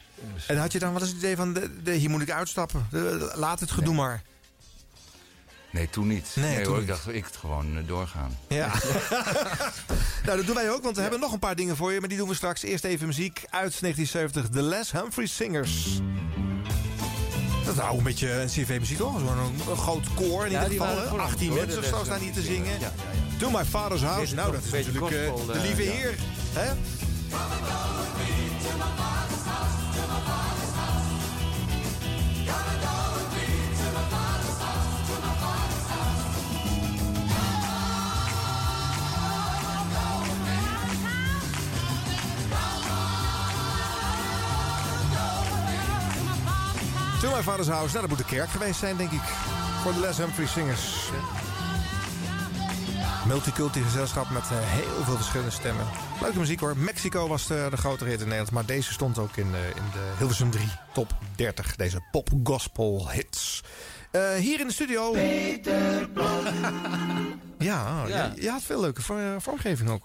En 0.47 0.59
had 0.59 0.73
je 0.73 0.79
dan 0.79 0.93
wat 0.93 1.03
is 1.03 1.09
het 1.09 1.17
idee 1.17 1.37
van, 1.37 1.53
de, 1.53 1.83
de, 1.83 1.93
hier 1.93 2.11
moet 2.11 2.23
ik 2.23 2.31
uitstappen. 2.31 2.87
De, 2.91 3.33
laat 3.35 3.61
het 3.61 3.71
gedoe 3.71 3.95
nee. 3.95 4.03
maar. 4.03 4.23
Nee, 5.71 5.91
toen 5.91 6.07
niet. 6.07 6.33
Nee, 6.35 6.45
nee 6.55 6.55
toen 6.57 6.65
hoor, 6.73 6.81
niet. 6.81 6.83
ik 6.83 6.89
dacht, 6.95 7.09
ik 7.09 7.25
het 7.25 7.37
gewoon 7.37 7.77
uh, 7.77 7.83
doorgaan. 7.87 8.39
Ja. 8.49 8.67
nou, 10.25 10.37
dat 10.37 10.47
doen 10.47 10.55
wij 10.55 10.71
ook, 10.71 10.83
want 10.83 10.97
we 10.97 11.03
hebben 11.03 11.21
nog 11.21 11.33
een 11.33 11.39
paar 11.39 11.57
dingen 11.57 11.77
voor 11.77 11.93
je. 11.93 12.01
Maar 12.01 12.09
die 12.09 12.19
doen 12.19 12.29
we 12.29 12.35
straks. 12.35 12.63
Eerst 12.63 12.85
even 12.85 13.07
muziek 13.07 13.39
uit 13.51 13.81
1970. 13.81 14.49
The 14.49 14.63
Les 14.63 14.93
Humphrey 14.93 15.27
Singers. 15.27 15.87
Dat 17.65 17.75
is 17.75 17.81
nou 17.81 17.99
een 17.99 18.03
beetje 18.05 18.33
een 18.33 18.47
CV-muziek 18.49 18.99
toch? 18.99 19.19
Zo'n 19.19 19.71
een 19.71 19.77
groot 19.77 20.15
koor 20.15 20.45
in 20.47 20.51
Ja, 20.51 20.63
ieder 20.63 20.79
geval. 20.79 20.87
waren 20.87 21.03
hè? 21.03 21.09
goed, 21.09 21.19
18 21.19 21.49
hoor, 21.49 21.57
mensen 21.57 21.79
of 21.79 21.85
zo 21.85 22.05
staan 22.05 22.21
hier 22.21 22.33
te 22.33 22.43
zingen. 22.43 22.81
Ja, 22.81 22.93
To 23.39 23.51
My 23.51 23.65
Father's 23.65 24.03
House. 24.03 24.35
Nou, 24.35 24.53
dat 24.53 24.65
is 24.65 24.71
natuurlijk 24.87 25.05
eh, 25.05 25.47
de 25.47 25.53
eh, 25.53 25.63
lieve 25.63 25.83
heer. 25.83 26.15
Hè? 26.53 26.73
To 47.21 47.31
My 47.37 47.43
Father's 47.43 47.69
House. 47.69 47.89
Nou, 47.95 48.01
dat 48.01 48.09
moet 48.09 48.19
de 48.29 48.35
kerk 48.35 48.49
geweest 48.51 48.79
zijn, 48.79 48.97
denk 48.97 49.11
ik. 49.11 49.23
Voor 49.83 49.93
de 49.93 50.01
Les 50.01 50.17
Humphrey 50.17 50.47
Singers. 50.47 51.11
Multiculti 53.27 53.83
gezelschap 53.83 54.31
met 54.31 54.43
uh, 54.43 54.49
heel 54.61 55.05
veel 55.05 55.17
verschillende 55.17 55.51
stemmen. 55.51 55.87
Leuke 56.21 56.39
muziek 56.39 56.61
hoor. 56.61 56.77
Mexico 56.77 57.29
was 57.29 57.47
de, 57.47 57.67
de 57.71 57.77
grote 57.77 58.05
hit 58.05 58.13
in 58.21 58.25
Nederland. 58.25 58.51
Maar 58.51 58.67
deze 58.67 58.93
stond 58.93 59.19
ook 59.19 59.37
in, 59.37 59.47
uh, 59.47 59.67
in 59.69 59.83
de 59.93 60.13
Hilversum 60.19 60.51
3 60.51 60.69
top 60.93 61.15
30. 61.37 61.77
Deze 61.77 62.01
pop-gospel 62.11 63.11
hits. 63.11 63.63
Uh, 64.13 64.35
hier 64.35 64.61
in 64.61 64.67
de 64.67 64.73
studio... 64.73 65.11
Peter 65.13 66.09
Blom. 66.09 66.45
ja, 67.59 68.05
Ja. 68.07 68.33
Je, 68.35 68.43
je 68.43 68.51
had 68.51 68.63
veel 68.63 68.81
leuke 68.81 69.03
vor- 69.03 69.35
vormgeving 69.39 69.91
ook. 69.91 70.03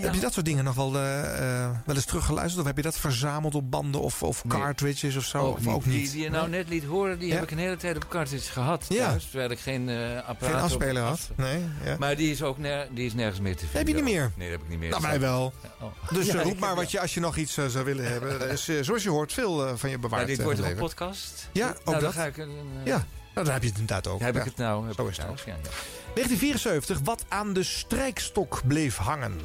Heb 0.00 0.14
je 0.14 0.20
dat 0.20 0.32
soort 0.32 0.46
dingen 0.46 0.64
nog 0.64 0.74
wel, 0.74 0.96
eh, 0.96 1.64
eh, 1.64 1.70
wel 1.86 1.94
eens 1.96 2.04
teruggeluisterd? 2.04 2.60
Of 2.60 2.66
heb 2.66 2.76
je 2.76 2.82
dat 2.82 2.98
verzameld 2.98 3.54
op 3.54 3.70
banden 3.70 4.00
of, 4.00 4.22
of 4.22 4.44
Nee. 4.44 4.58
cartridges 4.60 5.16
of 5.16 5.24
zo? 5.24 5.38
Ook 5.38 5.52
of 5.56 5.60
niet. 5.64 5.68
ook 5.74 5.86
niet? 5.86 5.94
Die, 6.02 6.10
die 6.10 6.22
je 6.22 6.30
nou 6.30 6.48
net 6.48 6.68
liet 6.68 6.84
horen, 6.84 7.18
die 7.18 7.28
Ja. 7.28 7.34
heb 7.34 7.42
ik 7.42 7.50
een 7.50 7.58
hele 7.58 7.76
tijd 7.76 7.96
op 7.96 8.08
cartridge 8.08 8.52
gehad. 8.52 8.84
Ja. 8.88 9.08
Thuis, 9.08 9.24
terwijl 9.30 9.50
ik 9.50 9.58
geen 9.58 9.88
eh 9.88 9.96
apparaat 10.28 10.52
Geen 10.54 10.62
afspeler 10.62 11.02
had? 11.02 11.30
Nee. 11.36 11.64
Ja. 11.84 11.96
Maar 11.98 12.16
die 12.16 12.30
is 12.30 12.42
ook 12.42 12.56
die 12.94 13.06
is 13.06 13.14
nergens 13.14 13.40
meer 13.40 13.52
te 13.56 13.58
vinden. 13.58 13.78
Heb 13.78 13.88
je 13.88 13.94
niet 13.94 14.04
meer? 14.04 14.32
Nee, 14.36 14.50
dat 14.50 14.56
heb 14.58 14.62
ik 14.66 14.68
niet 14.68 14.78
meer. 14.78 14.90
Nou, 14.90 15.02
wij 15.02 15.20
wel. 15.20 15.52
Oh. 15.80 15.88
Dus 16.12 16.30
roep 16.32 16.58
maar 16.58 16.74
wat 16.74 16.90
je 16.90 17.00
als 17.00 17.14
je 17.14 17.20
nog 17.20 17.36
iets 17.36 17.54
zou 17.54 17.84
willen 17.84 18.04
hebben. 18.10 18.50
Is, 18.50 18.68
zoals 18.80 19.02
je 19.02 19.10
hoort, 19.10 19.32
veel 19.32 19.76
van 19.76 19.90
je 19.90 19.98
bewaard. 19.98 20.26
Maar 20.26 20.36
dit 20.36 20.42
wordt 20.44 20.58
een 20.58 20.74
podcast? 20.76 21.48
Ja, 21.52 21.66
Nou, 21.66 21.78
ook 21.78 21.84
dan 21.84 22.00
dat. 22.00 22.12
ga 22.12 22.24
ik 22.26 22.36
een, 22.36 22.50
Ja, 22.84 23.04
nou, 23.34 23.46
dan 23.46 23.52
heb 23.52 23.62
je 23.62 23.68
het 23.68 23.78
inderdaad 23.78 24.06
ook. 24.06 24.20
Heb 24.20 24.36
ik 24.36 24.44
het 24.44 24.56
nou? 24.56 24.86
Heb 24.86 24.94
Zo 24.96 25.06
is 25.06 25.16
het 25.16 25.26
ook. 25.28 25.38
Ja, 25.38 25.44
ja. 25.46 25.68
1974, 26.14 27.00
wat 27.04 27.24
aan 27.28 27.52
de 27.52 27.62
strijkstok 27.62 28.60
bleef 28.66 28.96
hangen. 28.96 29.40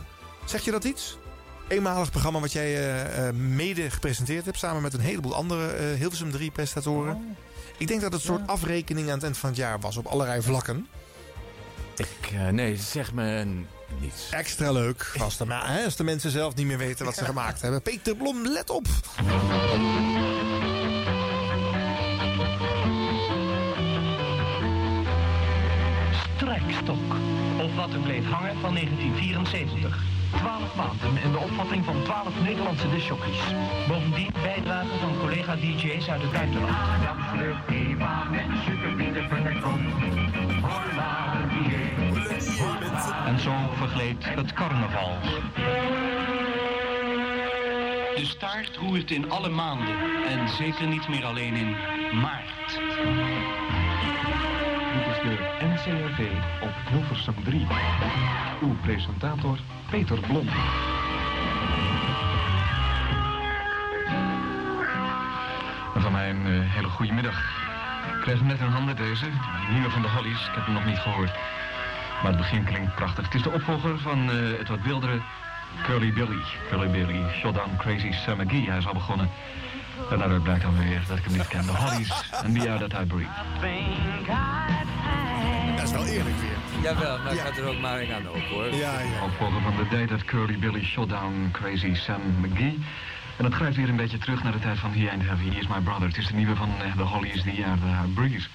Zeg 0.46 0.66
je 0.66 0.72
dat 0.72 0.84
iets? 0.84 1.18
Eenmalig 1.68 2.12
programma 2.12 2.40
wat 2.40 2.52
jij 2.52 2.76
eh, 2.76 3.28
eh, 3.28 3.36
mede 3.36 3.90
gepresenteerd 3.90 4.46
hebt... 4.46 4.58
samen 4.58 4.82
met 4.82 4.94
een 4.94 5.00
heleboel 5.00 5.36
andere 5.36 5.68
eh, 5.68 5.94
Hilversum 5.94 6.32
3 6.32 6.52
presentatoren. 6.52 7.16
Oh. 7.16 7.22
Ik 7.78 7.88
denk 7.88 8.02
dat 8.02 8.14
het 8.14 8.22
een 8.22 8.28
soort 8.28 8.48
afrekening 8.48 9.08
aan 9.08 9.14
het 9.14 9.24
eind 9.24 9.38
van 9.38 9.50
het 9.50 9.58
jaar 9.58 9.80
was... 9.80 9.98
op 9.98 10.06
allerlei 10.06 10.42
vlakken. 10.42 10.88
Ik, 11.98 12.32
eh, 12.32 12.48
nee, 12.48 12.78
zeg 12.78 13.14
me 13.14 13.46
niets. 14.00 14.30
Extra 14.30 14.72
leuk. 14.72 15.16
Als 15.20 15.38
de, 15.38 15.46
hè, 15.48 15.84
als 15.84 15.96
de 15.96 16.04
mensen 16.04 16.32
zelf 16.32 16.56
niet 16.56 16.66
meer 16.66 16.78
weten 16.78 17.06
wat 17.06 17.16
ze 17.16 17.26
gemaakt 17.26 17.62
hebben. 17.62 17.82
Peter 17.82 18.16
Blom, 18.16 18.48
let 18.48 18.70
op. 18.70 18.88
Strijkstok. 26.36 27.14
Of 27.62 27.76
wat 27.76 27.94
er 27.94 28.00
bleef 28.00 28.26
hangen 28.26 28.60
van 28.60 28.74
1974. 28.74 30.04
12 30.38 30.76
maanden 30.76 31.22
en 31.24 31.32
de 31.32 31.38
opvatting 31.38 31.86
van 31.86 32.04
12 32.04 32.42
Nederlandse 32.44 32.90
discjockeys. 32.90 33.40
Bovendien 33.88 34.32
bijdragen 34.42 35.00
van 35.00 35.18
collega-dj's 35.20 36.10
uit 36.10 36.22
het 36.22 36.32
buitenland. 36.32 36.78
En 43.26 43.40
zo 43.40 43.54
vergleed 43.74 44.26
het 44.36 44.54
carnaval. 44.54 45.18
De 48.16 48.26
staart 48.26 48.78
roert 48.78 49.12
in 49.12 49.32
alle 49.32 49.50
maanden 49.50 49.96
en 50.30 50.50
zeker 50.50 50.88
niet 50.88 51.08
meer 51.08 51.26
alleen 51.26 51.56
in 51.56 51.76
maart. 52.22 52.80
De 55.24 55.38
NCRV 55.62 56.20
op 56.62 56.74
Hilversum 56.90 57.44
3. 57.44 57.68
Uw 58.62 58.76
presentator 58.82 59.58
Peter 59.90 60.20
Blom. 60.20 60.48
Van 65.96 66.12
mij 66.12 66.30
een 66.30 66.46
eh, 66.46 66.74
hele 66.74 66.88
goede 66.88 67.14
middag. 67.14 67.40
Ik 68.16 68.22
kreeg 68.22 68.38
hem 68.38 68.48
net 68.48 68.60
in 68.60 68.66
handen 68.66 68.96
deze, 68.96 69.26
de 69.26 69.72
nieuwe 69.72 69.90
van 69.90 70.02
de 70.02 70.10
Hollies. 70.10 70.48
Ik 70.48 70.56
heb 70.56 70.66
hem 70.66 70.74
nog 70.74 70.86
niet 70.86 71.00
gehoord. 71.00 71.32
Maar 72.22 72.32
het 72.32 72.38
begin 72.38 72.64
klinkt 72.64 72.96
prachtig. 72.96 73.26
Het 73.26 73.34
is 73.34 73.44
de 73.44 73.52
opvolger 73.52 74.00
van 74.00 74.30
eh, 74.30 74.58
het 74.58 74.68
wat 74.68 74.82
wildere 74.82 75.22
Curly 75.84 76.14
Billy. 76.14 76.44
Curly 76.70 76.90
Billy, 76.92 77.30
Showdown 77.40 77.76
Crazy 77.78 78.12
Sam 78.12 78.42
McGee. 78.42 78.70
Hij 78.70 78.78
is 78.78 78.88
al 78.88 78.94
begonnen. 78.94 79.30
En 80.12 80.18
daaruit 80.18 80.44
blijkt 80.44 80.62
dan 80.62 80.78
weer 80.78 81.02
dat 81.08 81.18
ik 81.18 81.24
hem 81.24 81.34
niet 81.34 81.48
ken. 81.48 81.66
De 81.66 81.72
Hollies 81.72 82.30
en 82.44 82.54
The 82.54 82.70
Air 82.70 82.80
That 82.80 83.02
I 83.02 83.06
Breathe. 83.06 84.92
Eerlijk 86.14 86.36
weer. 86.36 86.84
Jawel, 86.84 87.18
maar 87.24 87.34
ik 87.34 87.40
had 87.40 87.58
er 87.58 87.64
ook 87.68 87.80
maar 87.80 88.02
een 88.02 88.14
aan 88.14 88.30
op 88.30 88.42
hoor. 88.52 88.66
Ja, 88.76 89.00
ja. 89.00 89.24
Opvolger 89.24 89.62
van 89.62 89.76
de 89.76 89.88
Day 89.90 90.08
That 90.08 90.24
Curly 90.26 90.58
Billy 90.60 90.84
Showdown 90.84 91.50
Crazy 91.52 91.94
Sam 91.96 92.22
McGee. 92.42 92.80
En 93.38 93.44
dat 93.44 93.54
grijpt 93.54 93.76
weer 93.76 93.90
een 93.90 93.96
beetje 93.96 94.18
terug 94.18 94.44
naar 94.44 94.52
de 94.52 94.60
tijd 94.60 94.80
van 94.80 94.94
He 94.94 95.10
Ain't 95.10 95.24
Heavy, 95.24 95.50
He 95.50 95.60
Is 95.60 95.68
My 95.68 95.80
Brother. 95.84 96.08
Het 96.08 96.18
is 96.18 96.28
de 96.28 96.34
nieuwe 96.34 96.56
van 96.56 96.70
eh, 96.82 96.96
The 96.98 97.04
Hollies, 97.04 97.42
The 97.44 97.50
Air 97.50 97.78
That 97.80 98.06
I 98.06 98.14
Breathe. 98.14 98.46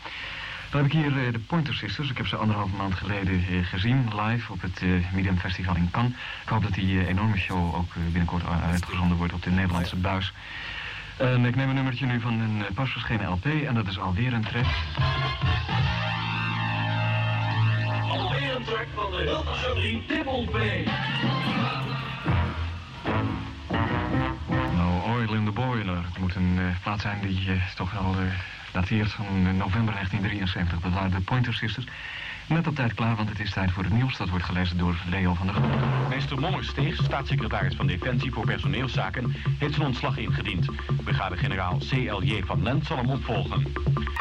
Dan 0.71 0.83
heb 0.83 0.93
ik 0.93 0.93
hier 0.93 1.27
eh, 1.27 1.33
de 1.33 1.39
Pointer 1.39 1.75
Sisters. 1.75 2.11
Ik 2.11 2.17
heb 2.17 2.27
ze 2.27 2.37
anderhalf 2.37 2.71
maand 2.77 2.95
geleden 2.95 3.45
eh, 3.51 3.65
gezien, 3.67 4.09
live 4.23 4.53
op 4.53 4.61
het 4.63 4.83
eh, 4.83 4.89
Medium 5.13 5.39
Festival 5.39 5.77
in 5.77 5.89
Cannes. 5.91 6.13
Ik 6.43 6.49
hoop 6.49 6.63
dat 6.63 6.75
die 6.75 7.01
eh, 7.01 7.09
enorme 7.09 7.37
show 7.37 7.75
ook 7.75 7.91
eh, 7.95 8.03
binnenkort 8.03 8.43
uitgezonden 8.71 9.17
wordt 9.17 9.33
op 9.33 9.43
de 9.43 9.51
Nederlandse 9.51 9.97
buis. 9.97 10.33
En 11.17 11.45
ik 11.45 11.57
neem 11.57 11.69
een 11.69 11.75
nummertje 11.75 12.07
nu 12.07 12.21
van 12.21 12.41
een 12.41 12.65
eh, 12.69 12.75
pas 12.75 12.91
verschenen 12.91 13.29
LP 13.29 13.45
en 13.45 13.75
dat 13.75 13.87
is 13.87 13.99
alweer 13.99 14.33
een 14.33 14.45
track. 14.45 14.67
Alweer 18.09 18.57
een 18.57 18.65
track 18.65 18.87
van 18.95 19.11
de 19.11 19.17
Hilversum 19.17 19.75
3 19.75 20.05
Triple 20.07 20.45
P. 20.47 20.87
Nou, 24.75 25.03
Oil 25.03 25.35
in 25.35 25.45
the 25.45 25.51
Boiler. 25.51 26.05
Het 26.05 26.19
moet 26.19 26.35
een 26.35 26.59
eh, 26.59 26.83
plaat 26.83 27.01
zijn 27.01 27.21
die 27.21 27.51
eh, 27.51 27.75
toch 27.75 27.93
wel 27.93 28.15
eh, 28.19 28.33
dateert 28.73 29.13
van 29.13 29.43
november 29.57 29.95
1973. 29.95 30.81
Dat 30.81 30.93
waren 30.93 31.11
de 31.11 31.21
Pointer 31.21 31.55
Sisters. 31.55 31.87
Net 32.49 32.67
op 32.67 32.75
tijd 32.75 32.95
klaar, 32.95 33.17
want 33.17 33.29
het 33.29 33.41
is 33.41 33.53
tijd 33.53 33.71
voor 33.71 33.83
het 33.83 33.93
nieuws. 33.93 34.17
Dat 34.17 34.29
wordt 34.29 34.45
gelezen 34.45 34.79
door 34.79 34.97
Leo 35.09 35.35
van 35.35 35.47
der 35.47 35.55
Groot. 35.55 36.09
Minister 36.09 36.41
Mollesteeg, 36.41 36.97
staatssecretaris 36.97 37.75
van 37.75 37.87
Defensie 37.87 38.33
voor 38.33 38.45
personeelszaken, 38.45 39.35
heeft 39.59 39.75
zijn 39.75 39.87
ontslag 39.87 40.17
ingediend. 40.17 40.67
Brigade-generaal 41.05 41.79
C.L.J. 41.79 42.43
van 42.45 42.63
Lent 42.63 42.87
zal 42.87 42.97
hem 42.97 43.11
opvolgen. 43.11 43.63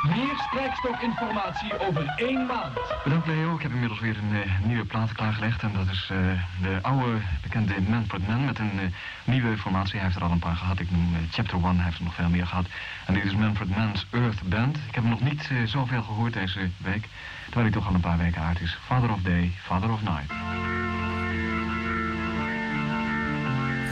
Meer 0.09 0.35
strijkstokinformatie 0.47 1.87
over 1.87 2.13
één 2.15 2.45
maand. 2.45 2.79
Bedankt 3.03 3.27
Leo, 3.27 3.55
ik 3.55 3.61
heb 3.61 3.71
inmiddels 3.71 3.99
weer 3.99 4.17
een 4.17 4.41
eh, 4.43 4.65
nieuwe 4.65 4.85
plaat 4.85 5.11
klaargelegd. 5.11 5.61
En 5.61 5.73
dat 5.73 5.87
is 5.91 6.09
eh, 6.11 6.17
de 6.61 6.79
oude 6.81 7.17
bekende 7.41 7.73
Manfred 7.89 8.27
Mann 8.27 8.45
met 8.45 8.59
een 8.59 8.79
eh, 8.79 8.85
nieuwe 9.23 9.57
formatie. 9.57 9.95
Hij 9.95 10.03
heeft 10.03 10.15
er 10.15 10.23
al 10.23 10.31
een 10.31 10.39
paar 10.39 10.55
gehad. 10.55 10.79
Ik 10.79 10.91
noem 10.91 11.15
Chapter 11.31 11.57
One, 11.57 11.75
hij 11.75 11.83
heeft 11.83 11.97
er 11.97 12.03
nog 12.03 12.15
veel 12.15 12.29
meer 12.29 12.47
gehad. 12.47 12.65
En 13.05 13.13
dit 13.13 13.23
is 13.23 13.35
Manfred 13.35 13.75
Mann's 13.75 14.05
Earth 14.11 14.41
Band. 14.49 14.77
Ik 14.77 14.95
heb 14.95 15.03
hem 15.03 15.09
nog 15.09 15.21
niet 15.21 15.51
zoveel 15.65 16.03
gehoord 16.03 16.33
deze 16.33 16.69
week. 16.77 17.07
Terwijl 17.49 17.65
hij 17.65 17.71
toch 17.71 17.87
al 17.87 17.93
een 17.93 18.01
paar 18.01 18.17
weken 18.17 18.41
uit 18.41 18.59
is. 18.61 18.77
Father 18.85 19.11
of 19.11 19.21
Day, 19.21 19.51
Father 19.63 19.91
of 19.91 20.01
Night. 20.01 20.31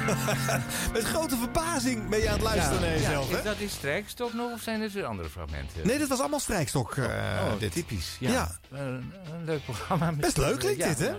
Met 0.94 1.03
grote 1.03 1.38
verbazing 1.38 2.10
ben 2.10 2.19
je 2.19 2.27
aan 2.27 2.34
het 2.34 2.41
luisteren 2.44 2.82
naar 2.82 2.90
jezelf, 2.90 3.30
ja? 3.32 3.38
Is 3.38 3.44
dat 3.44 3.57
die 3.57 3.69
strijkstok 3.69 4.34
nog 4.34 4.52
of 4.52 4.61
zijn 4.61 4.80
dit 4.80 4.91
weer 4.94 5.06
andere 5.06 5.30
fragmenten? 5.30 5.88
Nee, 5.88 5.98
dit 5.98 6.07
was 6.07 6.19
allemaal 6.19 6.40
strijkstok. 6.40 6.95
eh, 6.98 7.06
Oh, 7.06 7.60
dit. 7.60 7.72
typisch. 7.72 8.15
Ja. 8.19 8.32
Ja. 8.32 8.52
Een, 8.72 9.14
een 9.34 9.45
leuk 9.45 9.64
programma. 9.64 10.11
Best 10.11 10.38
leuk 10.38 10.60
klinkt 10.60 10.80
Ja. 10.80 10.88
dit, 10.88 10.99
hè? 10.99 11.14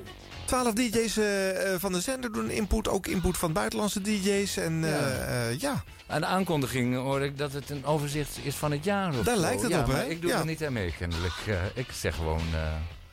Twaalf 0.47 0.73
DJ's 0.73 1.17
eh, 1.17 1.73
eh, 1.75 1.81
van 1.81 1.93
de 1.93 2.01
zender 2.01 2.33
doen 2.33 2.51
input. 2.51 2.89
Ook 2.89 3.07
input 3.07 3.37
van 3.39 3.53
buitenlandse 3.53 4.01
DJ's. 4.01 4.57
En 4.57 4.81
Ja. 4.81 4.87
eh, 5.09 5.59
ja. 5.59 5.83
Aan 6.07 6.21
de 6.21 6.27
aankondiging 6.27 6.95
hoor 6.97 7.23
ik 7.23 7.39
dat 7.39 7.53
het 7.53 7.71
een 7.71 7.85
overzicht 7.85 8.39
is 8.43 8.55
van 8.55 8.71
het 8.71 8.85
jaar 8.85 9.09
of 9.19 9.25
Daar 9.25 9.35
zo. 9.35 9.41
lijkt 9.41 9.63
het 9.63 9.71
ja, 9.71 9.81
op, 9.81 9.87
hè? 9.87 10.05
ik 10.05 10.23
doe 10.23 10.33
er 10.33 10.45
niet 10.47 10.65
aan 10.65 10.73
mee, 10.73 10.95
kennelijk. 10.99 11.35
Ik 11.75 11.87
zeg 11.93 12.15
gewoon... 12.15 12.43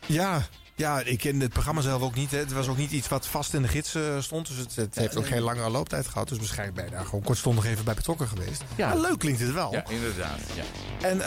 Ja, 0.05 0.41
ja, 0.75 0.99
ik 1.01 1.17
ken 1.17 1.39
het 1.39 1.49
programma 1.53 1.81
zelf 1.81 2.01
ook 2.01 2.15
niet. 2.15 2.31
Hè. 2.31 2.37
Het 2.37 2.51
was 2.53 2.67
ook 2.67 2.77
niet 2.77 2.91
iets 2.91 3.07
wat 3.07 3.27
vast 3.27 3.53
in 3.53 3.61
de 3.61 3.67
gids 3.67 3.95
stond. 4.19 4.47
Dus 4.47 4.57
het, 4.57 4.75
het 4.75 4.95
heeft 4.95 5.15
ook 5.17 5.27
geen 5.27 5.41
langere 5.41 5.69
looptijd 5.69 6.07
gehad. 6.07 6.27
Dus 6.29 6.37
waarschijnlijk 6.37 6.75
ben 6.77 6.85
je 6.85 6.91
daar 6.91 7.05
gewoon 7.05 7.21
kortstondig 7.23 7.65
even 7.65 7.83
bij 7.85 7.93
betrokken 7.93 8.27
geweest. 8.27 8.63
Ja. 8.75 8.87
Maar 8.87 8.97
leuk 8.99 9.19
klinkt 9.19 9.39
het 9.39 9.53
wel. 9.53 9.71
ja, 9.71 9.83
inderdaad. 9.89 10.39
Ja. 10.55 10.63
En 11.07 11.17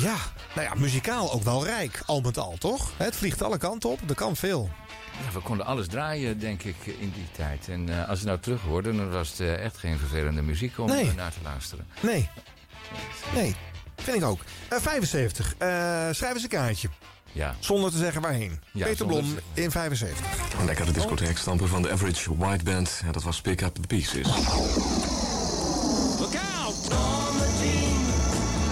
ja, 0.00 0.14
nou 0.54 0.66
ja, 0.68 0.72
muzikaal 0.76 1.32
ook 1.32 1.42
wel 1.42 1.64
rijk, 1.64 2.02
al 2.06 2.20
met 2.20 2.38
al, 2.38 2.56
toch? 2.58 2.90
Het 2.96 3.16
vliegt 3.16 3.42
alle 3.42 3.58
kanten 3.58 3.90
op, 3.90 4.00
er 4.08 4.14
kan 4.14 4.36
veel. 4.36 4.70
Ja, 5.24 5.32
we 5.32 5.40
konden 5.40 5.66
alles 5.66 5.86
draaien, 5.88 6.38
denk 6.38 6.62
ik, 6.62 6.76
in 6.86 7.12
die 7.14 7.26
tijd. 7.36 7.68
En 7.68 7.88
eh, 8.00 8.08
als 8.08 8.20
je 8.20 8.26
nou 8.26 8.38
terug 8.38 8.60
hoorde, 8.62 8.96
dan 8.96 9.10
was 9.10 9.28
het 9.30 9.40
eh, 9.40 9.64
echt 9.64 9.76
geen 9.76 9.98
vervelende 9.98 10.42
muziek 10.42 10.78
om 10.78 10.86
Nee. 10.88 11.08
eh, 11.08 11.14
naar 11.14 11.32
te 11.32 11.38
luisteren. 11.42 11.86
Nee, 12.00 12.28
nee, 13.34 13.54
vind 13.96 14.16
ik 14.16 14.24
ook. 14.24 14.40
Eh 14.68 14.78
75, 14.80 15.54
eh 15.58 15.68
schrijf 16.10 16.34
eens 16.34 16.42
een 16.42 16.48
kaartje. 16.48 16.88
Ja. 17.32 17.54
Zonder 17.58 17.90
te 17.90 17.96
zeggen 17.98 18.22
waarheen. 18.22 18.60
Ja, 18.72 18.84
Peter 18.86 19.06
Blom 19.06 19.34
te 19.54 19.60
in 19.62 19.70
75. 19.70 20.26
Een 20.58 20.64
lekkere 20.66 20.92
discotheek 20.92 21.38
stampen 21.38 21.68
van 21.68 21.82
de 21.82 21.90
Average 21.90 22.36
White 22.36 22.64
Band. 22.64 23.00
Ja, 23.04 23.12
dat 23.12 23.22
was 23.22 23.40
Pick 23.40 23.60
Up 23.60 23.74
The 23.74 23.80
Pieces. 23.86 24.26
Look 26.18 26.34
out! 26.56 26.88
Norma 26.88 27.46
Jean 27.60 28.04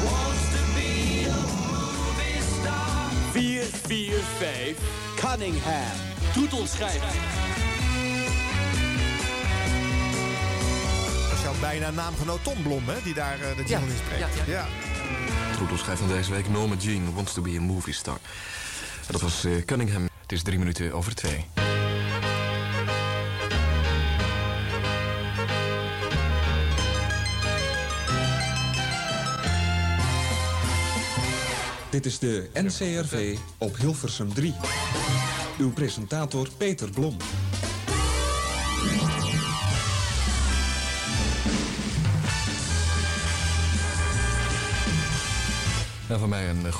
wants 0.05 0.43
to 0.53 0.63
be 0.75 1.27
a 1.29 1.37
movie 1.73 2.43
star. 2.61 3.11
445 3.33 4.77
Cunningham. 5.17 5.97
Troetelschijf. 6.33 7.01
Dat 11.29 11.39
is 11.39 11.43
jouw 11.43 11.55
bijna 11.61 11.91
naamgenoot 11.91 12.45
Tom 12.45 12.63
Blom, 12.63 12.89
hè, 12.89 13.03
die 13.03 13.15
daar 13.15 13.41
eh, 13.41 13.57
de 13.57 13.65
jingle 13.65 13.89
in 13.89 13.97
spreekt. 13.97 14.47
ja, 14.47 14.53
ja. 14.53 14.67
Schrijft 15.77 16.01
van 16.01 16.09
deze 16.09 16.31
week 16.31 16.49
Norma 16.49 16.75
Jean 16.79 17.15
wants 17.15 17.33
to 17.33 17.43
be 17.43 17.57
a 17.59 17.61
movie 17.61 17.95
star. 17.95 18.19
Dat 19.11 19.21
was 19.21 19.45
eh, 19.45 19.65
Cunningham. 19.65 20.09
Het 20.23 20.33
is 20.33 20.43
drie 20.43 20.59
minuten 20.59 20.93
over 20.93 21.15
twee. 21.15 21.47
Dit 31.91 32.07
is 32.07 32.19
de 32.19 32.51
NCRV 32.55 33.37
op 33.59 33.77
Hilversum 33.77 34.35
3. 34.35 34.55
Uw 35.59 35.71
presentator 35.73 36.49
Peter 36.57 36.91
Blom. 36.91 37.17
En 46.09 46.19
van 46.19 46.29
mij 46.29 46.49
een 46.49 46.63
uh, 46.67 46.73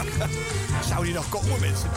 Zou 0.88 1.04
die 1.04 1.14
nog 1.14 1.28
komen, 1.28 1.60
mensen? 1.60 1.90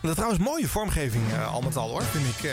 Dat 0.00 0.10
is 0.10 0.14
trouwens 0.22 0.42
mooie 0.44 0.68
vormgeving 0.68 1.32
eh, 1.32 1.52
al 1.54 1.60
met 1.60 1.76
al 1.76 1.88
hoor, 1.90 2.02
vind 2.02 2.24
ik. 2.38 2.44
eh. 2.44 2.52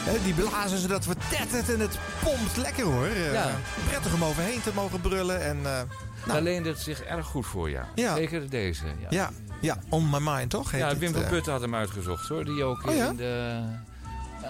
Hè, 0.00 0.22
die 0.24 0.34
blazen 0.34 0.78
ze 0.78 0.86
dat 0.88 1.04
vertettert 1.04 1.68
en 1.74 1.80
het 1.80 1.98
pompt 2.22 2.56
lekker 2.56 2.84
hoor. 2.84 3.06
Eh, 3.06 3.32
Ja. 3.32 3.50
Prettig 3.88 4.14
om 4.14 4.24
overheen 4.24 4.60
te 4.62 4.70
mogen 4.74 5.00
brullen. 5.00 5.42
En, 5.44 5.58
eh, 5.64 5.80
Daar 6.26 6.42
leende 6.42 6.68
het 6.68 6.78
zich 6.80 7.00
erg 7.02 7.26
goed 7.26 7.46
voor, 7.46 7.70
ja. 7.70 7.88
Ja. 7.94 8.14
Zeker 8.14 8.50
deze. 8.50 8.84
Ja, 8.86 9.06
ja, 9.10 9.30
ja, 9.60 9.76
on 9.88 10.10
my 10.10 10.18
mind 10.20 10.50
toch? 10.50 10.70
heet 10.70 10.80
Ja, 10.80 10.96
Wim 10.96 11.12
van 11.12 11.22
eh. 11.22 11.28
Putten 11.28 11.52
had 11.52 11.60
hem 11.60 11.74
uitgezocht, 11.74 12.28
hoor. 12.28 12.44
Die 12.44 12.64
ook 12.64 12.86
Oh, 12.88 12.94
in 12.94 13.16
de 13.16 13.60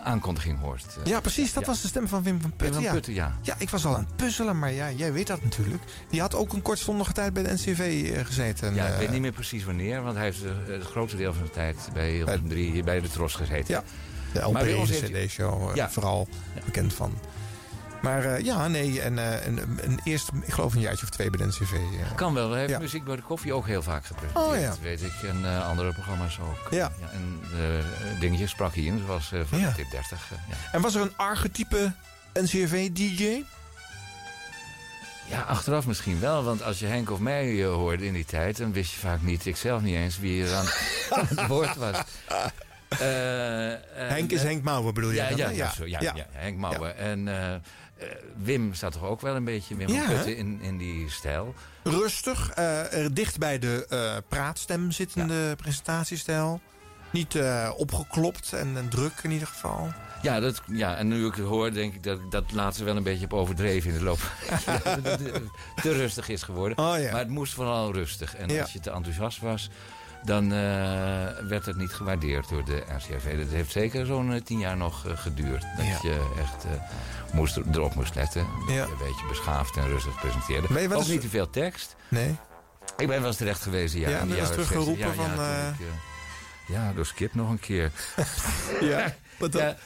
aankondiging 0.02 0.60
hoort. 0.60 0.84
eh. 1.00 1.04
Ja, 1.06 1.20
precies. 1.20 1.52
Dat 1.52 1.62
Ja. 1.62 1.68
was 1.68 1.80
de 1.82 1.88
stem 1.88 2.08
van 2.08 2.22
Wim 2.22 2.40
van 2.40 2.50
Putten. 2.56 2.74
van 2.74 2.82
ja. 2.84 2.92
Putten, 2.92 3.14
ja. 3.14 3.38
Ja, 3.42 3.54
ik 3.58 3.70
was 3.70 3.84
al 3.84 3.94
aan 3.94 4.00
het 4.04 4.16
puzzelen, 4.16 4.58
maar 4.58 4.72
ja, 4.72 4.90
jij 4.90 5.12
weet 5.12 5.26
dat 5.26 5.42
natuurlijk. 5.42 5.82
Die 6.10 6.20
had 6.20 6.34
ook 6.34 6.52
een 6.52 6.62
kortstondige 6.62 7.12
tijd 7.12 7.32
bij 7.32 7.42
de 7.42 7.52
NCV 7.52 8.10
eh, 8.14 8.24
gezeten. 8.24 8.74
Ja, 8.74 8.86
ik 8.86 8.92
eh. 8.92 8.98
weet 8.98 9.10
niet 9.10 9.20
meer 9.20 9.32
precies 9.32 9.64
wanneer, 9.64 10.02
want 10.02 10.16
hij 10.16 10.24
heeft 10.24 10.42
het 10.66 10.82
grootste 10.84 11.16
deel 11.16 11.32
van 11.34 11.42
de 11.44 11.50
tijd 11.50 11.76
bij 11.92 12.10
Hilversum 12.10 12.48
3 12.48 12.70
hier 12.70 12.84
bij 12.84 13.00
de 13.00 13.08
Tros 13.08 13.34
gezeten. 13.34 13.74
Ja, 13.74 13.82
de 14.32 14.40
LP 14.40 14.58
de 14.86 15.00
CD-show 15.24 15.76
Ja. 15.76 15.90
vooral 15.90 16.28
bekend 16.64 16.92
van. 16.94 17.14
Maar 18.02 18.24
eh, 18.24 18.44
ja, 18.44 18.68
nee, 18.68 19.00
en, 19.00 19.18
eh, 19.18 19.46
een, 19.46 19.78
een 19.80 20.00
eerst, 20.04 20.30
ik 20.42 20.52
geloof 20.52 20.74
een 20.74 20.80
jaartje 20.80 21.02
of 21.04 21.10
twee 21.10 21.30
bij 21.30 21.38
de 21.38 21.46
NCV. 21.46 21.72
Kan 22.14 22.34
wel, 22.34 22.52
heeft 22.54 22.70
Ja. 22.70 22.78
muziek 22.78 23.04
bij 23.04 23.16
de 23.16 23.22
koffie 23.22 23.52
ook 23.54 23.66
heel 23.66 23.82
vaak 23.82 24.04
gepresenteerd. 24.06 24.46
Oh, 24.54 24.60
ja. 24.60 24.74
weet 24.82 25.02
ik. 25.02 25.12
En 25.28 25.44
eh, 25.44 25.68
andere 25.68 25.92
programma's 25.92 26.38
ook. 26.40 26.70
Ja. 26.70 26.92
en 27.12 27.40
dingetjes 28.20 28.50
sprak 28.50 28.74
hij 28.74 28.84
in, 28.84 29.02
zoals 29.06 29.32
van 29.44 29.72
tip 29.74 29.90
30. 29.90 30.10
eh, 30.32 30.38
ja. 30.48 30.54
En 30.72 30.80
was 30.80 30.94
er 30.94 31.00
een 31.00 31.16
archetype 31.16 31.92
NCV-DJ? 32.34 33.42
Ja, 35.26 35.40
achteraf 35.40 35.86
misschien 35.86 36.20
wel, 36.20 36.42
want 36.44 36.62
als 36.62 36.78
je 36.78 36.86
Henk 36.86 37.10
of 37.10 37.18
mij 37.18 37.64
hoorde 37.64 38.06
in 38.06 38.12
die 38.12 38.24
tijd... 38.24 38.56
dan 38.56 38.72
wist 38.72 38.92
je 38.92 38.98
vaak 38.98 39.22
niet, 39.22 39.46
ik 39.46 39.56
zelf 39.56 39.82
niet 39.82 39.94
eens, 39.94 40.18
wie 40.18 40.44
er 40.44 40.54
aan, 40.54 40.66
aan 41.20 41.26
het 41.28 41.46
woord 41.46 41.76
was. 41.76 41.96
Eh, 43.00 43.72
eh, 43.72 43.78
Henk 43.94 44.30
is 44.30 44.40
eh, 44.40 44.44
Henk 44.46 44.62
Mouwen, 44.62 44.94
bedoel 44.94 45.10
je 45.10 45.16
ja, 45.16 45.28
Ja, 45.28 45.36
ja, 45.36 45.48
Ja. 45.50 45.70
zo, 45.70 45.86
ja, 45.86 46.00
Ja. 46.00 46.12
ja, 46.16 46.26
Henk 46.30 46.56
Mouwen. 46.58 46.96
En 46.96 47.28
Wim 48.36 48.74
staat 48.74 48.92
toch 48.92 49.02
ook 49.04 49.20
wel 49.20 49.36
een 49.36 49.44
beetje 49.44 49.76
Wim 49.76 49.86
Putten 50.06 50.36
in, 50.36 50.58
in 50.62 50.78
die 50.78 51.10
stijl. 51.10 51.54
Rustig, 51.82 52.50
er 52.56 53.14
dicht 53.14 53.38
bij 53.38 53.58
de 53.58 54.22
praatstem 54.28 54.90
zittende 54.90 55.56
presentatiestijl. 55.56 56.60
Niet 57.10 57.38
opgeklopt 57.76 58.52
en, 58.52 58.76
en 58.76 58.88
druk 58.88 59.12
in 59.22 59.30
ieder 59.30 59.48
geval. 59.48 59.92
Ja, 60.22 60.40
dat, 60.40 60.62
ja, 60.66 60.96
en 60.96 61.08
nu 61.08 61.26
ik 61.26 61.34
het 61.34 61.44
hoor, 61.46 61.72
denk 61.72 61.94
ik 61.94 62.02
dat 62.02 62.18
dat 62.30 62.52
laatste 62.52 62.84
wel 62.84 62.96
een 62.96 63.02
beetje 63.02 63.20
heb 63.20 63.32
overdreven 63.32 63.90
in 63.90 63.98
de 63.98 64.04
loop. 64.04 64.18
Ja, 64.66 64.78
te 65.82 65.92
rustig 65.92 66.28
is 66.28 66.42
geworden. 66.42 66.78
Oh, 66.78 66.98
ja. 66.98 67.10
Maar 67.10 67.20
het 67.20 67.28
moest 67.28 67.52
vooral 67.54 67.92
rustig. 67.92 68.36
En 68.36 68.48
Ja. 68.48 68.60
als 68.60 68.72
je 68.72 68.80
te 68.80 68.90
enthousiast 68.90 69.38
was, 69.40 69.70
dan 70.24 70.44
eh, 70.44 70.58
werd 71.48 71.66
het 71.66 71.76
niet 71.76 71.92
gewaardeerd 71.92 72.48
door 72.48 72.64
de 72.64 72.82
RCRV. 72.96 73.38
Dat 73.38 73.48
heeft 73.48 73.70
zeker 73.70 74.06
zo'n 74.06 74.32
eh, 74.32 74.40
tien 74.40 74.58
jaar 74.58 74.76
nog 74.76 75.06
eh, 75.06 75.16
geduurd. 75.18 75.64
Dat 75.76 75.86
Ja. 75.86 75.98
je 76.02 76.32
echt 76.40 76.64
moest, 77.32 77.56
erop 77.72 77.94
moest 77.94 78.14
letten. 78.14 78.46
Dat 78.66 78.74
Ja. 78.74 78.74
je 78.74 78.80
een 78.90 79.06
beetje 79.08 79.26
beschaafd 79.28 79.76
en 79.76 79.88
rustig 79.88 80.20
presenteerde. 80.20 80.88
Wel 80.88 81.00
Ook 81.00 81.06
niet 81.06 81.20
te 81.20 81.28
veel 81.28 81.50
tekst. 81.50 81.96
Nee. 82.08 82.36
Ik 82.96 83.06
ben 83.06 83.18
wel 83.18 83.26
eens 83.26 83.36
terecht 83.36 83.62
geweest, 83.62 83.94
ja. 83.94 84.00
Ja, 84.00 84.08
jaren 84.08 84.38
eens 84.38 84.50
teruggeroepen 84.50 85.14
60. 85.14 85.34
van, 85.34 85.44
ja, 86.66 86.92
door 86.92 87.06
Skip 87.06 87.34
nog 87.34 87.50
een 87.50 87.60
keer. 87.60 87.90
Ja, 88.80 89.14
wat 89.38 89.52
dan? 89.52 89.62
Ja, 89.62 89.76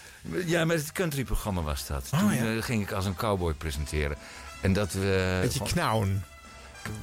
ja, 0.47 0.65
met 0.65 0.81
het 0.81 0.93
countryprogramma 0.93 1.61
was 1.63 1.87
dat. 1.87 2.11
Oh, 2.15 2.19
Toen 2.21 2.55
ja. 2.55 2.61
ging 2.63 2.83
ik 2.83 2.93
als 2.93 3.05
een 3.07 3.15
cowboy 3.15 3.53
presenteren. 3.53 4.17
En 4.61 4.73
dat 4.73 4.93
we... 4.93 5.39
Beetje 5.43 5.65
knauwen. 5.65 6.25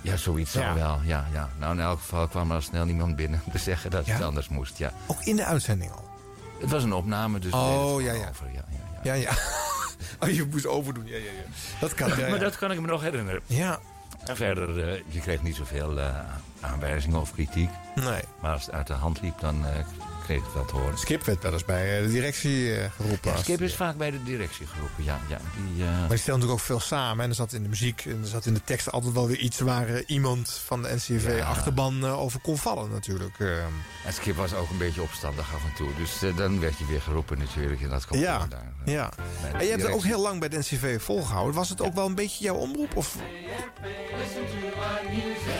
Ja, 0.01 0.17
zoiets 0.17 0.53
Ja. 0.53 0.69
al 0.69 0.75
wel. 0.75 0.99
Ja, 1.03 1.27
ja. 1.33 1.49
Nou, 1.59 1.73
in 1.73 1.79
elk 1.79 1.99
geval 1.99 2.27
kwam 2.27 2.49
er 2.49 2.55
al 2.55 2.61
snel 2.61 2.87
iemand 2.87 3.15
binnen 3.15 3.41
te 3.51 3.57
zeggen 3.57 3.91
dat 3.91 4.05
het 4.07 4.17
Ja? 4.17 4.25
anders 4.25 4.49
moest. 4.49 4.77
Ja. 4.77 4.91
Ook 5.07 5.21
in 5.23 5.35
de 5.35 5.45
uitzending 5.45 5.91
al. 5.91 6.09
Het 6.59 6.69
was 6.69 6.83
een 6.83 6.93
opname, 6.93 7.39
dus... 7.39 7.51
Oh, 7.53 7.95
het 7.95 8.05
ja, 8.05 8.13
ja. 8.13 8.29
Over. 8.29 8.45
ja, 8.53 8.63
ja, 8.69 8.77
ja. 9.03 9.13
Ja, 9.15 9.21
ja. 9.21 9.31
Oh, 10.19 10.29
je 10.29 10.47
moest 10.51 10.65
overdoen. 10.65 11.05
Ja, 11.07 11.15
ja, 11.17 11.23
ja. 11.23 11.41
Dat 11.79 11.93
kan. 11.93 12.09
Ja, 12.09 12.17
ja. 12.17 12.29
Maar 12.29 12.39
dat 12.39 12.57
kan 12.57 12.71
ik 12.71 12.79
me 12.81 12.87
nog 12.87 13.01
herinneren. 13.01 13.41
Ja. 13.45 13.79
En 14.25 14.35
verder, 14.35 14.89
eh, 14.89 15.01
je 15.07 15.19
kreeg 15.19 15.41
niet 15.43 15.55
zoveel 15.55 15.99
eh, 15.99 16.19
aanwijzingen 16.59 17.19
of 17.21 17.33
kritiek. 17.33 17.69
Nee. 17.95 18.21
Maar 18.41 18.51
als 18.53 18.65
het 18.65 18.75
uit 18.75 18.87
de 18.87 18.93
hand 18.93 19.21
liep, 19.21 19.39
dan 19.39 19.65
eh, 19.65 19.85
kreeg 20.31 20.43
ik 20.43 20.53
het 20.53 20.53
wel 20.53 20.65
te 20.65 20.75
horen. 20.75 20.97
Skip 20.97 21.23
werd 21.23 21.43
wel 21.43 21.53
eens 21.53 21.65
bij 21.65 21.97
eh, 21.97 22.03
de 22.03 22.11
directie 22.11 22.75
eh, 22.75 22.89
geroepen. 22.95 23.31
Ja, 23.31 23.37
Skip 23.37 23.61
is 23.61 23.75
vaak 23.75 23.97
bij 23.97 24.11
de 24.11 24.23
directie 24.23 24.67
geroepen, 24.67 25.03
ja. 25.03 25.19
ja 25.29 25.39
die, 25.55 25.83
eh, 25.83 25.89
Maar 25.89 26.09
die 26.09 26.17
stelde 26.17 26.39
natuurlijk 26.39 26.51
ook 26.51 26.59
veel 26.59 26.79
samen. 26.79 27.23
En 27.23 27.29
er 27.29 27.35
zat 27.35 27.53
in 27.53 27.63
de 27.63 27.69
muziek 27.69 28.05
en 28.05 28.19
er 28.21 28.27
zat 28.27 28.45
in 28.45 28.53
de 28.53 28.63
tekst 28.63 28.91
altijd 28.91 29.13
wel 29.13 29.27
weer 29.27 29.37
iets 29.37 29.59
waar 29.59 30.03
iemand 30.05 30.61
van 30.65 30.81
de 30.81 30.95
NCV-achterban 30.95 32.05
over 32.05 32.39
kon 32.39 32.57
vallen 32.57 32.91
natuurlijk. 32.91 33.39
En 33.39 34.13
Skip 34.13 34.35
was 34.35 34.53
ook 34.53 34.69
een 34.69 34.77
beetje 34.77 35.01
opstandig 35.01 35.53
af 35.53 35.63
en 35.63 35.73
toe. 35.75 35.89
Dus 35.97 36.35
dan 36.35 36.59
werd 36.59 36.77
je 36.77 36.85
weer 36.85 37.01
geroepen 37.01 37.37
natuurlijk 37.37 37.81
in 37.81 37.89
dat 37.89 38.05
ja, 38.09 38.45
daar. 38.49 38.73
ja. 38.85 39.09
En 39.53 39.63
je 39.63 39.69
hebt 39.69 39.81
het 39.81 39.91
ook 39.91 40.03
heel 40.03 40.21
lang 40.21 40.39
bij 40.39 40.49
de 40.49 40.57
NCV 40.57 41.01
volgehouden. 41.01 41.55
Was 41.55 41.69
het 41.69 41.81
ook 41.81 41.93
wel 41.93 42.05
een 42.05 42.15
beetje 42.15 42.43
jouw 42.43 42.55
omroep? 42.55 42.95
Of? 42.95 43.15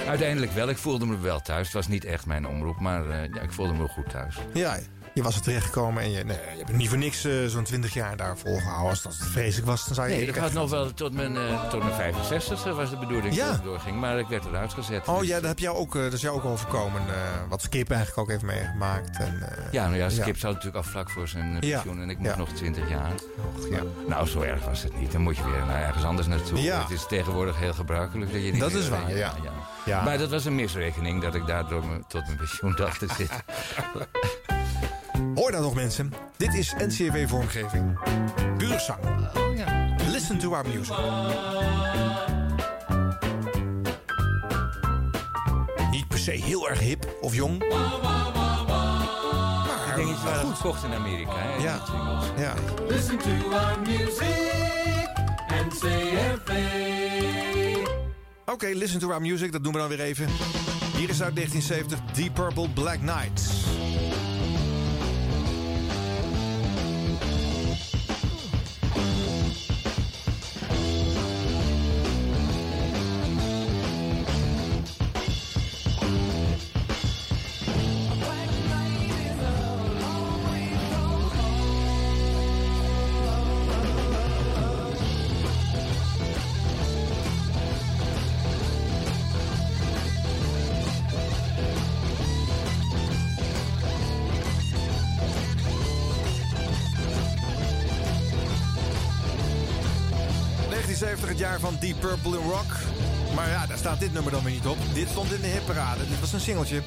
Uiteindelijk 0.07 0.51
wel. 0.51 0.69
Ik 0.69 0.77
voelde 0.77 1.05
me 1.05 1.19
wel 1.19 1.39
thuis. 1.39 1.65
Het 1.65 1.75
was 1.75 1.87
niet 1.87 2.05
echt 2.05 2.25
mijn 2.25 2.47
omroep, 2.47 2.79
maar 2.79 3.07
ja, 3.07 3.41
ik 3.41 3.51
voelde 3.51 3.73
me 3.73 3.87
goed 3.87 4.09
thuis. 4.09 4.35
Ja, 4.53 4.60
je 4.61 5.00
je 5.21 5.27
was 5.27 5.35
er 5.35 5.41
terechtgekomen 5.41 6.03
en 6.03 6.11
je, 6.11 6.23
nee, 6.23 6.37
je 6.51 6.57
hebt 6.57 6.71
niet 6.77 6.89
voor 6.89 6.97
niks 6.97 7.23
eh, 7.25 7.31
zo'n 7.45 7.63
20 7.63 7.93
jaar 7.93 8.17
daar 8.17 8.37
volgehouden. 8.37 8.89
Als 8.89 9.01
dat 9.01 9.15
vreselijk 9.31 9.67
was, 9.67 9.85
dan 9.85 9.95
zou 9.95 10.09
je... 10.09 10.15
Nee, 10.15 10.25
ik 10.25 10.35
had 10.35 10.53
nog 10.53 10.69
wel 10.69 10.93
tot 10.93 11.13
mijn, 11.13 11.37
eh, 11.37 11.69
tot 11.69 11.83
mijn 11.83 11.95
65 11.95 12.75
was 12.75 12.89
de 12.89 12.97
bedoeling 12.97 13.35
Ja. 13.35 13.47
dat 13.47 13.55
ik 13.57 13.63
doorging. 13.63 13.99
Maar 13.99 14.19
ik 14.19 14.27
werd 14.27 14.45
eruit 14.45 14.73
gezet. 14.73 15.07
Oh 15.07 15.19
Dus, 15.19 15.27
ja, 15.27 15.35
dat, 15.39 15.47
heb 15.47 15.59
jou 15.59 15.77
ook, 15.77 15.95
eh, 15.95 16.01
dat 16.01 16.13
is 16.13 16.21
jou 16.21 16.35
ook 16.35 16.45
overkomen. 16.45 17.01
wat 17.49 17.61
Skip 17.61 17.89
eigenlijk 17.89 18.19
ook 18.21 18.29
heeft 18.29 18.43
meegemaakt. 18.43 19.17
En, 19.19 19.43
Ja, 19.71 19.83
nou 19.85 19.97
ja, 19.97 20.09
Skip 20.09 20.37
zat 20.37 20.53
natuurlijk 20.53 20.85
al 20.85 20.91
vlak 20.91 21.09
voor 21.09 21.27
zijn 21.27 21.57
Ja. 21.59 21.59
pensioen 21.59 22.01
en 22.01 22.09
ik 22.09 22.17
moest 22.19 22.35
nog 22.37 22.49
20 22.49 22.89
jaar. 22.89 23.11
ja. 23.71 23.81
Nou, 24.07 24.27
zo 24.27 24.41
erg 24.41 24.65
was 24.65 24.83
het 24.83 24.99
niet. 24.99 25.11
Dan 25.11 25.21
moet 25.21 25.37
je 25.37 25.43
weer 25.43 25.65
naar 25.65 25.81
ergens 25.83 26.03
anders 26.03 26.27
naartoe. 26.27 26.61
Ja. 26.61 26.81
Het 26.81 26.89
is 26.89 27.05
tegenwoordig 27.07 27.57
heel 27.59 27.73
gebruikelijk 27.73 28.31
dat 28.31 28.43
je 28.43 28.51
niet 28.51 28.59
Dat 28.61 28.71
is 28.71 28.89
waar, 28.89 29.15
ja. 29.15 29.33
Ja. 29.85 30.03
Maar 30.03 30.17
dat 30.17 30.29
was 30.29 30.45
een 30.45 30.55
misrekening 30.55 31.21
dat 31.21 31.35
ik 31.35 31.45
daardoor 31.45 31.83
tot 32.07 32.25
mijn 32.25 32.37
pensioen 32.37 32.73
dacht 32.75 32.99
te 32.99 33.07
zitten. 33.17 33.37
Hoor 35.41 35.51
dat 35.51 35.61
nog 35.61 35.73
mensen? 35.73 36.13
Dit 36.37 36.53
is 36.53 36.73
NCRV 36.77 37.29
vormgeving. 37.29 37.99
Buurzang. 38.57 38.99
Oh 39.37 39.55
ja. 39.55 39.95
Listen 40.11 40.37
to 40.37 40.53
our 40.53 40.65
music. 40.67 40.95
Niet 45.91 46.07
per 46.07 46.17
se 46.19 46.31
heel 46.31 46.69
erg 46.69 46.79
hip 46.79 47.17
of 47.21 47.35
jong. 47.35 47.53
ik 47.53 47.69
denk 47.69 47.79
dat 49.95 49.97
je 49.97 50.05
maar 50.05 50.23
waren 50.23 50.41
goed. 50.45 50.55
gekocht 50.55 50.83
in 50.83 50.93
Amerika. 50.93 51.31
Hè, 51.35 51.63
Ja. 51.63 51.79
Ja. 52.37 52.53
Listen 52.87 53.17
to 53.17 53.29
our 53.51 53.79
music 53.79 55.09
and 55.47 55.73
CFA. 55.79 56.59
Oké, 58.45 58.67
listen 58.67 58.99
to 58.99 59.11
our 59.11 59.21
music. 59.21 59.51
Dat 59.51 59.63
doen 59.63 59.73
we 59.73 59.79
dan 59.79 59.87
weer 59.89 60.01
even. 60.01 60.27
Hier 60.97 61.09
is 61.09 61.21
uit 61.21 61.35
1970 61.35 61.99
Deep 62.13 62.33
Purple 62.33 62.69
Black 62.69 62.99
Knights. 62.99 63.49
Jaar 101.41 101.59
van 101.59 101.77
Deep 101.79 101.99
Purple 101.99 102.37
in 102.37 102.49
Rock. 102.49 102.71
Maar 103.35 103.49
ja, 103.49 103.65
daar 103.65 103.77
staat 103.77 103.99
dit 103.99 104.13
nummer 104.13 104.31
dan 104.31 104.43
weer 104.43 104.53
niet 104.53 104.67
op. 104.67 104.77
Dit 104.93 105.09
stond 105.09 105.31
in 105.31 105.41
de 105.41 105.47
hitparade. 105.47 106.07
Dit 106.07 106.19
was 106.19 106.33
een 106.33 106.39
singeltje. 106.39 106.81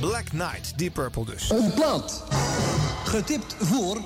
Black 0.00 0.24
Knight, 0.24 0.78
Deep 0.78 0.92
Purple 0.92 1.24
dus. 1.24 1.50
Een 1.50 1.72
plaat. 1.74 2.24
Getipt 3.04 3.56
voor... 3.58 4.00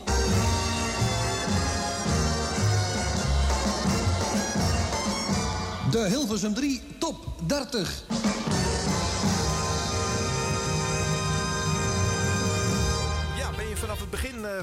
De 5.91 6.07
Hilversum 6.09 6.55
3 6.55 6.83
Top 6.99 7.27
30. 7.47 8.06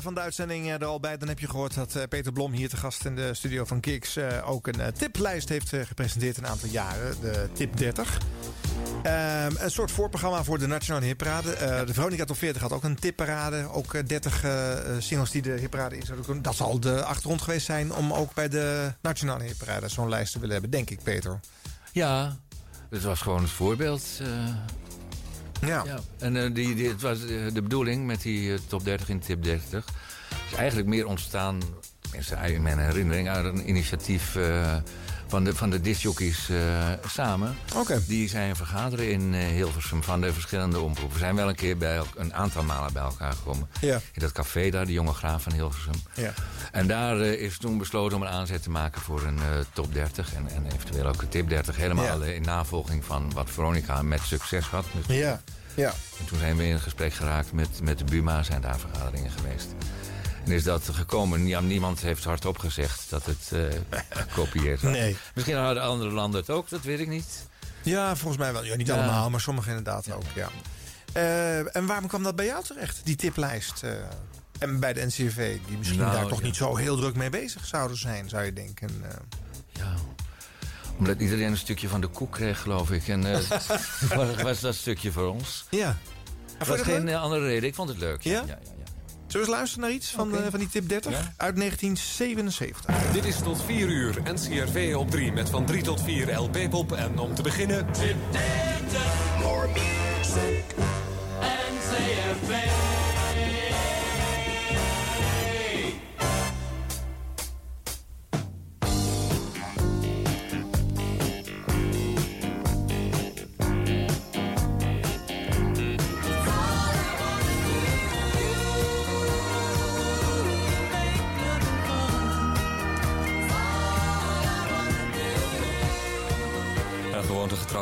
Van 0.01 0.13
de 0.13 0.19
uitzending 0.19 0.65
eh, 0.65 0.73
er 0.73 0.85
al 0.85 0.99
bij... 0.99 1.17
dan 1.17 1.27
heb 1.27 1.39
je 1.39 1.49
gehoord 1.49 1.73
dat 1.73 1.95
eh, 1.95 2.03
Peter 2.09 2.31
Blom 2.31 2.51
hier 2.51 2.69
te 2.69 2.77
gast 2.77 3.05
in 3.05 3.15
de 3.15 3.33
studio 3.33 3.65
van 3.65 3.79
Kiks... 3.79 4.15
eh, 4.15 4.49
ook 4.49 4.67
een 4.67 4.79
eh, 4.79 4.87
tiplijst 4.87 5.49
heeft 5.49 5.73
eh, 5.73 5.81
gepresenteerd 5.85 6.37
een 6.37 6.47
aantal 6.47 6.69
jaren. 6.69 7.15
De 7.21 7.49
Tip 7.53 7.77
30. 7.77 8.17
Ehm, 9.03 9.51
een 9.57 9.71
soort 9.71 9.91
voorprogramma 9.91 10.43
voor 10.43 10.59
de 10.59 10.67
Nationale 10.67 11.05
Hitparade. 11.05 11.51
Eh, 11.53 11.85
de 11.85 11.93
Veronica 11.93 12.25
Top 12.25 12.37
40 12.37 12.61
had 12.61 12.71
ook 12.71 12.83
een 12.83 12.99
tipparade. 12.99 13.69
Ook 13.71 13.93
eh, 13.93 14.05
30 14.05 14.43
eh, 14.43 14.71
eh, 14.71 15.01
singles 15.01 15.31
die 15.31 15.41
de 15.41 15.51
hitparade 15.51 15.95
in 15.95 16.03
zouden 16.03 16.25
kunnen. 16.25 16.43
Dat 16.43 16.55
zal 16.55 16.79
de 16.79 17.03
achtergrond 17.03 17.41
geweest 17.41 17.65
zijn 17.65 17.93
om 17.93 18.13
ook 18.13 18.33
bij 18.33 18.49
de 18.49 18.93
Nationale 19.01 19.43
Hitparade... 19.43 19.87
zo'n 19.87 20.09
lijst 20.09 20.31
te 20.31 20.37
willen 20.39 20.53
hebben, 20.53 20.71
denk 20.71 20.89
ik, 20.89 21.03
Peter. 21.03 21.39
Ja, 21.91 22.35
het 22.89 23.03
was 23.03 23.21
gewoon 23.21 23.41
het 23.41 23.51
voorbeeld. 23.51 24.03
eh. 24.21 24.27
Ja. 25.65 25.83
En 26.19 26.35
eh, 26.35 26.53
die, 26.53 26.87
het 26.87 27.01
was 27.01 27.21
eh, 27.21 27.27
de 27.53 27.61
bedoeling 27.61 28.05
met 28.05 28.21
die 28.21 28.53
eh, 28.53 28.59
top 28.67 28.83
30 28.83 29.09
in 29.09 29.19
tip 29.19 29.43
30. 29.43 29.85
is 30.51 30.57
eigenlijk 30.57 30.87
meer 30.87 31.07
ontstaan, 31.07 31.61
in 32.45 32.61
mijn 32.61 32.79
herinnering, 32.79 33.29
uit 33.29 33.45
een 33.45 33.69
initiatief 33.69 34.37
van 35.33 35.43
de, 35.43 35.55
van 35.55 35.69
de 35.69 35.81
discjockeys 35.81 36.49
eh, 36.49 36.57
samen. 37.07 37.55
Oké. 37.75 38.01
Die 38.07 38.29
zijn 38.29 38.55
vergaderen 38.55 39.11
in 39.11 39.33
eh, 39.33 39.45
Hilversum 39.47 40.03
van 40.03 40.21
de 40.21 40.33
verschillende 40.33 40.79
omroepen. 40.79 41.13
We 41.13 41.19
zijn 41.19 41.35
wel 41.35 41.49
een 41.49 41.55
keer 41.55 41.77
bij 41.77 42.01
een 42.15 42.33
aantal 42.33 42.63
malen 42.63 42.93
bij 42.93 43.01
elkaar 43.01 43.33
gekomen. 43.33 43.69
Ja. 43.81 43.95
In 43.95 44.21
dat 44.21 44.31
café 44.31 44.69
daar, 44.69 44.85
de 44.85 44.91
Jonge 44.91 45.13
Graaf 45.13 45.43
van 45.43 45.53
Hilversum. 45.53 45.93
Ja. 46.13 46.33
En 46.71 46.87
daar 46.87 47.19
eh, 47.21 47.31
is 47.41 47.57
toen 47.57 47.77
besloten 47.77 48.17
om 48.17 48.23
een 48.23 48.29
aanzet 48.29 48.63
te 48.63 48.69
maken 48.69 49.01
voor 49.01 49.23
een 49.23 49.39
top 49.73 49.93
30. 49.93 50.33
En, 50.33 50.47
en 50.55 50.65
eventueel 50.73 51.05
ook 51.05 51.21
een 51.21 51.29
tip 51.29 51.49
30. 51.49 51.75
Helemaal 51.75 52.23
Ja. 52.23 52.31
in 52.31 52.41
navolging 52.41 53.05
van 53.05 53.31
wat 53.33 53.49
Veronica 53.49 54.01
met 54.01 54.21
succes 54.21 54.65
had. 54.65 54.85
Ja, 55.07 55.41
ja. 55.73 55.93
En 56.19 56.25
toen 56.25 56.39
zijn 56.39 56.57
we 56.57 56.65
in 56.65 56.79
gesprek 56.79 57.13
geraakt 57.13 57.51
met, 57.51 57.69
met 57.81 57.97
de 57.97 58.03
Buma. 58.03 58.43
Zijn 58.43 58.61
daar 58.61 58.79
vergaderingen 58.79 59.31
geweest. 59.31 59.67
En 60.45 60.51
is 60.51 60.63
dat 60.63 60.89
gekomen. 60.91 61.47
Ja, 61.47 61.59
niemand 61.59 61.99
heeft 61.99 62.23
hardop 62.23 62.57
gezegd 62.57 63.09
dat 63.09 63.25
het 63.25 63.51
eh, 63.51 63.59
gekopieerd 64.27 64.81
was. 64.81 64.91
Nee. 64.91 65.17
Misschien 65.35 65.55
hadden 65.57 65.83
andere 65.83 66.11
landen 66.11 66.39
het 66.39 66.49
ook, 66.49 66.69
dat 66.69 66.81
weet 66.81 66.99
ik 66.99 67.07
niet. 67.07 67.47
Ja, 67.81 68.15
volgens 68.15 68.41
mij 68.41 68.53
wel. 68.53 68.63
Ja, 68.65 68.75
niet 68.75 68.87
Ja. 68.87 68.93
allemaal, 68.93 69.29
maar 69.29 69.41
sommigen 69.41 69.69
inderdaad 69.69 70.11
ook, 70.11 70.23
ja. 70.35 70.49
Eh, 71.13 71.75
en 71.75 71.85
waarom 71.85 72.07
kwam 72.07 72.23
dat 72.23 72.35
bij 72.35 72.45
jou 72.45 72.63
terecht, 72.63 73.01
die 73.03 73.15
tiplijst? 73.15 73.83
eh, 73.83 73.91
en 74.59 74.79
bij 74.79 74.93
de 74.93 75.05
NCV, 75.05 75.57
die 75.67 75.77
misschien 75.77 75.99
Nou, 75.99 76.13
daar 76.13 76.27
toch 76.27 76.39
ja. 76.39 76.45
niet 76.45 76.55
zo 76.55 76.75
heel 76.75 76.95
druk 76.95 77.15
mee 77.15 77.29
bezig 77.29 77.65
zouden 77.65 77.97
zijn, 77.97 78.29
zou 78.29 78.43
je 78.43 78.53
denken. 78.53 79.03
Ja. 79.73 79.93
Omdat 80.97 81.19
iedereen 81.19 81.51
een 81.51 81.57
stukje 81.57 81.87
van 81.89 82.01
de 82.01 82.07
koek 82.07 82.31
kreeg, 82.31 82.59
geloof 82.61 82.91
ik. 82.91 83.07
En 83.07 83.25
eh, 83.33 83.39
was, 84.17 84.41
was 84.41 84.59
dat 84.59 84.75
stukje 84.75 85.11
voor 85.11 85.27
ons. 85.27 85.65
ja. 85.69 85.97
Vond 86.47 86.67
was 86.67 86.77
dat 86.77 86.95
geen 86.95 87.03
leuk? 87.03 87.15
andere 87.15 87.45
reden. 87.45 87.69
Ik 87.69 87.75
vond 87.75 87.89
het 87.89 87.97
leuk. 87.97 88.21
Ja? 88.21 88.43
We 89.33 89.39
eens 89.39 89.55
luisteren 89.57 89.85
naar 89.85 89.95
iets 89.95 90.11
van, 90.11 90.27
Oké. 90.33 90.41
eh, 90.43 90.49
van 90.49 90.59
die 90.59 90.69
tip 90.69 90.89
30? 90.89 91.11
Ja. 91.11 91.17
Uit 91.37 91.55
1977. 91.55 93.11
Dit 93.13 93.25
is 93.25 93.37
tot 93.43 93.63
4 93.65 93.87
uur 93.87 94.21
NCRV 94.23 94.93
op 94.97 95.11
3 95.11 95.31
met 95.31 95.49
van 95.49 95.65
3 95.65 95.83
tot 95.83 96.01
4 96.01 96.33
LP-pop. 96.39 96.91
En 96.91 97.19
om 97.19 97.35
te 97.35 97.41
beginnen... 97.41 97.91
Tip 97.91 98.15
30. 98.31 99.41
More 99.41 99.67
music. 99.67 100.63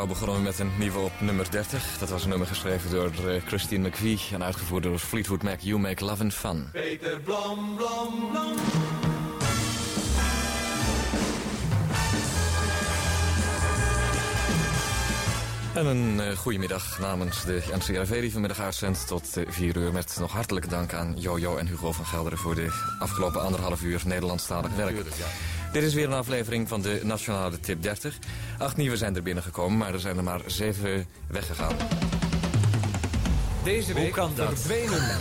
Gewoontegetrouw 0.02 0.08
begonnen 0.08 0.44
met 0.44 0.60
een 0.60 0.80
nieuwe 0.80 1.00
op 1.00 1.22
nummer 1.22 1.52
30. 1.52 1.98
Dat 2.00 2.10
was 2.10 2.24
een 2.24 2.30
nummer 2.30 2.48
geschreven 2.48 2.92
door 2.92 3.30
eh, 3.30 3.42
Christine 3.46 3.88
McVie 3.88 4.20
en 4.34 4.44
uitgevoerd 4.44 4.84
door 4.84 4.98
Fleetwood 4.98 5.44
Mac. 5.44 5.60
You 5.60 5.80
Make 5.80 6.06
Love 6.06 6.24
and 6.24 6.34
Fun. 6.34 6.70
Peter 6.72 7.20
Blom, 7.20 7.76
Blom, 7.76 8.30
Blom. 8.32 8.56
En 15.74 15.86
een 15.86 16.16
uh, 16.16 16.38
goede 16.38 16.58
middag 16.58 17.00
namens 17.00 17.46
de 17.46 17.62
NCRV 17.74 18.22
die 18.22 18.32
vanmiddag 18.32 18.60
uitzendt 18.60 19.08
tot 19.08 19.38
4 19.48 19.78
uur. 19.78 19.92
Met 19.92 20.18
nog 20.20 20.32
hartelijke 20.32 20.68
dank 20.70 20.94
aan 20.94 21.14
Jojo 21.18 21.58
en 21.58 21.68
Hugo 21.68 21.92
van 21.92 22.06
Gelderen 22.06 22.38
voor 22.38 22.56
de 22.56 22.96
afgelopen 23.00 23.42
anderhalf 23.42 23.82
uur 23.82 24.02
Nederlandstalig 24.06 24.76
werk. 24.76 24.96
Ja. 24.96 25.61
Dit 25.72 25.84
is 25.84 25.94
weer 25.94 26.06
een 26.06 26.14
aflevering 26.14 26.68
van 26.68 26.82
de 26.82 27.00
Nationale 27.04 27.60
Tip 27.60 27.82
30. 27.82 28.18
Acht 28.58 28.78
nieuwe 28.78 28.98
zijn 28.98 29.16
er 29.16 29.24
binnengekomen, 29.24 29.78
maar 29.78 29.94
er 29.94 30.00
zijn 30.00 30.18
er 30.18 30.24
maar 30.24 30.42
zeven 30.46 31.06
weggegaan. 31.28 31.76
Deze 33.64 33.94
week 33.94 34.12
kan 34.12 34.32
dat? 34.36 34.60
verdwenen. 34.60 35.18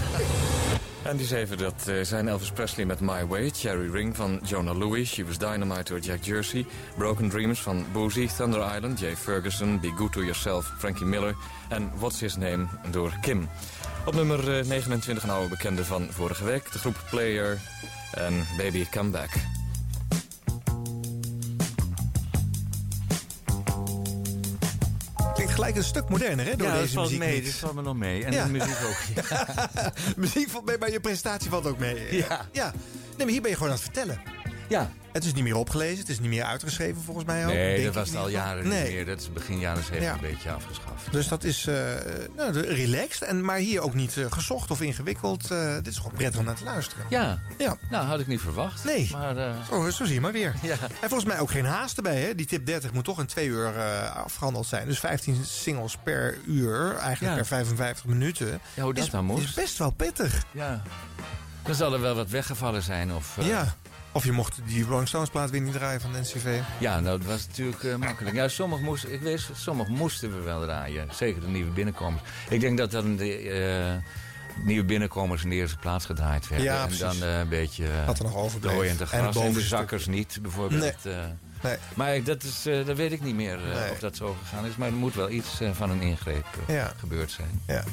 En 1.03 1.17
die 1.17 1.27
zeven, 1.27 1.59
dat 1.59 1.89
eh, 1.89 1.95
zijn 2.03 2.29
Elvis 2.29 2.51
Presley 2.51 2.87
met 2.87 3.01
My 3.01 3.27
Way... 3.27 3.51
Cherry 3.55 3.91
Ring 3.91 4.17
van 4.17 4.41
Jonah 4.45 4.79
Louis... 4.79 5.11
She 5.11 5.25
Was 5.25 5.39
Dynamite 5.39 5.93
door 5.93 5.99
Jack 5.99 6.25
Jersey... 6.25 6.67
Broken 6.97 7.29
Dreams 7.29 7.61
van 7.61 7.85
Boozy... 7.93 8.27
Thunder 8.37 8.75
Island, 8.77 8.99
Jay 8.99 9.17
Ferguson... 9.17 9.81
Be 9.81 9.93
Good 9.97 10.13
To 10.13 10.21
Yourself, 10.21 10.73
Frankie 10.79 11.07
Miller... 11.07 11.35
en 11.69 11.91
What's 11.99 12.21
His 12.21 12.37
Name 12.37 12.67
door 12.91 13.13
Kim. 13.21 13.49
Op 14.07 14.15
nummer 14.15 14.59
eh, 14.59 14.67
29 14.67 15.25
een 15.25 15.31
oude 15.31 15.49
bekende 15.49 15.85
van 15.85 16.09
vorige 16.11 16.45
week... 16.45 16.73
de 16.73 16.79
groep 16.79 17.05
Player 17.11 17.59
en 18.13 18.47
Baby 18.57 18.87
Come 18.91 19.11
Back. 19.11 19.60
Gelijk 25.61 25.77
een 25.77 25.85
stuk 25.85 26.09
moderner, 26.09 26.47
hè, 26.47 26.57
door 26.57 26.67
ja, 26.69 26.81
deze 26.81 26.93
valt 26.95 27.07
muziek. 27.07 27.23
mee. 27.25 27.43
Dat 27.43 27.53
valt 27.53 27.75
me 27.75 27.83
nog 27.83 27.97
mee. 27.97 28.25
En 28.25 28.33
Ja. 28.33 28.45
de 28.45 28.51
muziek 28.51 28.77
ook. 28.89 29.27
muziek 30.17 30.51
valt 30.51 30.65
mee, 30.65 30.79
maar 30.79 30.91
je 30.91 31.01
presentatie 31.01 31.51
valt 31.51 31.67
ook 31.67 31.79
mee. 31.79 32.17
Ja. 32.17 32.49
ja. 32.53 32.73
Nee, 33.17 33.17
maar 33.19 33.29
hier 33.29 33.41
ben 33.41 33.51
je 33.51 33.57
gewoon 33.57 33.73
aan 33.73 33.79
het 33.79 33.85
vertellen. 33.85 34.21
Ja. 34.71 34.91
Het 35.13 35.25
is 35.25 35.35
niet 35.35 35.45
meer 35.45 35.57
opgelezen, 35.57 35.99
het 35.99 36.09
is 36.09 36.21
niet 36.21 36.29
meer 36.31 36.45
uitgeschreven 36.45 37.03
volgens 37.03 37.27
mij 37.27 37.47
ook. 37.47 37.53
Nee, 37.53 37.73
denk 37.75 37.85
dat 37.87 37.95
was 37.95 38.09
het 38.09 38.17
al 38.19 38.29
jaren 38.29 38.69
nee. 38.69 38.83
niet 38.85 38.93
meer. 38.93 39.07
Dat 39.07 39.21
is 39.21 39.33
begin 39.33 39.59
jaren 39.59 39.83
70 39.85 40.05
Ja. 40.09 40.15
een 40.15 40.21
beetje 40.21 40.51
afgeschaft. 40.51 41.13
Dus 41.13 41.29
dat 41.29 41.45
is 41.45 41.67
eh, 41.67 41.75
nou, 42.37 42.61
relaxed, 42.61 43.23
en, 43.29 43.45
maar 43.45 43.57
hier 43.57 43.81
ook 43.81 43.95
niet 43.95 44.17
eh, 44.17 44.25
gezocht 44.31 44.71
of 44.71 44.81
ingewikkeld. 44.81 45.51
Eh, 45.51 45.75
dit 45.75 45.87
is 45.87 45.97
gewoon 45.97 46.13
prettig 46.13 46.39
om 46.41 46.45
naar 46.47 46.55
te 46.55 46.65
luisteren. 46.65 47.05
Ja. 47.09 47.41
ja. 47.59 47.77
Nou, 47.91 48.07
had 48.07 48.21
ik 48.21 48.27
niet 48.27 48.41
verwacht. 48.41 48.85
Nee. 48.85 49.09
Maar, 49.13 49.55
Oh, 49.71 49.89
zo 49.89 50.05
zie 50.05 50.15
je 50.15 50.21
maar 50.21 50.33
weer. 50.33 50.55
Ja. 50.63 50.77
En 51.01 51.09
volgens 51.09 51.25
mij 51.25 51.39
ook 51.41 51.51
geen 51.51 51.65
haast 51.65 51.97
erbij. 51.97 52.21
Hè? 52.21 52.35
Die 52.35 52.47
tip 52.47 52.67
30 52.67 52.93
moet 52.93 53.05
toch 53.05 53.19
in 53.21 53.27
twee 53.27 53.47
uur 53.47 53.77
eh, 53.77 54.17
afgehandeld 54.17 54.67
zijn. 54.67 54.87
Dus 54.87 54.99
15 54.99 55.45
singles 55.45 55.97
per 56.03 56.39
uur, 56.47 56.97
eigenlijk 56.97 57.21
Ja. 57.33 57.35
per 57.39 57.47
55 57.47 58.05
minuten. 58.05 58.61
Ja, 58.75 58.83
hoe 58.83 58.95
dat 58.95 59.05
is, 59.05 59.11
dan 59.11 59.25
moest. 59.25 59.45
is 59.45 59.53
best 59.55 59.79
wel 59.79 59.91
pittig. 59.91 60.45
ja. 60.53 60.83
Dan 61.63 61.75
zal 61.75 61.93
er 61.93 62.01
wel 62.01 62.15
wat 62.15 62.31
weggevallen 62.31 62.83
zijn. 62.83 63.13
Of, 63.15 63.37
Ja. 63.41 63.75
Of 64.13 64.25
je 64.25 64.33
mocht 64.33 64.59
die 64.67 64.85
Rolling 64.85 65.09
Stones 65.09 65.29
plaat 65.29 65.51
weer 65.51 65.61
niet 65.61 65.73
draaien 65.73 66.01
van 66.01 66.13
de 66.13 66.19
NCV. 66.21 66.61
Ja, 66.79 67.01
nou, 67.01 67.19
dat 67.19 67.27
was 67.27 67.47
natuurlijk 67.47 67.85
eh, 67.85 67.95
makkelijk. 67.97 68.37
Ja, 68.37 68.49
sommige 68.49 68.83
moesten, 68.83 69.13
ik 69.13 69.21
weet, 69.21 69.49
sommige 69.55 69.91
moesten 69.91 70.31
we 70.37 70.41
wel 70.41 70.63
draaien. 70.63 71.09
Zeker 71.13 71.41
de 71.41 71.47
nieuwe 71.49 71.71
binnenkomers. 71.71 72.23
Ik 72.49 72.61
denk 72.61 72.79
dat 72.79 72.91
dan 72.91 73.17
de 73.17 73.37
eh, 73.37 74.65
nieuwe 74.65 74.85
binnenkomers 74.85 75.43
in 75.43 75.49
de 75.51 75.55
eerste 75.57 75.77
plaats 75.77 76.07
gedraaid 76.07 76.49
werden. 76.49 76.67
Ja, 76.67 76.87
en 76.89 76.99
dan 76.99 77.23
eh, 77.23 77.39
een 77.39 77.49
beetje 77.49 77.87
Wat 78.07 78.19
er 78.19 78.25
nog 78.25 78.37
overbleef. 78.37 78.73
en 78.91 78.97
de 78.97 79.03
En 79.03 79.07
gras 79.07 79.11
het 79.11 79.21
en, 79.27 79.33
de 79.33 79.39
bovenstuk. 79.39 79.69
zakkers 79.79 80.07
niet, 80.07 80.39
bijvoorbeeld. 80.43 81.05
Nee. 81.05 81.15
Nee. 81.63 81.77
Maar 81.95 82.23
dat, 82.23 82.43
is, 82.43 82.67
eh, 82.67 82.87
dat 82.87 82.97
weet 82.97 83.13
ik 83.13 83.23
niet 83.23 83.35
meer 83.35 83.55
eh, 83.71 83.75
Nee. 83.81 83.91
of 83.91 83.99
dat 83.99 84.17
zo 84.17 84.37
gegaan 84.43 84.67
is. 84.67 84.77
Maar 84.77 84.89
er 84.89 84.95
moet 84.95 85.15
wel 85.15 85.31
iets 85.31 85.61
eh, 85.61 85.71
van 85.73 85.91
een 85.91 86.01
ingreep 86.01 86.47
Ja. 86.67 86.93
gebeurd 86.99 87.31
zijn. 87.31 87.61
Ja. 87.67 87.85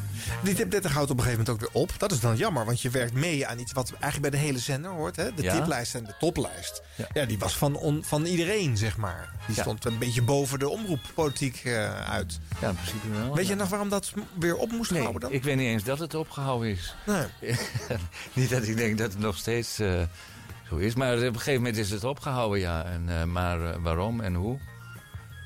Die 0.44 0.54
tip 0.56 0.72
30 0.72 0.94
houdt 0.94 1.12
op 1.12 1.18
een 1.18 1.24
gegeven 1.24 1.44
moment 1.46 1.64
ook 1.66 1.72
weer 1.74 1.82
op. 1.82 1.92
Dat 2.00 2.12
is 2.12 2.20
dan 2.20 2.36
jammer, 2.36 2.66
want 2.66 2.82
je 2.82 2.90
werkt 2.90 3.14
mee 3.14 3.48
aan 3.48 3.60
iets 3.60 3.72
wat 3.74 3.92
eigenlijk 4.00 4.22
bij 4.32 4.40
de 4.42 4.46
hele 4.46 4.60
zender 4.60 4.92
hoort. 4.92 5.16
Hè? 5.16 5.34
De 5.34 5.42
Ja. 5.44 5.54
tiplijst 5.56 5.96
en 5.96 6.04
de 6.04 6.14
toplijst. 6.20 6.82
Ja. 7.14 7.26
Die 7.26 7.38
was 7.40 7.58
van, 7.58 7.76
on- 7.76 8.04
van 8.06 8.26
iedereen, 8.26 8.78
zeg 8.78 8.98
maar. 8.98 9.30
Die 9.48 9.56
stond 9.56 9.86
een 9.86 9.98
beetje 9.98 10.22
boven 10.22 10.60
de 10.60 10.70
omroeppolitiek 10.70 11.62
uit. 12.08 12.40
Ja, 12.62 12.70
in 12.70 12.76
principe 12.76 13.10
wel. 13.10 13.36
Weet 13.36 13.48
je 13.48 13.56
nog 13.56 13.70
waarom 13.70 13.90
dat 13.90 14.12
weer 14.40 14.56
op 14.58 14.72
moest 14.72 14.92
Nee, 14.92 15.02
houden 15.02 15.22
dan? 15.22 15.32
ik 15.32 15.44
weet 15.44 15.56
niet 15.56 15.68
eens 15.68 15.84
dat 15.84 16.00
het 16.00 16.16
opgehouden 16.16 16.70
is. 16.70 16.96
Nee. 17.06 17.56
niet 18.34 18.50
dat 18.50 18.64
ik 18.68 18.78
denk 18.78 18.98
dat 18.98 19.12
het 19.12 19.20
nog 19.22 19.38
steeds 19.38 19.80
zo 20.70 20.76
is. 20.76 20.96
Maar 20.96 21.14
op 21.16 21.22
een 21.22 21.34
gegeven 21.34 21.62
moment 21.62 21.78
is 21.78 21.90
het 21.90 22.04
opgehouden, 22.04 22.60
ja. 22.60 22.84
En, 22.86 23.04
eh, 23.08 23.24
maar 23.24 23.62
eh, 23.62 23.76
waarom 23.82 24.22
en 24.22 24.34
hoe? 24.34 24.60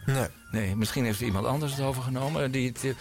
Nee. 0.05 0.27
Nee, 0.51 0.75
misschien 0.75 1.05
heeft 1.05 1.21
iemand 1.21 1.45
anders 1.45 1.71
het 1.75 1.81
overgenomen. 1.85 2.51
Die 2.51 2.67
het, 2.73 2.95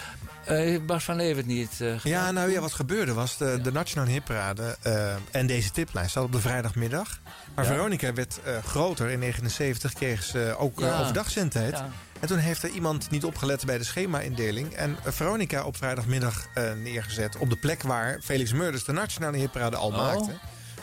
eh, 0.44 0.80
Bas 0.86 1.04
van 1.04 1.16
Leeuwen 1.16 1.46
niet 1.46 1.70
gedaan? 1.76 1.98
Ja, 2.02 2.30
nou 2.30 2.50
ja, 2.50 2.60
wat 2.60 2.72
gebeurde 2.72 3.12
was, 3.12 3.36
de, 3.36 3.58
de 3.62 3.72
Nationale 3.72 4.10
Hitparade 4.10 4.76
eh, 4.82 5.12
en 5.30 5.46
deze 5.46 5.70
tiplijst 5.70 6.12
zat 6.12 6.24
op 6.24 6.32
de 6.32 6.40
vrijdagmiddag. 6.40 7.18
Maar 7.54 7.64
Ja. 7.64 7.70
Veronica 7.72 8.12
werd 8.12 8.40
groter. 8.64 9.08
In 9.10 9.20
1979 9.20 9.92
kreeg 9.92 10.22
ze 10.22 10.54
ook 10.58 10.80
Ja. 10.80 11.00
overdag 11.00 11.30
zendtijd. 11.30 11.70
Ja. 11.76 11.88
En 12.20 12.28
toen 12.28 12.38
heeft 12.38 12.62
er 12.62 12.70
iemand 12.70 13.10
niet 13.10 13.24
opgelet 13.24 13.66
bij 13.66 13.78
de 13.78 13.84
schema-indeling. 13.84 14.72
En 14.72 14.96
Veronica 15.04 15.64
op 15.64 15.76
vrijdagmiddag 15.76 16.46
neergezet 16.76 17.36
op 17.36 17.50
de 17.50 17.56
plek 17.56 17.82
waar 17.82 18.18
Felix 18.22 18.52
Murders 18.52 18.84
de 18.84 18.92
Nationale 18.92 19.36
Hitparade 19.36 19.76
al 19.76 19.88
Oh. 19.88 19.96
maakte. 19.96 20.32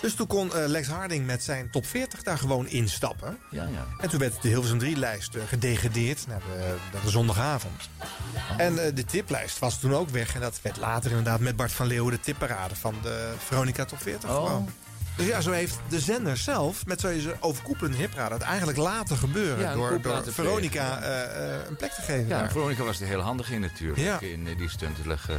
Dus 0.02 0.16
toen 0.16 0.28
kon 0.28 0.54
eh, 0.56 0.68
Lex 0.68 0.88
Harding 0.88 1.26
met 1.26 1.44
zijn 1.44 1.70
top 1.70 1.86
40 1.86 2.24
daar 2.24 2.38
gewoon 2.38 2.68
instappen. 2.68 3.38
Ja, 3.52 3.64
ja. 3.64 3.86
En 4.00 4.10
toen 4.10 4.20
werd 4.20 4.42
de 4.42 4.48
Hilversum 4.48 4.80
3-lijst 4.80 5.36
eh, 5.36 5.42
gedegradeerd 5.48 6.28
naar 6.28 6.40
de, 6.40 6.76
naar 6.94 7.02
de 7.02 7.10
zondagavond. 7.10 7.90
En 8.58 8.86
eh, 8.86 8.96
de 8.96 9.06
tiplijst 9.06 9.60
was 9.60 9.80
toen 9.80 9.94
ook 9.96 10.10
weg. 10.10 10.36
En 10.36 10.42
dat 10.42 10.60
werd 10.62 10.78
later 10.78 11.10
inderdaad 11.10 11.40
met 11.40 11.56
Bart 11.56 11.72
van 11.72 11.88
Leeuwen 11.88 12.12
de 12.12 12.20
tipparade 12.20 12.76
van 12.76 12.96
de 13.02 13.34
Veronica 13.38 13.86
Top 13.86 14.02
40 14.02 14.30
Oh. 14.30 14.36
gewoon. 14.46 14.70
Dus 15.18 15.26
ja, 15.28 15.42
zo 15.42 15.52
heeft 15.52 15.80
de 15.90 16.00
zender 16.00 16.38
zelf, 16.38 16.86
met 16.86 17.00
zo'n 17.02 17.22
overkoepelende 17.40 17.98
hiprade... 17.98 18.34
het 18.34 18.44
eigenlijk 18.44 18.78
laten 18.78 19.18
gebeuren 19.18 19.60
Ja, 19.60 19.74
door, 19.74 20.02
door 20.02 20.14
laten 20.14 20.34
Veronica 20.34 21.02
eh, 21.02 21.54
eh, 21.54 21.60
een 21.68 21.76
plek 21.76 21.92
te 21.92 22.02
geven. 22.02 22.28
Ja, 22.28 22.40
daar. 22.40 22.52
Veronica 22.52 22.84
was 22.84 23.00
er 23.02 23.08
heel 23.08 23.20
handig 23.20 23.52
in 23.52 23.62
natuurlijk. 23.62 24.00
Ja. 24.00 24.20
In 24.20 24.48
eh, 24.48 24.58
die 24.58 24.70
stuntelige 24.70 25.34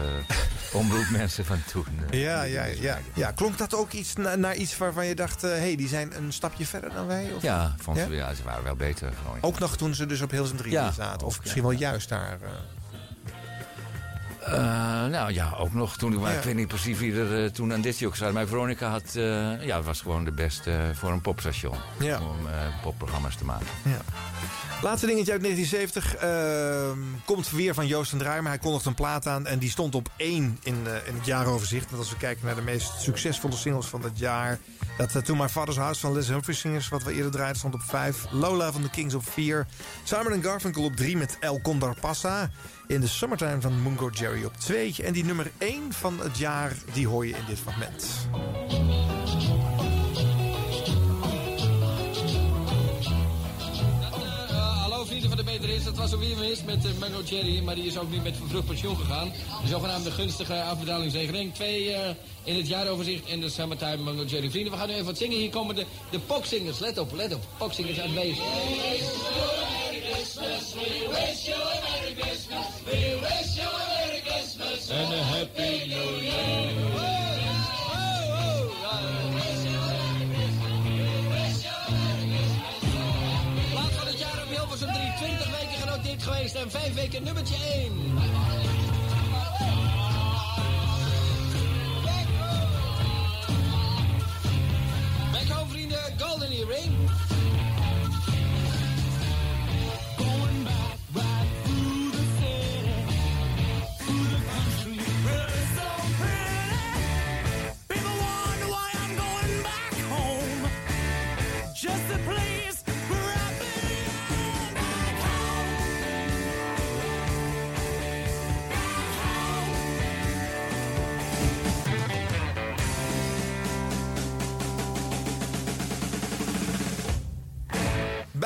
omroepmensen 0.72 1.44
van 1.50 1.62
toen. 1.70 1.86
Ja, 2.10 2.42
ja, 2.42 2.64
ja, 2.64 2.98
ja. 3.14 3.30
Klonk 3.30 3.59
dat 3.59 3.74
ook 3.74 3.92
iets 3.92 4.14
na- 4.14 4.34
naar 4.36 4.55
iets 4.55 4.78
waarvan 4.78 5.06
je 5.06 5.14
dacht... 5.14 5.42
hé, 5.42 5.48
hey, 5.48 5.76
die 5.76 5.88
zijn 5.88 6.16
een 6.16 6.32
stapje 6.32 6.66
verder 6.66 6.92
dan 6.92 7.06
wij? 7.06 7.32
Of? 7.36 7.42
Ja, 7.42 7.74
vond 7.78 7.96
Ja? 7.96 8.06
Ze, 8.06 8.14
ja, 8.14 8.34
ze 8.34 8.42
waren 8.42 8.64
wel 8.64 8.76
beter. 8.76 9.12
Veronica. 9.20 9.46
Ook 9.46 9.59
nog 9.59 9.76
toen 9.76 9.94
ze 9.94 10.06
dus 10.06 10.20
op 10.20 10.30
Hilversum 10.30 10.56
3 10.56 10.72
Ja, 10.72 10.92
zaten. 10.92 11.26
Of 11.26 11.40
misschien 11.40 11.62
wel 11.62 11.70
juist 11.70 12.09
daar. 12.09 12.38
Eh. 14.53 15.11
Nou 15.11 15.33
ja, 15.33 15.55
ook 15.59 15.75
nog 15.75 15.97
toen. 15.97 16.20
Maar 16.20 16.33
Ja. 16.33 16.39
Ik 16.39 16.45
weet 16.45 16.55
niet 16.55 16.69
precies 16.69 16.99
wie 16.99 17.15
er 17.15 17.45
eh, 17.45 17.51
toen 17.51 17.73
aan 17.73 17.81
dit 17.81 18.05
ook 18.05 18.16
zat. 18.16 18.33
Maar 18.33 18.47
Veronica 18.47 18.89
had, 18.89 19.15
eh, 19.15 19.65
ja, 19.65 19.83
was 19.83 20.01
gewoon 20.01 20.25
de 20.25 20.33
beste 20.33 20.91
voor 20.95 21.11
een 21.11 21.20
popstation. 21.20 21.77
Ja. 21.99 22.20
Om 22.20 22.37
popprogramma's 22.83 23.37
te 23.37 23.45
maken. 23.45 23.66
Ja. 23.85 24.01
Laatste 24.83 25.07
dingetje 25.07 25.33
uit 25.33 25.43
1970 25.43 26.15
ehm, 26.15 26.99
komt 27.25 27.51
weer 27.51 27.75
van 27.75 27.87
Joost 27.87 28.12
en 28.12 28.19
Draaier. 28.19 28.43
Maar 28.43 28.53
hij 28.53 28.61
kondigt 28.61 28.85
een 28.85 28.95
plaat 28.95 29.27
aan 29.27 29.47
en 29.47 29.59
die 29.59 29.70
stond 29.70 29.95
op 29.95 30.11
één 30.16 30.59
in, 30.62 30.87
in 31.07 31.15
het 31.15 31.27
jaaroverzicht. 31.27 31.91
Want 31.91 32.03
als 32.03 32.11
we 32.11 32.16
kijken 32.16 32.47
naar 32.47 32.55
de 32.55 32.62
meest 32.62 33.01
succesvolle 33.01 33.57
singles 33.57 33.87
van 33.87 34.01
dat 34.01 34.19
jaar... 34.19 34.59
dat 34.97 35.15
uh, 35.15 35.23
To 35.23 35.35
My 35.35 35.49
Father's 35.49 35.77
House 35.77 36.01
van 36.01 36.12
Les 36.12 36.29
Humphrey 36.29 36.55
Singers, 36.55 36.89
wat 36.89 37.03
we 37.03 37.12
eerder 37.12 37.31
draaiden, 37.31 37.59
stond 37.59 37.75
op 37.75 37.83
vijf. 37.83 38.27
Lola 38.31 38.73
van 38.73 38.83
The 38.83 38.91
Kings 38.91 39.15
op 39.15 39.29
vier. 39.31 39.66
Simon 40.05 40.43
Garfunkel 40.43 40.85
op 40.85 40.97
drie 40.97 41.16
met 41.16 41.37
El 41.41 41.61
Condor 41.61 41.97
Passa. 42.01 42.51
In 42.89 43.01
de 43.01 43.06
Summertime 43.06 43.60
van 43.60 43.82
Mungo 43.82 44.09
Jerry 44.09 44.44
op 44.44 44.56
twee. 44.56 44.94
En 45.02 45.12
die 45.12 45.24
nummer 45.24 45.51
één 45.59 45.93
van 45.93 46.20
het 46.20 46.39
jaar, 46.39 46.73
die 46.93 47.06
hoor 47.06 47.27
je 47.27 47.32
in 47.32 47.44
dit 47.47 47.59
fragment. 47.59 48.28
De 55.39 55.44
Beter 55.44 55.85
Dat 55.85 55.97
was 55.97 56.12
alweer 56.12 56.36
mis 56.36 56.65
met 56.65 56.85
uh, 56.85 56.90
Mango 56.98 57.20
Cherry, 57.24 57.62
maar 57.62 57.74
die 57.74 57.86
is 57.86 57.98
ook 57.98 58.10
nu 58.10 58.20
met 58.20 58.36
vervroegd 58.36 58.66
pensioen 58.66 58.97
gegaan. 58.97 59.32
De 59.62 59.69
zogenaamde 59.69 60.10
gunstige 60.10 60.62
afbetalingsregeling. 60.62 61.55
Twee 61.55 61.93
eh, 61.93 62.15
in 62.44 62.56
het 62.56 62.69
jaaroverzicht 62.69 63.27
in 63.27 63.40
de 63.40 63.48
Summertime 63.48 63.97
Mango 63.97 64.24
Cherry. 64.27 64.51
Vrienden, 64.51 64.73
we 64.73 64.78
gaan 64.78 64.89
nu 64.89 64.93
even 64.93 65.06
wat 65.06 65.19
zingen. 65.19 65.39
Hier 65.39 65.51
komen 65.51 65.74
de, 65.74 65.85
de 66.10 66.19
poksingers. 66.19 66.78
Let 66.78 66.98
op, 66.98 67.12
let 67.12 67.35
op. 67.35 67.43
Poksingers 67.59 68.01
uit 68.01 68.12
Wees. 68.12 68.39
And 74.90 75.12
a 75.12 75.23
happy 75.23 75.86
new 75.86 76.23
year. 76.23 76.88
Geweest 86.28 86.55
en 86.55 86.70
5 86.70 86.94
weken 86.94 87.22
nummertje 87.22 87.55
1. 87.55 88.14
Back 95.32 95.48
home 95.48 95.70
vrienden, 95.70 95.98
Golden 96.18 96.50
Earring. 96.50 97.27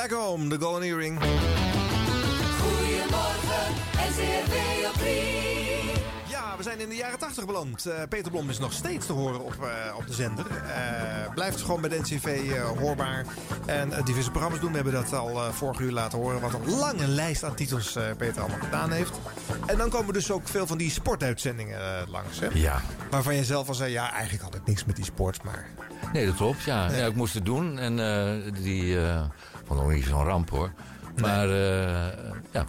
Back 0.09 0.11
Home, 0.11 0.49
de 0.49 0.59
Golden 0.61 0.83
Earring. 0.83 1.19
Goedemorgen, 2.61 3.73
NCRV 3.95 4.87
op 4.87 4.95
3. 4.95 5.13
Ja, 6.29 6.57
we 6.57 6.63
zijn 6.63 6.81
in 6.81 6.89
de 6.89 6.95
jaren 6.95 7.19
80 7.19 7.47
beland. 7.47 7.87
Eh, 7.87 8.03
Peter 8.09 8.31
Blom 8.31 8.51
is 8.51 8.59
nog 8.59 8.73
steeds 8.73 9.07
te 9.07 9.13
horen 9.13 9.41
op, 9.41 9.55
eh, 9.63 9.97
op 9.97 10.07
de 10.07 10.13
zender. 10.13 10.47
Eh, 10.47 11.35
blijft 11.35 11.61
gewoon 11.61 11.81
bij 11.81 11.91
de 11.91 11.99
NCV 11.99 12.51
eh, 12.53 12.63
hoorbaar. 12.79 13.25
En 13.67 13.91
diverse 14.05 14.31
programma's 14.31 14.61
doen. 14.61 14.71
We 14.71 14.77
hebben 14.77 14.95
dat 14.95 15.13
al 15.13 15.53
vorige 15.53 15.83
uur 15.83 15.93
laten 15.93 16.19
horen. 16.19 16.41
Wat 16.41 16.55
een 16.55 16.79
lange 16.79 17.07
lijst 17.07 17.45
aan 17.45 17.55
titels 17.55 17.97
eh, 17.97 18.05
Peter 18.17 18.41
allemaal 18.41 18.61
gedaan 18.61 18.91
heeft. 18.91 19.19
En 19.67 19.79
dan 19.79 19.91
komen 19.91 20.13
dus 20.13 20.31
ook 20.31 20.49
veel 20.49 20.67
van 20.67 20.79
die 20.79 20.91
sportuitzendingen 20.91 22.09
langs. 22.09 22.41
Hè? 22.41 22.49
Ja. 22.53 22.81
Waarvan 23.11 23.35
je 23.35 23.45
zelf 23.45 23.69
al 23.69 23.75
zei, 23.75 23.93
ja, 23.93 24.13
eigenlijk 24.13 24.43
had 24.43 24.55
ik 24.55 24.67
niks 24.67 24.85
met 24.85 24.97
die 24.97 25.05
sport. 25.05 25.43
Maar 25.43 25.67
Nee, 26.13 26.27
dat 26.27 26.35
klopt, 26.35 26.63
ja. 26.63 26.91
ja 26.91 27.07
ik 27.07 27.15
moest 27.15 27.35
het 27.35 27.45
doen 27.45 27.79
en 27.79 27.99
eh, 27.99 28.53
die 28.63 29.01
eh 29.05 29.23
vond 29.77 29.85
ook 29.91 29.93
niet 29.95 30.05
zo'n 30.07 30.25
ramp, 30.25 30.51
hoor. 30.51 30.73
Maar 31.21 31.49
eh, 31.51 32.19
ja, 32.53 32.65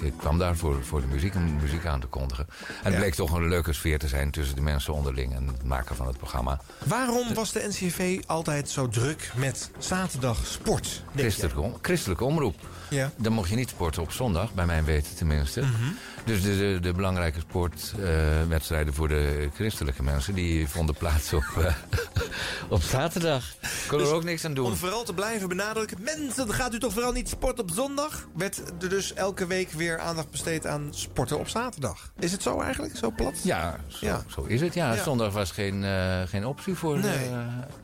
ik, 0.00 0.12
kwam 0.16 0.38
daar 0.38 0.56
voor, 0.56 0.84
voor 0.84 1.00
de 1.00 1.06
muziek, 1.06 1.34
om 1.34 1.56
muziek 1.56 1.86
aan 1.86 2.00
te 2.00 2.06
kondigen. 2.06 2.46
En 2.68 2.74
het 2.84 2.92
Ja. 2.92 2.98
bleek 2.98 3.14
toch 3.14 3.32
een 3.32 3.48
leuke 3.48 3.72
sfeer 3.72 3.98
te 3.98 4.08
zijn 4.08 4.30
tussen 4.30 4.54
de 4.56 4.60
mensen 4.62 4.92
onderling 4.94 5.34
en 5.34 5.46
het 5.46 5.62
maken 5.64 5.96
van 5.96 6.06
het 6.06 6.16
programma. 6.16 6.60
waarom 6.84 7.34
was 7.34 7.52
de 7.52 7.66
NCV 7.68 8.20
altijd 8.26 8.70
zo 8.70 8.88
druk 8.88 9.32
met 9.36 9.70
zaterdag 9.78 10.46
sport? 10.46 11.02
om- 11.56 11.76
christelijke 11.82 12.24
omroep. 12.24 12.54
Ja. 12.90 13.10
Dan 13.16 13.32
mocht 13.32 13.48
je 13.50 13.56
niet 13.56 13.68
sporten 13.68 14.02
op 14.02 14.12
zondag, 14.12 14.54
bij 14.54 14.66
mijn 14.66 14.84
weten 14.84 15.16
tenminste. 15.16 15.60
Mhm. 15.60 15.72
Dus 16.24 16.42
de, 16.42 16.56
de, 16.56 16.78
de 16.80 16.92
belangrijke 16.92 17.40
sportwedstrijden 17.40 18.94
voor 18.94 19.08
de 19.08 19.48
christelijke 19.54 20.02
mensen... 20.02 20.34
die 20.34 20.68
vonden 20.68 20.94
plaats 20.94 21.32
op, 21.32 21.44
eh, 21.58 21.74
op 22.68 22.82
zaterdag. 22.82 23.44
Kon 23.88 24.00
er 24.00 24.12
ook 24.12 24.24
niks 24.24 24.44
aan 24.44 24.54
doen. 24.54 24.64
Dus 24.64 24.72
Om 24.72 24.78
vooral 24.78 25.04
te 25.04 25.14
blijven 25.14 25.48
benadrukken. 25.48 25.96
Mensen, 26.02 26.52
gaat 26.52 26.74
u 26.74 26.78
toch 26.78 26.92
vooral 26.92 27.12
niet 27.12 27.28
sporten 27.28 27.64
op 27.64 27.70
zondag? 27.74 28.26
Werd 28.36 28.62
er 28.82 28.88
dus 28.88 29.14
elke 29.14 29.46
week 29.46 29.70
weer 29.70 29.98
aandacht 29.98 30.30
besteed 30.30 30.66
aan 30.66 30.88
sporten 30.90 31.38
op 31.38 31.48
zaterdag. 31.48 32.12
Is 32.18 32.32
het 32.32 32.42
zo 32.42 32.60
eigenlijk? 32.60 32.96
Zo 32.96 33.10
plat? 33.10 33.34
Ja, 33.42 33.76
zo, 33.86 34.06
Ja. 34.06 34.22
zo 34.26 34.42
is 34.42 34.60
het. 34.60 34.74
Ja, 34.74 34.94
Ja. 34.94 35.02
zondag 35.02 35.32
was 35.32 35.50
geen, 35.50 35.84
eh, 35.84 36.22
geen 36.26 36.46
optie 36.46 36.74
voor, 36.74 36.98
Nee. 36.98 37.28
eh, 37.28 37.38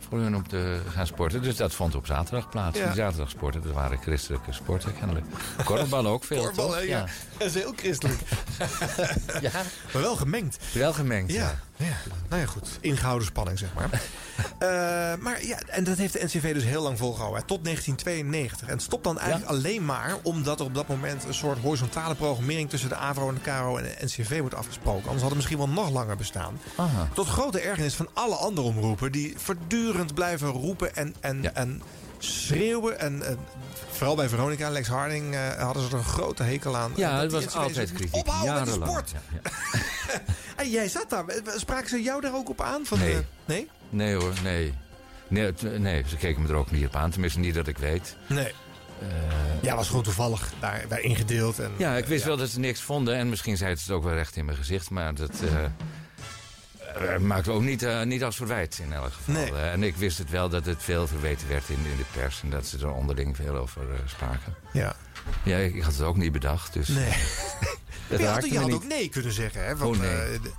voor 0.08 0.18
hun 0.18 0.36
om 0.36 0.48
te 0.48 0.80
gaan 0.92 1.06
sporten. 1.06 1.42
Dus 1.42 1.56
dat 1.56 1.74
vond 1.74 1.94
op 1.94 2.06
zaterdag 2.06 2.48
plaats. 2.48 2.78
Ja. 2.78 2.84
Die 2.86 2.94
zaterdag 2.94 3.30
sporten, 3.30 3.62
dat 3.62 3.72
waren 3.72 3.98
christelijke 3.98 4.52
sporten 4.52 4.93
kennelijk. 4.98 5.26
Korfbal 5.64 6.06
ook 6.06 6.24
veel, 6.24 6.42
Korfbal, 6.42 6.66
toch? 6.66 6.74
hè? 6.76 6.80
Ja. 6.80 7.06
Dat 7.38 7.48
is 7.48 7.54
heel 7.54 7.72
christelijk. 7.76 8.18
ja. 9.40 9.50
Maar 9.92 10.02
wel 10.02 10.16
gemengd. 10.16 10.58
Wel 10.72 10.92
gemengd, 10.92 11.32
ja. 11.32 11.60
Nou 12.28 12.40
ja, 12.42 12.46
goed. 12.46 12.68
Ingehouden 12.80 13.26
spanning, 13.26 13.58
zeg 13.58 13.68
maar. 13.74 13.88
Eh, 14.58 14.68
maar 15.20 15.44
ja, 15.44 15.58
en 15.66 15.84
dat 15.84 15.96
heeft 15.96 16.12
de 16.12 16.24
NCV 16.24 16.54
dus 16.54 16.64
heel 16.64 16.82
lang 16.82 16.98
volgehouden. 16.98 17.40
hè, 17.40 17.46
Tot 17.46 17.64
1992. 17.64 18.66
En 18.68 18.72
het 18.74 18.82
stopt 18.82 19.04
dan 19.04 19.18
eigenlijk 19.18 19.50
alleen 19.50 19.84
maar 19.84 20.14
omdat 20.22 20.60
er 20.60 20.66
op 20.66 20.74
dat 20.74 20.88
moment 20.88 21.24
een 21.24 21.34
soort 21.34 21.58
horizontale 21.58 22.14
programmering 22.14 22.70
tussen 22.70 22.88
de 22.88 22.94
AVRO 22.94 23.28
en 23.28 23.34
de 23.34 23.40
KRO 23.40 23.76
en 23.76 23.84
de 23.84 24.04
NCV 24.04 24.40
wordt 24.40 24.54
afgesproken. 24.54 25.02
Anders 25.02 25.20
had 25.20 25.28
het 25.28 25.34
misschien 25.34 25.58
wel 25.58 25.68
nog 25.68 25.90
langer 25.90 26.16
bestaan. 26.16 26.60
Aha. 26.76 27.08
Tot 27.14 27.28
grote 27.28 27.60
ergernis 27.60 27.94
van 27.94 28.08
alle 28.12 28.34
andere 28.34 28.66
omroepen 28.66 29.12
die 29.12 29.34
voortdurend 29.36 30.14
blijven 30.14 30.48
roepen 30.48 30.96
en, 30.96 31.14
en, 31.20 31.54
en 31.54 31.82
schreeuwen. 32.18 32.98
En, 32.98 33.22
eh, 33.26 33.34
vooral 33.90 34.16
bij 34.16 34.28
Veronica 34.28 34.66
en 34.66 34.72
Lex 34.72 34.88
Harding 34.88 35.34
eh, 35.34 35.48
hadden 35.62 35.82
ze 35.82 35.88
er 35.88 35.94
een 35.96 36.04
grote 36.04 36.42
hekel 36.42 36.76
aan. 36.76 36.92
Ja, 36.96 37.12
Dat 37.22 37.32
het 37.32 37.44
was 37.44 37.54
altijd 37.62 37.92
kritiek. 37.92 38.14
Ophouden 38.14 38.54
met 38.54 38.64
de 38.64 38.70
Jarenlang. 38.70 38.90
sport. 38.90 39.10
Ja, 39.12 39.40
ja. 39.42 40.20
En 40.56 40.70
jij 40.70 40.88
zat 40.88 41.10
daar. 41.10 41.24
Spraken 41.56 41.88
ze 41.88 42.02
jou 42.02 42.20
daar 42.20 42.34
ook 42.34 42.48
op 42.48 42.60
aan? 42.60 42.84
Van 42.86 42.98
Nee. 42.98 43.14
De, 43.14 43.24
nee? 43.44 43.70
Nee 43.90 44.14
hoor, 44.14 44.32
nee. 44.42 44.74
Nee, 45.28 45.52
nee, 45.78 46.04
ze 46.08 46.16
keken 46.16 46.42
me 46.42 46.48
er 46.48 46.54
ook 46.54 46.70
niet 46.70 46.86
op 46.86 46.94
aan. 46.96 47.10
Tenminste, 47.10 47.38
niet 47.38 47.54
dat 47.54 47.66
ik 47.66 47.78
weet. 47.78 48.16
Nee. 48.26 48.52
ja, 49.62 49.76
was 49.76 49.86
gewoon 49.88 50.02
toevallig 50.02 50.52
daar, 50.60 50.84
daar 50.88 51.00
ingedeeld. 51.00 51.58
En, 51.58 51.70
Ja, 51.76 51.96
ik 51.96 52.06
wist 52.06 52.24
wel 52.24 52.36
dat 52.36 52.48
ze 52.48 52.58
niks 52.60 52.80
vonden. 52.80 53.14
En 53.16 53.28
misschien 53.28 53.56
zeiden 53.56 53.78
ze 53.80 53.86
het 53.86 53.96
ook 53.96 54.04
wel 54.04 54.14
recht 54.14 54.36
in 54.36 54.44
mijn 54.44 54.56
gezicht. 54.56 54.90
Maar 54.90 55.14
dat 55.14 55.32
eh 56.94 57.14
eh, 57.14 57.20
maakte 57.20 57.50
ook 57.50 57.62
niet, 57.62 57.82
eh, 57.82 58.02
niet 58.02 58.24
als 58.24 58.36
verwijt 58.36 58.78
in 58.82 58.92
elk 58.92 59.12
geval. 59.12 59.34
Nee. 59.34 59.52
En 59.54 59.82
ik 59.82 59.96
wist 59.96 60.18
het 60.18 60.30
wel 60.30 60.48
dat 60.48 60.66
het 60.66 60.82
veel 60.82 61.06
verweten 61.06 61.48
werd 61.48 61.68
in, 61.68 61.78
in 61.90 61.96
de 61.96 62.04
pers. 62.12 62.40
En 62.42 62.50
dat 62.50 62.66
ze 62.66 62.78
er 62.78 62.92
onderling 62.92 63.36
veel 63.36 63.56
over 63.56 63.82
spraken. 64.06 64.54
Ja. 64.72 64.96
Ja, 65.42 65.56
ik, 65.56 65.74
ik 65.74 65.82
had 65.82 65.92
het 65.92 66.02
ook 66.02 66.16
niet 66.16 66.32
bedacht. 66.32 66.72
Dus 66.72 66.88
Nee. 66.88 67.08
dat 68.08 68.18
je 68.20 68.26
had, 68.26 68.48
je 68.48 68.58
had 68.58 68.72
ook 68.72 68.84
nee 68.86 69.08
kunnen 69.08 69.32
zeggen. 69.32 69.64
Hè, 69.66 69.76
want, 69.76 69.96
Oh, 69.96 70.02
nee. 70.02 70.40
de- 70.40 70.52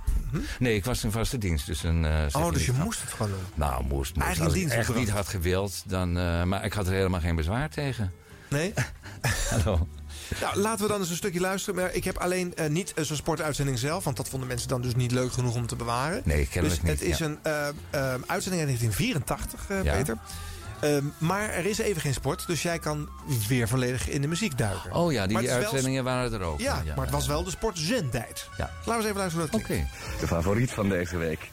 Nee, 0.58 0.74
ik 0.74 0.84
was 0.84 1.04
in 1.04 1.10
vaste 1.10 1.38
dienst. 1.38 1.66
Dus 1.66 1.82
een, 1.82 2.04
oh, 2.32 2.52
dus 2.52 2.66
je 2.66 2.72
moest 2.72 3.00
het 3.00 3.10
gewoon 3.12 3.30
doen. 3.30 3.40
Nou, 3.54 3.82
moest. 3.84 3.90
moest. 4.14 4.16
Eigenlijk 4.26 4.40
Als 4.44 4.54
ik 4.54 4.68
dienst 4.68 4.74
echt 4.88 4.98
niet 4.98 5.10
had 5.10 5.28
gewild, 5.28 5.82
dan... 5.86 6.12
maar 6.48 6.64
ik 6.64 6.72
had 6.72 6.86
er 6.86 6.92
helemaal 6.92 7.20
geen 7.20 7.36
bezwaar 7.36 7.68
tegen. 7.70 8.12
Nee? 8.48 8.72
Hallo. 9.50 9.88
Nou, 10.40 10.58
laten 10.58 10.84
we 10.84 10.90
dan 10.92 11.00
eens 11.00 11.10
een 11.10 11.16
stukje 11.16 11.40
luisteren. 11.40 11.80
Maar 11.80 11.94
ik 11.94 12.04
heb 12.04 12.16
alleen 12.18 12.54
eh, 12.54 12.68
niet 12.68 12.94
eh, 12.94 13.04
zo'n 13.04 13.16
sportuitzending 13.16 13.78
zelf. 13.78 14.04
Want 14.04 14.16
dat 14.16 14.28
vonden 14.28 14.48
mensen 14.48 14.68
dan 14.68 14.80
dus 14.82 14.94
niet 14.94 15.10
leuk 15.12 15.32
genoeg 15.32 15.54
om 15.54 15.66
te 15.66 15.76
bewaren. 15.76 16.22
Nee, 16.24 16.36
Dus 16.38 16.48
kennelijk 16.48 16.82
niet. 16.82 16.92
het 16.92 17.02
is 17.02 17.18
ja. 17.18 17.24
een 17.26 17.38
eh, 17.42 17.68
eh, 17.68 17.74
uitzending 18.26 18.62
uit 18.68 18.78
1984, 18.80 19.70
eh, 19.70 19.82
Ja. 19.84 19.92
Peter. 19.96 20.16
Ehm, 20.80 21.04
maar 21.18 21.48
er 21.50 21.66
is 21.66 21.78
even 21.78 22.00
geen 22.00 22.12
sport. 22.14 22.46
Dus 22.46 22.62
jij 22.62 22.78
kan 22.78 23.08
weer 23.48 23.68
volledig 23.68 24.08
in 24.08 24.20
de 24.20 24.28
muziek 24.28 24.58
duiken. 24.58 24.92
Oh 24.92 25.12
ja, 25.12 25.26
die 25.26 25.36
het 25.36 25.46
wel- 25.46 25.56
uitzendingen 25.56 26.04
waren 26.04 26.32
er 26.32 26.40
ook. 26.40 26.60
Ja, 26.60 26.82
maar 26.96 27.04
het 27.04 27.14
was 27.14 27.26
wel 27.26 27.44
de 27.44 27.50
sportzendtijd. 27.50 28.48
Ja. 28.56 28.70
Laten 28.84 28.84
we 28.86 28.92
eens 28.94 29.04
even 29.04 29.16
luisteren 29.16 29.48
hoe 29.50 29.58
dat 29.58 29.66
klinkt. 29.66 29.90
De 30.20 30.26
favoriet 30.26 30.70
van 30.70 30.88
deze 30.88 31.16
week. 31.16 31.50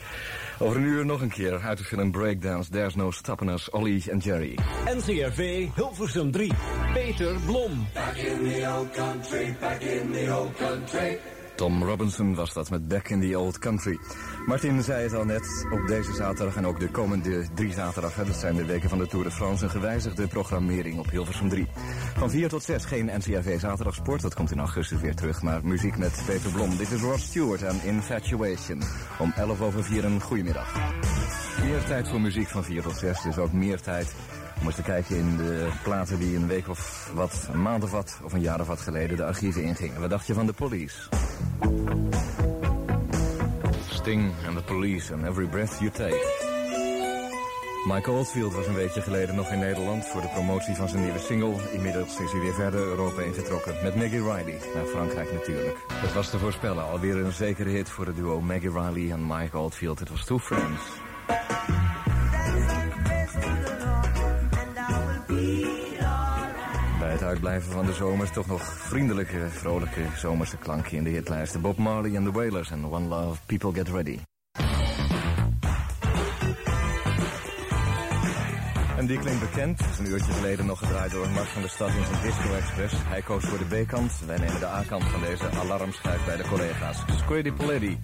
Over 0.60 0.78
een 0.78 0.84
uur 0.84 1.06
nog 1.06 1.22
een 1.22 1.30
keer 1.30 1.62
uit 1.62 1.78
de 1.78 1.84
film 1.84 2.12
Breakdance. 2.12 2.72
There's 2.72 2.96
no 2.96 3.12
stopping 3.12 3.52
us, 3.52 3.70
Ollie 3.70 4.04
en 4.12 4.18
Jerry. 4.18 4.58
NCRV 4.86 5.68
Hilversum 5.76 6.32
3. 6.32 6.52
Peter 6.94 7.36
Blom. 7.46 7.88
Back 7.94 8.16
in 8.16 8.52
the 8.52 8.74
old 8.78 8.92
country, 8.92 9.56
back 9.60 9.82
in 9.82 10.12
the 10.12 10.38
old 10.38 10.56
country. 10.58 11.20
Tom 11.64 11.84
Robinson 11.84 12.36
was 12.36 12.54
dat 12.54 12.70
met 12.70 12.88
Back 12.88 13.10
in 13.10 13.22
the 13.22 13.40
Old 13.40 13.60
Country. 13.60 14.00
Martin 14.46 14.84
zei 14.84 15.04
het 15.04 15.14
al 15.14 15.26
net, 15.26 15.68
op 15.72 15.88
deze 15.88 16.14
zaterdag 16.14 16.56
en 16.56 16.66
ook 16.66 16.80
de 16.80 16.90
komende 16.90 17.46
drie 17.56 17.74
zaterdagen... 17.74 18.26
dat 18.26 18.36
zijn 18.36 18.56
de 18.56 18.66
weken 18.66 18.90
van 18.90 18.98
de 18.98 19.08
Tour 19.08 19.26
de 19.26 19.32
France, 19.32 19.64
een 19.64 19.70
gewijzigde 19.70 20.28
programmering 20.28 21.00
op 21.00 21.10
Hilversum 21.10 21.50
3. 21.50 21.68
Van 22.18 22.30
4 22.30 22.50
tot 22.50 22.64
6 22.64 22.86
geen 22.86 23.06
NCRV 23.06 23.60
Zaterdagsport, 23.60 24.22
dat 24.22 24.34
komt 24.34 24.52
in 24.52 24.60
augustus 24.60 25.02
weer 25.02 25.16
terug... 25.16 25.42
maar 25.42 25.66
muziek 25.66 25.98
met 25.98 26.24
Peter 26.26 26.52
Blom. 26.52 26.78
Dit 26.78 26.92
is 26.92 27.02
Rod 27.02 27.20
Stewart 27.20 27.62
en 27.62 27.84
Infatuation. 27.84 28.82
Om 29.20 29.34
11 29.36 29.62
over 29.62 29.84
4 29.84 30.06
een 30.06 30.22
goedemiddag. 30.22 30.74
Meer 31.64 31.84
tijd 31.84 32.08
voor 32.08 32.22
muziek 32.22 32.48
van 32.48 32.64
4 32.64 32.82
tot 32.82 32.98
6, 32.98 33.22
dus 33.22 33.38
ook 33.38 33.52
meer 33.52 33.82
tijd 33.82 34.14
om 34.64 34.70
eens 34.70 34.82
kijken 34.82 35.16
in 35.16 35.38
de 35.38 35.70
platen 35.84 36.20
die 36.20 36.36
een 36.36 36.48
week 36.48 36.68
of 36.68 37.12
wat, 37.14 37.48
een 37.52 37.62
maand 37.62 37.84
of 37.84 37.92
wat, 37.92 38.20
of 38.24 38.34
een 38.34 38.42
jaar 38.42 38.60
of 38.60 38.68
wat 38.68 38.80
geleden 38.80 39.18
de 39.18 39.26
archieven 39.26 39.64
ingingen. 39.64 40.02
Wat 40.02 40.10
dacht 40.10 40.28
je 40.28 40.34
van 40.34 40.46
de 40.46 40.54
police? 40.54 40.98
Sting 43.90 44.32
and 44.48 44.58
the 44.58 44.64
Police 44.66 45.14
and 45.14 45.26
Every 45.26 45.48
Breath 45.48 45.80
You 45.80 45.92
Take. 45.92 46.52
Mike 47.86 48.12
Oldfield 48.12 48.54
was 48.54 48.68
een 48.68 48.74
weekje 48.74 49.02
geleden 49.02 49.36
nog 49.36 49.52
in 49.52 49.60
Nederland 49.60 50.06
voor 50.06 50.22
de 50.22 50.28
promotie 50.28 50.76
van 50.76 50.90
zijn 50.90 51.04
nieuwe 51.04 51.20
single. 51.20 51.56
Inmiddels 51.72 52.20
is 52.20 52.32
hij 52.32 52.42
weer 52.42 52.54
verder 52.54 52.80
Europa 52.80 53.22
ingetrokken 53.22 53.74
met 53.84 53.96
Maggie 53.96 54.22
Riley, 54.22 54.60
naar 54.76 54.86
Frankrijk 54.86 55.34
natuurlijk. 55.34 55.78
Het 55.94 56.14
was 56.14 56.30
te 56.30 56.40
voorspellen, 56.40 56.84
alweer 56.84 57.18
een 57.18 57.32
zekere 57.32 57.70
hit 57.70 57.90
voor 57.90 58.06
het 58.06 58.16
duo 58.16 58.42
Maggie 58.42 58.72
Riley 58.72 59.12
en 59.12 59.28
Mike 59.28 59.58
Oldfield. 59.58 60.00
Het 60.00 60.10
was 60.10 60.26
Two 60.26 60.40
Friends. 60.40 60.82
Uitblijven 67.34 67.72
van 67.72 67.86
de 67.86 67.94
zomers 67.94 68.32
toch 68.32 68.48
nog 68.48 68.64
vriendelijke, 68.64 69.50
vrolijke 69.50 70.02
zomerse 70.16 70.58
klanken 70.58 70.98
in 70.98 71.04
de 71.04 71.10
hitlijsten. 71.10 71.62
Bob 71.62 71.78
Marley 71.78 72.16
en 72.16 72.24
The 72.24 72.32
Wailers 72.32 72.72
en 72.72 72.86
One 72.86 73.08
Love, 73.08 73.40
People 73.46 73.74
Get 73.74 73.90
Ready. 73.90 74.20
En 78.98 79.06
die 79.06 79.20
klinkt 79.20 79.40
bekend. 79.40 79.82
Een 80.00 80.06
uurtje 80.06 80.32
geleden 80.32 80.66
nog 80.66 80.80
gedraaid 80.80 81.12
door 81.12 81.30
Mart 81.30 81.48
van 81.48 81.62
de 81.62 81.68
Stad 81.68 81.90
in 81.90 82.06
zijn 82.06 82.22
Disco 82.22 82.54
Express. 82.54 82.94
Hij 82.98 83.22
koos 83.22 83.44
voor 83.44 83.58
de 83.58 83.84
B-kant. 83.84 84.12
Wij 84.26 84.38
nemen 84.38 84.60
de 84.60 84.68
A-kant 84.68 85.04
van 85.04 85.22
deze 85.22 85.50
alarmschijf 85.50 86.26
bij 86.26 86.38
de 86.38 86.48
collega's. 86.48 87.04
Squiddy 87.18 87.52
Poliddy 87.52 87.98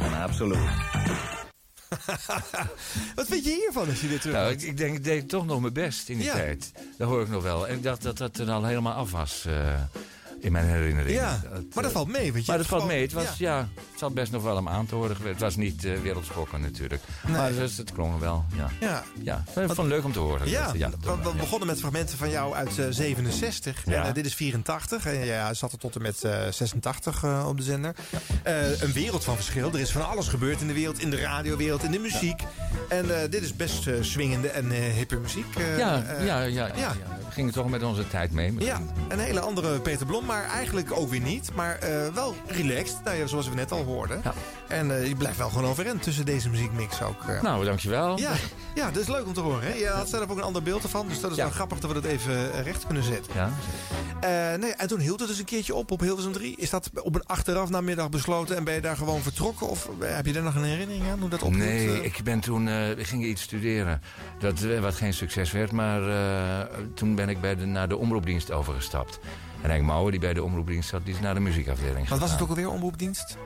en 0.00 0.22
Absolute. 0.22 1.38
Wat 3.16 3.26
vind 3.26 3.44
je 3.44 3.50
hiervan 3.50 3.88
als 3.88 4.00
je 4.00 4.08
dit 4.08 4.20
terug 4.20 4.36
Nou, 4.36 4.50
ik, 4.52 4.62
ik 4.62 4.76
denk, 4.76 4.96
ik 4.96 5.04
deed 5.04 5.28
toch 5.28 5.46
nog 5.46 5.60
mijn 5.60 5.72
best 5.72 6.08
in 6.08 6.16
die 6.16 6.26
Ja. 6.26 6.32
tijd. 6.32 6.72
Dat 6.98 7.08
hoor 7.08 7.22
ik 7.22 7.28
nog 7.28 7.42
wel. 7.42 7.68
En 7.68 7.74
ik 7.76 7.82
dacht 7.82 8.02
dat 8.02 8.18
dat 8.18 8.38
er 8.38 8.50
al 8.50 8.64
helemaal 8.64 8.92
af 8.94 9.10
was 9.10 9.44
eh, 9.46 9.80
in 10.40 10.52
mijn 10.52 10.66
herinnering. 10.66 11.16
Ja, 11.16 11.40
Dat, 11.42 11.50
maar 11.52 11.62
dat 11.82 11.84
eh, 11.84 11.90
valt 11.90 12.08
mee. 12.08 12.32
Want 12.32 12.44
je 12.44 12.50
maar 12.50 12.58
dat 12.60 12.66
valt 12.66 12.86
mee. 12.86 13.02
Het, 13.02 13.12
was, 13.12 13.38
ja. 13.38 13.58
het 13.58 13.98
zat 13.98 14.14
best 14.14 14.32
nog 14.32 14.42
wel 14.42 14.56
om 14.56 14.68
aan 14.68 14.86
te 14.86 14.94
horen. 14.94 15.16
geweest. 15.16 15.34
Het 15.34 15.42
was 15.44 15.56
niet 15.56 15.84
eh 15.84 16.00
wereldschokken 16.02 16.60
natuurlijk. 16.60 17.02
Maar 17.28 17.52
het, 17.54 17.76
het 17.76 17.92
klonk 17.92 18.20
wel, 18.20 18.44
ja. 18.56 18.70
Ja. 18.80 19.04
ja. 19.22 19.42
Ik 19.46 19.52
vond 19.54 19.76
het 19.76 19.86
leuk 19.86 20.04
om 20.04 20.12
te 20.12 20.18
horen. 20.18 20.48
Ja, 20.48 20.66
Dat- 20.66 20.74
ja, 20.78 20.90
we, 21.00 21.16
we 21.22 21.34
begonnen 21.36 21.66
met 21.68 21.78
fragmenten 21.78 22.18
van 22.18 22.30
jou 22.30 22.54
uit 22.54 22.78
eh, 22.78 22.86
67. 22.90 23.82
Ja. 23.86 24.04
En 24.04 24.14
dit 24.14 24.26
is 24.26 24.34
84. 24.34 25.06
En 25.06 25.24
ja, 25.24 25.54
zat 25.54 25.72
er 25.72 25.78
tot 25.78 25.94
en 25.96 26.02
met 26.02 26.24
eh, 26.24 26.46
86 26.50 27.22
eh, 27.22 27.44
op 27.48 27.56
de 27.56 27.62
zender. 27.62 27.94
Een 28.80 28.92
wereld 28.92 29.24
van 29.24 29.36
verschil. 29.36 29.72
Er 29.72 29.80
is 29.80 29.90
van 29.92 30.08
alles 30.08 30.28
gebeurd 30.28 30.60
in 30.60 30.66
de 30.66 30.72
wereld. 30.74 30.98
In 31.00 31.10
de 31.10 31.20
radiowereld, 31.20 31.82
in 31.82 31.90
de 31.90 31.98
muziek. 31.98 32.42
En 32.88 33.06
dit 33.30 33.42
is 33.42 33.56
best 33.56 33.88
swingende 34.00 34.48
en 34.48 34.70
hippe 34.70 35.16
muziek. 35.16 35.46
Ja, 35.78 36.04
ja, 36.22 36.42
ja, 36.42 36.70
ja, 36.76 36.92
gingen 37.30 37.52
toch 37.52 37.68
met 37.68 37.82
onze 37.82 38.08
tijd 38.08 38.32
mee. 38.32 38.54
Ja, 38.58 38.80
een 39.08 39.18
hele 39.18 39.40
andere 39.40 39.80
Peter 39.80 40.06
Blom, 40.06 40.29
maar 40.30 40.44
eigenlijk 40.44 40.92
ook 40.92 41.10
weer 41.10 41.20
niet. 41.20 41.50
Maar 41.54 41.78
eh, 41.78 42.06
wel 42.14 42.34
relaxed, 42.46 43.04
nou 43.04 43.16
ja, 43.16 43.26
zoals 43.26 43.48
we 43.48 43.54
net 43.54 43.72
al 43.72 43.84
hoorden. 43.84 44.22
En 44.68 44.96
eh, 44.96 45.08
je 45.08 45.14
blijft 45.16 45.38
wel 45.38 45.48
gewoon 45.48 45.70
overeind 45.70 46.02
tussen 46.02 46.24
deze 46.24 46.48
muziekmix 46.50 47.02
ook. 47.02 47.22
eh. 47.28 47.42
Nou, 47.42 47.64
dankjewel. 47.64 48.18
Ja, 48.18 48.32
ja, 48.74 48.90
dat 48.90 49.02
is 49.02 49.08
leuk 49.08 49.26
om 49.26 49.32
te 49.32 49.40
horen. 49.40 49.62
Hè? 49.62 49.74
Je 49.74 49.86
had 49.86 50.08
zelf 50.08 50.30
ook 50.30 50.36
een 50.36 50.42
ander 50.42 50.62
beeld 50.62 50.82
ervan, 50.82 51.08
dus 51.08 51.20
dat 51.20 51.30
is 51.30 51.36
wel 51.36 51.50
grappig 51.50 51.78
dat 51.78 51.92
we 51.92 52.00
dat 52.00 52.10
even 52.10 52.62
recht 52.62 52.86
kunnen 52.86 53.02
zetten. 53.02 53.32
Ja. 53.34 53.50
Nee, 54.56 54.72
en 54.72 54.88
toen 54.88 54.98
hield 54.98 55.20
het 55.20 55.28
dus 55.28 55.38
een 55.38 55.44
keertje 55.44 55.74
op 55.74 55.90
op 55.90 56.00
Hilversum 56.00 56.32
3. 56.32 56.56
Is 56.56 56.70
dat 56.70 56.90
op 57.02 57.14
een 57.14 57.26
achteraf 57.26 57.70
namiddag 57.70 58.08
besloten 58.08 58.56
en 58.56 58.64
ben 58.64 58.74
je 58.74 58.80
daar 58.80 58.96
gewoon 58.96 59.20
vertrokken? 59.22 59.68
Of 59.68 59.88
heb 59.98 60.26
je 60.26 60.32
daar 60.32 60.42
nog 60.42 60.54
een 60.54 60.64
herinnering 60.64 61.10
aan 61.10 61.20
hoe 61.20 61.28
dat 61.28 61.42
ophield? 61.42 61.64
Nee, 61.64 62.04
ik 62.04 62.20
ben 62.24 62.40
toen 62.40 62.68
ik 62.68 63.06
ging 63.06 63.24
iets 63.24 63.42
studeren. 63.42 64.02
Dat, 64.38 64.60
wat 64.80 64.94
geen 64.94 65.14
succes 65.14 65.52
werd, 65.52 65.72
maar 65.72 66.00
toen 66.94 67.14
ben 67.14 67.28
ik 67.28 67.40
bij 67.40 67.56
de, 67.56 67.64
naar 67.66 67.88
de 67.88 67.96
omroepdienst 67.96 68.50
overgestapt. 68.52 69.20
En 69.62 69.70
Henk 69.70 69.84
Mouwen, 69.84 70.10
die 70.10 70.20
bij 70.20 70.34
de 70.34 70.42
omroepdienst 70.42 70.88
zat, 70.88 71.04
die 71.04 71.14
is 71.14 71.20
naar 71.20 71.34
de 71.34 71.40
muziekafdeling 71.40 72.08
Wat 72.08 72.18
was 72.18 72.30
het 72.30 72.42
ook 72.42 72.48
alweer, 72.48 72.70
omroepdienst? 72.70 73.36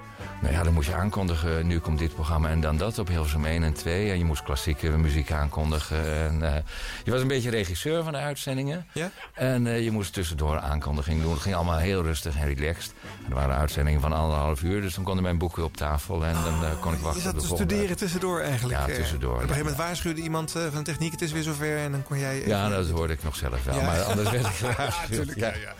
Nou 0.40 0.54
ja, 0.56 0.62
dan 0.62 0.72
moest 0.72 0.88
je 0.88 0.94
aankondigen, 0.94 1.66
nu 1.66 1.78
komt 1.78 1.98
dit 1.98 2.14
programma 2.14 2.48
en 2.48 2.60
dan 2.60 2.76
dat 2.76 2.98
op 2.98 3.08
Hilversum 3.08 3.44
1 3.44 3.62
en 3.62 3.72
2. 3.72 4.10
En 4.10 4.18
je 4.18 4.24
moest 4.24 4.42
klassieke 4.42 4.88
muziek 4.88 5.32
aankondigen. 5.32 6.16
En, 6.28 6.54
eh, 6.54 6.62
je 7.04 7.10
was 7.10 7.20
een 7.20 7.28
beetje 7.28 7.50
regisseur 7.50 8.02
van 8.02 8.12
de 8.12 8.18
uitzendingen. 8.18 8.86
Ja? 8.92 9.10
En 9.34 9.66
eh, 9.66 9.84
je 9.84 9.90
moest 9.90 10.12
tussendoor 10.12 10.58
aankondiging 10.58 11.22
doen. 11.22 11.32
Het 11.32 11.40
ging 11.40 11.54
allemaal 11.54 11.78
heel 11.78 12.02
rustig 12.02 12.36
en 12.36 12.54
relaxed. 12.54 12.92
En 13.24 13.28
er 13.28 13.34
waren 13.34 13.56
uitzendingen 13.56 14.00
van 14.00 14.12
anderhalf 14.12 14.62
uur, 14.62 14.80
dus 14.80 14.94
dan 14.94 15.04
konden 15.04 15.22
mijn 15.22 15.38
boeken 15.38 15.64
op 15.64 15.76
tafel. 15.76 16.24
En 16.24 16.34
dan 16.34 16.64
eh, 16.64 16.80
kon 16.80 16.92
ik 16.92 16.98
Je 16.98 17.04
wachten 17.04 17.22
zat 17.22 17.34
op 17.34 17.40
de 17.40 17.46
te 17.46 17.54
studeren 17.54 17.96
tussendoor 17.96 18.40
eigenlijk. 18.40 18.78
Ja, 18.78 18.94
tussendoor, 18.94 19.30
En 19.30 19.36
op 19.36 19.42
een 19.42 19.48
ja. 19.48 19.54
gegeven 19.54 19.70
moment 19.70 19.76
waarschuwde 19.76 20.20
iemand 20.20 20.50
van 20.50 20.70
de 20.70 20.82
techniek, 20.82 21.12
het 21.12 21.22
is 21.22 21.32
weer 21.32 21.42
zover. 21.42 21.78
En 21.78 21.92
dan 21.92 22.02
kon 22.02 22.18
jij... 22.18 22.46
Ja, 22.46 22.68
dat 22.68 22.90
hoorde 22.90 23.12
ik 23.12 23.22
nog 23.22 23.36
zelf 23.36 23.64
wel. 23.64 23.78
Ja. 23.78 23.84
Maar 23.84 24.02
anders 24.02 24.30
werd 24.30 24.46
ik 24.46 24.52
Ja, 24.64 24.70
gewaarschuwd. 24.70 25.10
tuurlijk, 25.10 25.38
ja, 25.38 25.46
ja. 25.46 25.74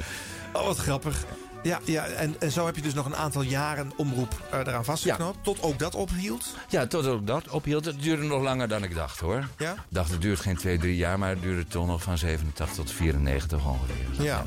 Oh, 0.53 0.67
wat 0.67 0.79
grappig. 0.79 1.25
Ja, 1.65 1.81
ja 1.85 2.05
en, 2.07 2.37
en 2.39 2.51
zo 2.51 2.67
heb 2.67 2.77
je 2.77 2.83
dus 2.83 2.95
nog 2.95 3.07
een 3.07 3.17
aantal 3.17 3.43
jaren 3.43 3.93
omroep 3.97 4.43
eh, 4.51 4.59
eraan 4.59 4.85
vastgeknoopt. 4.85 5.39
Tot 5.45 5.63
ook 5.63 5.79
dat 5.79 5.95
ophield. 5.95 6.55
Ja, 6.69 6.87
tot 6.87 7.07
ook 7.07 7.27
dat 7.27 7.49
ophield. 7.49 7.85
Het 7.85 8.03
duurde 8.03 8.23
nog 8.23 8.43
langer 8.43 8.69
dan 8.69 8.85
ik 8.85 8.95
dacht 8.95 9.21
hoor. 9.21 9.49
Ja? 9.59 9.73
Ik 9.73 9.79
dacht, 9.89 10.11
het 10.11 10.21
duurt 10.23 10.41
geen 10.41 10.57
twee, 10.57 10.79
drie 10.79 10.97
jaar, 10.97 11.19
maar 11.19 11.29
het 11.31 11.43
duurde 11.43 11.67
toch 11.67 11.87
nog 11.87 12.03
van 12.03 12.19
87 12.19 12.77
tot 12.77 12.93
94 12.93 13.67
ongeveer. 13.67 14.25
Ja. 14.25 14.45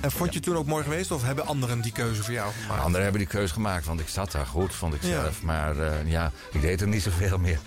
En 0.00 0.10
vond 0.10 0.28
je 0.30 0.34
het 0.38 0.44
toen 0.48 0.56
ook 0.56 0.66
mooi 0.66 0.82
geweest? 0.84 1.10
Of 1.10 1.22
hebben 1.22 1.46
anderen 1.46 1.80
die 1.80 1.92
keuze 1.92 2.22
voor 2.22 2.34
jou 2.34 2.52
gemaakt? 2.62 2.82
Anderen 2.82 3.02
hebben 3.02 3.20
die 3.20 3.30
keus 3.30 3.50
gemaakt, 3.50 3.86
want 3.86 4.00
ik 4.00 4.08
zat 4.08 4.32
daar 4.32 4.46
goed, 4.46 4.74
vond 4.74 4.94
ik 4.94 5.02
Ja. 5.02 5.08
zelf. 5.08 5.42
Maar 5.42 5.78
eh, 5.78 6.10
ja, 6.10 6.30
ik 6.52 6.60
deed 6.60 6.80
er 6.80 6.88
niet 6.88 7.02
zoveel 7.02 7.38
meer. 7.38 7.58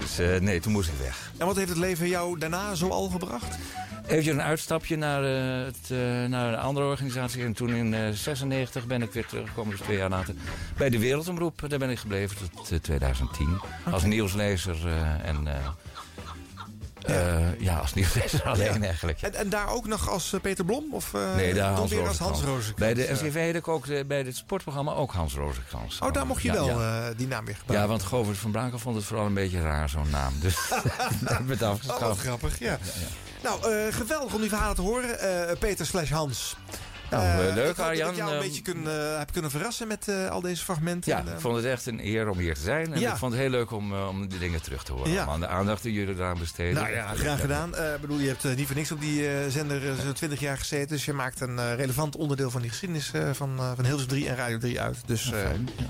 Dus 0.00 0.18
eh, 0.18 0.40
nee, 0.40 0.60
toen 0.60 0.72
moest 0.72 0.88
ik 0.88 0.98
weg. 1.02 1.32
En 1.36 1.46
wat 1.46 1.56
heeft 1.56 1.68
het 1.68 1.78
leven 1.78 2.08
jou 2.08 2.38
daarna 2.38 2.74
zo 2.74 2.88
al 2.88 3.08
gebracht? 3.08 3.56
Even 4.06 4.32
een 4.32 4.42
uitstapje 4.42 4.96
naar, 4.96 5.22
het, 5.64 5.88
naar 6.28 6.52
een 6.52 6.58
andere 6.58 6.86
organisatie. 6.86 7.44
En 7.44 7.52
toen 7.52 7.68
in 7.74 8.16
eh 8.34 8.40
96 8.40 8.86
ben 8.86 9.02
ik 9.02 9.12
weer 9.12 9.26
teruggekomen, 9.26 9.70
dus 9.76 9.80
twee 9.80 9.96
jaar 9.96 10.10
later, 10.10 10.34
bij 10.76 10.90
de 10.90 10.98
Wereldomroep. 10.98 11.62
Daar 11.68 11.78
ben 11.78 11.90
ik 11.90 11.98
gebleven 11.98 12.36
tot 12.54 12.70
eh, 12.70 12.78
2010. 12.78 13.58
Als 13.90 14.02
nieuwslezer 14.02 14.76
eh, 14.86 15.28
en... 15.28 15.46
eh, 15.46 15.54
eh, 17.04 17.60
ja, 17.60 17.76
als 17.78 17.94
nieuwslezer 17.94 18.42
alleen 18.42 18.80
Ja. 18.80 18.86
eigenlijk. 18.86 19.22
En, 19.22 19.34
en 19.34 19.48
daar 19.48 19.68
ook 19.68 19.86
nog 19.86 20.08
als 20.10 20.32
eh, 20.32 20.40
Peter 20.40 20.64
Blom? 20.64 20.84
Of 20.94 21.14
eh, 21.14 21.34
Nee, 21.34 21.54
daar 21.54 21.68
toen 21.68 21.76
Hans 21.76 21.90
weer 21.90 22.06
als 22.08 22.18
Hans 22.18 22.40
Rozenkrans. 22.42 22.74
Bij 22.74 22.94
de 22.94 23.02
Ja. 23.02 23.12
NCV 23.12 23.46
had 23.46 23.54
ik 23.54 23.68
ook 23.68 23.86
de- 23.86 24.04
bij 24.06 24.18
het 24.18 24.36
sportprogramma 24.36 24.92
ook 24.92 25.12
Hans 25.12 25.34
Rozenkrans. 25.34 25.98
Oh, 25.98 26.12
daar 26.12 26.26
mocht 26.26 26.42
je 26.42 26.48
Ja, 26.48 26.54
wel 26.54 26.80
ja. 26.80 27.08
eh, 27.08 27.16
die 27.16 27.26
naam 27.26 27.44
weer 27.44 27.54
Ja, 27.54 27.60
gebruiken. 27.60 27.88
want 27.90 28.02
Govert 28.02 28.38
van 28.38 28.50
Brakel 28.50 28.78
vond 28.78 28.96
het 28.96 29.04
vooral 29.04 29.26
een 29.26 29.34
beetje 29.34 29.60
raar, 29.62 29.88
zo'n 29.88 30.10
naam. 30.10 30.32
Dus 30.40 30.56
daar 31.20 31.44
we 31.46 31.52
het 31.64 31.90
Oh, 32.02 32.10
grappig, 32.18 32.58
ja. 32.58 32.78
Nou, 33.42 33.72
eh, 33.72 33.94
geweldig 33.94 34.34
om 34.34 34.40
die 34.40 34.48
verhalen 34.50 34.74
te 34.76 34.82
horen. 34.82 35.18
Eh, 35.48 35.56
Peter 35.58 35.86
slash 35.86 36.10
Hans. 36.10 36.56
Nou, 37.16 37.48
eh, 37.48 37.54
leuk, 37.54 37.70
ik 37.70 37.76
hoop 37.76 37.86
Arjan. 37.86 38.06
Dat 38.06 38.10
ik 38.10 38.16
jou 38.16 38.30
een 38.30 38.36
Ehm, 38.36 38.46
beetje 38.46 38.62
kun, 38.62 38.86
eh, 38.86 39.18
heb 39.18 39.32
kunnen 39.32 39.50
verrassen 39.50 39.88
met 39.88 40.08
al 40.30 40.40
deze 40.40 40.64
fragmenten. 40.64 41.12
Ja, 41.12 41.18
ik 41.32 41.40
vond 41.40 41.56
het 41.56 41.64
echt 41.64 41.86
een 41.86 42.06
eer 42.06 42.28
om 42.28 42.38
hier 42.38 42.54
te 42.54 42.60
zijn. 42.60 42.92
En 42.92 43.00
Ja. 43.00 43.10
ik 43.12 43.16
vond 43.16 43.32
het 43.32 43.40
heel 43.40 43.50
leuk 43.50 43.70
om, 43.70 43.92
om 43.94 44.28
die 44.28 44.38
dingen 44.38 44.62
terug 44.62 44.84
te 44.84 44.92
horen. 44.92 45.10
Ja. 45.10 45.36
De 45.38 45.46
aandacht 45.46 45.82
die 45.82 45.92
jullie 45.92 46.14
eraan 46.14 46.38
besteden. 46.38 46.74
Nou 46.74 46.92
ja, 46.92 47.14
graag 47.14 47.40
gedaan. 47.40 47.68
Ik 47.76 48.00
bedoel, 48.00 48.18
je 48.18 48.28
hebt 48.28 48.56
niet 48.56 48.66
voor 48.66 48.76
niks 48.76 48.92
op 48.92 49.00
die 49.00 49.28
zender 49.50 49.80
zo'n 50.04 50.12
20 50.12 50.40
jaar 50.40 50.58
gezeten. 50.58 50.88
Dus 50.88 51.04
je 51.04 51.12
maakt 51.12 51.40
een 51.40 51.76
relevant 51.76 52.16
onderdeel 52.16 52.50
van 52.50 52.60
die 52.60 52.70
geschiedenis 52.70 53.10
van, 53.32 53.56
van 53.76 53.84
Hilversum 53.84 54.08
3 54.08 54.28
en 54.28 54.36
Radio 54.36 54.58
3 54.58 54.80
uit. 54.80 54.96
Dus 55.06 55.32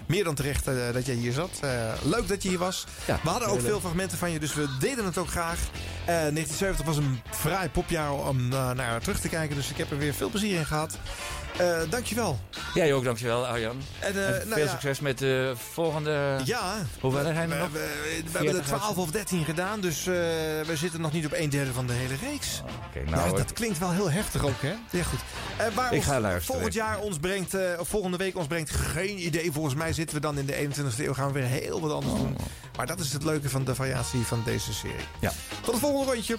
meer 0.06 0.24
dan 0.24 0.34
terecht 0.34 0.64
dat 0.92 1.06
jij 1.06 1.14
hier 1.14 1.32
zat. 1.32 1.60
Leuk 2.02 2.28
dat 2.28 2.42
je 2.42 2.48
hier 2.48 2.58
was. 2.58 2.86
we 3.06 3.12
hadden 3.28 3.48
ook 3.48 3.60
veel 3.60 3.80
fragmenten 3.80 4.18
van 4.18 4.30
je, 4.30 4.38
dus 4.38 4.54
we 4.54 4.66
deden 4.80 5.04
het 5.04 5.18
ook 5.18 5.28
graag. 5.28 5.58
Eh 6.04 6.06
1970 6.06 6.86
was 6.86 6.96
een 6.96 7.20
fraai 7.30 7.68
popjaar 7.68 8.12
om 8.12 8.48
naar 8.48 9.00
terug 9.00 9.20
te 9.20 9.28
kijken. 9.28 9.56
Dus 9.56 9.70
ik 9.70 9.76
heb 9.76 9.90
er 9.90 9.98
weer 9.98 10.14
veel 10.14 10.30
plezier 10.30 10.58
in 10.58 10.66
gehad. 10.66 10.98
Eh 11.56 11.80
dankjewel. 11.90 12.38
Jij 12.74 12.94
ook, 12.94 13.04
dankjewel 13.04 13.46
Arjan. 13.46 13.76
En, 13.98 14.14
eh, 14.14 14.26
En 14.26 14.32
nou 14.32 14.54
veel 14.54 14.64
ja. 14.64 14.70
succes 14.70 15.00
met 15.00 15.18
de 15.18 15.52
volgende... 15.72 16.40
Ja. 16.44 16.74
Zijn 17.22 17.50
er 17.50 17.58
nog? 17.58 17.68
We, 17.72 17.90
we 18.32 18.38
hebben 18.38 18.56
er 18.56 18.62
12 18.62 18.96
of 18.96 19.10
13 19.10 19.44
gedaan, 19.44 19.80
dus 19.80 19.98
eh, 19.98 20.14
we 20.66 20.72
zitten 20.74 21.00
nog 21.00 21.12
niet 21.12 21.26
op 21.26 21.32
een 21.34 21.50
derde 21.50 21.72
van 21.72 21.86
de 21.86 21.92
hele 21.92 22.14
reeks. 22.30 22.62
Oké, 22.88 23.10
nou, 23.10 23.16
nou, 23.16 23.36
dat 23.36 23.52
klinkt 23.52 23.78
wel 23.78 23.90
heel 23.90 24.10
heftig 24.10 24.44
ook, 24.44 24.62
hè? 24.62 24.74
Ja, 24.90 25.02
goed. 25.04 25.18
Eh, 25.56 25.66
waar 25.74 25.90
Ik 25.92 25.96
ons 25.96 26.04
ga 26.04 26.20
luisteren. 26.20 26.54
volgend 26.54 26.74
jaar 26.74 26.98
ons 26.98 27.18
brengt, 27.18 27.54
eh, 27.54 27.62
of 27.78 27.88
volgende 27.88 28.16
week 28.16 28.36
ons 28.36 28.46
brengt, 28.46 28.70
geen 28.70 29.26
idee. 29.26 29.52
Volgens 29.52 29.74
mij 29.74 29.92
zitten 29.92 30.16
we 30.16 30.22
dan 30.22 30.38
in 30.38 30.46
de 30.46 30.54
21ste 30.54 31.04
eeuw, 31.04 31.14
gaan 31.14 31.26
we 31.26 31.32
weer 31.32 31.48
heel 31.48 31.80
wat 31.80 31.92
anders 31.92 32.14
doen. 32.14 32.36
Maar 32.76 32.86
dat 32.86 33.00
is 33.00 33.12
het 33.12 33.24
leuke 33.24 33.48
van 33.48 33.64
de 33.64 33.74
variatie 33.74 34.20
van 34.20 34.42
deze 34.44 34.72
serie. 34.72 35.06
Ja. 35.20 35.32
Tot 35.62 35.74
het 35.74 35.82
volgende 35.82 36.12
rondje. 36.12 36.36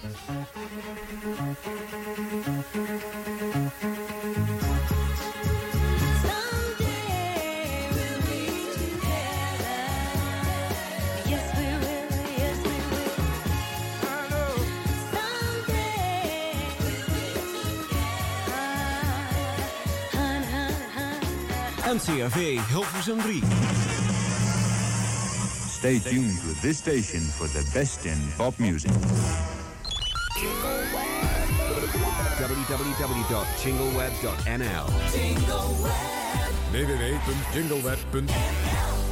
NCRV 21.86 22.58
Hilversum 22.66 23.22
3. 23.22 23.40
Stay 25.70 26.00
tuned 26.00 26.42
with 26.44 26.60
this 26.60 26.78
station 26.78 27.20
for 27.20 27.46
the 27.46 27.62
best 27.72 28.06
in 28.06 28.18
pop 28.36 28.58
music. 28.58 28.90
www.jingleweb.nl 32.40 34.86
www.jingleweb.nl 36.72 39.05